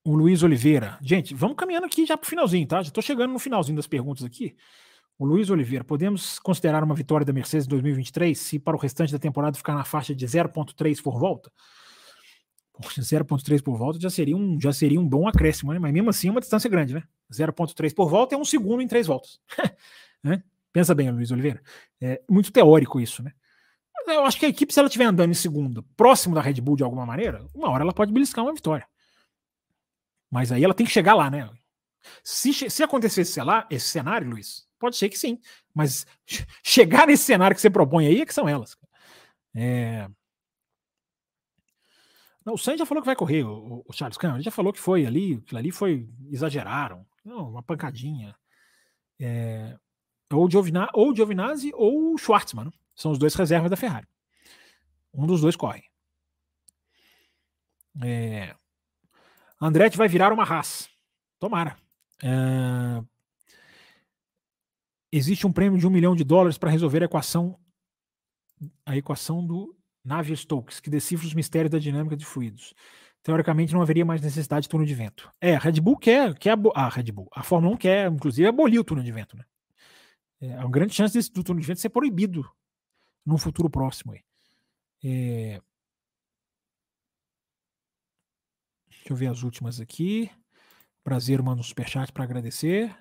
O 0.03 0.15
Luiz 0.15 0.41
Oliveira. 0.41 0.97
Gente, 1.01 1.35
vamos 1.35 1.57
caminhando 1.57 1.85
aqui 1.85 2.05
já 2.05 2.17
para 2.17 2.25
o 2.25 2.29
finalzinho, 2.29 2.65
tá? 2.65 2.81
Já 2.81 2.87
estou 2.87 3.03
chegando 3.03 3.33
no 3.33 3.39
finalzinho 3.39 3.75
das 3.75 3.85
perguntas 3.85 4.23
aqui. 4.23 4.55
O 5.19 5.25
Luiz 5.25 5.49
Oliveira, 5.49 5.83
podemos 5.83 6.39
considerar 6.39 6.81
uma 6.81 6.95
vitória 6.95 7.25
da 7.25 7.33
Mercedes 7.33 7.67
em 7.67 7.69
2023 7.69 8.39
se 8.39 8.57
para 8.57 8.77
o 8.77 8.79
restante 8.79 9.11
da 9.11 9.19
temporada 9.19 9.57
ficar 9.57 9.75
na 9.75 9.83
faixa 9.83 10.15
de 10.15 10.25
0,3 10.25 11.03
por 11.03 11.19
volta? 11.19 11.51
0,3 12.81 13.61
por 13.61 13.77
volta 13.77 13.99
já 13.99 14.09
seria, 14.09 14.37
um, 14.37 14.57
já 14.61 14.71
seria 14.71 14.97
um 14.97 15.05
bom 15.05 15.27
acréscimo, 15.27 15.73
né? 15.73 15.79
Mas 15.79 15.91
mesmo 15.91 16.09
assim 16.09 16.29
é 16.29 16.31
uma 16.31 16.39
distância 16.39 16.69
grande, 16.69 16.93
né? 16.93 17.03
0,3 17.29 17.93
por 17.93 18.09
volta 18.09 18.33
é 18.33 18.37
um 18.37 18.45
segundo 18.45 18.81
em 18.81 18.87
três 18.87 19.07
voltas. 19.07 19.41
né? 20.23 20.41
Pensa 20.71 20.95
bem, 20.95 21.11
Luiz 21.11 21.31
Oliveira. 21.31 21.61
É 21.99 22.21
muito 22.29 22.49
teórico 22.49 22.97
isso, 22.97 23.21
né? 23.21 23.33
eu 24.07 24.23
acho 24.23 24.39
que 24.39 24.45
a 24.45 24.49
equipe, 24.49 24.73
se 24.73 24.79
ela 24.79 24.87
estiver 24.87 25.05
andando 25.05 25.31
em 25.31 25.35
segundo, 25.35 25.83
próximo 25.97 26.33
da 26.33 26.41
Red 26.41 26.61
Bull 26.61 26.77
de 26.77 26.83
alguma 26.83 27.05
maneira, 27.05 27.45
uma 27.53 27.69
hora 27.69 27.83
ela 27.83 27.93
pode 27.93 28.13
beliscar 28.13 28.43
uma 28.43 28.53
vitória. 28.53 28.87
Mas 30.31 30.51
aí 30.51 30.63
ela 30.63 30.73
tem 30.73 30.85
que 30.85 30.91
chegar 30.91 31.13
lá, 31.13 31.29
né? 31.29 31.49
Se, 32.23 32.53
se 32.53 33.25
sei 33.25 33.43
lá, 33.43 33.67
esse 33.69 33.87
cenário, 33.87 34.29
Luiz, 34.29 34.67
pode 34.77 34.97
ser 34.97 35.09
que 35.09 35.17
sim. 35.17 35.39
Mas 35.73 36.05
chegar 36.63 37.07
nesse 37.07 37.23
cenário 37.23 37.55
que 37.55 37.61
você 37.61 37.69
propõe 37.69 38.07
aí 38.07 38.21
é 38.21 38.25
que 38.25 38.33
são 38.33 38.47
elas. 38.47 38.77
É... 39.55 40.09
Não, 42.45 42.53
o 42.53 42.57
Sainz 42.57 42.79
já 42.79 42.85
falou 42.85 43.01
que 43.01 43.07
vai 43.07 43.15
correr, 43.15 43.43
o, 43.43 43.83
o 43.85 43.93
Charles 43.93 44.17
Cameron. 44.17 44.37
Ele 44.37 44.43
já 44.43 44.51
falou 44.51 44.73
que 44.73 44.79
foi 44.79 45.05
ali, 45.05 45.35
aquilo 45.35 45.59
ali 45.59 45.71
foi. 45.71 46.09
Exageraram. 46.31 47.05
Não, 47.23 47.49
uma 47.49 47.61
pancadinha. 47.61 48.35
É... 49.19 49.77
Ou 50.31 50.49
Giovina, 50.49 50.89
ou 50.93 51.15
Giovinazzi 51.15 51.71
ou 51.73 52.17
Schwartzman. 52.17 52.65
Né? 52.65 52.71
São 52.95 53.11
os 53.11 53.19
dois 53.19 53.33
reservas 53.35 53.69
da 53.69 53.77
Ferrari. 53.77 54.07
Um 55.13 55.25
dos 55.25 55.41
dois 55.41 55.55
corre. 55.55 55.83
É... 58.03 58.55
Andretti 59.61 59.97
vai 59.97 60.07
virar 60.07 60.31
uma 60.31 60.43
raça. 60.43 60.87
Tomara. 61.39 61.77
É... 62.23 63.03
existe 65.11 65.47
um 65.47 65.51
prêmio 65.51 65.79
de 65.79 65.87
um 65.87 65.89
milhão 65.89 66.15
de 66.15 66.23
dólares 66.23 66.57
para 66.57 66.69
resolver 66.69 67.01
a 67.01 67.05
equação 67.05 67.57
a 68.85 68.97
equação 68.97 69.45
do 69.45 69.75
Navier-Stokes, 70.03 70.79
que 70.79 70.89
decifra 70.89 71.27
os 71.27 71.33
mistérios 71.33 71.71
da 71.71 71.79
dinâmica 71.79 72.17
de 72.17 72.25
fluidos. 72.25 72.73
Teoricamente 73.21 73.73
não 73.73 73.81
haveria 73.81 74.05
mais 74.05 74.21
necessidade 74.21 74.63
de 74.63 74.69
túnel 74.69 74.85
de 74.85 74.93
vento. 74.95 75.31
É, 75.41 75.55
a 75.55 75.59
Red 75.59 75.79
Bull 75.81 75.97
quer, 75.97 76.37
quer 76.37 76.57
a, 76.73 76.85
a 76.85 76.89
Red 76.89 77.11
Bull, 77.11 77.29
a 77.33 77.43
Fórmula 77.43 77.73
1 77.75 77.77
quer, 77.77 78.11
inclusive, 78.11 78.47
abolir 78.47 78.79
o 78.79 78.83
túnel 78.83 79.03
de 79.03 79.11
vento, 79.11 79.37
né? 79.37 79.45
É 80.41 80.57
uma 80.59 80.71
grande 80.71 80.93
chance 80.93 81.13
desse, 81.13 81.31
do 81.31 81.43
túnel 81.43 81.61
de 81.61 81.67
vento 81.67 81.81
ser 81.81 81.89
proibido 81.89 82.49
num 83.25 83.37
futuro 83.37 83.69
próximo 83.69 84.13
aí. 84.13 84.23
É... 85.03 85.61
Deixa 88.89 89.13
eu 89.13 89.15
ver 89.15 89.27
as 89.27 89.43
últimas 89.43 89.81
aqui. 89.81 90.31
Prazer, 91.03 91.41
manda 91.41 91.61
um 91.61 91.63
superchat 91.63 92.11
para 92.11 92.23
agradecer. 92.23 92.95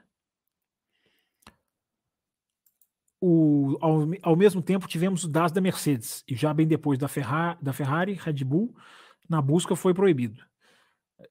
O, 3.20 3.76
ao, 3.80 4.07
ao, 4.22 4.36
mesmo 4.36 4.62
tempo, 4.62 4.86
tivemos 4.86 5.24
o 5.24 5.28
DAS 5.28 5.51
da 5.51 5.61
Mercedes, 5.61 6.22
e 6.26 6.36
já 6.36 6.55
bem 6.55 6.66
depois 6.66 6.99
da, 6.99 7.09
Ferrari, 7.09 7.59
da 7.61 7.72
Ferrari, 7.72 8.12
Red 8.12 8.44
Bull, 8.44 8.74
na 9.28 9.42
busca 9.42 9.74
foi 9.74 9.92
proibido. 9.92 10.42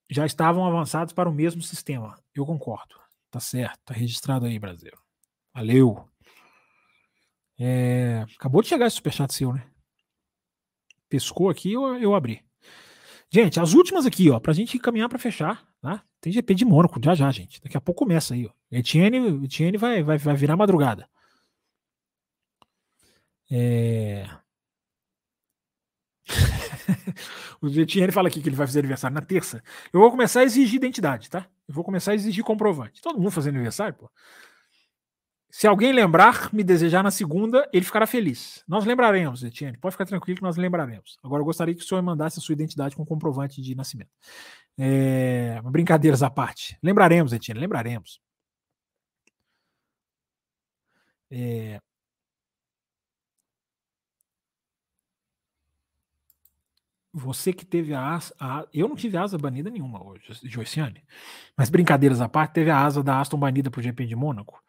Já 0.10 0.26
estavam 0.26 0.66
avançados 0.66 1.14
para 1.14 1.30
o 1.30 1.34
mesmo 1.34 1.62
sistema. 1.62 2.22
Eu 2.36 2.46
concordo. 2.46 2.96
Tá 3.32 3.40
certo, 3.40 3.80
tá 3.86 3.94
registrado 3.94 4.46
aí, 4.46 4.60
Brasil. 4.60 4.92
Valeu. 5.54 6.08
É, 7.58 8.26
acabou 8.36 8.62
de 8.62 8.68
chegar 8.68 8.88
esse 8.88 8.98
superchat 8.98 9.34
seu, 9.34 9.54
né? 9.54 9.66
Pescou 11.10 11.50
aqui, 11.50 11.74
eu, 11.74 11.96
eu 11.96 12.14
abri. 12.14 12.47
Gente, 13.30 13.60
as 13.60 13.74
últimas 13.74 14.06
aqui, 14.06 14.30
ó, 14.30 14.40
pra 14.40 14.54
gente 14.54 14.80
caminhar 14.80 15.10
para 15.10 15.20
fechar, 15.20 15.68
tá? 15.82 16.02
Tem 16.22 16.32
GP 16.32 16.56
de 16.56 16.66
Mônaco, 16.66 17.00
já 17.04 17.14
já, 17.14 17.30
gente. 17.32 17.62
Daqui 17.62 17.76
a 17.78 17.82
pouco 17.82 18.06
começa 18.06 18.34
aí, 18.34 18.46
ó. 18.46 18.52
Etienne, 18.72 19.44
Etienne 19.44 19.78
vai, 19.78 20.02
vai, 20.02 20.18
vai 20.18 20.36
virar 20.36 20.56
madrugada. 20.56 21.10
É... 23.52 24.28
o 27.62 27.68
Etienne 27.68 28.12
fala 28.12 28.28
aqui 28.30 28.42
que 28.42 28.50
ele 28.50 28.56
vai 28.56 28.66
fazer 28.68 28.80
aniversário 28.80 29.16
na 29.16 29.22
terça. 29.22 29.64
Eu 29.92 30.00
vou 30.00 30.12
começar 30.12 30.42
a 30.42 30.44
exigir 30.44 30.76
identidade, 30.76 31.30
tá? 31.30 31.48
Eu 31.68 31.74
vou 31.74 31.84
começar 31.84 32.12
a 32.12 32.16
exigir 32.16 32.44
comprovante. 32.44 33.02
Todo 33.02 33.18
mundo 33.18 33.32
fazendo 33.32 33.56
aniversário, 33.56 33.96
pô. 33.96 34.10
Se 35.50 35.66
alguém 35.66 35.92
lembrar, 35.94 36.54
me 36.54 36.64
desejar 36.64 37.02
na 37.04 37.10
segunda, 37.10 37.68
ele 37.72 37.86
ficará 37.86 38.06
feliz. 38.06 38.64
Nós 38.68 38.86
lembraremos, 38.86 39.44
Etienne. 39.44 39.78
Pode 39.78 39.94
ficar 39.94 40.06
tranquilo 40.06 40.38
que 40.38 40.44
nós 40.44 40.58
lembraremos. 40.58 41.18
Agora, 41.24 41.42
eu 41.42 41.46
gostaria 41.46 41.74
que 41.74 41.82
o 41.82 41.86
senhor 41.86 42.02
mandasse 42.04 42.38
a 42.40 42.42
sua 42.42 42.54
identidade 42.54 42.96
com 42.96 43.06
comprovante 43.06 43.62
de 43.62 43.74
nascimento. 43.74 44.12
É... 44.78 45.62
Brincadeiras 45.64 46.22
à 46.22 46.30
parte. 46.30 46.78
Lembraremos, 46.84 47.32
Etienne, 47.34 47.62
lembraremos. 47.62 48.20
É... 51.32 51.80
Você 57.14 57.52
que 57.52 57.66
teve 57.66 57.94
a 57.94 58.14
asa. 58.16 58.34
A, 58.40 58.68
eu 58.74 58.88
não 58.88 58.96
tive 58.96 59.18
asa 59.18 59.38
banida 59.38 59.70
nenhuma 59.72 60.04
hoje, 60.06 60.24
Joiciane. 60.44 61.04
Mas 61.58 61.70
brincadeiras 61.70 62.22
à 62.22 62.30
parte, 62.30 62.54
teve 62.54 62.70
a 62.70 62.80
asa 62.80 63.02
da 63.02 63.20
Aston 63.20 63.38
banida 63.40 63.72
para 63.72 63.80
o 63.80 63.84
GP 63.84 64.06
de 64.06 64.16
Mônaco. 64.16 64.62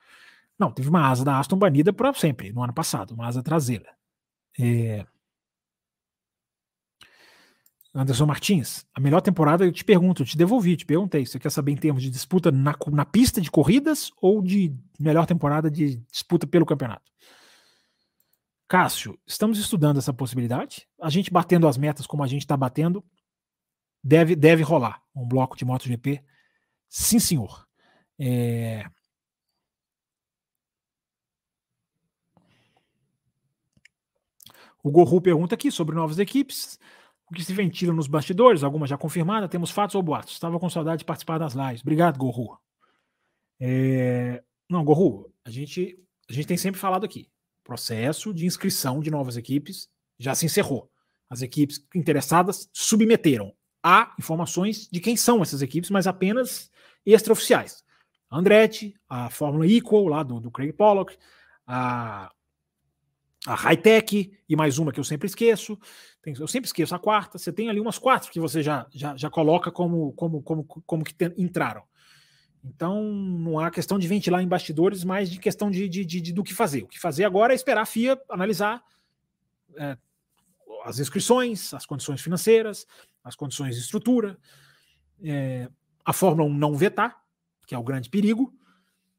Não, 0.59 0.73
teve 0.73 0.89
uma 0.89 1.09
asa 1.09 1.25
da 1.25 1.39
Aston 1.39 1.57
banida 1.57 1.93
para 1.93 2.13
sempre, 2.15 2.53
no 2.53 2.63
ano 2.63 2.73
passado, 2.73 3.15
uma 3.15 3.27
asa 3.27 3.43
traseira. 3.43 3.95
É... 4.59 5.07
Anderson 7.95 8.27
Martins, 8.27 8.87
a 8.95 9.01
melhor 9.01 9.21
temporada, 9.21 9.65
eu 9.65 9.73
te 9.73 9.85
pergunto, 9.85 10.23
eu 10.23 10.27
te 10.27 10.37
devolvi, 10.37 10.77
te 10.77 10.85
perguntei. 10.85 11.25
Você 11.25 11.39
quer 11.39 11.51
saber 11.51 11.73
em 11.73 11.77
termos 11.77 12.03
de 12.03 12.11
disputa 12.11 12.53
na, 12.53 12.75
na 12.93 13.05
pista 13.05 13.41
de 13.41 13.51
corridas 13.51 14.13
ou 14.21 14.43
de 14.43 14.75
melhor 14.99 15.27
temporada 15.27 15.71
de 15.71 15.97
disputa 16.11 16.47
pelo 16.47 16.67
campeonato? 16.67 17.11
Cássio, 18.69 19.19
estamos 19.27 19.59
estudando 19.59 19.99
essa 19.99 20.13
possibilidade. 20.13 20.87
A 21.01 21.09
gente 21.09 21.33
batendo 21.33 21.67
as 21.67 21.79
metas 21.79 22.07
como 22.07 22.23
a 22.23 22.27
gente 22.27 22.43
está 22.43 22.57
batendo, 22.57 23.03
deve, 24.05 24.37
deve 24.37 24.63
rolar 24.63 25.03
um 25.15 25.27
bloco 25.27 25.57
de 25.57 25.65
MotoGP. 25.65 26.23
Sim, 26.89 27.19
senhor. 27.19 27.67
É... 28.19 28.85
O 34.83 34.91
Gorru 34.91 35.21
pergunta 35.21 35.55
aqui 35.55 35.71
sobre 35.71 35.95
novas 35.95 36.19
equipes. 36.19 36.79
O 37.31 37.35
que 37.35 37.45
se 37.45 37.53
ventila 37.53 37.93
nos 37.93 38.07
bastidores, 38.07 38.63
algumas 38.63 38.89
já 38.89 38.97
confirmadas, 38.97 39.51
temos 39.51 39.71
fatos 39.71 39.95
ou 39.95 40.03
boatos. 40.03 40.33
Estava 40.33 40.59
com 40.59 40.71
saudade 40.71 41.01
de 41.01 41.05
participar 41.05 41.39
das 41.39 41.53
lives. 41.53 41.83
Obrigado, 41.83 42.19
Gorru. 42.19 42.59
É... 43.61 44.43
Não, 44.69 44.85
Gorru, 44.85 45.31
a 45.45 45.51
gente, 45.51 45.99
a 46.29 46.33
gente 46.33 46.47
tem 46.47 46.57
sempre 46.57 46.81
falado 46.81 47.05
aqui. 47.05 47.29
Processo 47.63 48.33
de 48.33 48.47
inscrição 48.47 49.01
de 49.01 49.11
novas 49.11 49.37
equipes 49.37 49.89
já 50.19 50.35
se 50.35 50.47
encerrou. 50.47 50.91
As 51.29 51.43
equipes 51.43 51.85
interessadas 51.95 52.69
submeteram 52.73 53.53
a 53.83 54.15
informações 54.19 54.89
de 54.91 55.01
quem 55.01 55.17
são 55.17 55.43
essas 55.43 55.61
equipes, 55.61 55.91
mas 55.91 56.07
apenas 56.07 56.71
extraoficiais. 57.05 57.85
Andretti, 58.31 58.95
a 59.09 59.31
Fórmula 59.31 59.67
Equal, 59.67 60.07
lá 60.07 60.23
do, 60.23 60.41
do 60.41 60.51
Craig 60.51 60.73
Pollock, 60.73 61.17
a 61.67 62.31
a 63.49 63.55
Hightech 63.55 64.31
e 64.47 64.55
mais 64.55 64.79
uma 64.79 64.93
que 64.93 65.01
eu 65.01 65.05
sempre 65.05 65.27
esqueço. 65.27 65.79
Tem, 66.23 66.35
eu 66.39 66.47
sempre 66.47 66.67
esqueço 66.67 66.95
a 66.95 66.99
quarta. 66.99 67.39
Você 67.39 67.51
tem 67.51 67.71
ali 67.71 67.81
umas 67.81 67.99
quatro 67.99 68.31
que 68.31 68.39
você 68.39 68.63
já, 68.63 68.87
já, 68.93 69.17
já 69.17 69.31
coloca 69.31 69.73
como, 69.73 70.13
como, 70.13 70.43
como, 70.43 70.65
como 70.65 71.05
que 71.05 71.15
entraram. 71.39 71.83
Então, 72.63 73.03
não 73.03 73.59
há 73.59 73.71
questão 73.71 73.99
de 73.99 74.07
ventilar 74.07 74.43
em 74.43 74.49
bastidores, 74.49 75.03
mas 75.03 75.31
de 75.31 75.39
questão 75.39 75.71
de, 75.71 75.89
de, 75.89 76.05
de, 76.05 76.21
de 76.21 76.33
do 76.33 76.45
que 76.45 76.53
fazer. 76.53 76.83
O 76.83 76.89
que 76.89 77.01
fazer 77.01 77.25
agora 77.25 77.55
é 77.55 77.57
esperar 77.57 77.83
a 77.83 77.87
FIA 77.87 78.21
analisar 78.29 78.83
é, 79.77 79.97
as 80.85 80.99
inscrições, 80.99 81.73
as 81.73 81.87
condições 81.87 82.21
financeiras, 82.21 82.87
as 83.25 83.35
condições 83.35 83.77
de 83.77 83.81
estrutura, 83.81 84.37
é, 85.23 85.71
a 86.05 86.13
Fórmula 86.13 86.49
1 86.51 86.55
não 86.55 86.77
vetar, 86.77 87.17
que 87.67 87.75
é 87.75 87.79
o 87.79 87.83
grande 87.83 88.11
perigo, 88.11 88.53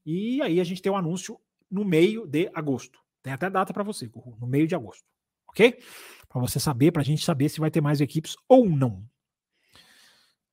e 0.06 0.40
aí 0.42 0.60
a 0.60 0.64
gente 0.64 0.82
tem 0.82 0.92
o 0.92 0.96
um 0.96 0.98
anúncio 0.98 1.40
no 1.72 1.84
meio 1.84 2.28
de 2.28 2.52
agosto. 2.54 3.00
Tem 3.22 3.34
até 3.34 3.50
data 3.50 3.74
para 3.74 3.84
você, 3.84 4.10
no 4.40 4.48
meio 4.48 4.68
de 4.68 4.76
agosto. 4.76 5.04
Ok? 5.48 5.82
Para 6.28 6.42
você 6.42 6.60
saber, 6.60 6.92
para 6.92 7.02
a 7.02 7.06
gente 7.06 7.24
saber 7.24 7.50
se 7.50 7.60
vai 7.60 7.72
ter 7.72 7.82
mais 7.82 8.02
equipes 8.02 8.36
ou 8.48 8.70
não. 8.70 9.04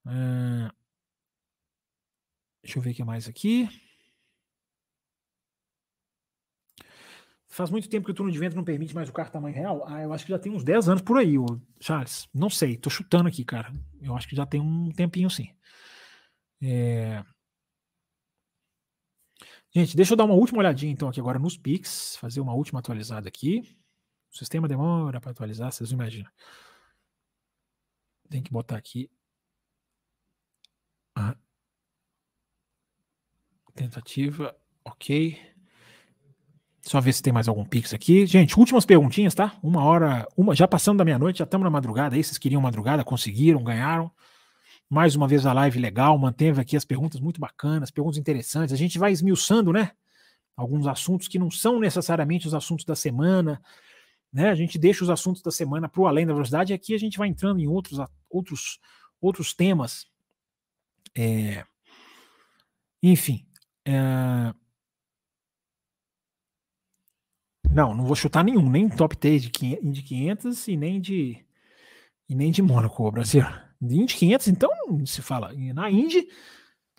Uh, 0.07 0.73
deixa 2.63 2.79
eu 2.79 2.83
ver 2.83 2.91
o 2.91 2.95
que 2.95 3.05
mais 3.05 3.29
aqui. 3.29 3.69
Faz 7.57 7.71
muito 7.71 7.89
tempo 7.89 8.05
que 8.05 8.11
o 8.11 8.15
turno 8.15 8.31
de 8.31 8.39
vento 8.39 8.55
não 8.55 8.65
permite 8.65 8.95
mais 8.95 9.09
o 9.09 9.13
carro 9.13 9.31
tamanho 9.31 9.55
real. 9.55 9.83
Ah, 9.89 10.03
eu 10.03 10.13
acho 10.13 10.27
que 10.27 10.31
já 10.31 10.39
tem 10.39 10.53
uns 10.53 10.63
10 10.63 10.91
anos 10.91 11.03
por 11.03 11.17
aí, 11.17 11.37
Charles. 11.81 12.29
Não 12.35 12.51
sei, 12.51 12.77
tô 12.77 12.91
chutando 12.91 13.29
aqui, 13.29 13.45
cara. 13.45 13.73
Eu 14.03 14.15
acho 14.15 14.29
que 14.29 14.37
já 14.37 14.45
tem 14.45 14.61
um 14.61 14.91
tempinho 14.91 15.31
sim. 15.31 15.49
É... 16.61 17.25
Gente, 19.77 19.95
deixa 19.95 20.15
eu 20.15 20.17
dar 20.17 20.25
uma 20.25 20.33
última 20.33 20.61
olhadinha 20.61 20.91
então 20.91 21.07
aqui 21.07 21.21
agora 21.21 21.39
nos 21.39 21.59
Pix, 21.59 22.17
fazer 22.17 22.41
uma 22.41 22.55
última 22.55 22.81
atualizada 22.81 23.29
aqui. 23.29 23.77
O 24.33 24.35
sistema 24.35 24.67
demora 24.67 25.21
para 25.21 25.33
atualizar, 25.33 25.71
vocês 25.71 25.91
imaginam. 25.91 26.31
Tem 28.31 28.43
que 28.43 28.51
botar 28.51 28.79
aqui. 28.79 29.11
Ah. 31.15 31.37
Tentativa, 33.75 34.57
ok. 34.83 35.39
Só 36.81 36.99
ver 36.99 37.13
se 37.13 37.23
tem 37.23 37.31
mais 37.31 37.47
algum 37.47 37.67
Pix 37.67 37.93
aqui. 37.93 38.25
Gente, 38.25 38.59
últimas 38.59 38.87
perguntinhas, 38.87 39.35
tá? 39.35 39.59
Uma 39.63 39.85
hora, 39.85 40.27
uma 40.39 40.55
já 40.55 40.67
passando 40.67 40.97
da 40.97 41.05
meia-noite, 41.05 41.41
já 41.41 41.45
estamos 41.45 41.67
na 41.67 41.71
madrugada 41.71 42.17
aí. 42.17 42.25
Vocês 42.25 42.39
queriam 42.39 42.63
madrugada, 42.63 43.05
conseguiram, 43.05 43.63
ganharam 43.63 44.11
mais 44.89 45.17
uma 45.17 45.27
vez 45.27 45.45
a 45.45 45.53
live 45.53 45.79
legal, 45.79 46.17
manteve 46.17 46.61
aqui 46.61 46.77
as 46.77 46.85
perguntas 46.85 47.21
muito 47.21 47.41
bacanas, 47.41 47.91
perguntas 47.91 48.19
interessantes. 48.19 48.73
A 48.73 48.79
gente 48.79 48.99
vai 48.99 49.13
esmiuçando, 49.13 49.73
né? 49.73 49.93
Alguns 50.57 50.87
assuntos 50.87 51.29
que 51.29 51.39
não 51.39 51.51
são 51.51 51.81
necessariamente 51.81 52.47
os 52.47 52.55
assuntos 52.55 52.85
da 52.85 52.95
semana, 52.95 53.61
né? 54.33 54.49
A 54.51 54.55
gente 54.55 54.79
deixa 54.79 55.03
os 55.03 55.11
assuntos 55.11 55.43
da 55.43 55.51
semana 55.51 55.89
para 55.89 56.01
o 56.01 56.07
além 56.07 56.27
da 56.27 56.33
velocidade 56.33 56.73
e 56.73 56.75
aqui 56.75 56.95
a 56.95 56.99
gente 56.99 57.19
vai 57.19 57.29
entrando 57.29 57.61
em 57.61 57.67
outros, 57.67 57.99
outros, 58.31 58.79
outros 59.21 59.53
temas. 59.53 60.07
É... 61.17 61.65
Enfim. 63.03 63.45
É... 63.85 64.55
Não, 67.71 67.95
não 67.95 68.05
vou 68.07 68.15
chutar 68.15 68.45
nenhum, 68.45 68.71
nem 68.71 68.89
top 68.89 69.17
3 69.17 69.43
de 69.43 69.51
500 70.03 70.69
e 70.69 70.77
nem 70.77 71.01
de, 71.01 71.45
e 72.29 72.35
nem 72.35 72.51
de 72.51 72.63
Mônaco, 72.63 73.11
Brasil. 73.11 73.45
De 73.81 73.97
Indy 73.97 74.15
500, 74.15 74.49
então, 74.49 74.71
se 75.05 75.23
fala. 75.23 75.53
Na 75.75 75.91
Indy, 75.91 76.27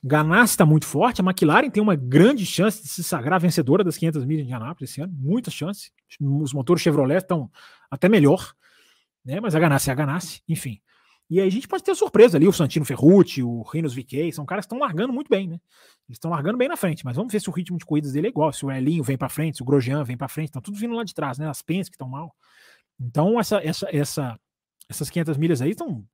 Ganassi 0.04 0.54
está 0.54 0.66
muito 0.66 0.86
forte. 0.86 1.22
A 1.22 1.24
McLaren 1.24 1.70
tem 1.70 1.82
uma 1.82 1.96
grande 1.96 2.46
chance 2.46 2.82
de 2.82 2.88
se 2.88 3.04
sagrar 3.04 3.40
vencedora 3.40 3.84
das 3.84 3.98
500 3.98 4.26
milhas 4.26 4.46
de 4.46 4.54
Indianápolis 4.54 4.92
esse 4.92 5.02
ano. 5.02 5.14
Muita 5.18 5.50
chance. 5.50 5.92
Os 6.22 6.54
motores 6.54 6.82
Chevrolet 6.82 7.18
estão 7.18 7.52
até 7.90 8.08
melhor. 8.08 8.54
Né? 9.26 9.40
Mas 9.40 9.56
a 9.56 9.60
Ganassi 9.60 9.90
é 9.90 9.94
a 9.94 9.96
Ganassi. 9.96 10.42
Enfim. 10.48 10.80
E 11.30 11.42
aí 11.42 11.48
a 11.48 11.52
gente 11.52 11.68
pode 11.68 11.84
ter 11.84 11.94
surpresa 11.94 12.38
ali, 12.38 12.48
o 12.48 12.54
Santino 12.54 12.86
Ferrucci, 12.86 13.44
o 13.44 13.62
Rinos 13.62 13.94
VK, 13.94 14.32
são 14.32 14.46
caras 14.46 14.66
que 14.66 14.74
estão 14.74 14.80
largando 14.80 15.12
muito 15.12 15.28
bem, 15.28 15.46
né? 15.46 15.60
Eles 16.08 16.16
estão 16.16 16.32
largando 16.32 16.58
bem 16.58 16.70
na 16.70 16.78
frente, 16.78 17.04
mas 17.04 17.18
vamos 17.18 17.34
ver 17.34 17.42
se 17.42 17.50
o 17.50 17.52
ritmo 17.52 17.78
de 17.78 17.86
corridas 17.86 18.14
dele 18.14 18.28
é 18.28 18.30
igual, 18.30 18.54
se 18.54 18.66
o 18.66 18.72
Elinho 18.72 19.04
vem 19.04 19.18
para 19.18 19.28
frente, 19.28 19.58
se 19.58 19.62
o 19.62 19.66
Grosjean 19.66 20.06
vem 20.06 20.16
para 20.16 20.30
frente, 20.30 20.48
estão 20.48 20.62
tudo 20.62 20.78
vindo 20.78 20.94
lá 20.94 21.04
de 21.04 21.14
trás, 21.14 21.38
né? 21.38 21.50
As 21.50 21.62
Pens 21.62 21.90
que 21.90 21.96
estão 21.96 22.08
mal. 22.08 22.34
Então 22.98 23.38
essa, 23.38 23.58
essa, 23.58 23.90
essa, 23.92 24.40
essas 24.88 25.10
500 25.10 25.36
milhas 25.36 25.62
aí 25.62 25.72
estão 25.72 26.08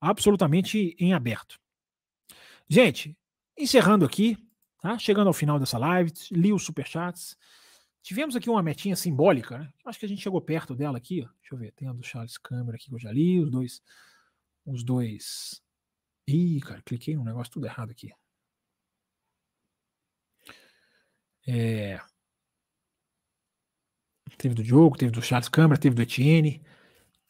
absolutamente 0.00 0.96
em 0.98 1.12
aberto. 1.12 1.58
Gente, 2.68 3.16
encerrando 3.56 4.04
aqui, 4.04 4.36
tá? 4.80 4.98
Chegando 4.98 5.28
ao 5.28 5.32
final 5.32 5.58
dessa 5.58 5.78
live, 5.78 6.12
li 6.30 6.52
os 6.52 6.64
superchats. 6.64 7.36
Tivemos 8.02 8.36
aqui 8.36 8.48
uma 8.48 8.62
metinha 8.62 8.96
simbólica, 8.96 9.58
né? 9.58 9.72
Acho 9.84 9.98
que 9.98 10.06
a 10.06 10.08
gente 10.08 10.22
chegou 10.22 10.40
perto 10.40 10.74
dela 10.74 10.98
aqui, 10.98 11.22
ó. 11.22 11.28
Deixa 11.40 11.54
eu 11.54 11.58
ver, 11.58 11.72
tem 11.72 11.88
a 11.88 11.92
do 11.92 12.02
Charles 12.02 12.38
Câmara 12.38 12.76
aqui 12.76 12.88
que 12.88 12.94
eu 12.94 12.98
já 12.98 13.12
li, 13.12 13.40
os 13.40 13.50
dois 13.50 13.82
os 14.68 14.84
dois. 14.84 15.62
Ih, 16.26 16.60
cara, 16.60 16.82
cliquei 16.82 17.16
num 17.16 17.24
negócio 17.24 17.52
tudo 17.52 17.66
errado 17.66 17.90
aqui. 17.90 18.12
É... 21.46 21.98
Teve 24.36 24.54
do 24.54 24.62
Diogo, 24.62 24.96
teve 24.96 25.10
do 25.10 25.22
Charles 25.22 25.48
Câmara, 25.48 25.80
teve 25.80 25.96
do 25.96 26.02
Etienne, 26.02 26.62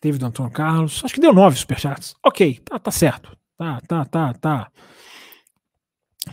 teve 0.00 0.18
do 0.18 0.26
Antônio 0.26 0.52
Carlos. 0.52 1.02
Acho 1.04 1.14
que 1.14 1.20
deu 1.20 1.32
nove 1.32 1.56
superchats. 1.56 2.14
Ok, 2.24 2.60
tá, 2.64 2.78
tá 2.78 2.90
certo. 2.90 3.36
Tá, 3.56 3.80
tá, 3.80 4.04
tá, 4.04 4.34
tá. 4.34 4.72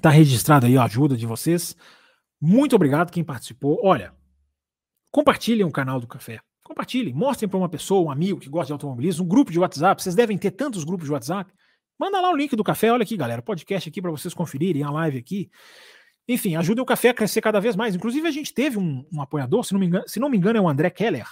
Tá 0.01 0.09
registrado 0.09 0.65
aí 0.65 0.77
a 0.77 0.83
ajuda 0.83 1.15
de 1.15 1.25
vocês. 1.25 1.75
Muito 2.39 2.75
obrigado 2.75 3.11
quem 3.11 3.23
participou. 3.23 3.79
Olha, 3.83 4.13
compartilhem 5.11 5.65
o 5.65 5.71
canal 5.71 5.99
do 5.99 6.07
Café. 6.07 6.39
Compartilhem, 6.63 7.13
mostrem 7.13 7.47
para 7.47 7.57
uma 7.57 7.69
pessoa, 7.69 8.07
um 8.07 8.11
amigo 8.11 8.39
que 8.39 8.49
gosta 8.49 8.67
de 8.67 8.73
automobilismo, 8.73 9.23
um 9.23 9.27
grupo 9.27 9.51
de 9.51 9.59
WhatsApp. 9.59 10.01
Vocês 10.01 10.15
devem 10.15 10.37
ter 10.37 10.51
tantos 10.51 10.83
grupos 10.83 11.05
de 11.05 11.11
WhatsApp. 11.11 11.51
Manda 11.97 12.19
lá 12.19 12.31
o 12.31 12.35
link 12.35 12.55
do 12.55 12.63
café. 12.63 12.91
Olha 12.91 13.03
aqui, 13.03 13.15
galera, 13.15 13.41
podcast 13.41 13.87
aqui 13.87 14.01
para 14.01 14.11
vocês 14.11 14.33
conferirem, 14.33 14.83
a 14.83 14.89
live 14.89 15.17
aqui. 15.17 15.49
Enfim, 16.27 16.55
ajuda 16.55 16.81
o 16.81 16.85
café 16.85 17.09
a 17.09 17.13
crescer 17.13 17.39
cada 17.39 17.61
vez 17.61 17.75
mais. 17.75 17.95
Inclusive, 17.95 18.27
a 18.27 18.31
gente 18.31 18.53
teve 18.53 18.77
um, 18.77 19.05
um 19.13 19.21
apoiador, 19.21 19.63
se 19.63 19.73
não, 19.73 19.81
engano, 19.81 20.07
se 20.07 20.19
não 20.19 20.27
me 20.27 20.37
engano, 20.37 20.57
é 20.57 20.61
o 20.61 20.67
André 20.67 20.89
Keller, 20.89 21.27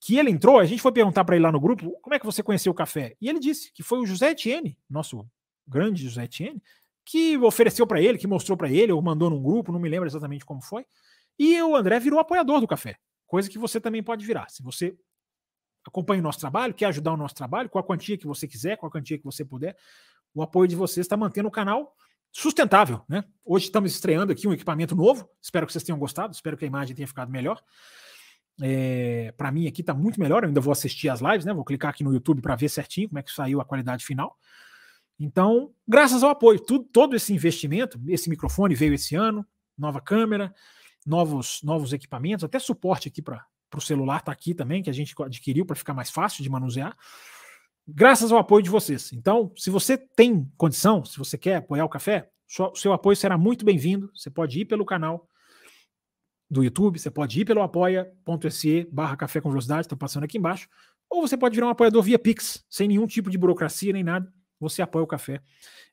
que 0.00 0.16
ele 0.16 0.30
entrou, 0.30 0.58
a 0.58 0.64
gente 0.64 0.80
foi 0.80 0.92
perguntar 0.92 1.24
para 1.24 1.36
ele 1.36 1.44
lá 1.44 1.52
no 1.52 1.60
grupo 1.60 1.92
como 2.00 2.14
é 2.14 2.18
que 2.18 2.24
você 2.24 2.42
conheceu 2.42 2.72
o 2.72 2.74
café. 2.74 3.16
E 3.20 3.28
ele 3.28 3.38
disse 3.38 3.70
que 3.72 3.82
foi 3.82 3.98
o 4.00 4.06
José 4.06 4.30
Etienne, 4.30 4.78
nosso 4.88 5.26
grande 5.68 6.02
José 6.02 6.24
Etienne, 6.24 6.62
que 7.04 7.36
ofereceu 7.38 7.86
para 7.86 8.00
ele, 8.00 8.16
que 8.16 8.26
mostrou 8.26 8.56
para 8.56 8.70
ele, 8.70 8.92
ou 8.92 9.02
mandou 9.02 9.28
num 9.28 9.42
grupo, 9.42 9.72
não 9.72 9.78
me 9.78 9.88
lembro 9.88 10.08
exatamente 10.08 10.44
como 10.44 10.62
foi. 10.62 10.86
E 11.38 11.60
o 11.62 11.76
André 11.76 12.00
virou 12.00 12.18
apoiador 12.18 12.60
do 12.60 12.66
café. 12.66 12.96
Coisa 13.26 13.48
que 13.48 13.58
você 13.58 13.80
também 13.80 14.02
pode 14.02 14.24
virar. 14.24 14.48
Se 14.48 14.62
você 14.62 14.96
acompanha 15.86 16.20
o 16.20 16.22
nosso 16.22 16.40
trabalho, 16.40 16.74
quer 16.74 16.86
ajudar 16.86 17.12
o 17.12 17.16
nosso 17.16 17.34
trabalho, 17.34 17.68
com 17.68 17.78
a 17.78 17.82
quantia 17.82 18.16
que 18.16 18.26
você 18.26 18.48
quiser, 18.48 18.76
com 18.76 18.86
a 18.86 18.90
quantia 18.90 19.18
que 19.18 19.24
você 19.24 19.44
puder, 19.44 19.76
o 20.34 20.42
apoio 20.42 20.68
de 20.68 20.76
vocês 20.76 21.04
está 21.04 21.16
mantendo 21.16 21.48
o 21.48 21.50
canal 21.50 21.94
sustentável, 22.32 23.02
né? 23.08 23.24
Hoje 23.44 23.66
estamos 23.66 23.92
estreando 23.92 24.32
aqui 24.32 24.46
um 24.46 24.52
equipamento 24.52 24.94
novo. 24.94 25.28
Espero 25.42 25.66
que 25.66 25.72
vocês 25.72 25.84
tenham 25.84 25.98
gostado. 25.98 26.32
Espero 26.32 26.56
que 26.56 26.64
a 26.64 26.68
imagem 26.68 26.94
tenha 26.94 27.08
ficado 27.08 27.30
melhor. 27.30 27.60
É, 28.62 29.32
para 29.36 29.50
mim 29.50 29.66
aqui 29.66 29.80
está 29.80 29.94
muito 29.94 30.20
melhor. 30.20 30.42
Eu 30.42 30.48
ainda 30.48 30.60
vou 30.60 30.72
assistir 30.72 31.08
as 31.08 31.20
lives, 31.20 31.44
né? 31.44 31.52
Vou 31.52 31.64
clicar 31.64 31.90
aqui 31.90 32.04
no 32.04 32.12
YouTube 32.12 32.42
para 32.42 32.56
ver 32.56 32.68
certinho 32.68 33.08
como 33.08 33.18
é 33.18 33.22
que 33.22 33.32
saiu 33.32 33.60
a 33.60 33.64
qualidade 33.64 34.04
final. 34.04 34.36
Então, 35.18 35.70
graças 35.86 36.22
ao 36.22 36.30
apoio, 36.30 36.58
tudo, 36.58 36.84
todo 36.84 37.14
esse 37.14 37.32
investimento, 37.32 38.00
esse 38.08 38.30
microfone 38.30 38.74
veio 38.74 38.94
esse 38.94 39.14
ano, 39.14 39.46
nova 39.76 40.00
câmera, 40.00 40.54
novos, 41.06 41.60
novos 41.62 41.92
equipamentos, 41.92 42.44
até 42.44 42.58
suporte 42.58 43.08
aqui 43.08 43.20
para 43.20 43.44
o 43.74 43.80
celular 43.80 44.18
está 44.18 44.32
aqui 44.32 44.54
também, 44.54 44.82
que 44.82 44.90
a 44.90 44.94
gente 44.94 45.14
adquiriu 45.22 45.66
para 45.66 45.76
ficar 45.76 45.92
mais 45.94 46.10
fácil 46.10 46.42
de 46.42 46.48
manusear, 46.48 46.96
graças 47.86 48.32
ao 48.32 48.38
apoio 48.38 48.62
de 48.62 48.70
vocês. 48.70 49.12
Então, 49.12 49.52
se 49.56 49.68
você 49.70 49.98
tem 49.98 50.50
condição, 50.56 51.04
se 51.04 51.18
você 51.18 51.36
quer 51.36 51.56
apoiar 51.56 51.84
o 51.84 51.88
café, 51.88 52.30
o 52.58 52.74
seu 52.74 52.92
apoio 52.92 53.16
será 53.16 53.38
muito 53.38 53.64
bem-vindo. 53.64 54.10
Você 54.14 54.28
pode 54.28 54.58
ir 54.60 54.64
pelo 54.64 54.84
canal 54.84 55.28
do 56.50 56.64
YouTube, 56.64 56.98
você 56.98 57.10
pode 57.10 57.40
ir 57.40 57.44
pelo 57.44 57.62
apoia.se 57.62 58.88
barra 58.90 59.16
café 59.16 59.40
com 59.40 59.50
velocidade, 59.50 59.82
está 59.82 59.96
passando 59.96 60.24
aqui 60.24 60.36
embaixo, 60.36 60.68
ou 61.08 61.26
você 61.26 61.36
pode 61.36 61.54
virar 61.54 61.68
um 61.68 61.70
apoiador 61.70 62.02
via 62.02 62.18
Pix, 62.18 62.64
sem 62.68 62.88
nenhum 62.88 63.06
tipo 63.06 63.30
de 63.30 63.38
burocracia 63.38 63.92
nem 63.92 64.02
nada, 64.02 64.32
você 64.58 64.82
apoia 64.82 65.04
o 65.04 65.06
café 65.06 65.40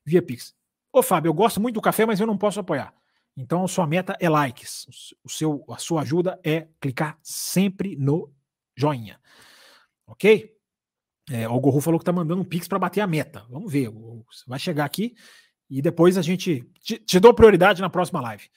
via 0.04 0.20
Pix. 0.20 0.54
Ô 0.92 1.02
Fábio, 1.02 1.28
eu 1.28 1.34
gosto 1.34 1.60
muito 1.60 1.74
do 1.74 1.80
café, 1.80 2.04
mas 2.04 2.18
eu 2.18 2.26
não 2.26 2.36
posso 2.36 2.58
apoiar. 2.58 2.92
Então, 3.36 3.68
sua 3.68 3.86
meta 3.86 4.16
é 4.18 4.28
likes. 4.28 5.14
O 5.22 5.28
seu, 5.28 5.64
a 5.70 5.78
sua 5.78 6.02
ajuda 6.02 6.40
é 6.42 6.66
clicar 6.80 7.16
sempre 7.22 7.94
no 7.94 8.32
joinha. 8.76 9.20
Ok? 10.06 10.56
É, 11.30 11.48
o 11.48 11.60
Gorro 11.60 11.80
falou 11.80 12.00
que 12.00 12.02
está 12.02 12.12
mandando 12.12 12.40
um 12.40 12.44
pix 12.44 12.66
para 12.66 12.78
bater 12.78 13.00
a 13.00 13.06
meta. 13.06 13.44
Vamos 13.48 13.70
ver. 13.70 13.90
Vai 14.46 14.58
chegar 14.58 14.84
aqui 14.84 15.14
e 15.70 15.80
depois 15.80 16.18
a 16.18 16.22
gente 16.22 16.68
te, 16.80 16.98
te 16.98 17.20
dou 17.20 17.32
prioridade 17.34 17.80
na 17.80 17.90
próxima 17.90 18.20
live. 18.20 18.48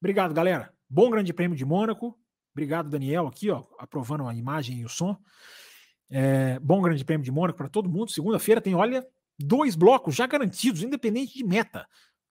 Obrigado, 0.00 0.32
galera. 0.32 0.77
Bom 0.88 1.10
Grande 1.10 1.32
Prêmio 1.32 1.56
de 1.56 1.64
Mônaco. 1.64 2.18
Obrigado, 2.52 2.88
Daniel, 2.88 3.26
aqui, 3.26 3.50
ó, 3.50 3.64
aprovando 3.78 4.26
a 4.26 4.34
imagem 4.34 4.78
e 4.78 4.84
o 4.84 4.88
som. 4.88 5.16
É, 6.10 6.58
bom 6.60 6.80
Grande 6.80 7.04
Prêmio 7.04 7.24
de 7.24 7.30
Mônaco 7.30 7.58
para 7.58 7.68
todo 7.68 7.88
mundo. 7.88 8.10
Segunda-feira 8.10 8.60
tem, 8.60 8.74
olha, 8.74 9.06
dois 9.38 9.76
blocos 9.76 10.14
já 10.14 10.26
garantidos, 10.26 10.82
independente 10.82 11.34
de 11.34 11.44
meta 11.44 11.86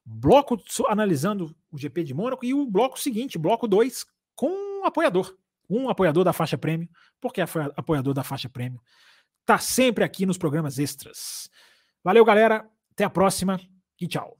bloco 0.10 0.58
analisando 0.88 1.54
o 1.70 1.78
GP 1.78 2.06
de 2.06 2.14
Mônaco 2.14 2.46
e 2.46 2.54
o 2.54 2.66
bloco 2.66 2.98
seguinte, 2.98 3.38
bloco 3.38 3.68
2, 3.68 4.06
com 4.36 4.50
um 4.50 4.86
apoiador. 4.86 5.36
Um 5.70 5.90
apoiador 5.90 6.24
da 6.24 6.32
faixa 6.32 6.58
prêmio, 6.58 6.90
porque 7.20 7.42
é 7.42 7.46
apoiador 7.76 8.14
da 8.14 8.24
faixa 8.24 8.48
prêmio 8.48 8.82
tá 9.48 9.58
sempre 9.58 10.04
aqui 10.04 10.26
nos 10.26 10.38
programas 10.38 10.78
extras. 10.78 11.50
Valeu, 12.04 12.26
galera. 12.26 12.70
Até 12.92 13.06
a 13.06 13.10
próxima 13.10 13.60
e 14.00 14.08
tchau. 14.08 14.38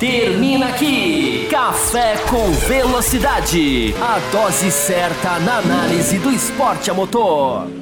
Termina 0.00 0.68
aqui 0.68 1.46
Café 1.50 2.16
com 2.30 2.50
Velocidade 2.52 3.94
a 4.00 4.18
dose 4.32 4.70
certa 4.70 5.38
na 5.40 5.58
análise 5.58 6.18
do 6.18 6.30
esporte 6.30 6.90
a 6.90 6.94
motor. 6.94 7.79